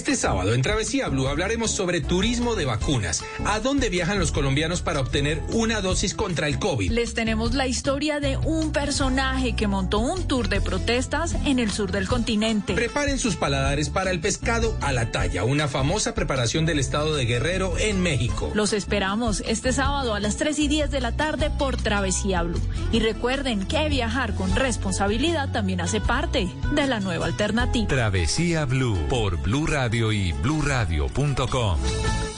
Este 0.00 0.16
sábado 0.16 0.54
en 0.54 0.62
Travesía 0.62 1.08
Blue 1.08 1.28
hablaremos 1.28 1.72
sobre 1.72 2.00
turismo 2.00 2.54
de 2.54 2.64
vacunas. 2.64 3.22
¿A 3.44 3.60
dónde 3.60 3.90
viajan 3.90 4.18
los 4.18 4.32
colombianos 4.32 4.80
para 4.80 4.98
obtener 4.98 5.42
una 5.52 5.82
dosis 5.82 6.14
contra 6.14 6.48
el 6.48 6.58
COVID? 6.58 6.90
Les 6.90 7.12
tenemos 7.12 7.52
la 7.52 7.66
historia 7.66 8.18
de 8.18 8.38
un 8.38 8.72
personaje 8.72 9.54
que 9.54 9.66
montó 9.66 9.98
un 9.98 10.26
tour 10.26 10.48
de 10.48 10.62
protestas 10.62 11.36
en 11.44 11.58
el 11.58 11.70
sur 11.70 11.92
del 11.92 12.08
continente. 12.08 12.72
Preparen 12.72 13.18
sus 13.18 13.36
paladares 13.36 13.90
para 13.90 14.10
el 14.10 14.20
pescado 14.20 14.74
a 14.80 14.90
la 14.92 15.12
talla, 15.12 15.44
una 15.44 15.68
famosa 15.68 16.14
preparación 16.14 16.64
del 16.64 16.78
estado 16.78 17.14
de 17.14 17.26
Guerrero 17.26 17.76
en 17.76 18.00
México. 18.00 18.50
Los 18.54 18.72
esperamos 18.72 19.42
este 19.46 19.70
sábado 19.74 20.14
a 20.14 20.20
las 20.20 20.38
3 20.38 20.60
y 20.60 20.68
10 20.68 20.90
de 20.90 21.02
la 21.02 21.12
tarde 21.12 21.50
por 21.50 21.76
Travesía 21.76 22.42
Blue. 22.42 22.58
Y 22.90 23.00
recuerden 23.00 23.66
que 23.66 23.90
viajar 23.90 24.34
con 24.34 24.56
responsabilidad 24.56 25.52
también 25.52 25.82
hace 25.82 26.00
parte 26.00 26.48
de 26.74 26.86
la 26.86 27.00
nueva 27.00 27.26
alternativa. 27.26 27.86
Travesía 27.86 28.64
Blue 28.64 28.98
por 29.10 29.36
Blue 29.36 29.66
Radio 29.66 29.89
Bluradio.com. 29.90 31.78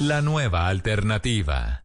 La 0.01 0.23
nueva 0.23 0.69
alternativa. 0.69 1.85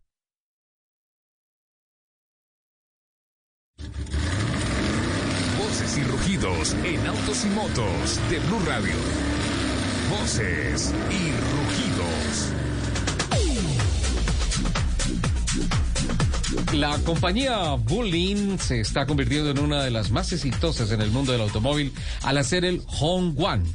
Voces 5.58 5.98
y 5.98 6.04
rugidos 6.04 6.74
en 6.86 7.06
autos 7.06 7.44
y 7.44 7.50
motos 7.50 8.20
de 8.30 8.40
Blue 8.40 8.62
Radio. 8.66 8.94
Voces 10.10 10.94
y 11.10 11.32
rugidos. 11.52 12.54
La 16.76 16.98
compañía 17.00 17.74
Bullin 17.74 18.58
se 18.58 18.80
está 18.80 19.06
convirtiendo 19.06 19.52
en 19.52 19.60
una 19.60 19.84
de 19.84 19.92
las 19.92 20.12
más 20.12 20.32
exitosas 20.32 20.92
en 20.92 21.02
el 21.02 21.12
mundo 21.12 21.34
del 21.34 21.42
automóvil 21.42 21.92
al 22.24 22.38
hacer 22.38 22.64
el 22.64 22.82
Hongguang 22.88 23.66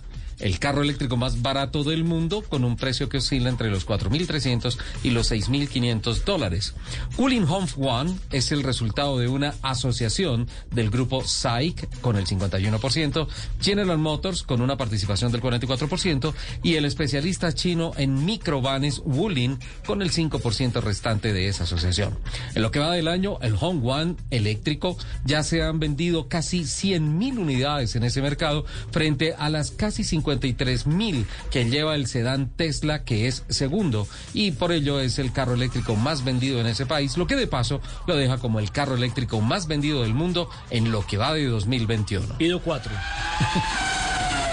el 0.43 0.59
carro 0.59 0.82
eléctrico 0.82 1.16
más 1.16 1.40
barato 1.40 1.85
del 1.85 2.05
mundo 2.05 2.43
con 2.43 2.64
un 2.64 2.77
precio 2.77 3.09
que 3.09 3.19
oscila 3.19 3.48
entre 3.48 3.70
los 3.70 3.86
4.300 3.86 4.77
y 5.02 5.10
los 5.10 5.31
6.500 5.31 6.24
dólares. 6.24 6.74
Cooling 7.16 7.44
Home 7.44 7.69
One 7.78 8.14
es 8.31 8.52
el 8.52 8.62
resultado 8.62 9.19
de 9.19 9.28
una 9.28 9.55
asociación 9.62 10.48
del 10.70 10.90
grupo 10.90 11.24
SAIC 11.24 12.01
con 12.01 12.16
el 12.16 12.27
51%, 12.27 13.28
General 13.60 13.98
Motors 13.98 14.43
con 14.43 14.60
una 14.60 14.77
participación 14.77 15.32
del 15.32 15.40
44% 15.40 16.35
y 16.62 16.74
el 16.74 16.85
especialista 16.85 17.52
chino 17.52 17.93
en 17.97 18.24
microvanes 18.24 19.01
Wulin 19.05 19.59
con 19.86 20.02
el 20.02 20.10
5% 20.10 20.82
restante 20.82 21.32
de 21.32 21.48
esa 21.48 21.64
asociación. 21.64 22.19
En 22.55 22.62
lo 22.62 22.70
que 22.70 22.81
va 22.81 22.93
del 22.93 23.09
año, 23.09 23.39
el 23.43 23.56
Home 23.60 23.81
One 23.85 24.16
eléctrico 24.31 24.97
ya 25.24 25.43
se 25.43 25.62
han 25.62 25.78
vendido 25.78 26.28
casi 26.28 26.62
100.000 26.62 27.39
unidades 27.39 27.94
en 27.94 28.02
ese 28.02 28.20
mercado 28.23 28.64
frente 28.90 29.35
a 29.35 29.48
las 29.48 29.70
casi 29.70 30.02
50 30.02 30.32
mil 30.87 31.27
que 31.51 31.65
lleva 31.69 31.95
el 31.95 32.07
sedán 32.07 32.51
Tesla, 32.57 33.05
que 33.05 33.27
es 33.29 33.45
segundo, 33.49 34.07
y 34.35 34.53
por 34.53 34.73
ello 34.73 35.01
es 35.01 35.19
el 35.19 35.33
carro 35.33 35.55
eléctrico 35.55 35.97
más 35.97 36.25
vendido 36.25 36.61
en 36.61 36.67
ese 36.67 36.87
país, 36.87 37.17
lo 37.17 37.27
que 37.27 37.37
de 37.37 37.47
paso 37.47 37.81
lo 38.07 38.17
deja 38.17 38.39
como 38.39 38.59
el 38.59 38.71
carro 38.71 38.95
eléctrico 38.95 39.41
más 39.41 39.67
vendido 39.67 40.03
del 40.03 40.15
mundo 40.15 40.49
en 40.71 40.91
lo 40.91 41.07
que 41.07 41.17
va 41.17 41.33
de 41.33 41.47
2021. 41.47 42.39
Pido 42.39 42.61
cuatro. 42.61 42.93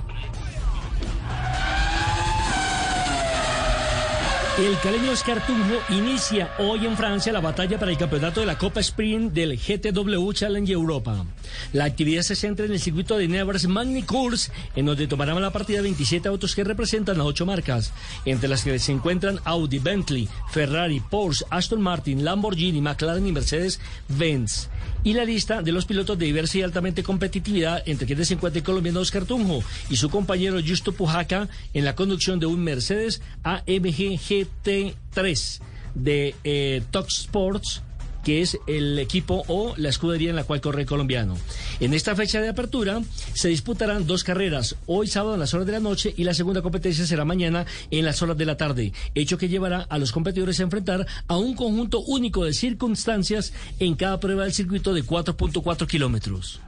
El 4.58 4.80
caleño 4.80 5.12
Oscar 5.12 5.46
Tunjo 5.46 5.82
inicia 5.90 6.50
hoy 6.60 6.86
en 6.86 6.96
Francia 6.96 7.34
la 7.34 7.42
batalla 7.42 7.78
para 7.78 7.92
el 7.92 7.98
campeonato 7.98 8.40
de 8.40 8.46
la 8.46 8.58
Copa 8.58 8.80
Sprint 8.80 9.34
del 9.34 9.58
GTW 9.58 10.32
Challenge 10.32 10.72
Europa. 10.72 11.26
La 11.74 11.84
actividad 11.84 12.22
se 12.22 12.38
centra 12.38 12.66
en 12.66 12.72
el 12.72 12.80
circuito 12.80 13.18
de 13.18 13.28
Nevers 13.28 13.68
Magny 13.68 14.04
Course, 14.04 14.54
en 14.78 14.86
donde 14.86 15.08
tomarán 15.08 15.42
la 15.42 15.52
partida 15.52 15.82
27 15.82 16.30
autos 16.30 16.56
que 16.56 16.64
representan 16.64 17.20
a 17.20 17.26
ocho 17.26 17.46
marcas, 17.46 17.92
entre 18.24 18.48
las 18.48 18.64
que 18.64 18.80
se 18.80 18.94
encuentran 18.94 19.42
Audi, 19.44 19.80
Bentley, 19.80 20.30
Ferrari, 20.52 21.02
Porsche, 21.02 21.44
Aston 21.50 21.82
Martin, 21.82 22.24
Lamborghini, 22.24 22.80
McLaren 22.80 23.28
y 23.28 23.34
Mercedes-Benz 23.34 24.70
y 25.06 25.14
la 25.14 25.24
lista 25.24 25.62
de 25.62 25.72
los 25.72 25.86
pilotos 25.86 26.18
de 26.18 26.26
diversa 26.26 26.58
y 26.58 26.62
altamente 26.64 27.04
competitividad, 27.04 27.84
entre 27.86 28.08
quienes 28.08 28.28
se 28.28 28.34
encuentra 28.34 28.58
el 28.58 28.66
colombiano 28.66 29.00
Oscar 29.00 29.24
Tunjo 29.24 29.64
y 29.90 29.98
su 29.98 30.10
compañero 30.10 30.60
Justo 30.68 30.94
Pujaca 30.94 31.48
en 31.76 31.86
la 31.86 31.96
conducción 31.96 32.40
de 32.40 32.48
un 32.48 32.64
Mercedes 32.64 33.22
AMG 33.44 34.45
GT3 34.64 35.60
de 35.96 36.36
eh, 36.44 36.84
Sports 37.08 37.82
que 38.26 38.42
es 38.42 38.58
el 38.66 38.98
equipo 38.98 39.44
o 39.48 39.76
la 39.78 39.90
escudería 39.90 40.32
en 40.32 40.36
la 40.36 40.44
cual 40.44 40.60
corre 40.60 40.82
el 40.82 40.88
colombiano. 40.88 41.38
En 41.80 41.94
esta 41.94 42.16
fecha 42.16 42.42
de 42.42 42.50
apertura 42.50 43.02
se 43.34 43.50
disputarán 43.50 44.08
dos 44.08 44.24
carreras, 44.24 44.76
hoy 44.88 45.08
sábado 45.08 45.36
en 45.36 45.40
las 45.40 45.54
horas 45.54 45.68
de 45.68 45.74
la 45.74 45.80
noche 45.80 46.14
y 46.18 46.24
la 46.24 46.34
segunda 46.34 46.64
competencia 46.64 47.06
será 47.06 47.24
mañana 47.24 47.68
en 47.92 48.04
las 48.04 48.22
horas 48.24 48.36
de 48.36 48.46
la 48.46 48.58
tarde, 48.58 48.94
hecho 49.14 49.38
que 49.38 49.48
llevará 49.48 49.82
a 49.82 50.00
los 50.00 50.12
competidores 50.12 50.60
a 50.60 50.64
enfrentar 50.64 51.06
a 51.28 51.38
un 51.38 51.54
conjunto 51.54 52.00
único 52.00 52.44
de 52.44 52.54
circunstancias 52.54 53.54
en 53.80 53.94
cada 53.94 54.20
prueba 54.20 54.44
del 54.44 54.54
circuito 54.54 54.94
de 54.94 55.04
4.4 55.04 55.86
kilómetros. 55.88 56.60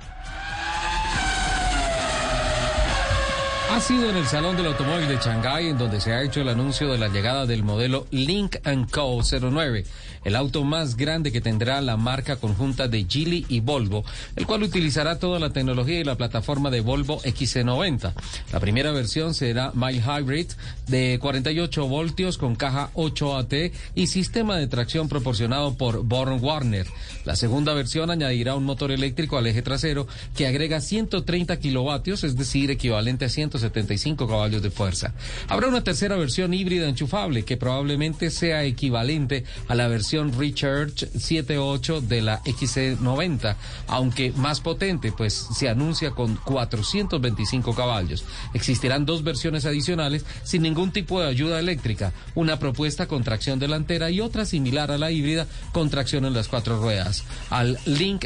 Ha 3.70 3.82
sido 3.82 4.10
en 4.10 4.16
el 4.16 4.26
Salón 4.26 4.56
del 4.56 4.68
Automóvil 4.68 5.08
de 5.08 5.18
Shanghái 5.18 5.68
en 5.68 5.78
donde 5.78 6.00
se 6.00 6.14
ha 6.14 6.24
hecho 6.24 6.42
el 6.42 6.50
anuncio 6.50 6.90
de 6.92 6.98
la 6.98 7.10
llegada 7.10 7.46
del 7.46 7.64
modelo 7.64 8.08
Link 8.12 8.56
Co. 8.92 9.22
09 9.22 9.86
el 10.24 10.36
auto 10.36 10.64
más 10.64 10.98
grande 10.98 11.32
que 11.32 11.42
tendrá 11.42 11.82
la 11.82 11.98
marca 11.98 12.38
conjunta 12.38 12.88
de 12.88 13.06
Geely 13.08 13.46
y 13.50 13.60
Volvo, 13.60 14.04
el 14.36 14.46
cual 14.46 14.64
utilizará 14.64 15.20
toda 15.20 15.40
la 15.40 15.52
tecnología 15.52 16.00
y 16.00 16.04
la 16.04 16.16
plataforma 16.16 16.70
de 16.70 16.82
Volvo 16.82 17.22
XC90. 17.22 18.14
La 18.52 18.60
primera 18.60 18.92
versión 18.92 19.34
será 19.34 19.72
Mild 19.74 20.04
Hybrid 20.04 20.48
de 20.88 21.20
48 21.22 21.88
voltios 21.88 22.38
con 22.38 22.56
caja 22.56 22.90
8AT 22.94 23.72
y 23.96 24.08
sistema 24.08 24.58
de 24.58 24.68
tracción 24.68 25.10
proporcionado 25.10 25.76
por 25.76 26.04
Born 26.04 26.44
Warner. 26.44 26.88
La 27.26 27.36
segunda 27.36 27.74
versión 27.74 28.10
añadirá 28.10 28.56
un 28.56 28.64
motor 28.64 28.92
eléctrico 28.92 29.38
al 29.38 29.48
eje 29.48 29.62
trasero 29.62 30.08
que 30.36 30.48
agrega 30.48 30.82
130 30.82 31.58
kilovatios, 31.60 32.24
es 32.24 32.36
decir, 32.36 32.72
equivalente 32.72 33.26
a 33.26 33.30
175 33.30 34.28
caballos 34.28 34.62
de 34.62 34.72
fuerza. 34.72 35.14
Habrá 35.48 35.68
una 35.68 35.84
tercera 35.84 36.16
versión 36.16 36.54
híbrida 36.54 36.88
enchufable 36.88 37.44
que 37.44 37.58
probablemente 37.58 38.30
sea 38.30 38.64
equivalente 38.64 39.44
a 39.68 39.76
la 39.76 39.88
versión 39.88 40.07
Recharge 40.14 41.12
7.8 41.14 42.02
de 42.02 42.22
la 42.22 42.42
XC90, 42.44 43.56
aunque 43.88 44.32
más 44.32 44.62
potente, 44.62 45.12
pues 45.12 45.34
se 45.34 45.70
anuncia 45.70 46.12
con 46.12 46.36
425 46.36 47.76
caballos. 47.76 48.24
Existirán 48.54 49.06
dos 49.06 49.24
versiones 49.24 49.66
adicionales 49.66 50.26
sin 50.44 50.62
ningún 50.62 50.92
tipo 50.92 51.22
de 51.22 51.28
ayuda 51.28 51.60
eléctrica, 51.60 52.14
una 52.36 52.60
propuesta 52.60 53.08
con 53.08 53.24
tracción 53.24 53.60
delantera 53.60 54.10
y 54.10 54.22
otra 54.22 54.46
similar 54.46 54.92
a 54.92 54.98
la 54.98 55.12
híbrida 55.12 55.48
con 55.72 55.90
tracción 55.90 56.26
en 56.26 56.34
las 56.34 56.48
cuatro 56.48 56.80
ruedas. 56.82 57.24
Al 57.50 57.78
Link 57.86 58.26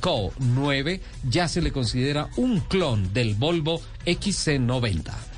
Co 0.00 0.32
9 0.38 1.00
ya 1.28 1.48
se 1.48 1.62
le 1.62 1.72
considera 1.72 2.28
un 2.36 2.60
clon 2.60 3.12
del 3.12 3.34
Volvo 3.34 3.80
XC90. 4.04 5.35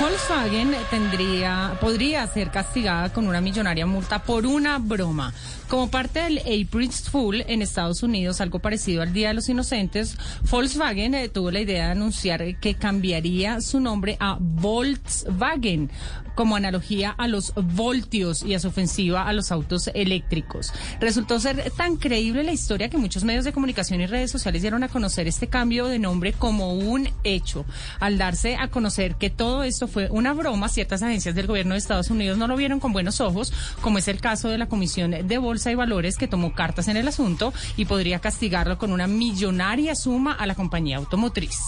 Volkswagen 0.00 0.76
tendría, 0.90 1.76
podría 1.80 2.24
ser 2.28 2.52
castigada 2.52 3.12
con 3.12 3.26
una 3.26 3.40
millonaria 3.40 3.84
multa 3.84 4.20
por 4.20 4.46
una 4.46 4.78
broma. 4.78 5.32
Como 5.68 5.90
parte 5.90 6.20
del 6.20 6.38
April 6.38 6.90
Fool 6.90 7.42
en 7.46 7.60
Estados 7.60 8.02
Unidos, 8.02 8.40
algo 8.40 8.58
parecido 8.58 9.02
al 9.02 9.12
Día 9.12 9.28
de 9.28 9.34
los 9.34 9.50
Inocentes, 9.50 10.16
Volkswagen 10.50 11.14
eh, 11.14 11.28
tuvo 11.28 11.50
la 11.50 11.60
idea 11.60 11.86
de 11.86 11.92
anunciar 11.92 12.58
que 12.58 12.74
cambiaría 12.74 13.60
su 13.60 13.78
nombre 13.78 14.16
a 14.18 14.38
Volkswagen 14.40 15.90
como 16.38 16.54
analogía 16.54 17.10
a 17.10 17.26
los 17.26 17.52
voltios 17.56 18.44
y 18.44 18.54
a 18.54 18.60
su 18.60 18.68
ofensiva 18.68 19.26
a 19.26 19.32
los 19.32 19.50
autos 19.50 19.90
eléctricos. 19.92 20.72
Resultó 21.00 21.40
ser 21.40 21.72
tan 21.72 21.96
creíble 21.96 22.44
la 22.44 22.52
historia 22.52 22.88
que 22.88 22.96
muchos 22.96 23.24
medios 23.24 23.44
de 23.44 23.52
comunicación 23.52 24.00
y 24.00 24.06
redes 24.06 24.30
sociales 24.30 24.62
dieron 24.62 24.84
a 24.84 24.88
conocer 24.88 25.26
este 25.26 25.48
cambio 25.48 25.86
de 25.86 25.98
nombre 25.98 26.32
como 26.32 26.74
un 26.74 27.08
hecho. 27.24 27.64
Al 27.98 28.18
darse 28.18 28.54
a 28.54 28.68
conocer 28.68 29.16
que 29.16 29.30
todo 29.30 29.64
esto 29.64 29.88
fue 29.88 30.10
una 30.10 30.32
broma, 30.32 30.68
ciertas 30.68 31.02
agencias 31.02 31.34
del 31.34 31.48
gobierno 31.48 31.74
de 31.74 31.78
Estados 31.78 32.08
Unidos 32.08 32.38
no 32.38 32.46
lo 32.46 32.54
vieron 32.54 32.78
con 32.78 32.92
buenos 32.92 33.20
ojos, 33.20 33.52
como 33.80 33.98
es 33.98 34.06
el 34.06 34.20
caso 34.20 34.48
de 34.48 34.58
la 34.58 34.68
Comisión 34.68 35.10
de 35.10 35.38
Bolsa 35.58 35.72
y 35.72 35.74
Valores 35.74 36.16
que 36.18 36.28
tomó 36.28 36.52
cartas 36.52 36.86
en 36.86 36.96
el 36.96 37.08
asunto 37.08 37.52
y 37.76 37.86
podría 37.86 38.20
castigarlo 38.20 38.78
con 38.78 38.92
una 38.92 39.08
millonaria 39.08 39.96
suma 39.96 40.32
a 40.32 40.46
la 40.46 40.54
compañía 40.54 40.98
automotriz. 40.98 41.58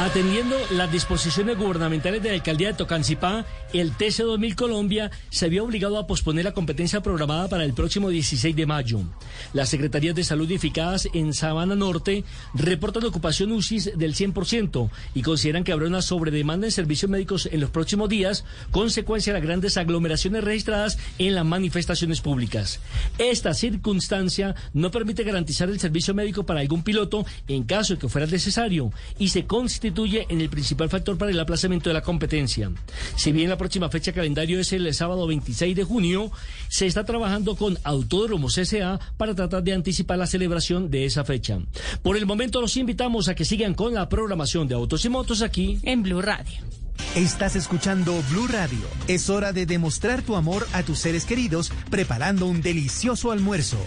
Atendiendo 0.00 0.56
las 0.70 0.90
disposiciones 0.90 1.58
gubernamentales 1.58 2.22
de 2.22 2.30
la 2.30 2.34
alcaldía 2.36 2.68
de 2.68 2.74
Tocancipá, 2.74 3.44
el 3.74 3.92
TC 3.92 4.22
2000 4.22 4.56
Colombia 4.56 5.10
se 5.28 5.50
vio 5.50 5.62
obligado 5.62 5.98
a 5.98 6.06
posponer 6.06 6.46
la 6.46 6.54
competencia 6.54 7.02
programada 7.02 7.48
para 7.48 7.64
el 7.64 7.74
próximo 7.74 8.08
16 8.08 8.56
de 8.56 8.64
mayo. 8.64 9.02
Las 9.52 9.68
secretarías 9.68 10.14
de 10.14 10.24
salud 10.24 10.50
edificadas 10.50 11.06
en 11.12 11.34
Sabana 11.34 11.76
Norte 11.76 12.24
reportan 12.54 13.04
ocupación 13.04 13.52
UCIs 13.52 13.92
del 13.94 14.14
100% 14.14 14.88
y 15.14 15.20
consideran 15.20 15.64
que 15.64 15.72
habrá 15.72 15.86
una 15.86 16.00
sobredemanda 16.00 16.66
en 16.66 16.72
servicios 16.72 17.10
médicos 17.10 17.46
en 17.52 17.60
los 17.60 17.68
próximos 17.68 18.08
días, 18.08 18.46
consecuencia 18.70 19.34
de 19.34 19.38
las 19.38 19.46
grandes 19.46 19.76
aglomeraciones 19.76 20.42
registradas 20.42 20.98
en 21.18 21.34
las 21.34 21.44
manifestaciones 21.44 22.22
públicas. 22.22 22.80
Esta 23.18 23.52
circunstancia 23.52 24.54
no 24.72 24.90
permite 24.90 25.24
garantizar 25.24 25.68
el 25.68 25.78
servicio 25.78 26.14
médico 26.14 26.46
para 26.46 26.60
algún 26.60 26.82
piloto 26.82 27.26
en 27.48 27.64
caso 27.64 27.92
de 27.92 28.00
que 28.00 28.08
fuera 28.08 28.26
necesario 28.26 28.92
y 29.18 29.28
se 29.28 29.44
constituye 29.44 29.89
en 29.96 30.40
el 30.40 30.48
principal 30.48 30.88
factor 30.88 31.18
para 31.18 31.32
el 31.32 31.40
aplazamiento 31.40 31.90
de 31.90 31.94
la 31.94 32.02
competencia. 32.02 32.70
Si 33.16 33.32
bien 33.32 33.48
la 33.50 33.58
próxima 33.58 33.90
fecha 33.90 34.12
calendario 34.12 34.60
es 34.60 34.72
el 34.72 34.92
sábado 34.94 35.26
26 35.26 35.74
de 35.74 35.84
junio, 35.84 36.30
se 36.68 36.86
está 36.86 37.04
trabajando 37.04 37.56
con 37.56 37.76
Autódromos 37.82 38.56
S.A. 38.56 39.00
para 39.16 39.34
tratar 39.34 39.64
de 39.64 39.72
anticipar 39.72 40.18
la 40.18 40.26
celebración 40.26 40.90
de 40.90 41.06
esa 41.06 41.24
fecha. 41.24 41.58
Por 42.02 42.16
el 42.16 42.24
momento 42.24 42.60
los 42.60 42.76
invitamos 42.76 43.28
a 43.28 43.34
que 43.34 43.44
sigan 43.44 43.74
con 43.74 43.92
la 43.92 44.08
programación 44.08 44.68
de 44.68 44.76
Autos 44.76 45.04
y 45.04 45.08
Motos 45.08 45.42
aquí 45.42 45.80
en 45.82 46.02
Blue 46.02 46.22
Radio. 46.22 46.60
Estás 47.16 47.56
escuchando 47.56 48.22
Blue 48.30 48.46
Radio. 48.46 48.86
Es 49.08 49.28
hora 49.28 49.52
de 49.52 49.66
demostrar 49.66 50.22
tu 50.22 50.36
amor 50.36 50.66
a 50.72 50.84
tus 50.84 51.00
seres 51.00 51.24
queridos 51.24 51.72
preparando 51.90 52.46
un 52.46 52.62
delicioso 52.62 53.32
almuerzo. 53.32 53.78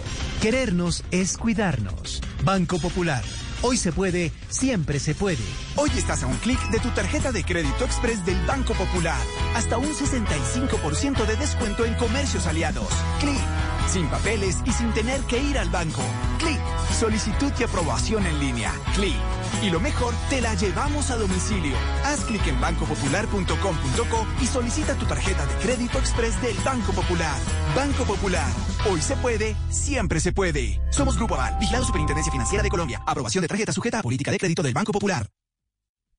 Querernos 0.42 1.02
es 1.10 1.38
cuidarnos. 1.38 2.20
Banco 2.44 2.78
Popular. 2.78 3.24
Hoy 3.66 3.78
se 3.78 3.92
puede, 3.92 4.30
siempre 4.50 5.00
se 5.00 5.14
puede. 5.14 5.42
Hoy 5.76 5.88
estás 5.96 6.22
a 6.22 6.26
un 6.26 6.36
clic 6.36 6.60
de 6.68 6.80
tu 6.80 6.90
tarjeta 6.90 7.32
de 7.32 7.44
crédito 7.44 7.86
express 7.86 8.22
del 8.26 8.38
Banco 8.44 8.74
Popular. 8.74 9.18
Hasta 9.54 9.78
un 9.78 9.88
65% 9.88 11.24
de 11.24 11.36
descuento 11.36 11.86
en 11.86 11.94
comercios 11.94 12.46
aliados. 12.46 12.90
Clic. 13.20 13.73
Sin 13.88 14.08
papeles 14.08 14.58
y 14.64 14.72
sin 14.72 14.92
tener 14.92 15.20
que 15.22 15.40
ir 15.40 15.58
al 15.58 15.68
banco. 15.68 16.02
Clic. 16.38 16.60
Solicitud 16.98 17.52
y 17.58 17.62
aprobación 17.62 18.26
en 18.26 18.38
línea. 18.40 18.72
Clic. 18.94 19.16
Y 19.62 19.70
lo 19.70 19.80
mejor, 19.80 20.14
te 20.30 20.40
la 20.40 20.54
llevamos 20.54 21.10
a 21.10 21.16
domicilio. 21.16 21.76
Haz 22.04 22.20
clic 22.24 22.46
en 22.46 22.60
bancopopular.com.co 22.60 24.26
y 24.42 24.46
solicita 24.46 24.94
tu 24.94 25.06
tarjeta 25.06 25.46
de 25.46 25.54
crédito 25.56 25.98
express 25.98 26.40
del 26.42 26.56
Banco 26.64 26.92
Popular. 26.92 27.36
Banco 27.74 28.04
Popular. 28.04 28.52
Hoy 28.90 29.00
se 29.00 29.16
puede, 29.16 29.56
siempre 29.70 30.20
se 30.20 30.32
puede. 30.32 30.80
Somos 30.90 31.16
Grupo 31.16 31.34
Aval, 31.34 31.56
Vigilado 31.58 31.84
Superintendencia 31.84 32.32
Financiera 32.32 32.62
de 32.62 32.68
Colombia. 32.68 33.02
Aprobación 33.06 33.42
de 33.42 33.48
tarjeta 33.48 33.72
sujeta 33.72 34.00
a 34.00 34.02
política 34.02 34.30
de 34.30 34.38
crédito 34.38 34.62
del 34.62 34.74
Banco 34.74 34.92
Popular. 34.92 35.26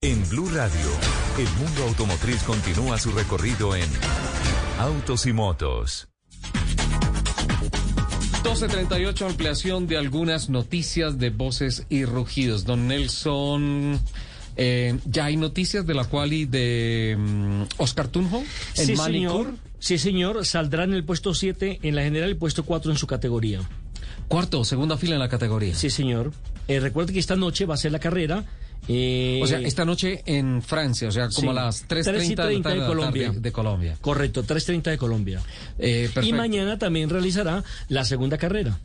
En 0.01 0.27
Blue 0.29 0.49
Radio, 0.53 0.89
el 1.37 1.49
mundo 1.57 1.83
automotriz 1.83 2.43
continúa 2.43 2.97
su 2.99 3.11
recorrido 3.11 3.75
en 3.75 3.89
Autos 4.79 5.25
y 5.25 5.33
Motos. 5.33 6.09
1238, 8.49 9.25
ampliación 9.25 9.87
de 9.87 9.97
algunas 9.97 10.49
noticias 10.49 11.17
de 11.17 11.31
voces 11.31 11.87
y 11.89 12.05
rugidos. 12.05 12.63
Don 12.63 12.87
Nelson, 12.87 13.99
eh, 14.55 14.99
ya 15.05 15.25
hay 15.25 15.35
noticias 15.35 15.87
de 15.87 15.95
la 15.95 16.03
cual 16.05 16.31
y 16.31 16.45
de 16.45 17.15
mm, 17.17 17.61
Oscar 17.77 18.07
Tunjo 18.07 18.43
en 18.75 18.85
Sí, 18.85 18.95
Manicur. 18.95 19.45
señor. 19.45 19.53
Sí, 19.79 19.97
señor. 19.97 20.45
Saldrá 20.45 20.83
en 20.83 20.93
el 20.93 21.03
puesto 21.03 21.33
7 21.33 21.79
en 21.81 21.95
la 21.95 22.03
general 22.03 22.29
y 22.29 22.35
puesto 22.35 22.63
4 22.63 22.91
en 22.91 22.99
su 22.99 23.07
categoría. 23.07 23.61
Cuarto, 24.27 24.63
segunda 24.63 24.95
fila 24.97 25.15
en 25.15 25.21
la 25.21 25.29
categoría. 25.29 25.73
Sí, 25.73 25.89
señor. 25.89 26.31
Eh, 26.67 26.79
recuerde 26.79 27.13
que 27.13 27.19
esta 27.19 27.35
noche 27.35 27.65
va 27.65 27.73
a 27.73 27.77
ser 27.77 27.91
la 27.93 27.99
carrera. 27.99 28.45
Eh, 28.87 29.39
O 29.43 29.47
sea, 29.47 29.59
esta 29.59 29.85
noche 29.85 30.21
en 30.25 30.61
Francia, 30.61 31.07
o 31.07 31.11
sea, 31.11 31.29
como 31.29 31.51
sí, 31.53 31.57
a 31.57 31.63
las 31.63 31.87
3.30 31.87 32.35
de, 32.47 32.59
la 32.59 32.69
de 32.81 32.85
Colombia. 32.87 33.27
tarde 33.27 33.39
de 33.39 33.51
Colombia. 33.51 33.97
Correcto, 34.01 34.43
3.30 34.43 34.81
de 34.91 34.97
Colombia. 34.97 35.41
Eh, 35.79 36.09
y 36.21 36.33
mañana 36.33 36.77
también 36.77 37.09
realizará 37.09 37.63
la 37.89 38.05
segunda 38.05 38.37
carrera. 38.37 38.79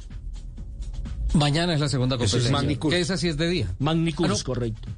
Mañana 1.35 1.75
es 1.75 1.81
la 1.81 1.89
segunda 1.89 2.17
Eso 2.17 2.25
es 2.25 2.31
competencia. 2.33 2.57
Magnicurs. 2.59 2.95
Que 2.95 3.01
esa 3.01 3.17
sí 3.17 3.29
es 3.29 3.37
de 3.37 3.49
día. 3.49 3.75
Magnicurs, 3.79 4.31
Ah, 4.31 4.35
no. 4.39 4.45
correcto. 4.45 4.89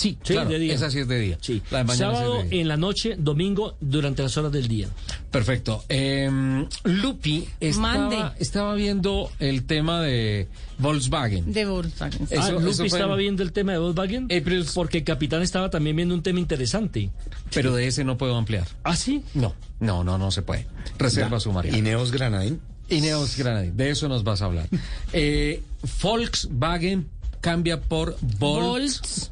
Sí, 0.00 0.16
Sí, 0.22 0.32
claro, 0.32 0.48
de 0.48 0.58
día. 0.58 0.74
esa 0.74 0.90
sí 0.90 1.00
es 1.00 1.08
de 1.08 1.18
día. 1.18 1.36
Sí. 1.42 1.60
La 1.70 1.78
de 1.78 1.84
mañana 1.84 1.94
sí 2.12 2.12
es 2.14 2.18
Sábado 2.20 2.42
de 2.42 2.48
día. 2.48 2.60
en 2.62 2.68
la 2.68 2.76
noche, 2.78 3.16
domingo 3.18 3.76
durante 3.80 4.22
las 4.22 4.34
horas 4.38 4.50
del 4.50 4.66
día. 4.66 4.88
Perfecto. 5.30 5.84
Eh, 5.90 6.66
Lupi 6.84 7.46
estaba, 7.60 8.74
viendo 8.74 9.30
el 9.40 9.64
tema 9.64 10.00
de 10.00 10.48
Volkswagen. 10.78 11.52
De 11.52 11.66
Volkswagen. 11.66 12.22
Eso- 12.30 12.40
ah, 12.40 12.48
eso 12.48 12.60
Lupi 12.60 12.86
estaba 12.86 13.12
en- 13.12 13.18
viendo 13.18 13.42
el 13.42 13.52
tema 13.52 13.72
de 13.72 13.78
Volkswagen. 13.78 14.28
Porque 14.74 14.98
el 14.98 15.04
capitán 15.04 15.42
estaba 15.42 15.68
también 15.68 15.96
viendo 15.96 16.14
un 16.14 16.22
tema 16.22 16.40
interesante. 16.40 17.10
Pero 17.52 17.74
de 17.74 17.86
ese 17.86 18.02
no 18.04 18.16
puedo 18.16 18.36
ampliar. 18.36 18.66
¿Ah, 18.84 18.96
sí? 18.96 19.22
No, 19.34 19.54
no, 19.80 20.02
no, 20.02 20.16
no 20.16 20.30
se 20.30 20.40
puede. 20.40 20.66
Reserva 20.98 21.36
Ya. 21.36 21.40
su 21.40 21.52
María. 21.52 21.76
Ineos 21.76 22.10
Granadín. 22.10 22.58
Ineos 22.88 23.36
Granadín, 23.36 23.76
de 23.76 23.90
eso 23.90 24.08
nos 24.08 24.24
vas 24.24 24.40
a 24.42 24.46
hablar. 24.46 24.66
Eh, 25.12 25.62
Volkswagen 26.02 27.06
cambia 27.40 27.80
por 27.80 28.16
Volkswagen. 28.38 29.30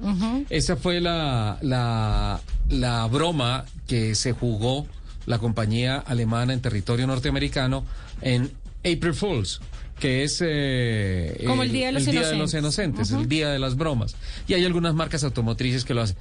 Ujú. 0.00 0.46
Esa 0.50 0.76
fue 0.76 1.00
la, 1.00 1.58
la, 1.62 2.40
la 2.68 3.06
broma 3.06 3.64
que 3.86 4.14
se 4.14 4.32
jugó 4.32 4.86
la 5.26 5.38
compañía 5.38 5.98
alemana 5.98 6.52
en 6.52 6.60
territorio 6.60 7.06
norteamericano 7.06 7.84
en 8.22 8.50
April 8.80 9.14
Fools, 9.14 9.60
que 9.98 10.22
es 10.24 10.42
eh, 10.44 11.44
Como 11.46 11.62
el 11.62 11.72
Día 11.72 11.86
de 11.86 11.92
los 11.92 12.04
Día 12.06 12.20
de 12.28 12.36
los 12.36 12.54
Inocentes. 12.54 12.60
Inocentes, 12.60 13.10
el 13.12 13.28
Día 13.28 13.50
de 13.50 13.58
las 13.58 13.76
Bromas. 13.76 14.16
Y 14.46 14.54
hay 14.54 14.64
algunas 14.64 14.94
marcas 14.94 15.24
automotrices 15.24 15.84
que 15.84 15.92
lo 15.94 16.02
hacen. 16.02 16.16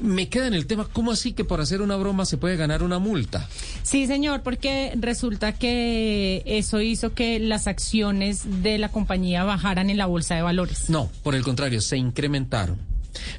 Me 0.00 0.28
queda 0.28 0.46
en 0.46 0.54
el 0.54 0.66
tema, 0.66 0.88
¿cómo 0.92 1.12
así 1.12 1.32
que 1.32 1.44
por 1.44 1.60
hacer 1.60 1.82
una 1.82 1.96
broma 1.96 2.24
se 2.24 2.36
puede 2.36 2.56
ganar 2.56 2.82
una 2.82 2.98
multa? 2.98 3.48
Sí, 3.82 4.06
señor, 4.06 4.42
porque 4.42 4.92
resulta 4.96 5.52
que 5.52 6.42
eso 6.46 6.80
hizo 6.80 7.14
que 7.14 7.38
las 7.38 7.66
acciones 7.66 8.62
de 8.62 8.78
la 8.78 8.90
compañía 8.90 9.44
bajaran 9.44 9.90
en 9.90 9.96
la 9.96 10.06
bolsa 10.06 10.34
de 10.34 10.42
valores. 10.42 10.88
No, 10.90 11.10
por 11.22 11.34
el 11.34 11.42
contrario, 11.42 11.80
se 11.80 11.96
incrementaron. 11.96 12.78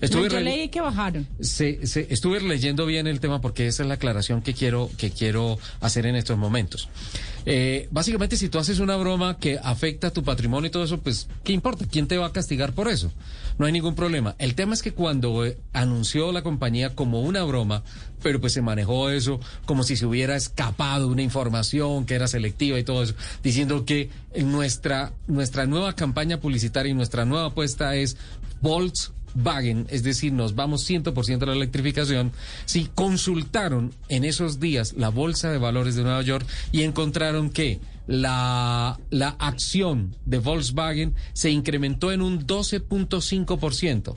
Estuve 0.02 0.28
No, 0.28 0.34
yo 0.36 0.40
leí 0.42 0.70
que 0.70 0.82
bajaron. 0.82 1.28
se- 1.40 1.86
se- 1.88 2.08
estuve 2.10 2.40
leyendo 2.42 2.86
bien 2.86 3.08
el 3.08 3.20
tema 3.20 3.42
porque 3.42 3.68
esa 3.68 3.84
es 3.84 3.90
la 3.90 3.96
aclaración 3.96 4.42
que 4.42 4.54
quiero, 4.54 4.90
que 4.98 5.12
quiero 5.12 5.58
hacer 5.82 6.06
en 6.06 6.16
estos 6.16 6.38
momentos. 6.38 6.90
Eh, 7.46 7.88
básicamente, 7.92 8.38
si 8.38 8.50
tú 8.50 8.60
haces 8.60 8.80
una 8.80 8.96
broma 8.98 9.38
que 9.38 9.60
afecta 9.64 10.08
a 10.08 10.12
tu 10.12 10.24
patrimonio 10.24 10.68
y 10.68 10.72
todo 10.72 10.84
eso, 10.84 11.00
pues, 11.00 11.28
¿qué 11.44 11.54
importa? 11.54 11.86
¿Quién 11.90 12.08
te 12.08 12.18
va 12.18 12.28
a 12.28 12.32
castigar 12.34 12.74
por 12.74 12.90
eso? 12.90 13.12
No 13.58 13.66
hay 13.66 13.72
ningún 13.72 13.96
problema. 13.96 14.36
El 14.40 14.56
tema 14.56 14.74
es 14.74 14.82
que 14.82 14.94
cuando 14.94 15.46
eh, 15.46 15.58
anunció 15.74 16.32
la 16.32 16.42
compañía 16.44 16.96
como 16.96 17.22
una 17.22 17.44
broma, 17.44 17.84
pero 18.22 18.40
pues 18.42 18.54
se 18.54 18.62
manejó 18.62 19.10
eso 19.10 19.40
como 19.66 19.84
si 19.84 19.96
se 19.96 20.06
hubiera 20.06 20.36
escapado 20.36 21.08
una 21.08 21.22
información 21.22 22.06
que 22.06 22.16
era 22.16 22.28
selectiva 22.28 22.78
y 22.78 22.84
todo 22.84 23.04
eso, 23.04 23.16
diciendo 23.44 23.86
que 23.86 24.10
nuestra, 24.44 25.14
nuestra 25.28 25.66
nueva 25.66 25.94
campaña 25.96 26.40
publicitaria 26.40 26.92
y 26.92 26.96
nuestra 26.96 27.26
nueva 27.26 27.48
apuesta 27.48 27.96
es 27.96 28.18
Es 29.90 30.04
decir, 30.04 30.34
nos 30.34 30.56
vamos 30.56 30.90
100% 30.90 31.44
a 31.44 31.46
la 31.46 31.54
electrificación, 31.54 32.32
si 32.66 32.86
consultaron 32.86 33.94
en 34.08 34.24
esos 34.24 34.60
días 34.60 34.94
la 34.98 35.10
Bolsa 35.10 35.52
de 35.52 35.58
Valores 35.58 35.96
de 35.96 36.04
Nueva 36.04 36.22
York 36.22 36.46
y 36.72 36.84
encontraron 36.84 37.50
que 37.50 37.80
la, 38.08 39.00
la 39.10 39.30
acción 39.40 40.16
de 40.26 40.40
Volkswagen 40.40 41.14
se 41.34 41.52
incrementó 41.52 42.12
en 42.12 42.22
un 42.22 42.46
12.5%. 42.46 44.16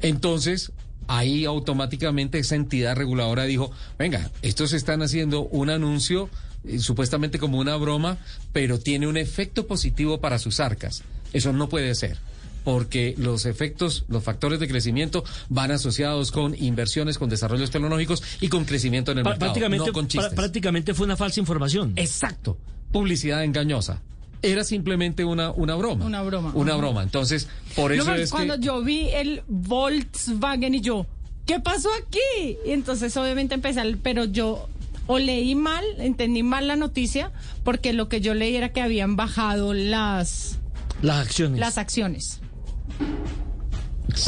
Entonces, 0.00 0.72
ahí 1.06 1.44
automáticamente 1.44 2.38
esa 2.38 2.54
entidad 2.56 2.96
reguladora 2.96 3.44
dijo, 3.44 3.70
venga, 3.98 4.30
estos 4.42 4.72
están 4.72 5.02
haciendo 5.02 5.42
un 5.42 5.70
anuncio 5.70 6.30
eh, 6.64 6.78
supuestamente 6.78 7.38
como 7.38 7.58
una 7.58 7.76
broma, 7.76 8.18
pero 8.52 8.78
tiene 8.78 9.06
un 9.06 9.16
efecto 9.16 9.66
positivo 9.66 10.20
para 10.20 10.38
sus 10.38 10.60
arcas. 10.60 11.02
Eso 11.32 11.52
no 11.52 11.68
puede 11.68 11.94
ser. 11.94 12.18
Porque 12.64 13.14
los 13.18 13.44
efectos, 13.46 14.04
los 14.08 14.24
factores 14.24 14.58
de 14.58 14.66
crecimiento 14.66 15.22
van 15.50 15.70
asociados 15.70 16.32
con 16.32 16.54
inversiones, 16.60 17.18
con 17.18 17.28
desarrollos 17.28 17.70
tecnológicos 17.70 18.22
y 18.40 18.48
con 18.48 18.64
crecimiento 18.64 19.12
en 19.12 19.18
el 19.18 19.24
mercado, 19.24 19.40
prácticamente, 19.40 19.86
no 19.86 19.92
con 19.92 20.08
chistes. 20.08 20.32
pra- 20.32 20.34
prácticamente 20.34 20.94
fue 20.94 21.04
una 21.04 21.16
falsa 21.16 21.40
información. 21.40 21.92
Exacto. 21.96 22.56
Publicidad 22.90 23.44
engañosa. 23.44 24.00
Era 24.40 24.64
simplemente 24.64 25.24
una, 25.24 25.50
una 25.50 25.74
broma. 25.74 26.04
Una 26.04 26.22
broma, 26.22 26.52
Una 26.54 26.72
ajá. 26.72 26.80
broma. 26.80 27.02
Entonces, 27.02 27.48
por 27.76 27.90
No, 27.90 27.96
eso 27.96 28.04
porque 28.06 28.22
es 28.22 28.30
cuando 28.30 28.54
que... 28.56 28.60
yo 28.66 28.82
vi 28.82 29.08
el 29.10 29.42
Volkswagen 29.48 30.74
y 30.74 30.80
yo, 30.80 31.06
¿qué 31.46 31.60
pasó 31.60 31.88
aquí? 32.02 32.56
Y 32.66 32.70
entonces 32.70 33.16
obviamente 33.16 33.54
empecé, 33.54 33.80
al- 33.80 33.98
pero 33.98 34.24
yo 34.24 34.68
o 35.06 35.18
leí 35.18 35.54
mal, 35.54 35.84
entendí 35.98 36.42
mal 36.42 36.66
la 36.66 36.76
noticia, 36.76 37.30
porque 37.62 37.92
lo 37.92 38.08
que 38.08 38.20
yo 38.22 38.32
leí 38.34 38.56
era 38.56 38.70
que 38.72 38.80
habían 38.80 39.16
bajado 39.16 39.74
las, 39.74 40.58
Las 41.02 41.18
acciones. 41.26 41.60
las 41.60 41.76
acciones. 41.78 42.40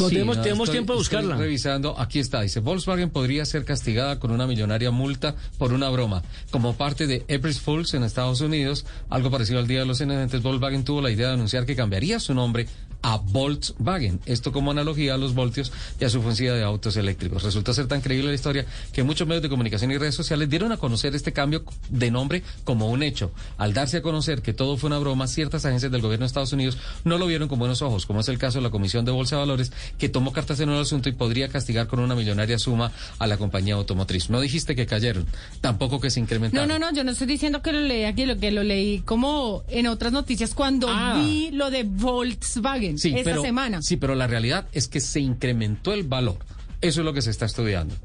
Tenemos- 0.09 0.69
tiempo 0.69 0.93
de 0.93 0.97
buscarla. 0.97 1.37
revisando, 1.37 1.97
aquí 1.99 2.19
está, 2.19 2.41
dice, 2.41 2.59
Volkswagen 2.59 3.09
podría 3.09 3.45
ser 3.45 3.63
castigada 3.63 4.19
con 4.19 4.31
una 4.31 4.45
millonaria 4.45 4.91
multa 4.91 5.35
por 5.57 5.71
una 5.73 5.89
broma. 5.89 6.23
Como 6.51 6.75
parte 6.75 7.07
de 7.07 7.23
April 7.33 7.53
Fools 7.53 7.93
en 7.93 8.03
Estados 8.03 8.41
Unidos, 8.41 8.85
algo 9.09 9.31
parecido 9.31 9.59
al 9.59 9.67
Día 9.67 9.79
de 9.79 9.85
los 9.85 10.01
Inocentes, 10.01 10.41
Volkswagen 10.41 10.83
tuvo 10.83 11.01
la 11.01 11.09
idea 11.09 11.27
de 11.29 11.33
anunciar 11.35 11.65
que 11.65 11.75
cambiaría 11.75 12.19
su 12.19 12.33
nombre 12.33 12.67
a 13.07 13.15
Volkswagen. 13.19 14.19
Esto 14.25 14.51
como 14.51 14.71
analogía 14.71 15.13
a 15.13 15.17
los 15.17 15.33
voltios 15.33 15.71
y 15.97 16.03
a 16.03 16.09
su 16.09 16.19
ofensiva 16.19 16.53
de 16.55 16.63
autos 16.63 16.97
eléctricos. 16.97 17.41
Resulta 17.41 17.73
ser 17.73 17.87
tan 17.87 18.01
creíble 18.01 18.27
la 18.27 18.35
historia 18.35 18.65
que 18.91 19.01
muchos 19.03 19.25
medios 19.25 19.41
de 19.43 19.47
comunicación 19.47 19.91
y 19.91 19.97
redes 19.97 20.13
sociales 20.13 20.49
dieron 20.49 20.73
a 20.73 20.77
conocer 20.77 21.15
este 21.15 21.31
cambio 21.31 21.63
de 21.89 22.11
nombre 22.11 22.43
como 22.65 22.89
un 22.89 23.03
hecho. 23.03 23.31
Al 23.57 23.73
darse 23.73 23.97
a 23.97 24.01
conocer 24.01 24.41
que 24.41 24.53
todo 24.53 24.75
fue 24.75 24.87
una 24.89 24.99
broma, 24.99 25.27
ciertas 25.27 25.63
agencias 25.63 25.89
del 25.89 26.01
gobierno 26.01 26.25
de 26.25 26.27
Estados 26.27 26.51
Unidos 26.51 26.77
no 27.05 27.17
lo 27.17 27.27
vieron 27.27 27.47
con 27.47 27.59
buenos 27.59 27.81
ojos, 27.81 28.05
como 28.05 28.19
es 28.19 28.27
el 28.27 28.37
caso 28.37 28.57
de 28.57 28.63
la 28.63 28.71
Comisión 28.71 29.05
de 29.05 29.11
Bolsa 29.13 29.37
de 29.37 29.39
Valores, 29.41 29.71
que 29.97 30.09
tomó 30.09 30.33
cartas 30.33 30.59
en 30.59 30.69
el 30.69 30.81
asunto 30.81 31.07
y 31.07 31.13
podría 31.13 31.47
castigar 31.47 31.87
con 31.87 32.01
una 32.01 32.13
millonaria 32.13 32.59
suma 32.59 32.91
a 33.19 33.27
la 33.27 33.37
compañía 33.37 33.75
automotriz. 33.75 34.29
No 34.29 34.41
dijiste 34.41 34.75
que 34.75 34.85
cayeron, 34.85 35.25
tampoco 35.61 36.01
que 36.01 36.09
se 36.09 36.19
No, 36.19 36.25
incrementaron. 36.25 36.67
no, 36.67 36.77
no, 36.77 36.93
yo 36.93 37.05
no 37.05 37.11
estoy 37.11 37.27
diciendo 37.27 37.61
que 37.61 37.71
lo 37.71 37.79
leí 37.79 38.03
aquí, 38.03 38.25
lo 38.25 38.37
que 38.37 38.51
lo 38.51 38.63
leí 38.63 38.99
como 38.99 39.63
en 39.69 39.87
otras 39.87 40.11
noticias 40.11 40.53
cuando 40.53 40.87
Ah. 40.89 41.21
vi 41.23 41.51
lo 41.51 41.69
de 41.71 41.83
Volkswagen 41.83 42.96
Sí, 42.97 43.09
esta 43.09 43.23
pero, 43.23 43.41
semana. 43.41 43.81
Sí, 43.81 43.97
pero 43.97 44.15
la 44.15 44.27
realidad 44.27 44.67
es 44.71 44.87
que 44.87 44.99
se 44.99 45.19
incrementó 45.19 45.93
el 45.93 46.03
valor. 46.03 46.37
Eso 46.81 47.01
es 47.01 47.05
lo 47.05 47.13
que 47.13 47.21
se 47.21 47.31
está 47.31 47.45
estudiando. 47.45 47.95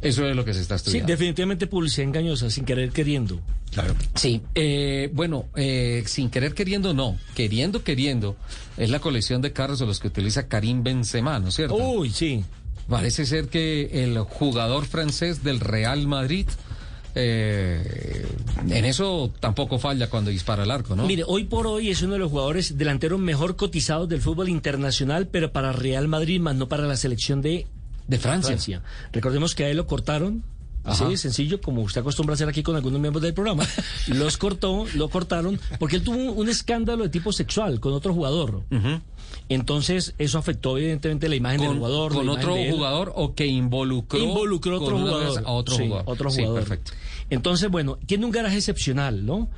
Eso 0.00 0.26
es 0.26 0.34
lo 0.34 0.44
que 0.44 0.52
se 0.52 0.60
está 0.60 0.78
Sí, 0.78 0.84
estudiando. 0.86 1.12
definitivamente 1.12 1.66
publicidad 1.68 2.06
engañosa, 2.08 2.50
sin 2.50 2.64
querer 2.64 2.90
queriendo. 2.90 3.40
Sí, 4.16 4.42
eh, 4.54 5.10
bueno, 5.14 5.46
eh, 5.56 6.02
sin 6.06 6.28
querer 6.28 6.54
queriendo 6.54 6.92
no, 6.92 7.16
queriendo 7.34 7.82
queriendo 7.84 8.36
es 8.76 8.90
la 8.90 8.98
colección 8.98 9.40
de 9.40 9.52
carros 9.52 9.78
de 9.78 9.86
los 9.86 9.98
que 10.00 10.08
utiliza 10.08 10.48
Karim 10.48 10.82
Benzema, 10.82 11.38
¿no 11.38 11.48
es 11.48 11.54
cierto? 11.54 11.76
Uy, 11.76 12.10
sí. 12.10 12.44
Parece 12.88 13.24
ser 13.24 13.48
que 13.48 14.04
el 14.04 14.18
jugador 14.18 14.84
francés 14.86 15.42
del 15.44 15.60
Real 15.60 16.06
Madrid 16.06 16.46
eh, 17.14 18.26
en 18.68 18.84
eso 18.84 19.32
tampoco 19.40 19.78
falla 19.78 20.08
cuando 20.08 20.30
dispara 20.30 20.64
el 20.64 20.70
arco, 20.70 20.96
¿no? 20.96 21.06
Mire, 21.06 21.24
hoy 21.26 21.44
por 21.44 21.66
hoy 21.66 21.90
es 21.90 22.02
uno 22.02 22.14
de 22.14 22.18
los 22.18 22.30
jugadores 22.30 22.78
delanteros 22.78 23.20
mejor 23.20 23.56
cotizados 23.56 24.08
del 24.08 24.20
fútbol 24.20 24.48
internacional, 24.48 25.28
pero 25.28 25.52
para 25.52 25.72
Real 25.72 26.08
Madrid, 26.08 26.40
más 26.40 26.56
no 26.56 26.68
para 26.68 26.86
la 26.86 26.96
selección 26.96 27.42
de, 27.42 27.66
de 28.06 28.18
Francia. 28.18 28.82
Recordemos 29.12 29.54
que 29.54 29.64
a 29.64 29.68
él 29.68 29.76
lo 29.76 29.86
cortaron. 29.86 30.42
Así, 30.84 31.16
sencillo, 31.16 31.60
como 31.60 31.82
usted 31.82 32.00
acostumbra 32.00 32.32
a 32.32 32.34
hacer 32.34 32.48
aquí 32.48 32.62
con 32.62 32.74
algunos 32.76 33.00
miembros 33.00 33.22
del 33.22 33.34
programa. 33.34 33.64
Los 34.08 34.36
cortó, 34.36 34.84
lo 34.96 35.08
cortaron, 35.08 35.60
porque 35.78 35.96
él 35.96 36.02
tuvo 36.02 36.16
un, 36.16 36.28
un 36.38 36.48
escándalo 36.48 37.04
de 37.04 37.08
tipo 37.10 37.32
sexual 37.32 37.78
con 37.80 37.92
otro 37.92 38.12
jugador. 38.14 38.62
Entonces, 39.48 40.14
eso 40.18 40.38
afectó 40.38 40.76
evidentemente 40.78 41.28
la 41.28 41.36
imagen 41.36 41.60
del 41.60 41.76
jugador. 41.76 42.12
con 42.12 42.28
otro 42.28 42.54
de 42.54 42.70
jugador 42.70 43.12
o 43.14 43.34
que 43.34 43.46
involucró 43.46 44.18
involucró 44.18 44.76
a 44.76 44.80
otro 44.80 44.98
jugador. 44.98 45.42
a 45.46 45.50
otro 45.52 45.76
Sí, 45.76 45.82
jugador. 45.86 46.04
otro 46.06 46.30
Sí, 46.30 46.40
jugador. 46.42 46.60
perfecto. 46.60 46.92
Entonces, 47.30 47.70
bueno, 47.70 47.98
tiene 48.06 48.24
un 48.26 48.30
garaje 48.32 48.56
excepcional, 48.56 49.24
¿no? 49.24 49.48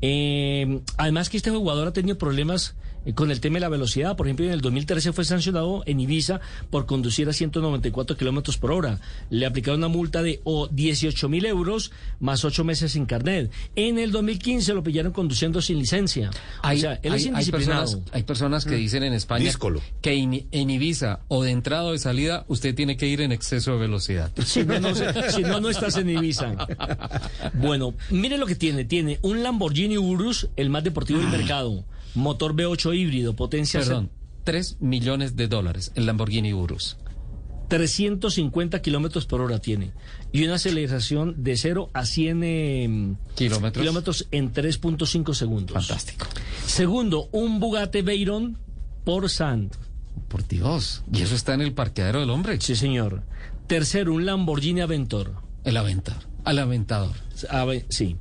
Eh, 0.00 0.80
además 0.96 1.30
que 1.30 1.36
este 1.36 1.50
jugador 1.50 1.88
ha 1.88 1.92
tenido 1.92 2.18
problemas 2.18 2.74
con 3.14 3.30
el 3.30 3.40
tema 3.40 3.54
de 3.56 3.60
la 3.60 3.68
velocidad. 3.68 4.16
Por 4.16 4.26
ejemplo, 4.26 4.46
en 4.46 4.52
el 4.52 4.60
2013 4.60 5.12
fue 5.12 5.24
sancionado 5.24 5.82
en 5.86 6.00
Ibiza 6.00 6.40
por 6.70 6.86
conducir 6.86 7.28
a 7.28 7.32
194 7.32 8.16
kilómetros 8.16 8.56
por 8.58 8.72
hora. 8.72 9.00
Le 9.30 9.46
aplicaron 9.46 9.80
una 9.80 9.88
multa 9.88 10.22
de 10.22 10.40
o 10.44 10.68
18 10.68 11.28
mil 11.28 11.44
euros 11.46 11.92
más 12.20 12.44
ocho 12.44 12.64
meses 12.64 12.92
sin 12.92 13.06
carnet. 13.06 13.50
En 13.76 13.98
el 13.98 14.10
2015 14.12 14.74
lo 14.74 14.82
pillaron 14.82 15.12
conduciendo 15.12 15.60
sin 15.60 15.78
licencia. 15.78 16.30
Hay, 16.62 16.78
o 16.78 16.80
sea, 16.80 16.92
él 17.02 17.12
hay- 17.12 17.18
es 17.18 17.24
hay 17.26 17.28
indisciplinado. 17.32 17.80
personas, 17.84 18.08
hay 18.14 18.22
personas 18.22 18.64
que 18.64 18.74
dicen 18.76 19.02
en 19.02 19.12
España 19.12 19.44
Díscolo. 19.44 19.80
que 20.00 20.14
in- 20.14 20.46
en 20.50 20.70
Ibiza 20.70 21.20
o 21.28 21.42
de 21.42 21.50
entrada 21.50 21.84
o 21.84 21.92
de 21.92 21.98
salida 21.98 22.44
usted 22.48 22.74
tiene 22.74 22.96
que 22.96 23.06
ir 23.08 23.20
en 23.20 23.32
exceso 23.32 23.72
de 23.72 23.78
velocidad. 23.78 24.30
Si 24.44 24.64
no, 24.64 24.78
no, 24.80 24.94
se- 24.94 25.30
si 25.32 25.42
no, 25.42 25.60
no 25.60 25.68
estás 25.68 25.96
en 25.96 26.08
Ibiza. 26.10 26.54
Bueno, 27.54 27.94
mire 28.10 28.38
lo 28.38 28.46
que 28.46 28.54
tiene. 28.54 28.84
Tiene 28.84 29.18
un 29.22 29.42
Lamborghini 29.42 29.98
Urus, 29.98 30.48
el 30.56 30.70
más 30.70 30.84
deportivo 30.84 31.18
del 31.20 31.28
mercado. 31.28 31.84
Motor 32.14 32.54
V8 32.54 32.96
híbrido, 32.96 33.34
potencia 33.34 33.80
Perdón, 33.80 34.10
3 34.44 34.78
millones 34.80 35.36
de 35.36 35.48
dólares 35.48 35.92
el 35.94 36.06
Lamborghini 36.06 36.52
Urus. 36.52 36.96
350 37.68 38.82
kilómetros 38.82 39.26
por 39.26 39.40
hora 39.40 39.58
tiene. 39.58 39.92
Y 40.32 40.44
una 40.44 40.54
aceleración 40.54 41.42
de 41.42 41.56
0 41.56 41.90
a 41.92 42.04
100 42.04 42.42
eh, 42.44 43.16
Kilómetros. 43.34 43.82
kilómetros 43.82 44.28
en 44.30 44.52
3.5 44.52 45.34
segundos. 45.34 45.74
Fantástico. 45.74 46.26
Segundo, 46.66 47.28
un 47.32 47.60
Bugatti 47.60 48.02
Veyron 48.02 48.58
por 49.04 49.28
Sand. 49.30 49.72
Por 50.28 50.46
Dios. 50.46 51.02
¿Y 51.12 51.22
eso 51.22 51.34
está 51.34 51.54
en 51.54 51.62
el 51.62 51.72
parqueadero 51.72 52.20
del 52.20 52.30
hombre? 52.30 52.60
Sí, 52.60 52.76
señor. 52.76 53.22
Tercero, 53.66 54.12
un 54.12 54.26
Lamborghini 54.26 54.80
Aventor. 54.80 55.34
El 55.64 55.76
aventador. 55.76 56.22
Al 56.44 56.58
aventador. 56.58 57.14
A 57.48 57.66
sí. 57.88 58.16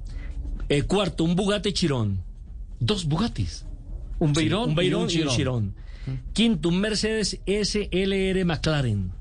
Eh, 0.69 0.83
cuarto, 0.83 1.23
un 1.23 1.35
Bugatti 1.35 1.73
Chiron. 1.73 2.23
Dos 2.79 3.05
Bugattis. 3.05 3.65
Un 4.23 4.33
Sí, 4.35 4.43
Veyron, 4.43 4.69
un 4.69 4.75
Veyron 4.75 5.01
y 5.01 5.03
un 5.03 5.09
Chiron. 5.09 5.35
Chiron. 5.35 5.75
Quinto, 6.33 6.69
un 6.69 6.79
Mercedes 6.79 7.39
SLR 7.45 8.45
McLaren. 8.45 9.11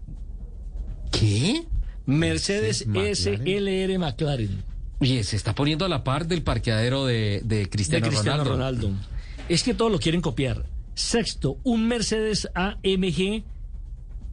¿Qué? 1.11 1.65
Mercedes. 2.07 2.87
SLR 2.87 3.99
McLaren. 3.99 4.63
Oye, 5.01 5.25
se 5.25 5.37
está 5.37 5.55
poniendo 5.55 5.85
a 5.85 5.89
la 5.89 6.05
par 6.05 6.27
del 6.29 6.43
parqueadero 6.43 7.05
de, 7.07 7.43
de 7.45 7.69
Cristiano, 7.69 8.05
de 8.05 8.11
Cristiano 8.11 8.45
Ronaldo. 8.45 8.89
Ronaldo. 8.89 9.07
Es 9.49 9.65
que 9.65 9.75
todos 9.75 9.91
lo 9.91 9.99
quieren 9.99 10.21
copiar. 10.21 10.65
Sexto, 10.95 11.59
un 11.65 11.89
Mercedes 11.89 12.49
AMG 12.55 13.43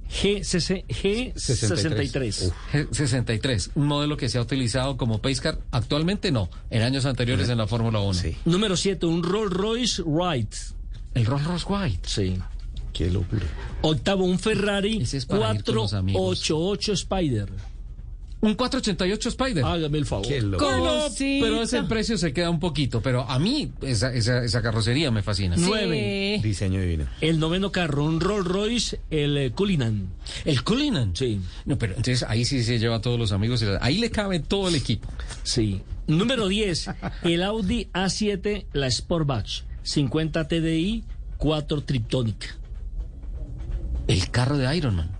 GCC 0.09 0.85
G63. 0.87 2.51
G- 2.73 2.87
63, 2.91 3.71
un 3.75 3.87
modelo 3.87 4.17
que 4.17 4.27
se 4.29 4.37
ha 4.37 4.41
utilizado 4.41 4.97
como 4.97 5.21
pace 5.21 5.41
car. 5.41 5.59
Actualmente 5.71 6.31
no, 6.31 6.49
en 6.69 6.81
años 6.81 7.05
anteriores 7.05 7.47
en 7.49 7.57
la 7.57 7.67
Fórmula 7.67 7.99
1. 7.99 8.19
Número 8.45 8.75
7, 8.75 9.05
un 9.05 9.23
Rolls 9.23 9.53
Royce 9.53 10.01
Wright. 10.03 10.53
El 11.13 11.25
Rolls 11.25 11.45
Royce 11.45 11.65
White. 11.67 11.99
Sí. 12.09 12.37
Qué 12.93 13.09
locura. 13.11 13.45
Octavo, 13.81 14.25
un 14.25 14.39
Ferrari 14.39 15.01
es 15.01 15.25
para 15.25 15.53
ir 15.53 15.63
con 15.63 15.75
los 15.75 15.93
amigos. 15.93 16.21
488 16.21 16.93
Spider. 16.93 17.49
Un 18.41 18.53
488 18.53 19.29
Spider. 19.29 19.65
Hágame 19.65 19.97
el 19.97 20.05
favor. 20.05 20.27
Qué 20.27 20.41
loco. 20.41 20.65
Bueno, 20.65 21.07
pero 21.17 21.61
ese 21.61 21.83
precio 21.83 22.17
se 22.17 22.31
queda 22.31 22.49
un 22.49 22.59
poquito, 22.59 23.01
pero 23.01 23.29
a 23.29 23.37
mí 23.37 23.71
esa, 23.81 24.13
esa, 24.13 24.43
esa 24.43 24.61
carrocería 24.61 25.11
me 25.11 25.21
fascina. 25.21 25.55
Nueve. 25.57 26.39
Diseño 26.41 26.79
divino. 26.79 27.05
El 27.19 27.39
noveno 27.39 27.71
carro, 27.71 28.05
un 28.05 28.21
Rolls 28.21 28.47
Royce, 28.47 29.01
el 29.09 29.37
eh, 29.37 29.51
Cullinan. 29.51 30.07
El 30.45 30.63
Cullinan. 30.63 31.15
Sí. 31.15 31.41
No, 31.65 31.77
pero 31.77 31.95
entonces 31.95 32.23
ahí 32.23 32.45
sí 32.45 32.63
se 32.63 32.79
lleva 32.79 32.97
a 32.97 33.01
todos 33.01 33.19
los 33.19 33.33
amigos. 33.33 33.63
Ahí 33.81 33.97
le 33.97 34.09
cabe 34.09 34.39
todo 34.39 34.69
el 34.69 34.75
equipo. 34.75 35.09
Sí. 35.43 35.81
Número 36.07 36.47
10, 36.47 36.89
el 37.23 37.43
Audi 37.43 37.89
A7, 37.93 38.65
la 38.73 38.89
Sportback, 38.89 39.45
50 39.83 40.47
TDI, 40.47 41.03
4 41.37 41.83
Triptonic. 41.83 42.57
El 44.07 44.31
carro 44.31 44.57
de 44.57 44.75
Iron 44.75 44.95
Man. 44.95 45.18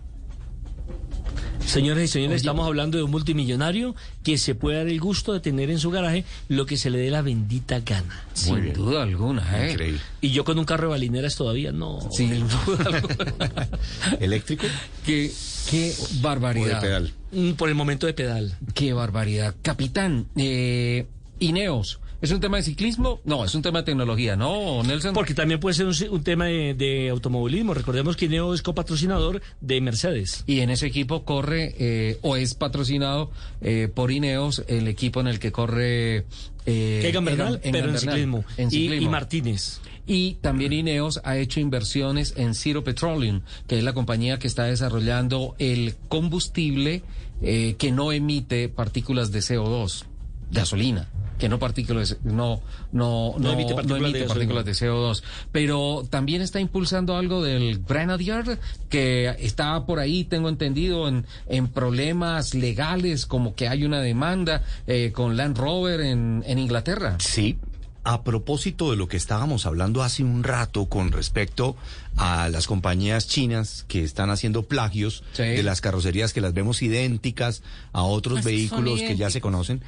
Señores 1.69 2.09
y 2.09 2.13
señores, 2.13 2.31
Oye. 2.31 2.37
estamos 2.37 2.65
hablando 2.65 2.97
de 2.97 3.03
un 3.03 3.11
multimillonario 3.11 3.95
que 4.23 4.37
se 4.37 4.55
puede 4.55 4.77
dar 4.77 4.87
el 4.87 4.99
gusto 4.99 5.33
de 5.33 5.39
tener 5.39 5.69
en 5.69 5.79
su 5.79 5.91
garaje 5.91 6.25
lo 6.47 6.65
que 6.65 6.77
se 6.77 6.89
le 6.89 6.97
dé 6.97 7.11
la 7.11 7.21
bendita 7.21 7.79
gana. 7.81 8.23
Sin 8.33 8.73
duda 8.73 9.03
alguna, 9.03 9.43
¿eh? 9.65 9.71
Increíble. 9.71 9.99
Y 10.21 10.31
yo 10.31 10.43
con 10.43 10.57
un 10.57 10.65
carro 10.65 10.87
de 10.87 10.89
balineras 10.91 11.35
todavía 11.35 11.71
no. 11.71 11.99
Sin 12.11 12.47
duda 12.47 12.85
alguna. 12.85 13.69
¿Eléctrico? 14.19 14.65
qué, 15.05 15.31
qué 15.69 15.93
O 15.99 16.07
de 16.07 16.21
barbaridad. 16.21 16.81
pedal. 16.81 17.13
Mm, 17.31 17.51
Por 17.51 17.69
el 17.69 17.75
momento 17.75 18.07
de 18.07 18.13
pedal. 18.13 18.57
Qué 18.73 18.93
barbaridad. 18.93 19.53
Capitán, 19.61 20.25
eh, 20.37 21.05
Ineos, 21.39 21.99
¿es 22.21 22.31
un 22.31 22.39
tema 22.39 22.57
de 22.57 22.63
ciclismo? 22.63 23.19
No, 23.25 23.45
es 23.45 23.53
un 23.55 23.61
tema 23.61 23.79
de 23.79 23.85
tecnología, 23.85 24.35
¿no, 24.35 24.83
Nelson? 24.83 25.13
Porque 25.13 25.33
también 25.33 25.59
puede 25.59 25.73
ser 25.75 25.85
un, 25.87 25.95
un 26.11 26.23
tema 26.23 26.45
de, 26.45 26.73
de 26.73 27.09
automovilismo. 27.09 27.73
Recordemos 27.73 28.15
que 28.15 28.27
Neo 28.27 28.53
es 28.53 28.61
copatrocinador 28.61 29.41
de 29.61 29.81
Mercedes. 29.81 30.43
Y 30.47 30.59
en 30.59 30.69
ese 30.69 30.87
equipo 30.87 31.23
corre, 31.25 31.75
eh, 31.79 32.17
o 32.21 32.35
es 32.35 32.53
patrocinado 32.55 33.31
eh, 33.61 33.89
por 33.93 34.11
Ineos, 34.11 34.63
el 34.67 34.87
equipo 34.87 35.19
en 35.21 35.27
el 35.27 35.39
que 35.39 35.51
corre... 35.51 36.25
Eh, 36.65 37.01
Egan 37.05 37.25
Bernal, 37.25 37.59
Egan 37.63 37.71
pero 37.71 37.77
en 37.87 37.93
Bernal, 37.93 37.99
ciclismo. 37.99 38.43
en 38.57 38.67
Y- 38.67 38.71
ciclismo. 38.71 39.05
Y, 39.07 39.09
Martínez. 39.09 39.79
Y 40.05 40.33
también 40.41 40.73
Ineos 40.73 41.21
ha 41.23 41.37
hecho 41.37 41.59
inversiones 41.59 42.33
en 42.35 42.55
Zero 42.55 42.83
Petroleum, 42.83 43.41
que 43.67 43.77
es 43.77 43.83
la 43.83 43.93
compañía 43.93 44.39
que 44.39 44.47
está 44.47 44.63
desarrollando 44.63 45.55
el 45.59 45.95
combustible 46.09 47.03
eh, 47.41 47.75
que 47.77 47.91
no 47.91 48.11
emite 48.11 48.69
partículas 48.69 49.31
de 49.31 49.39
CO2, 49.39 50.05
gasolina, 50.51 51.09
que 51.39 51.49
no 51.49 51.57
partículas, 51.57 52.17
no, 52.23 52.61
no, 52.91 53.33
No 53.39 53.51
emite 53.53 53.73
partículas 53.73 54.13
de 54.13 54.23
partículas 54.25 54.65
de 54.65 54.71
CO2. 54.73 55.23
Pero 55.51 56.05
también 56.09 56.41
está 56.43 56.59
impulsando 56.59 57.15
algo 57.15 57.41
del 57.41 57.79
Grenadier, 57.87 58.59
que 58.89 59.33
está 59.39 59.85
por 59.85 59.99
ahí, 59.99 60.25
tengo 60.25 60.49
entendido, 60.49 61.07
en, 61.07 61.25
en 61.47 61.67
problemas 61.69 62.53
legales, 62.53 63.25
como 63.25 63.55
que 63.55 63.67
hay 63.67 63.85
una 63.85 64.01
demanda 64.01 64.63
eh, 64.85 65.11
con 65.13 65.37
Land 65.37 65.57
Rover 65.57 66.01
en, 66.01 66.43
en 66.45 66.59
Inglaterra. 66.59 67.15
Sí. 67.19 67.57
A 68.05 68.23
propósito 68.23 68.89
de 68.91 68.97
lo 68.97 69.07
que 69.07 69.17
estábamos 69.17 69.65
hablando 69.65 70.01
hace 70.01 70.23
un 70.23 70.43
rato 70.43 70.85
con 70.85 71.11
respecto 71.11 71.75
a 72.15 72.47
las 72.49 72.65
compañías 72.65 73.27
chinas 73.27 73.85
que 73.87 74.03
están 74.03 74.29
haciendo 74.29 74.63
plagios 74.63 75.23
Sí. 75.33 75.43
de 75.43 75.63
las 75.63 75.81
carrocerías 75.81 76.33
que 76.33 76.41
las 76.41 76.53
vemos 76.53 76.81
idénticas 76.81 77.61
a 77.91 78.03
otros 78.03 78.39
son 78.39 78.45
vehículos 78.45 79.01
que 79.01 79.15
ya 79.17 79.29
se 79.29 79.41
conocen, 79.41 79.81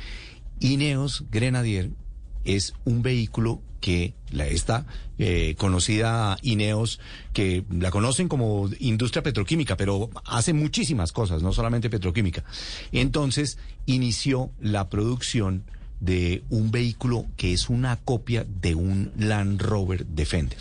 Ineos 0.62 1.26
Grenadier 1.30 1.90
es 2.46 2.74
un 2.86 3.02
vehículo 3.02 3.62
que 3.82 4.14
la 4.30 4.48
esta 4.48 4.86
eh, 5.18 5.56
conocida 5.58 6.38
Ineos, 6.44 7.00
que 7.34 7.66
la 7.70 7.92
conocen 7.92 8.30
como 8.30 8.70
industria 8.80 9.24
petroquímica, 9.24 9.76
pero 9.76 10.10
hace 10.24 10.54
muchísimas 10.54 11.12
cosas, 11.12 11.42
no 11.42 11.52
solamente 11.52 11.90
petroquímica. 11.90 12.44
Entonces 12.92 13.58
inició 13.88 14.52
la 14.62 14.88
producción 14.90 15.64
de 16.00 16.44
un 16.50 16.72
vehículo 16.72 17.26
que 17.38 17.54
es 17.54 17.70
una 17.70 17.98
copia 17.98 18.46
de 18.62 18.76
un 18.76 19.12
Land 19.18 19.62
Rover 19.62 20.06
Defender. 20.06 20.60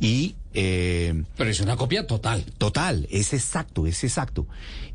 Y 0.00 0.34
eh, 0.54 1.22
Pero 1.36 1.50
es 1.50 1.60
una 1.60 1.76
copia 1.76 2.06
total. 2.06 2.44
Total, 2.58 3.06
es 3.10 3.32
exacto, 3.32 3.86
es 3.86 4.02
exacto. 4.04 4.46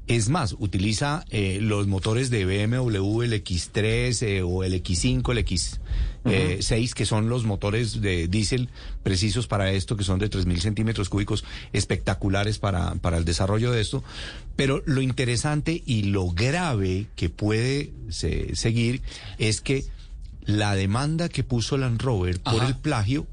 Es 0.08 0.30
más, 0.30 0.56
utiliza 0.60 1.26
eh, 1.30 1.60
los 1.62 1.86
motores 1.88 2.30
de 2.30 2.46
BMW, 2.46 3.24
el 3.24 3.34
X3 3.44 4.22
eh, 4.26 4.42
o 4.42 4.64
el 4.64 4.74
X5, 4.82 5.32
el 5.32 5.46
X6, 5.46 6.94
que 6.94 7.06
son 7.06 7.30
los 7.30 7.44
motores 7.44 8.02
de 8.02 8.28
diésel 8.28 8.70
precisos 9.04 9.48
para 9.48 9.72
esto, 9.72 9.98
que 9.98 10.04
son 10.04 10.20
de 10.20 10.30
3.000 10.30 10.60
centímetros 10.60 11.10
cúbicos, 11.10 11.44
espectaculares 11.74 12.58
para, 12.60 12.96
para 12.96 13.18
el 13.18 13.26
desarrollo 13.26 13.72
de 13.72 13.82
esto. 13.82 14.04
Pero 14.56 14.82
lo 14.86 15.02
interesante 15.02 15.84
y 15.86 16.04
lo 16.04 16.30
grave 16.32 17.08
que 17.16 17.30
puede 17.30 17.92
se- 18.10 18.56
seguir 18.56 19.02
es 19.38 19.62
que 19.62 19.86
la 20.46 20.76
demanda 20.76 21.28
que 21.30 21.44
puso 21.44 21.78
Land 21.78 22.02
Rover 22.02 22.40
por 22.40 22.56
Ajá. 22.62 22.68
el 22.68 22.76
plagio 22.78 23.28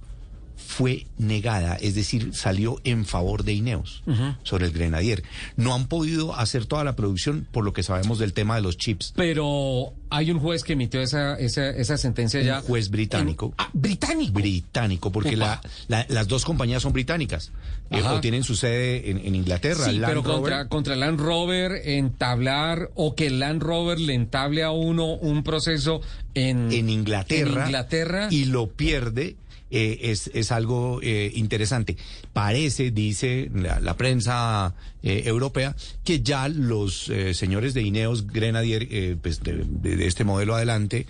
fue 0.57 1.07
negada, 1.19 1.77
es 1.77 1.95
decir, 1.95 2.35
salió 2.35 2.81
en 2.85 3.05
favor 3.05 3.45
de 3.45 3.53
Ineos 3.55 4.03
sobre 4.43 4.67
el 4.67 4.73
Grenadier. 4.73 5.23
No 5.57 5.75
han 5.75 5.87
podido 5.89 6.35
hacer 6.35 6.67
toda 6.67 6.85
la 6.85 6.97
producción 6.97 7.47
por 7.51 7.65
lo 7.65 7.73
que 7.73 7.83
sabemos 7.83 8.19
del 8.19 8.33
tema 8.33 8.57
de 8.57 8.63
los 8.63 8.77
chips. 8.77 9.13
Pero 9.17 9.93
hay 10.11 10.31
un 10.31 10.39
juez 10.39 10.63
que 10.65 10.75
emitió 10.75 11.01
esa, 11.01 11.35
esa, 11.39 11.69
esa 11.71 11.97
sentencia 11.99 12.41
Un 12.41 12.47
ya. 12.47 12.61
juez 12.61 12.89
británico. 12.91 13.53
Ah, 13.59 13.69
británico. 13.73 14.33
Británico, 14.35 15.11
porque 15.13 15.37
Upa. 15.37 15.61
la, 15.89 15.99
la- 15.99 16.07
las 16.09 16.29
dos 16.29 16.45
compañías 16.45 16.83
son 16.83 16.93
británicas. 16.93 17.51
eh, 17.91 18.03
o 18.03 18.21
tienen 18.21 18.45
su 18.45 18.57
sede 18.57 19.11
en, 19.11 19.19
en 19.19 19.35
Inglaterra. 19.35 19.85
Sí, 19.85 19.99
Land 19.99 20.07
pero 20.07 20.23
Rover. 20.23 20.35
contra, 20.41 20.69
contra 20.69 20.97
Land 20.97 21.21
Rover 21.21 21.73
entablar 22.19 22.91
o 22.95 23.15
que 23.15 23.29
Land 23.31 23.63
Rover 23.63 24.01
le 24.01 24.15
entable 24.15 24.63
a 24.63 24.71
uno 24.71 25.15
un 25.15 25.43
proceso 25.43 26.01
en, 26.35 26.73
en 26.73 26.89
Inglaterra, 26.89 27.61
en 27.63 27.67
Inglaterra. 27.67 28.29
y 28.31 28.47
lo 28.47 28.69
pierde. 28.69 29.37
Eh, 29.75 30.11
es, 30.13 30.31
es 30.33 30.53
algo 30.53 31.01
eh, 31.03 31.33
interesante. 31.35 31.97
Parece, 32.33 32.91
dice 32.93 33.51
la, 33.55 33.81
la 33.81 33.97
prensa 33.97 34.75
eh, 35.03 35.23
europea, 35.27 35.75
que 36.05 36.21
ya 36.23 36.49
los 36.49 37.09
eh, 37.09 37.35
señores 37.35 37.75
de 37.75 37.83
Ineos 37.83 38.27
Grenadier, 38.29 38.87
eh, 38.91 39.17
pues 39.21 39.43
de, 39.43 39.65
de- 39.67 39.97
de 39.97 40.07
este 40.07 40.23
modelo 40.25 40.55
adelante, 40.55 41.07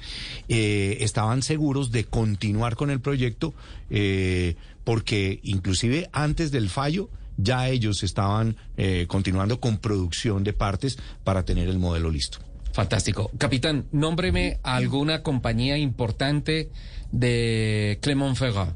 eh, 0.48 0.96
estaban 1.00 1.42
seguros 1.42 1.90
de 1.92 2.04
continuar 2.04 2.74
con 2.76 2.90
el 2.90 3.00
proyecto, 3.00 3.52
eh, 3.90 4.56
porque 4.84 5.40
inclusive 5.42 6.08
antes 6.12 6.50
del 6.50 6.68
fallo, 6.70 7.10
ya 7.36 7.68
ellos 7.68 8.02
estaban 8.02 8.56
eh, 8.76 9.06
continuando 9.08 9.58
con 9.60 9.78
producción 9.78 10.44
de 10.44 10.52
partes 10.52 10.96
para 11.24 11.44
tener 11.44 11.68
el 11.68 11.78
modelo 11.78 12.10
listo. 12.10 12.38
Fantástico. 12.72 13.30
Capitán, 13.38 13.86
nómbreme 13.92 14.58
alguna 14.64 15.22
compañía 15.22 15.78
importante 15.78 16.70
de 17.18 17.98
Clermont-Ferrand. 18.02 18.74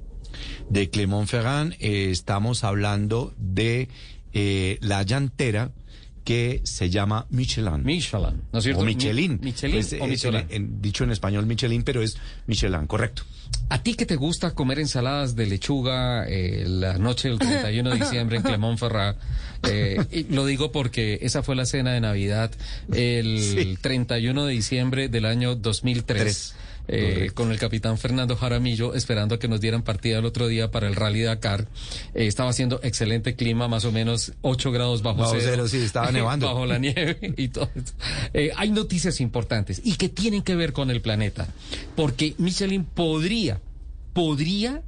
De 0.71 0.91
Clermont-Ferrand 0.91 1.75
eh, 1.81 2.11
estamos 2.11 2.63
hablando 2.65 3.35
de 3.39 3.89
eh, 4.33 4.79
la 4.81 5.03
llantera 5.03 5.73
que 6.25 6.61
se 6.65 6.91
llama 6.91 7.27
Michelin. 7.31 7.83
Michelin, 7.85 8.43
¿no 8.53 8.59
es 8.59 8.65
cierto? 8.65 8.83
O 8.83 8.85
Michelin. 8.85 9.41
Michelin 9.43 9.77
Pues, 9.77 9.93
o 9.95 10.05
es 10.05 10.11
Michelin. 10.11 10.41
en- 10.41 10.47
en- 10.51 10.83
dicho 10.83 11.05
en 11.05 11.11
español 11.11 11.47
Michelin, 11.47 11.83
pero 11.83 12.03
es 12.03 12.19
Michelin, 12.47 12.87
correcto. 12.87 13.23
¿A 13.71 13.83
ti 13.83 13.95
que 13.95 14.05
te 14.05 14.17
gusta 14.17 14.55
comer 14.55 14.79
ensaladas 14.79 15.35
de 15.37 15.47
lechuga 15.47 16.27
eh, 16.29 16.65
la 16.69 16.99
noche 16.99 17.29
del 17.29 17.39
31 17.39 17.91
de 17.91 17.97
diciembre 18.05 18.37
en 18.37 18.43
Clermont-Ferrand? 18.43 19.17
Eh, 19.63 19.97
y 20.13 20.25
lo 20.35 20.45
digo 20.45 20.71
porque 20.71 21.19
esa 21.23 21.43
fue 21.43 21.57
la 21.57 21.65
cena 21.65 21.93
de 21.93 22.01
Navidad 22.03 22.53
el 22.93 23.39
Sí. 23.41 23.79
31 23.81 24.45
de 24.45 24.53
diciembre 24.53 25.09
del 25.09 25.25
año 25.25 25.55
2003. 25.57 26.23
Tres. 26.23 26.55
Eh, 26.89 27.31
con 27.35 27.53
el 27.53 27.59
capitán 27.59 27.99
Fernando 27.99 28.37
Jaramillo, 28.37 28.95
esperando 28.95 29.35
a 29.35 29.39
que 29.39 29.47
nos 29.49 29.61
dieran 29.61 29.83
partida 29.83 30.19
el 30.19 30.25
otro 30.25 30.49
día 30.49 30.71
para 30.71 30.89
el 30.89 30.97
Rally 30.97 31.23
Dakar. 31.23 31.67
Eh, 32.15 32.27
estaba 32.27 32.51
haciendo 32.51 32.81
excelente 32.83 33.37
clima, 33.37 33.69
más 33.69 33.85
o 33.85 33.93
menos 33.93 34.33
8 34.43 34.73
grados 34.73 35.03
bajo, 35.03 35.19
Bajo 35.21 35.37
cero, 35.39 35.69
sí, 35.69 35.79
estaba 35.79 36.11
nevando. 36.13 36.47
bajo 36.47 36.67
la 36.67 36.79
nieve 36.79 37.35
y 37.37 37.49
todo. 37.49 37.71
Eh, 38.33 38.51
hay 38.57 38.71
noticias 38.71 39.21
importantes 39.21 39.81
y 39.85 39.97
que 39.97 40.09
tienen 40.09 40.43
que 40.43 40.57
ver 40.57 40.73
con 40.73 40.91
el 40.91 41.01
planeta, 41.01 41.47
porque 41.95 42.35
Michelin 42.39 42.85
podría, 42.85 43.61
podría 44.13 44.83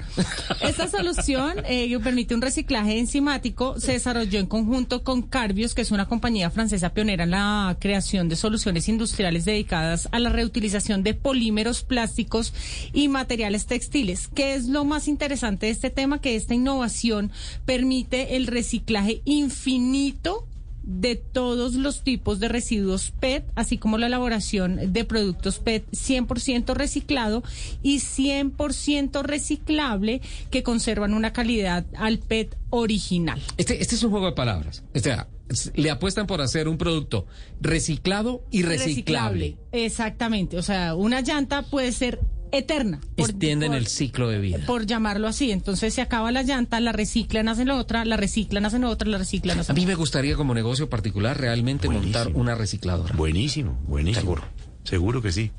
Esta 0.61 0.87
solución 0.87 1.59
eh, 1.65 1.97
permite 2.03 2.35
un 2.35 2.41
reciclaje 2.41 2.99
enzimático 2.99 3.79
se 3.79 3.93
desarrolló 3.93 4.39
en 4.39 4.45
conjunto 4.45 5.03
con 5.03 5.21
Carbios, 5.21 5.73
que 5.73 5.81
es 5.81 5.91
una 5.91 6.07
compañía 6.07 6.49
francesa 6.49 6.93
pionera 6.93 7.23
en 7.23 7.31
la 7.31 7.77
creación 7.79 8.29
de 8.29 8.35
soluciones 8.35 8.89
industriales 8.89 9.45
dedicadas 9.45 10.09
a 10.11 10.19
la 10.19 10.29
reutilización 10.29 11.03
de 11.03 11.13
polímeros, 11.13 11.83
plásticos 11.83 12.53
y 12.93 13.07
materiales 13.07 13.65
textiles. 13.65 14.29
¿Qué 14.33 14.55
es 14.55 14.67
lo 14.67 14.85
más 14.85 15.07
interesante 15.07 15.67
de 15.67 15.71
este 15.71 15.89
tema? 15.89 16.21
Que 16.21 16.35
esta 16.35 16.53
innovación 16.53 17.31
permite 17.65 18.35
el 18.35 18.47
reciclaje 18.47 19.21
infinito 19.25 20.47
de 20.87 21.15
todos 21.15 21.73
los 21.73 22.03
tipos 22.03 22.39
de 22.39 22.47
residuos 22.47 23.11
PET, 23.19 23.43
así 23.55 23.77
como 23.77 23.97
la 23.97 24.05
elaboración 24.07 24.93
de 24.93 25.03
productos 25.03 25.57
PET 25.59 25.85
100% 25.91 26.73
reciclado 26.75 27.43
y 27.81 27.99
100% 27.99 29.23
reciclable 29.23 30.21
que 30.51 30.63
conservan 30.63 31.13
una 31.13 31.33
calidad 31.33 31.85
al 31.97 32.19
PET 32.19 32.55
original. 32.69 33.41
Este, 33.57 33.81
este 33.81 33.95
es 33.95 34.03
un 34.03 34.11
juego 34.11 34.27
de 34.27 34.33
palabras. 34.33 34.83
O 34.93 34.99
sea, 34.99 35.27
s- 35.49 35.71
le 35.75 35.89
apuestan 35.89 36.27
por 36.27 36.41
hacer 36.41 36.67
un 36.67 36.77
producto 36.77 37.25
reciclado 37.61 38.43
y 38.51 38.61
reciclable. 38.63 39.57
Exactamente, 39.71 40.57
o 40.57 40.63
sea, 40.63 40.95
una 40.95 41.21
llanta 41.21 41.63
puede 41.63 41.91
ser 41.91 42.19
eterna. 42.57 42.99
por- 43.15 43.29
Extienden 43.29 43.69
por- 43.71 43.77
el 43.77 43.87
ciclo 43.87 44.29
de 44.29 44.39
vida. 44.39 44.59
por 44.65 44.85
llamarlo 44.85 45.27
así. 45.27 45.51
Entonces 45.51 45.93
se 45.93 46.01
acaba 46.01 46.31
la 46.31 46.43
llanta, 46.43 46.79
la 46.79 46.91
reciclan, 46.91 47.47
hacen 47.49 47.67
la 47.67 47.75
otra, 47.75 48.05
la 48.05 48.17
reciclan, 48.17 48.65
hacen 48.65 48.83
otra, 48.83 49.07
la 49.09 49.17
reciclan, 49.17 49.57
A 49.57 49.61
hacen 49.61 49.75
mí 49.75 49.85
me 49.85 49.95
gugustaría 49.95 50.35
como 50.35 50.53
negocio 50.53 50.89
particular 50.89 51.39
realmente 51.39 51.89
montar 51.89 52.29
una 52.33 52.55
recicladora. 52.55 53.15
Buenísimo, 53.15 53.79
buenísimo. 53.87 54.21
Seguro. 54.21 54.43
Seguro 54.83 55.21
que 55.21 55.31
sí. 55.31 55.51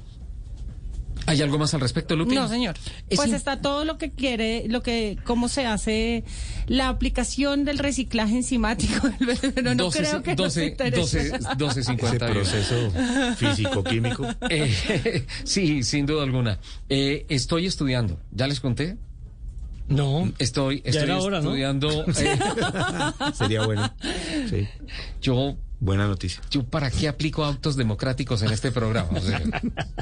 ¿Hay 1.26 1.42
algo 1.42 1.58
más 1.58 1.74
al 1.74 1.80
respecto, 1.80 2.14
Lupi? 2.16 2.34
No, 2.34 2.48
señor. 2.48 2.76
Es 3.08 3.16
Pues 3.16 3.28
in- 3.28 3.34
está 3.34 3.60
todo 3.60 3.84
lo 3.84 3.98
que 3.98 4.12
quiere, 4.12 4.64
lo 4.68 4.82
que, 4.82 5.18
cómo 5.24 5.48
se 5.48 5.66
hace 5.66 6.24
la 6.66 6.88
aplicación 6.88 7.64
del 7.64 7.78
reciclaje 7.78 8.36
enzimático, 8.36 9.08
pero 9.54 9.74
no 9.74 9.84
12, 9.84 9.98
creo 9.98 10.22
que 10.22 10.30
nos 10.30 10.54
12, 10.54 10.66
interese. 10.66 11.30
12, 11.30 11.38
12, 11.58 11.80
Ese 11.80 11.90
51. 11.90 12.32
proceso 12.34 12.92
físico-químico. 13.36 14.26
Eh, 14.48 15.24
sí, 15.44 15.82
sin 15.82 16.06
duda 16.06 16.22
alguna. 16.22 16.58
Eh, 16.88 17.26
estoy 17.28 17.66
estudiando. 17.66 18.18
¿Ya 18.30 18.46
les 18.46 18.60
conté? 18.60 18.96
No. 19.88 20.32
Estoy, 20.38 20.82
Ya 20.82 20.90
estoy 20.90 21.04
era 21.04 21.18
hora, 21.20 21.40
¿no? 21.40 21.48
estudiando. 21.50 22.04
eh, 22.08 22.38
Sería 23.34 23.64
bueno. 23.64 23.92
Sí. 24.50 24.68
Yo 25.20 25.56
Buena 25.78 26.06
noticia. 26.06 26.42
¿Yo 26.50 26.64
para 26.64 26.90
qué 26.90 27.06
aplico 27.06 27.44
autos 27.44 27.76
democráticos 27.76 28.42
en 28.42 28.50
este 28.50 28.72
programa? 28.72 29.10
O 29.18 29.20
sea, 29.20 29.42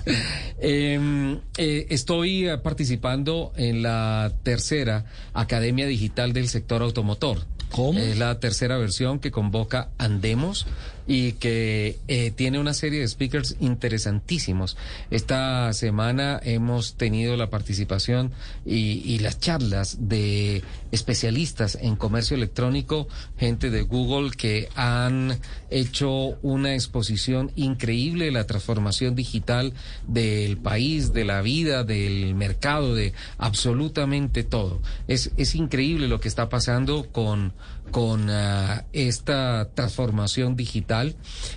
em, 0.61 1.41
eh, 1.57 1.87
estoy 1.91 2.49
eh, 2.49 2.59
participando 2.59 3.53
en 3.57 3.83
la 3.83 4.33
tercera 4.45 5.05
Academia 5.33 5.87
Digital 5.87 6.33
del 6.33 6.49
Sector 6.49 6.83
Automotor. 6.83 7.47
¿Cómo? 7.71 7.99
Es 7.99 8.19
la 8.19 8.39
tercera 8.39 8.79
versión 8.79 9.19
que 9.19 9.33
convoca 9.33 9.91
Andemos 9.99 10.67
y 11.07 11.33
que 11.33 11.99
eh, 12.09 12.31
tiene 12.31 12.59
una 12.59 12.75
serie 12.75 13.01
de 13.01 13.09
speakers 13.09 13.57
interesantísimos. 13.61 14.77
Esta 15.11 15.73
semana 15.73 16.41
hemos 16.43 16.95
tenido 16.95 17.37
la 17.37 17.51
participación 17.51 18.33
y, 18.65 19.19
las 19.25 19.39
charlas 19.39 19.97
de 20.01 20.63
especialistas 20.91 21.79
en 21.81 21.97
comercio 21.97 22.37
electrónico, 22.37 23.09
gente 23.39 23.71
de 23.71 23.83
Google 23.83 24.33
que 24.33 24.69
han 24.75 25.39
hecho 25.71 26.37
una 26.43 26.75
exposición 26.75 27.53
increíble 27.57 28.27
de 28.27 28.33
la 28.33 28.47
transformación 28.47 29.15
digital 29.15 29.73
del 30.07 30.59
país, 30.59 31.13
de 31.13 31.25
la 31.25 31.43
vida, 31.43 31.85
del 31.85 32.35
mercado, 32.35 32.95
de 32.95 33.13
absolutamente 33.39 34.43
todo. 34.43 34.81
Es, 35.09 35.31
es 35.37 35.55
increíble 35.55 36.09
lo 36.09 36.21
que 36.21 36.29
está 36.29 36.49
pasando 36.49 37.07
con, 37.11 37.53
con 37.90 38.28
ah, 38.31 38.85
esta 38.93 39.69
transformación 39.74 40.56
digital 40.56 41.15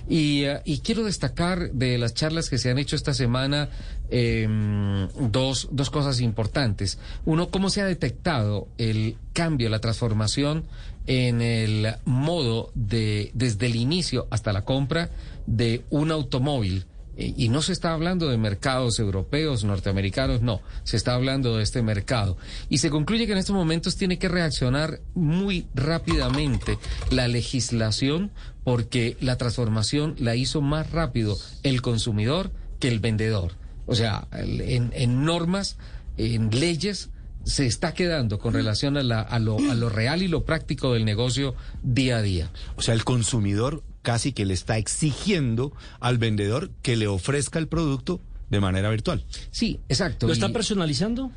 y, 0.07 0.45
ah, 0.45 0.61
y 0.65 0.79
quiero 0.79 1.03
destacar 1.03 1.71
de 1.71 1.97
las 1.97 2.13
charlas 2.13 2.49
que 2.49 2.57
se 2.57 2.69
han 2.69 2.77
hecho 2.77 2.95
esta 2.95 3.13
semana 3.13 3.69
em, 4.09 5.07
dos, 5.31 5.69
dos 5.71 5.89
cosas 5.89 6.19
importantes. 6.21 6.99
Uno, 7.25 7.49
cómo 7.49 7.69
se 7.69 7.81
ha 7.81 7.85
detectado 7.85 8.67
el 8.77 9.17
cambio, 9.33 9.69
la 9.69 9.79
transformación 9.79 10.65
en 11.07 11.41
el 11.41 11.95
modo 12.05 12.71
de, 12.75 13.31
desde 13.33 13.65
el 13.65 13.75
inicio 13.75 14.27
hasta 14.29 14.53
la 14.53 14.65
compra 14.65 15.09
de 15.45 15.83
un 15.89 16.11
automóvil. 16.11 16.85
Eh, 17.17 17.33
Y 17.35 17.49
no 17.49 17.61
se 17.61 17.73
está 17.73 17.93
hablando 17.93 18.27
de 18.29 18.37
mercados 18.37 18.99
europeos, 18.99 19.63
norteamericanos, 19.63 20.41
no, 20.41 20.61
se 20.83 20.97
está 20.97 21.15
hablando 21.15 21.57
de 21.57 21.63
este 21.63 21.81
mercado. 21.81 22.37
Y 22.69 22.77
se 22.77 22.89
concluye 22.89 23.25
que 23.25 23.31
en 23.33 23.37
estos 23.39 23.55
momentos 23.55 23.95
tiene 23.97 24.17
que 24.19 24.27
reaccionar 24.29 24.99
muy 25.15 25.65
rápidamente 25.73 26.77
la 27.11 27.27
legislación 27.27 28.31
porque 28.63 29.17
la 29.21 29.37
transformación 29.37 30.15
la 30.19 30.35
hizo 30.35 30.61
más 30.61 30.91
rápido 30.91 31.37
el 31.63 31.81
consumidor 31.81 32.51
que 32.79 32.87
el 32.89 32.99
vendedor. 32.99 33.53
O 33.85 33.95
sea, 33.95 34.27
en 34.33 35.23
normas, 35.25 35.77
en 36.17 36.49
leyes, 36.51 37.09
se 37.45 37.65
está 37.65 37.93
quedando 37.93 38.39
con 38.39 38.53
relación 38.53 38.97
a, 38.97 39.03
la- 39.03 39.21
a 39.21 39.39
lo, 39.39 39.57
a 39.57 39.73
lo 39.75 39.87
real 39.89 40.21
y 40.21 40.27
lo 40.27 40.43
práctico 40.43 40.93
del 40.93 41.05
negocio 41.05 41.55
día 41.81 42.17
a 42.17 42.21
día. 42.21 42.51
O 42.75 42.81
sea, 42.81 42.93
el 42.93 43.05
consumidor 43.05 43.83
casi 44.07 44.31
que 44.31 44.45
le 44.45 44.53
está 44.53 44.77
exigiendo 44.77 45.73
al 45.99 46.17
vendedor 46.17 46.71
que 46.81 46.95
le 46.95 47.07
ofrezca 47.07 47.59
el 47.59 47.67
producto 47.67 48.21
de 48.49 48.61
manera 48.61 48.89
virtual. 48.89 49.25
Sí, 49.51 49.81
exacto. 49.89 50.27
¿Lo 50.27 50.31
está 50.31 50.47
personalizando? 50.47 51.29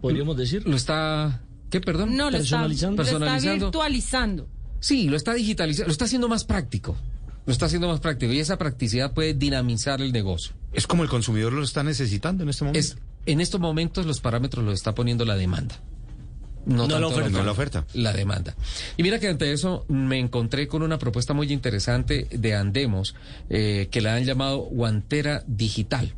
Podríamos 0.00 0.36
decir. 0.36 0.64
Lo 0.68 0.76
está... 0.76 1.42
¿Qué, 1.68 1.80
perdón? 1.80 2.16
No, 2.16 2.30
lo 2.30 2.36
está, 2.36 2.58
Personalizando. 2.60 3.02
lo 3.02 3.26
está 3.26 3.54
virtualizando. 3.54 4.48
Sí, 4.78 5.08
lo 5.08 5.16
está 5.16 5.34
digitalizando, 5.34 5.88
lo 5.88 5.92
está 5.92 6.04
haciendo 6.04 6.28
más 6.28 6.44
práctico. 6.44 6.96
Lo 7.44 7.52
está 7.52 7.66
haciendo 7.66 7.88
más 7.88 7.98
práctico 7.98 8.32
y 8.32 8.38
esa 8.38 8.56
practicidad 8.56 9.12
puede 9.12 9.34
dinamizar 9.34 10.00
el 10.00 10.12
negocio. 10.12 10.54
Es 10.72 10.86
como 10.86 11.02
el 11.02 11.08
consumidor 11.08 11.54
lo 11.54 11.64
está 11.64 11.82
necesitando 11.82 12.44
en 12.44 12.50
este 12.50 12.62
momento. 12.62 12.78
Es, 12.78 12.98
en 13.26 13.40
estos 13.40 13.60
momentos 13.60 14.06
los 14.06 14.20
parámetros 14.20 14.64
los 14.64 14.74
está 14.74 14.94
poniendo 14.94 15.24
la 15.24 15.34
demanda. 15.34 15.82
No, 16.66 16.78
No 16.78 16.82
la 16.86 16.88
tanto 16.94 17.08
oferta. 17.08 17.30
No 17.30 17.44
la 17.44 17.52
oferta. 17.52 17.84
La 17.94 18.12
demanda. 18.12 18.54
Y 18.96 19.02
mira 19.02 19.18
que 19.18 19.28
ante 19.28 19.52
eso 19.52 19.84
me 19.88 20.18
encontré 20.18 20.66
con 20.68 20.82
una 20.82 20.98
propuesta 20.98 21.32
muy 21.32 21.52
interesante 21.52 22.26
de 22.30 22.54
Andemos 22.54 23.14
eh, 23.48 23.88
que 23.90 24.00
la 24.00 24.14
han 24.16 24.24
llamado 24.24 24.58
guantera 24.58 25.44
digital. 25.46 26.12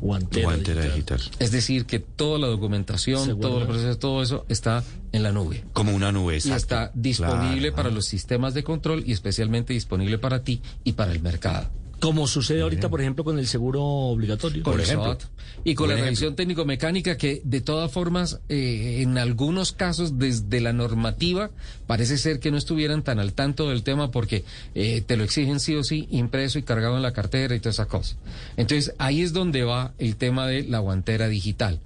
Guantera, 0.00 0.44
Guantera 0.46 0.82
digital. 0.84 1.20
Es 1.38 1.50
decir, 1.52 1.84
que 1.84 1.98
toda 1.98 2.38
la 2.38 2.46
documentación, 2.46 3.38
todo 3.38 3.60
el 3.60 3.66
proceso, 3.66 3.98
todo 3.98 4.22
eso 4.22 4.46
está 4.48 4.82
en 5.12 5.22
la 5.22 5.30
nube. 5.30 5.62
Como 5.74 5.94
una 5.94 6.10
nube. 6.10 6.34
Y 6.34 6.36
exacto. 6.38 6.56
está 6.56 6.90
disponible 6.94 7.68
Claro. 7.68 7.76
para 7.76 7.90
los 7.90 8.06
sistemas 8.06 8.54
de 8.54 8.64
control 8.64 9.04
y 9.06 9.12
especialmente 9.12 9.74
disponible 9.74 10.18
para 10.18 10.42
ti 10.42 10.62
y 10.84 10.92
para 10.94 11.12
el 11.12 11.20
mercado. 11.20 11.68
Como 12.00 12.26
sucede 12.26 12.62
ahorita, 12.62 12.88
por 12.88 13.00
ejemplo, 13.00 13.24
con 13.24 13.38
el 13.38 13.46
seguro 13.46 13.82
obligatorio. 13.84 14.62
Por 14.62 14.80
ejemplo. 14.80 15.16
Y 15.64 15.74
con 15.74 15.84
Por 15.84 15.88
la 15.88 15.94
ejemplo. 15.94 16.04
revisión 16.06 16.34
técnico-mecánica 16.36 17.16
que 17.16 17.42
de 17.44 17.60
todas 17.60 17.92
formas, 17.92 18.40
eh, 18.48 19.00
en 19.02 19.18
algunos 19.18 19.72
casos 19.72 20.18
desde 20.18 20.60
la 20.60 20.72
normativa, 20.72 21.50
parece 21.86 22.16
ser 22.16 22.40
que 22.40 22.50
no 22.50 22.56
estuvieran 22.56 23.02
tan 23.02 23.18
al 23.18 23.34
tanto 23.34 23.68
del 23.68 23.82
tema 23.82 24.10
porque 24.10 24.44
eh, 24.74 25.02
te 25.06 25.16
lo 25.18 25.24
exigen 25.24 25.60
sí 25.60 25.74
o 25.76 25.84
sí, 25.84 26.08
impreso 26.10 26.58
y 26.58 26.62
cargado 26.62 26.96
en 26.96 27.02
la 27.02 27.12
cartera 27.12 27.54
y 27.54 27.60
toda 27.60 27.70
esa 27.70 27.86
cosa. 27.86 28.16
Entonces 28.56 28.94
ahí 28.98 29.20
es 29.20 29.32
donde 29.34 29.64
va 29.64 29.92
el 29.98 30.16
tema 30.16 30.46
de 30.46 30.62
la 30.64 30.78
guantera 30.78 31.28
digital. 31.28 31.80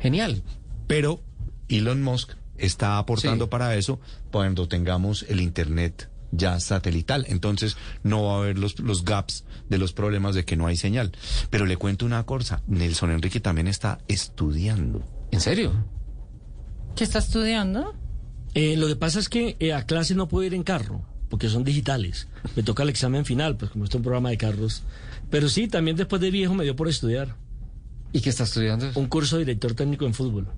Genial. 0.00 0.42
Pero 0.86 1.20
Elon 1.68 2.02
Musk 2.02 2.32
está 2.58 2.98
aportando 2.98 3.46
Sí. 3.46 3.50
para 3.50 3.74
eso 3.76 4.00
cuando 4.30 4.68
tengamos 4.68 5.24
el 5.28 5.40
Internet 5.40 6.08
ya 6.32 6.58
satelital. 6.60 7.24
Entonces 7.28 7.76
no 8.02 8.24
va 8.24 8.34
a 8.34 8.38
haber 8.38 8.58
los, 8.58 8.78
los 8.80 9.04
gaps 9.04 9.44
de 9.68 9.78
los 9.78 9.92
problemas 9.92 10.34
de 10.34 10.44
que 10.44 10.56
no 10.56 10.66
hay 10.66 10.76
señal. 10.76 11.12
Pero 11.50 11.66
le 11.66 11.76
cuento 11.76 12.06
una 12.06 12.24
cosa, 12.24 12.62
Nelson 12.66 13.10
Enrique 13.10 13.40
también 13.40 13.66
está 13.68 13.98
estudiando. 14.08 15.02
¿En 15.30 15.40
serio? 15.40 15.72
¿Qué 16.96 17.04
está 17.04 17.18
estudiando? 17.18 17.94
Eh, 18.54 18.76
lo 18.76 18.86
que 18.88 18.96
pasa 18.96 19.18
es 19.20 19.28
que 19.28 19.56
eh, 19.60 19.72
a 19.72 19.86
clase 19.86 20.14
no 20.14 20.26
puedo 20.28 20.44
ir 20.44 20.54
en 20.54 20.62
carro, 20.64 21.04
porque 21.28 21.48
son 21.48 21.62
digitales. 21.64 22.26
Me 22.56 22.62
toca 22.62 22.82
el 22.82 22.88
examen 22.88 23.24
final, 23.24 23.56
pues 23.56 23.70
como 23.70 23.84
está 23.84 23.96
un 23.98 24.02
programa 24.02 24.30
de 24.30 24.36
carros. 24.38 24.82
Pero 25.30 25.48
sí, 25.48 25.68
también 25.68 25.96
después 25.96 26.20
de 26.20 26.30
viejo 26.32 26.54
me 26.54 26.64
dio 26.64 26.74
por 26.74 26.88
estudiar. 26.88 27.36
¿Y 28.12 28.20
qué 28.20 28.30
está 28.30 28.42
estudiando? 28.42 28.90
Un 28.96 29.06
curso 29.06 29.36
de 29.38 29.44
director 29.44 29.74
técnico 29.74 30.04
en 30.04 30.14
fútbol. 30.14 30.48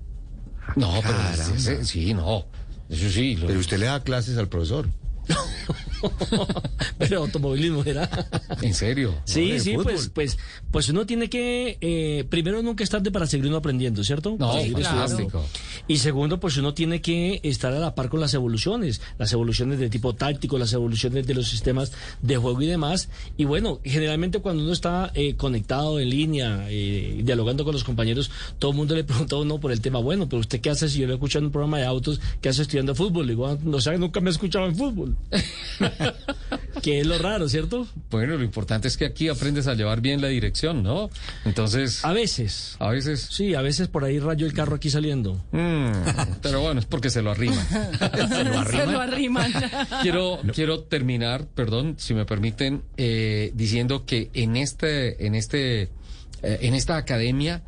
No, 0.75 0.91
pero 1.03 1.13
Caramba. 1.15 1.55
ese- 1.55 1.85
sí, 1.85 2.13
no. 2.15 2.45
Eso 2.89 3.09
sí. 3.09 3.35
lo- 3.35 3.45
Pero 3.45 3.59
usted 3.59 3.77
le 3.77 3.85
da 3.85 4.01
clases 4.03 4.37
al 4.39 4.47
profesor. 4.49 4.87
Pero 6.97 7.19
automovilismo 7.19 7.83
era. 7.85 8.09
¿En 8.61 8.73
serio? 8.73 9.15
Sí, 9.25 9.59
sí, 9.59 9.71
fútbol. 9.75 9.83
pues, 9.93 10.09
pues, 10.09 10.37
pues 10.71 10.89
uno 10.89 11.05
tiene 11.05 11.29
que, 11.29 11.77
eh, 11.81 12.25
primero 12.29 12.61
nunca 12.61 12.83
es 12.83 12.89
tarde 12.89 13.11
para 13.11 13.27
seguir 13.27 13.47
uno 13.47 13.57
aprendiendo, 13.57 14.03
¿cierto? 14.03 14.35
No, 14.39 14.57
estudiando. 14.57 15.45
Y 15.87 15.97
segundo, 15.97 16.39
pues 16.39 16.57
uno 16.57 16.73
tiene 16.73 17.01
que 17.01 17.39
estar 17.43 17.73
a 17.73 17.79
la 17.79 17.95
par 17.95 18.09
con 18.09 18.19
las 18.19 18.33
evoluciones, 18.33 19.01
las 19.17 19.31
evoluciones 19.33 19.79
de 19.79 19.89
tipo 19.89 20.13
táctico, 20.13 20.57
las 20.57 20.73
evoluciones 20.73 21.25
de 21.27 21.33
los 21.33 21.47
sistemas 21.47 21.91
de 22.21 22.37
juego 22.37 22.61
y 22.61 22.67
demás. 22.67 23.09
Y 23.37 23.45
bueno, 23.45 23.79
generalmente 23.83 24.39
cuando 24.39 24.63
uno 24.63 24.73
está 24.73 25.11
eh, 25.15 25.35
conectado 25.35 25.99
en 25.99 26.09
línea, 26.09 26.65
eh, 26.69 27.21
dialogando 27.23 27.63
con 27.63 27.73
los 27.73 27.83
compañeros, 27.83 28.31
todo 28.59 28.71
el 28.71 28.77
mundo 28.77 28.95
le 28.95 29.03
pregunta 29.13 29.35
a 29.35 29.39
uno 29.39 29.59
por 29.59 29.71
el 29.71 29.81
tema, 29.81 29.99
bueno, 29.99 30.27
pero 30.29 30.39
usted 30.39 30.61
qué 30.61 30.69
hace 30.69 30.89
si 30.89 30.99
yo 30.99 31.07
le 31.07 31.13
escucho 31.13 31.39
en 31.39 31.45
un 31.45 31.51
programa 31.51 31.77
de 31.77 31.85
autos, 31.85 32.19
¿qué 32.41 32.49
hace 32.49 32.61
estudiando 32.63 32.95
fútbol? 32.95 33.27
Le 33.27 33.33
digo, 33.33 33.47
"Ah, 33.47 33.57
no 33.63 33.79
sé, 33.81 33.97
nunca 33.97 34.19
me 34.19 34.29
he 34.29 34.33
escuchado 34.33 34.65
en 34.65 34.75
fútbol. 34.75 35.15
que 36.81 36.99
es 36.99 37.07
lo 37.07 37.17
raro, 37.17 37.47
¿cierto? 37.49 37.87
Bueno, 38.09 38.35
lo 38.37 38.43
importante 38.43 38.87
es 38.87 38.97
que 38.97 39.05
aquí 39.05 39.29
aprendes 39.29 39.67
a 39.67 39.73
llevar 39.73 40.01
bien 40.01 40.21
la 40.21 40.27
dirección, 40.27 40.83
¿no? 40.83 41.09
Entonces, 41.45 42.03
A 42.03 42.13
veces. 42.13 42.75
a 42.79 42.89
veces... 42.89 43.27
Sí, 43.31 43.53
a 43.55 43.61
veces 43.61 43.87
por 43.87 44.03
ahí 44.03 44.19
rayo 44.19 44.45
el 44.45 44.53
carro 44.53 44.75
aquí 44.75 44.89
saliendo. 44.89 45.35
mm, 45.51 45.91
pero 46.41 46.61
bueno, 46.61 46.79
es 46.79 46.85
porque 46.85 47.09
se 47.09 47.21
lo 47.21 47.31
arriman. 47.31 47.65
Se 48.69 48.85
lo 48.85 48.99
arriman. 49.01 49.51
quiero, 50.01 50.39
quiero 50.53 50.81
terminar, 50.81 51.45
perdón, 51.47 51.95
si 51.97 52.13
me 52.13 52.25
permiten, 52.25 52.83
eh, 52.97 53.51
diciendo 53.53 54.05
que 54.05 54.29
en 54.33 54.55
este, 54.55 55.25
en 55.25 55.35
este, 55.35 55.83
eh, 55.83 55.89
en 56.61 56.73
esta 56.75 56.97
academia, 56.97 57.63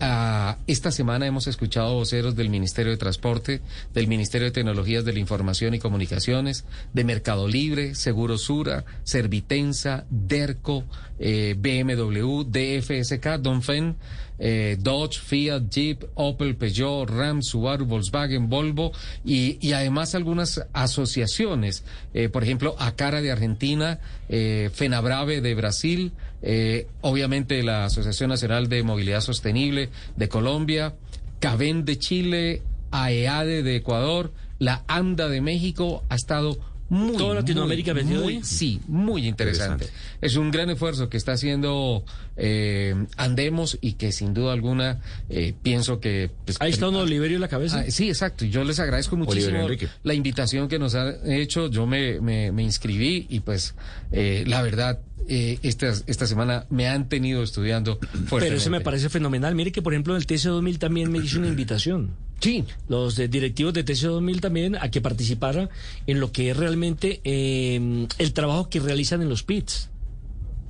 ah, 0.00 0.56
esta 0.66 0.90
semana 0.90 1.26
hemos 1.26 1.46
escuchado 1.46 1.94
voceros 1.94 2.34
del 2.36 2.48
Ministerio 2.48 2.92
de 2.92 2.98
Transporte, 2.98 3.60
del 3.94 4.08
Ministerio 4.08 4.46
de 4.46 4.52
Tecnologías 4.52 5.04
de 5.04 5.12
la 5.12 5.18
Información 5.18 5.74
y 5.74 5.78
Comunicaciones, 5.78 6.64
de 6.92 7.04
Mercado 7.04 7.46
Libre, 7.46 7.94
Seguro 7.94 8.38
Sura, 8.38 8.84
Servitensa, 9.04 10.04
Derco, 10.10 10.84
eh, 11.18 11.54
BMW, 11.58 12.44
DFSK, 12.44 13.38
Donfen, 13.38 13.96
eh, 14.42 14.78
Dodge, 14.80 15.20
Fiat, 15.20 15.68
Jeep, 15.70 16.04
Opel, 16.14 16.56
Peugeot, 16.56 17.08
Ram, 17.10 17.42
Subaru, 17.42 17.84
Volkswagen, 17.84 18.48
Volvo 18.48 18.90
y, 19.22 19.58
y 19.60 19.74
además 19.74 20.14
algunas 20.14 20.66
asociaciones, 20.72 21.84
eh, 22.14 22.30
por 22.30 22.42
ejemplo, 22.42 22.74
Acara 22.78 23.20
de 23.20 23.30
Argentina, 23.30 24.00
eh, 24.30 24.70
Fenabrave 24.72 25.42
de 25.42 25.54
Brasil, 25.54 26.12
eh, 26.42 26.86
obviamente 27.00 27.62
la 27.62 27.84
Asociación 27.84 28.30
Nacional 28.30 28.68
de 28.68 28.82
Movilidad 28.82 29.20
Sostenible 29.20 29.90
de 30.16 30.28
Colombia, 30.28 30.94
CAVEN 31.38 31.84
de 31.84 31.98
Chile, 31.98 32.62
AEADE 32.90 33.62
de 33.62 33.76
Ecuador, 33.76 34.32
la 34.58 34.84
AMDA 34.88 35.28
de 35.28 35.40
México, 35.40 36.04
ha 36.08 36.14
estado 36.14 36.58
muy, 36.90 37.16
Toda 37.16 37.36
Latinoamérica 37.36 37.94
muy, 37.94 38.02
metido 38.04 38.22
muy- 38.22 38.34
ahí. 38.36 38.40
Sí, 38.44 38.80
muy 38.88 39.26
interesante. 39.26 39.86
Es 40.20 40.36
un 40.36 40.50
gran 40.50 40.68
esfuerzo 40.70 41.08
que 41.08 41.16
está 41.16 41.32
haciendo 41.32 42.04
eh, 42.36 42.94
Andemos 43.16 43.78
y 43.80 43.92
que 43.94 44.12
sin 44.12 44.34
duda 44.34 44.52
alguna 44.52 45.00
eh, 45.28 45.54
pienso 45.62 46.00
que... 46.00 46.30
pues, 46.44 46.56
Ahí 46.60 46.72
está 46.72 46.86
pri- 46.86 46.94
don 46.94 47.02
Oliverio 47.06 47.36
en 47.36 47.40
la 47.40 47.48
cabeza. 47.48 47.80
Ah, 47.86 47.90
sí, 47.90 48.08
exacto. 48.08 48.44
Y 48.44 48.50
yo 48.50 48.64
les 48.64 48.78
agradezco 48.80 49.16
muchísimo 49.16 49.68
la 50.02 50.14
invitación 50.14 50.68
que 50.68 50.78
nos 50.78 50.94
han 50.94 51.14
hecho. 51.30 51.68
Yo 51.70 51.86
me, 51.86 52.20
me, 52.20 52.50
me 52.52 52.62
inscribí 52.62 53.26
y 53.28 53.40
pues 53.40 53.74
eh, 54.12 54.44
la 54.46 54.60
verdad, 54.62 54.98
eh, 55.28 55.58
esta, 55.62 55.92
esta 56.06 56.26
semana 56.26 56.66
me 56.70 56.88
han 56.88 57.08
tenido 57.08 57.42
estudiando 57.44 57.98
fuertemente. 58.00 58.40
Pero 58.40 58.56
eso 58.56 58.70
me 58.70 58.80
parece 58.80 59.08
fenomenal. 59.10 59.54
Mire 59.54 59.70
que, 59.70 59.80
por 59.82 59.92
ejemplo, 59.92 60.16
el 60.16 60.26
TC2000 60.26 60.78
también 60.78 61.12
me 61.12 61.18
hizo 61.18 61.38
una 61.38 61.48
invitación. 61.48 62.10
Sí. 62.40 62.64
Los 62.88 63.16
de 63.16 63.28
directivos 63.28 63.74
de 63.74 63.84
TC2000 63.84 64.40
también 64.40 64.76
a 64.76 64.90
que 64.90 65.00
participara 65.00 65.68
en 66.06 66.20
lo 66.20 66.32
que 66.32 66.50
es 66.50 66.56
realmente 66.56 67.20
eh, 67.24 68.06
el 68.18 68.32
trabajo 68.32 68.68
que 68.68 68.80
realizan 68.80 69.22
en 69.22 69.28
los 69.28 69.42
pits. 69.42 69.89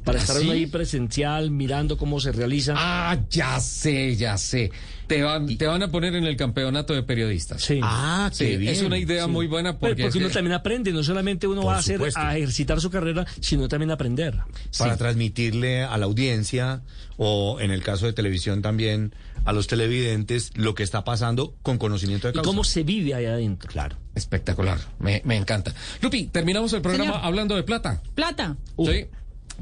Para 0.04 0.18
¿Ah, 0.18 0.22
estar 0.22 0.36
sí? 0.38 0.44
uno 0.44 0.52
ahí 0.52 0.66
presencial, 0.66 1.50
mirando 1.50 1.96
cómo 1.98 2.20
se 2.20 2.32
realiza. 2.32 2.74
Ah, 2.76 3.18
ya 3.30 3.60
sé, 3.60 4.16
ya 4.16 4.38
sé. 4.38 4.70
Te 5.06 5.22
van, 5.22 5.58
te 5.58 5.66
van 5.66 5.82
a 5.82 5.88
poner 5.88 6.14
en 6.14 6.24
el 6.24 6.36
campeonato 6.36 6.94
de 6.94 7.02
periodistas. 7.02 7.60
Sí. 7.62 7.80
Ah, 7.82 8.30
Sí, 8.32 8.46
qué 8.46 8.56
bien. 8.58 8.72
Es 8.72 8.82
una 8.82 8.96
idea 8.96 9.24
Sí. 9.24 9.30
muy 9.30 9.46
buena 9.46 9.70
Pero 9.72 9.80
porque, 9.80 10.02
porque 10.04 10.08
es 10.18 10.24
uno 10.24 10.30
también 10.32 10.52
aprende, 10.54 10.92
no 10.92 11.02
solamente 11.02 11.46
uno 11.46 11.62
Por 11.62 11.72
va 11.72 11.76
a 11.76 11.78
hacer 11.80 11.96
supuesto. 11.96 12.20
a 12.20 12.36
ejercitar 12.36 12.80
su 12.80 12.90
carrera, 12.90 13.26
sino 13.40 13.68
también 13.68 13.90
a 13.90 13.94
aprender. 13.94 14.36
para 14.78 14.96
transmitirle 14.96 15.82
a 15.82 15.98
la 15.98 16.06
audiencia 16.06 16.82
o 17.16 17.58
en 17.60 17.70
el 17.72 17.82
caso 17.82 18.06
de 18.06 18.12
televisión 18.12 18.62
también 18.62 19.14
a 19.44 19.52
los 19.52 19.66
televidentes 19.66 20.52
lo 20.54 20.74
que 20.74 20.82
está 20.82 21.02
pasando 21.04 21.56
con 21.62 21.76
conocimiento 21.78 22.30
de 22.30 22.38
Y 22.38 22.42
cómo 22.42 22.62
se 22.64 22.84
vive 22.84 23.14
ahí 23.14 23.26
adentro. 23.26 23.68
Claro. 23.70 23.96
Espectacular, 24.14 24.78
me, 24.98 25.20
me 25.24 25.36
encanta. 25.36 25.74
Lupi, 26.02 26.24
terminamos 26.26 26.72
el 26.72 26.82
programa 26.82 27.12
Señor. 27.12 27.24
hablando 27.26 27.56
de 27.56 27.62
plata. 27.64 28.00
Plata. 28.14 28.56
Sí. 28.78 29.06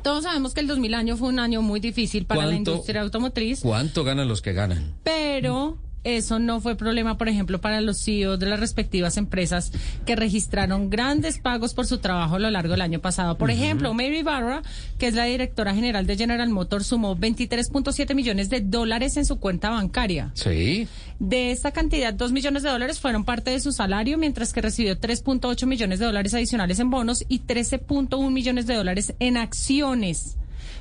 Todos 0.02 0.24
sabemos 0.24 0.54
que 0.54 0.60
el 0.60 0.66
2000 0.66 0.94
año 0.94 1.16
fue 1.16 1.28
un 1.28 1.38
año 1.38 1.62
muy 1.62 1.80
difícil 1.80 2.24
para 2.26 2.46
la 2.46 2.54
industria 2.54 3.02
automotriz, 3.02 3.60
¿Cuánto 3.60 4.04
ganan 4.04 4.28
los 4.28 4.42
que 4.42 4.52
ganan? 4.52 4.94
pero 5.02 5.78
eso 6.16 6.38
no 6.38 6.60
fue 6.60 6.76
problema, 6.76 7.18
por 7.18 7.28
ejemplo, 7.28 7.60
para 7.60 7.80
los 7.80 8.02
CEOs 8.02 8.38
de 8.38 8.46
las 8.46 8.60
respectivas 8.60 9.16
empresas 9.16 9.72
que 10.06 10.16
registraron 10.16 10.90
grandes 10.90 11.38
pagos 11.38 11.74
por 11.74 11.86
su 11.86 11.98
trabajo 11.98 12.36
a 12.36 12.38
lo 12.38 12.50
largo 12.50 12.72
del 12.72 12.80
año 12.80 13.00
pasado. 13.00 13.36
Por 13.36 13.50
ejemplo, 13.50 13.92
Mary 13.94 14.22
Barra, 14.22 14.62
que 14.98 15.08
es 15.08 15.14
la 15.14 15.24
directora 15.24 15.74
general 15.74 16.06
de 16.06 16.16
General 16.16 16.48
Motors, 16.48 16.86
sumó 16.86 17.16
23.7 17.16 18.14
millones 18.14 18.50
de 18.50 18.60
dólares 18.60 19.16
en 19.16 19.24
su 19.24 19.38
cuenta 19.38 19.70
bancaria. 19.70 20.30
Sí. 20.34 20.88
De 21.18 21.50
esta 21.50 21.72
cantidad, 21.72 22.14
2 22.14 22.32
millones 22.32 22.62
de 22.62 22.70
dólares 22.70 23.00
fueron 23.00 23.24
parte 23.24 23.50
de 23.50 23.60
su 23.60 23.72
salario, 23.72 24.18
mientras 24.18 24.52
que 24.52 24.60
recibió 24.60 24.98
3.8 24.98 25.66
millones 25.66 25.98
de 25.98 26.06
dólares 26.06 26.34
adicionales 26.34 26.78
en 26.78 26.90
bonos 26.90 27.24
y 27.28 27.40
13.1 27.40 28.30
millones 28.30 28.66
de 28.66 28.74
dólares 28.74 29.14
en 29.18 29.36
acciones. 29.36 30.36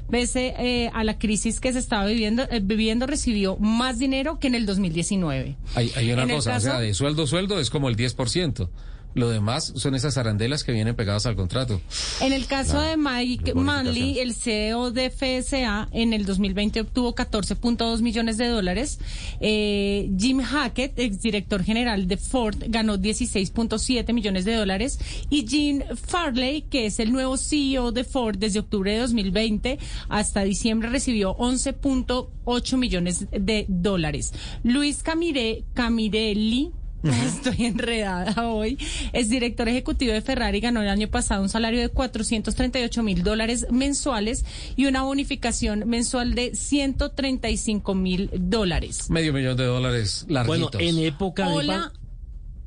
Pese 0.10 0.54
eh, 0.58 0.90
a 0.94 1.04
la 1.04 1.18
crisis 1.20 1.60
que 1.60 1.74
se 1.74 1.80
estaba 1.80 2.06
viviendo, 2.06 2.44
eh, 2.50 2.62
viviendo, 2.64 3.08
recibió 3.08 3.58
más 3.58 4.00
dinero 4.00 4.40
que 4.40 4.48
en 4.48 4.56
el 4.56 4.66
2019. 4.66 5.58
Hay, 5.76 5.92
hay 5.96 6.12
una 6.12 6.24
En 6.24 6.30
cosa, 6.30 6.52
caso- 6.54 6.68
o 6.70 6.72
sea, 6.72 6.80
de 6.80 6.94
sueldo 6.94 7.28
sueldo 7.28 7.60
es 7.60 7.70
como 7.70 7.90
el 7.90 7.96
10%. 7.98 8.70
Lo 9.14 9.30
demás 9.30 9.74
son 9.76 9.96
esas 9.96 10.18
arandelas 10.18 10.64
que 10.64 10.72
vienen 10.72 10.96
pegadas 10.96 11.26
al 11.26 11.36
contrato. 11.36 11.82
En 12.22 12.34
el 12.34 12.46
caso 12.46 12.80
de 12.80 12.98
Mike. 12.98 13.56
Manley, 13.56 14.20
el 14.20 14.36
CEO 14.36 14.92
de 14.92 15.10
FSA, 15.10 15.90
en 15.92 16.14
el 16.14 16.26
2020 16.26 16.82
obtuvo 16.82 17.16
14.2 17.16 18.02
millones 18.02 18.38
de 18.38 18.48
dólares. 18.48 19.00
Eh, 19.40 20.12
Jim 20.18 20.42
Hackett, 20.42 21.00
exdirector 21.00 21.64
general 21.64 22.08
de 22.08 22.18
Ford, 22.18 22.58
ganó 22.68 22.98
16.7 22.98 24.14
millones 24.14 24.46
de 24.46 24.54
dólares. 24.54 25.00
Y 25.30 25.48
Gene 25.48 25.86
Farley, 25.96 26.62
que 26.64 26.86
es 26.86 27.00
el 27.00 27.12
nuevo 27.12 27.38
CEO 27.38 27.92
de 27.92 28.04
Ford 28.04 28.38
desde 28.38 28.60
octubre 28.60 28.92
de 28.92 29.00
2020 29.00 29.80
hasta 30.10 30.44
diciembre, 30.44 30.90
recibió 30.90 31.36
11.8 31.38 32.78
millones 32.78 33.28
de 33.32 33.66
dólares. 33.68 34.34
Luis 34.64 35.02
Camire, 35.02 35.64
Camirelli, 35.74 36.72
Estoy 37.26 37.66
enredada 37.66 38.48
hoy. 38.50 38.78
Es 39.14 39.30
director 39.30 39.68
ejecutivo 39.68 40.14
de 40.14 40.22
Ferrari. 40.22 40.60
Ganó 40.60 40.82
el 40.82 40.90
año 40.90 41.08
pasado 41.08 41.42
un 41.42 41.50
salario 41.50 41.80
de 41.80 41.90
438 41.90 43.04
mil 43.04 43.24
dólares 43.24 43.68
mensuales 43.72 44.46
y 44.76 44.86
una 44.86 45.04
bonificación 45.04 45.88
mensual 45.88 46.36
de 46.36 46.56
135 46.56 47.96
mil 47.96 48.30
dólares. 48.34 49.10
Medio 49.10 49.34
millón 49.34 49.58
de 49.58 49.66
dólares 49.66 50.26
larguitos. 50.28 50.72
Bueno, 50.72 50.90
en 50.90 51.06
época 51.06 51.48
de 51.48 51.54
Hola, 51.56 51.92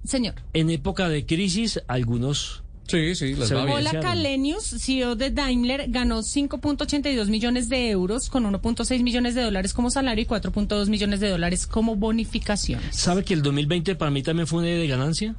señor. 0.05 0.35
en 0.53 0.71
época 0.71 1.09
de 1.09 1.27
crisis, 1.27 1.83
algunos 1.89 2.62
Sí, 2.91 3.15
sí, 3.15 3.37
se 3.37 3.55
Hola 3.55 3.65
beneficiaron. 3.67 4.03
Kalenius, 4.03 4.65
CEO 4.79 5.15
de 5.15 5.31
Daimler, 5.31 5.87
ganó 5.89 6.23
5.82 6.23 7.29
millones 7.29 7.69
de 7.69 7.91
euros 7.91 8.29
con 8.29 8.45
1.6 8.45 9.03
millones 9.05 9.37
de 9.37 9.43
dólares 9.43 9.73
como 9.73 9.91
salario 9.91 10.25
y 10.25 10.27
4.2 10.27 10.89
millones 10.89 11.21
de 11.21 11.29
dólares 11.29 11.69
como 11.69 11.95
bonificación. 11.95 12.81
¿Sabe 12.91 13.25
que 13.25 13.35
el 13.35 13.43
2020 13.43 13.95
para 13.95 14.11
mí 14.11 14.25
también 14.25 14.49
fue 14.49 14.59
un 14.59 14.65
año 14.65 14.79
de 14.79 14.89
ganancia? 14.89 15.37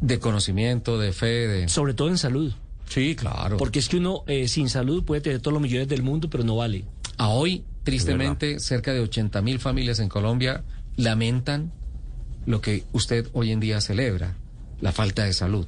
De 0.00 0.20
conocimiento, 0.20 0.96
de 0.96 1.12
fe, 1.12 1.48
de... 1.48 1.68
Sobre 1.68 1.94
todo 1.94 2.08
en 2.08 2.18
salud. 2.18 2.52
Sí, 2.88 3.16
claro. 3.16 3.56
Porque 3.56 3.80
es 3.80 3.88
que 3.88 3.96
uno 3.96 4.22
eh, 4.28 4.46
sin 4.46 4.68
salud 4.68 5.04
puede 5.04 5.20
tener 5.20 5.40
todos 5.40 5.52
los 5.52 5.62
millones 5.62 5.88
del 5.88 6.04
mundo, 6.04 6.30
pero 6.30 6.44
no 6.44 6.54
vale. 6.54 6.84
A 7.16 7.30
hoy, 7.30 7.64
tristemente, 7.82 8.60
cerca 8.60 8.92
de 8.92 9.00
80 9.00 9.42
mil 9.42 9.58
familias 9.58 9.98
en 9.98 10.08
Colombia 10.08 10.62
lamentan 10.96 11.72
lo 12.46 12.60
que 12.60 12.84
usted 12.92 13.26
hoy 13.32 13.50
en 13.50 13.58
día 13.58 13.80
celebra, 13.80 14.36
la 14.80 14.92
falta 14.92 15.24
de 15.24 15.32
salud. 15.32 15.66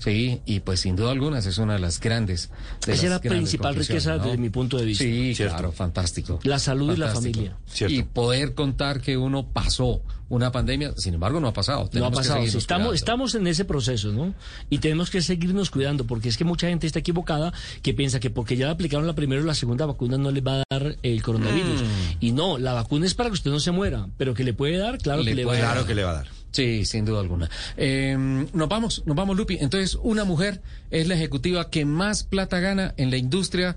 Sí, 0.00 0.40
y 0.46 0.60
pues 0.60 0.80
sin 0.80 0.96
duda 0.96 1.10
alguna 1.12 1.38
es 1.38 1.58
una 1.58 1.74
de 1.74 1.78
las 1.78 2.00
grandes. 2.00 2.50
De 2.86 2.94
Esa 2.94 3.04
es 3.04 3.10
la 3.10 3.20
principal 3.20 3.76
riqueza 3.76 4.16
¿no? 4.16 4.24
desde 4.24 4.38
mi 4.38 4.48
punto 4.48 4.78
de 4.78 4.86
vista. 4.86 5.04
Sí, 5.04 5.34
Cierto. 5.34 5.54
claro, 5.54 5.72
fantástico. 5.72 6.40
La 6.42 6.58
salud 6.58 6.94
y 6.94 6.96
la 6.96 7.08
familia. 7.08 7.56
Y 7.86 8.02
poder 8.02 8.54
contar 8.54 9.00
que 9.00 9.16
uno 9.16 9.46
pasó 9.46 10.02
una 10.30 10.52
pandemia, 10.52 10.92
sin 10.96 11.14
embargo, 11.14 11.40
no 11.40 11.48
ha 11.48 11.52
pasado. 11.52 11.90
No 11.92 12.06
ha 12.06 12.10
que 12.10 12.16
pasado. 12.16 12.36
seguirnos 12.36 12.62
Estamos, 12.62 12.82
cuidando. 12.82 12.94
estamos 12.94 13.34
en 13.34 13.46
ese 13.48 13.64
proceso, 13.64 14.12
¿no? 14.12 14.32
Y 14.70 14.78
tenemos 14.78 15.10
que 15.10 15.20
seguirnos 15.22 15.70
cuidando, 15.70 16.06
porque 16.06 16.28
es 16.28 16.36
que 16.38 16.44
mucha 16.44 16.68
gente 16.68 16.86
está 16.86 17.00
equivocada 17.00 17.52
que 17.82 17.94
piensa 17.94 18.20
que 18.20 18.30
porque 18.30 18.56
ya 18.56 18.66
le 18.66 18.72
aplicaron 18.72 19.06
la 19.06 19.14
primera 19.14 19.42
o 19.42 19.44
la 19.44 19.54
segunda 19.54 19.86
vacuna 19.86 20.16
no 20.18 20.30
les 20.30 20.46
va 20.46 20.60
a 20.60 20.64
dar 20.70 20.96
el 21.02 21.22
coronavirus. 21.22 21.82
Mm. 21.82 21.84
Y 22.20 22.32
no, 22.32 22.58
la 22.58 22.72
vacuna 22.72 23.06
es 23.06 23.14
para 23.14 23.28
que 23.28 23.34
usted 23.34 23.50
no 23.50 23.58
se 23.60 23.72
muera, 23.72 24.06
pero 24.16 24.32
que 24.32 24.44
le 24.44 24.54
puede 24.54 24.78
dar, 24.78 24.98
claro 24.98 25.24
que 25.24 25.34
le 25.34 25.44
va 25.44 25.52
a 25.52 25.56
dar. 25.58 25.64
Claro 25.72 25.86
que 25.86 25.94
le 25.96 26.04
va 26.04 26.10
a 26.10 26.14
dar. 26.14 26.39
Sí, 26.52 26.84
sin 26.84 27.04
duda 27.04 27.20
alguna. 27.20 27.48
Eh, 27.76 28.16
nos 28.52 28.68
vamos, 28.68 29.02
nos 29.06 29.16
vamos, 29.16 29.36
Lupi. 29.36 29.58
Entonces, 29.60 29.96
una 30.02 30.24
mujer 30.24 30.60
es 30.90 31.06
la 31.06 31.14
ejecutiva 31.14 31.70
que 31.70 31.84
más 31.84 32.24
plata 32.24 32.58
gana 32.60 32.94
en 32.96 33.10
la 33.10 33.16
industria 33.16 33.76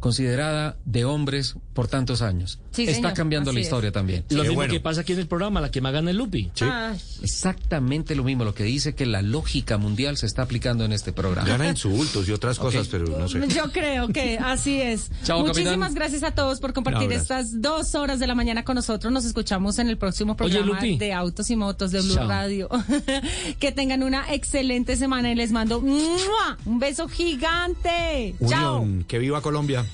considerada 0.00 0.76
de 0.84 1.04
hombres 1.04 1.56
por 1.74 1.88
tantos 1.88 2.22
años. 2.22 2.58
Sí, 2.72 2.82
Está 2.82 2.94
señor, 2.94 3.12
cambiando 3.14 3.52
la 3.52 3.60
es. 3.60 3.66
historia 3.66 3.92
también. 3.92 4.24
Lo 4.30 4.44
mismo 4.44 4.62
que 4.62 4.80
pasa 4.80 5.02
aquí 5.02 5.12
en 5.12 5.20
el 5.20 5.26
programa, 5.26 5.60
la 5.60 5.70
que 5.70 5.80
más 5.80 5.92
gana 5.92 6.10
el 6.10 6.16
Lupi. 6.16 6.50
Ay. 6.60 6.98
Exactamente 7.22 8.14
lo 8.14 8.24
mismo, 8.24 8.44
lo 8.44 8.54
que 8.54 8.64
dice 8.64 8.94
que 8.94 9.06
la 9.06 9.22
lógica 9.22 9.78
mundial 9.78 10.16
se 10.16 10.26
está 10.26 10.42
aplicando 10.42 10.84
en 10.84 10.92
este 10.92 11.12
programa. 11.12 11.48
Gana 11.48 11.68
insultos 11.68 12.28
y 12.28 12.32
otras 12.32 12.58
cosas, 12.58 12.88
pero 12.88 13.06
no 13.06 13.28
sé. 13.28 13.46
Yo 13.48 13.70
creo 13.72 14.08
que 14.08 14.38
así 14.38 14.80
es. 14.80 15.10
Chao, 15.24 15.40
Muchísimas 15.40 15.74
capitán. 15.74 15.94
gracias 15.94 16.22
a 16.22 16.30
todos 16.32 16.60
por 16.60 16.72
compartir 16.72 17.12
estas 17.12 17.60
dos 17.60 17.94
horas 17.94 18.18
de 18.18 18.26
la 18.26 18.34
mañana 18.34 18.64
con 18.64 18.74
nosotros. 18.76 19.12
Nos 19.12 19.24
escuchamos 19.24 19.78
en 19.78 19.88
el 19.88 19.98
próximo 19.98 20.36
programa 20.36 20.80
de 20.80 21.12
Autos 21.12 21.50
y 21.50 21.56
Motos 21.56 21.90
de 21.90 22.00
Blue 22.00 22.14
Chao. 22.14 22.28
Radio. 22.28 22.68
que 23.58 23.72
tengan 23.72 24.02
una 24.02 24.32
excelente 24.32 24.96
semana 24.96 25.30
y 25.30 25.34
les 25.34 25.52
mando 25.52 25.78
un 25.78 26.78
beso 26.78 27.08
gigante. 27.08 28.34
Chao. 28.48 28.86
Que 29.06 29.18
viva 29.18 29.40
Colombia. 29.40 29.84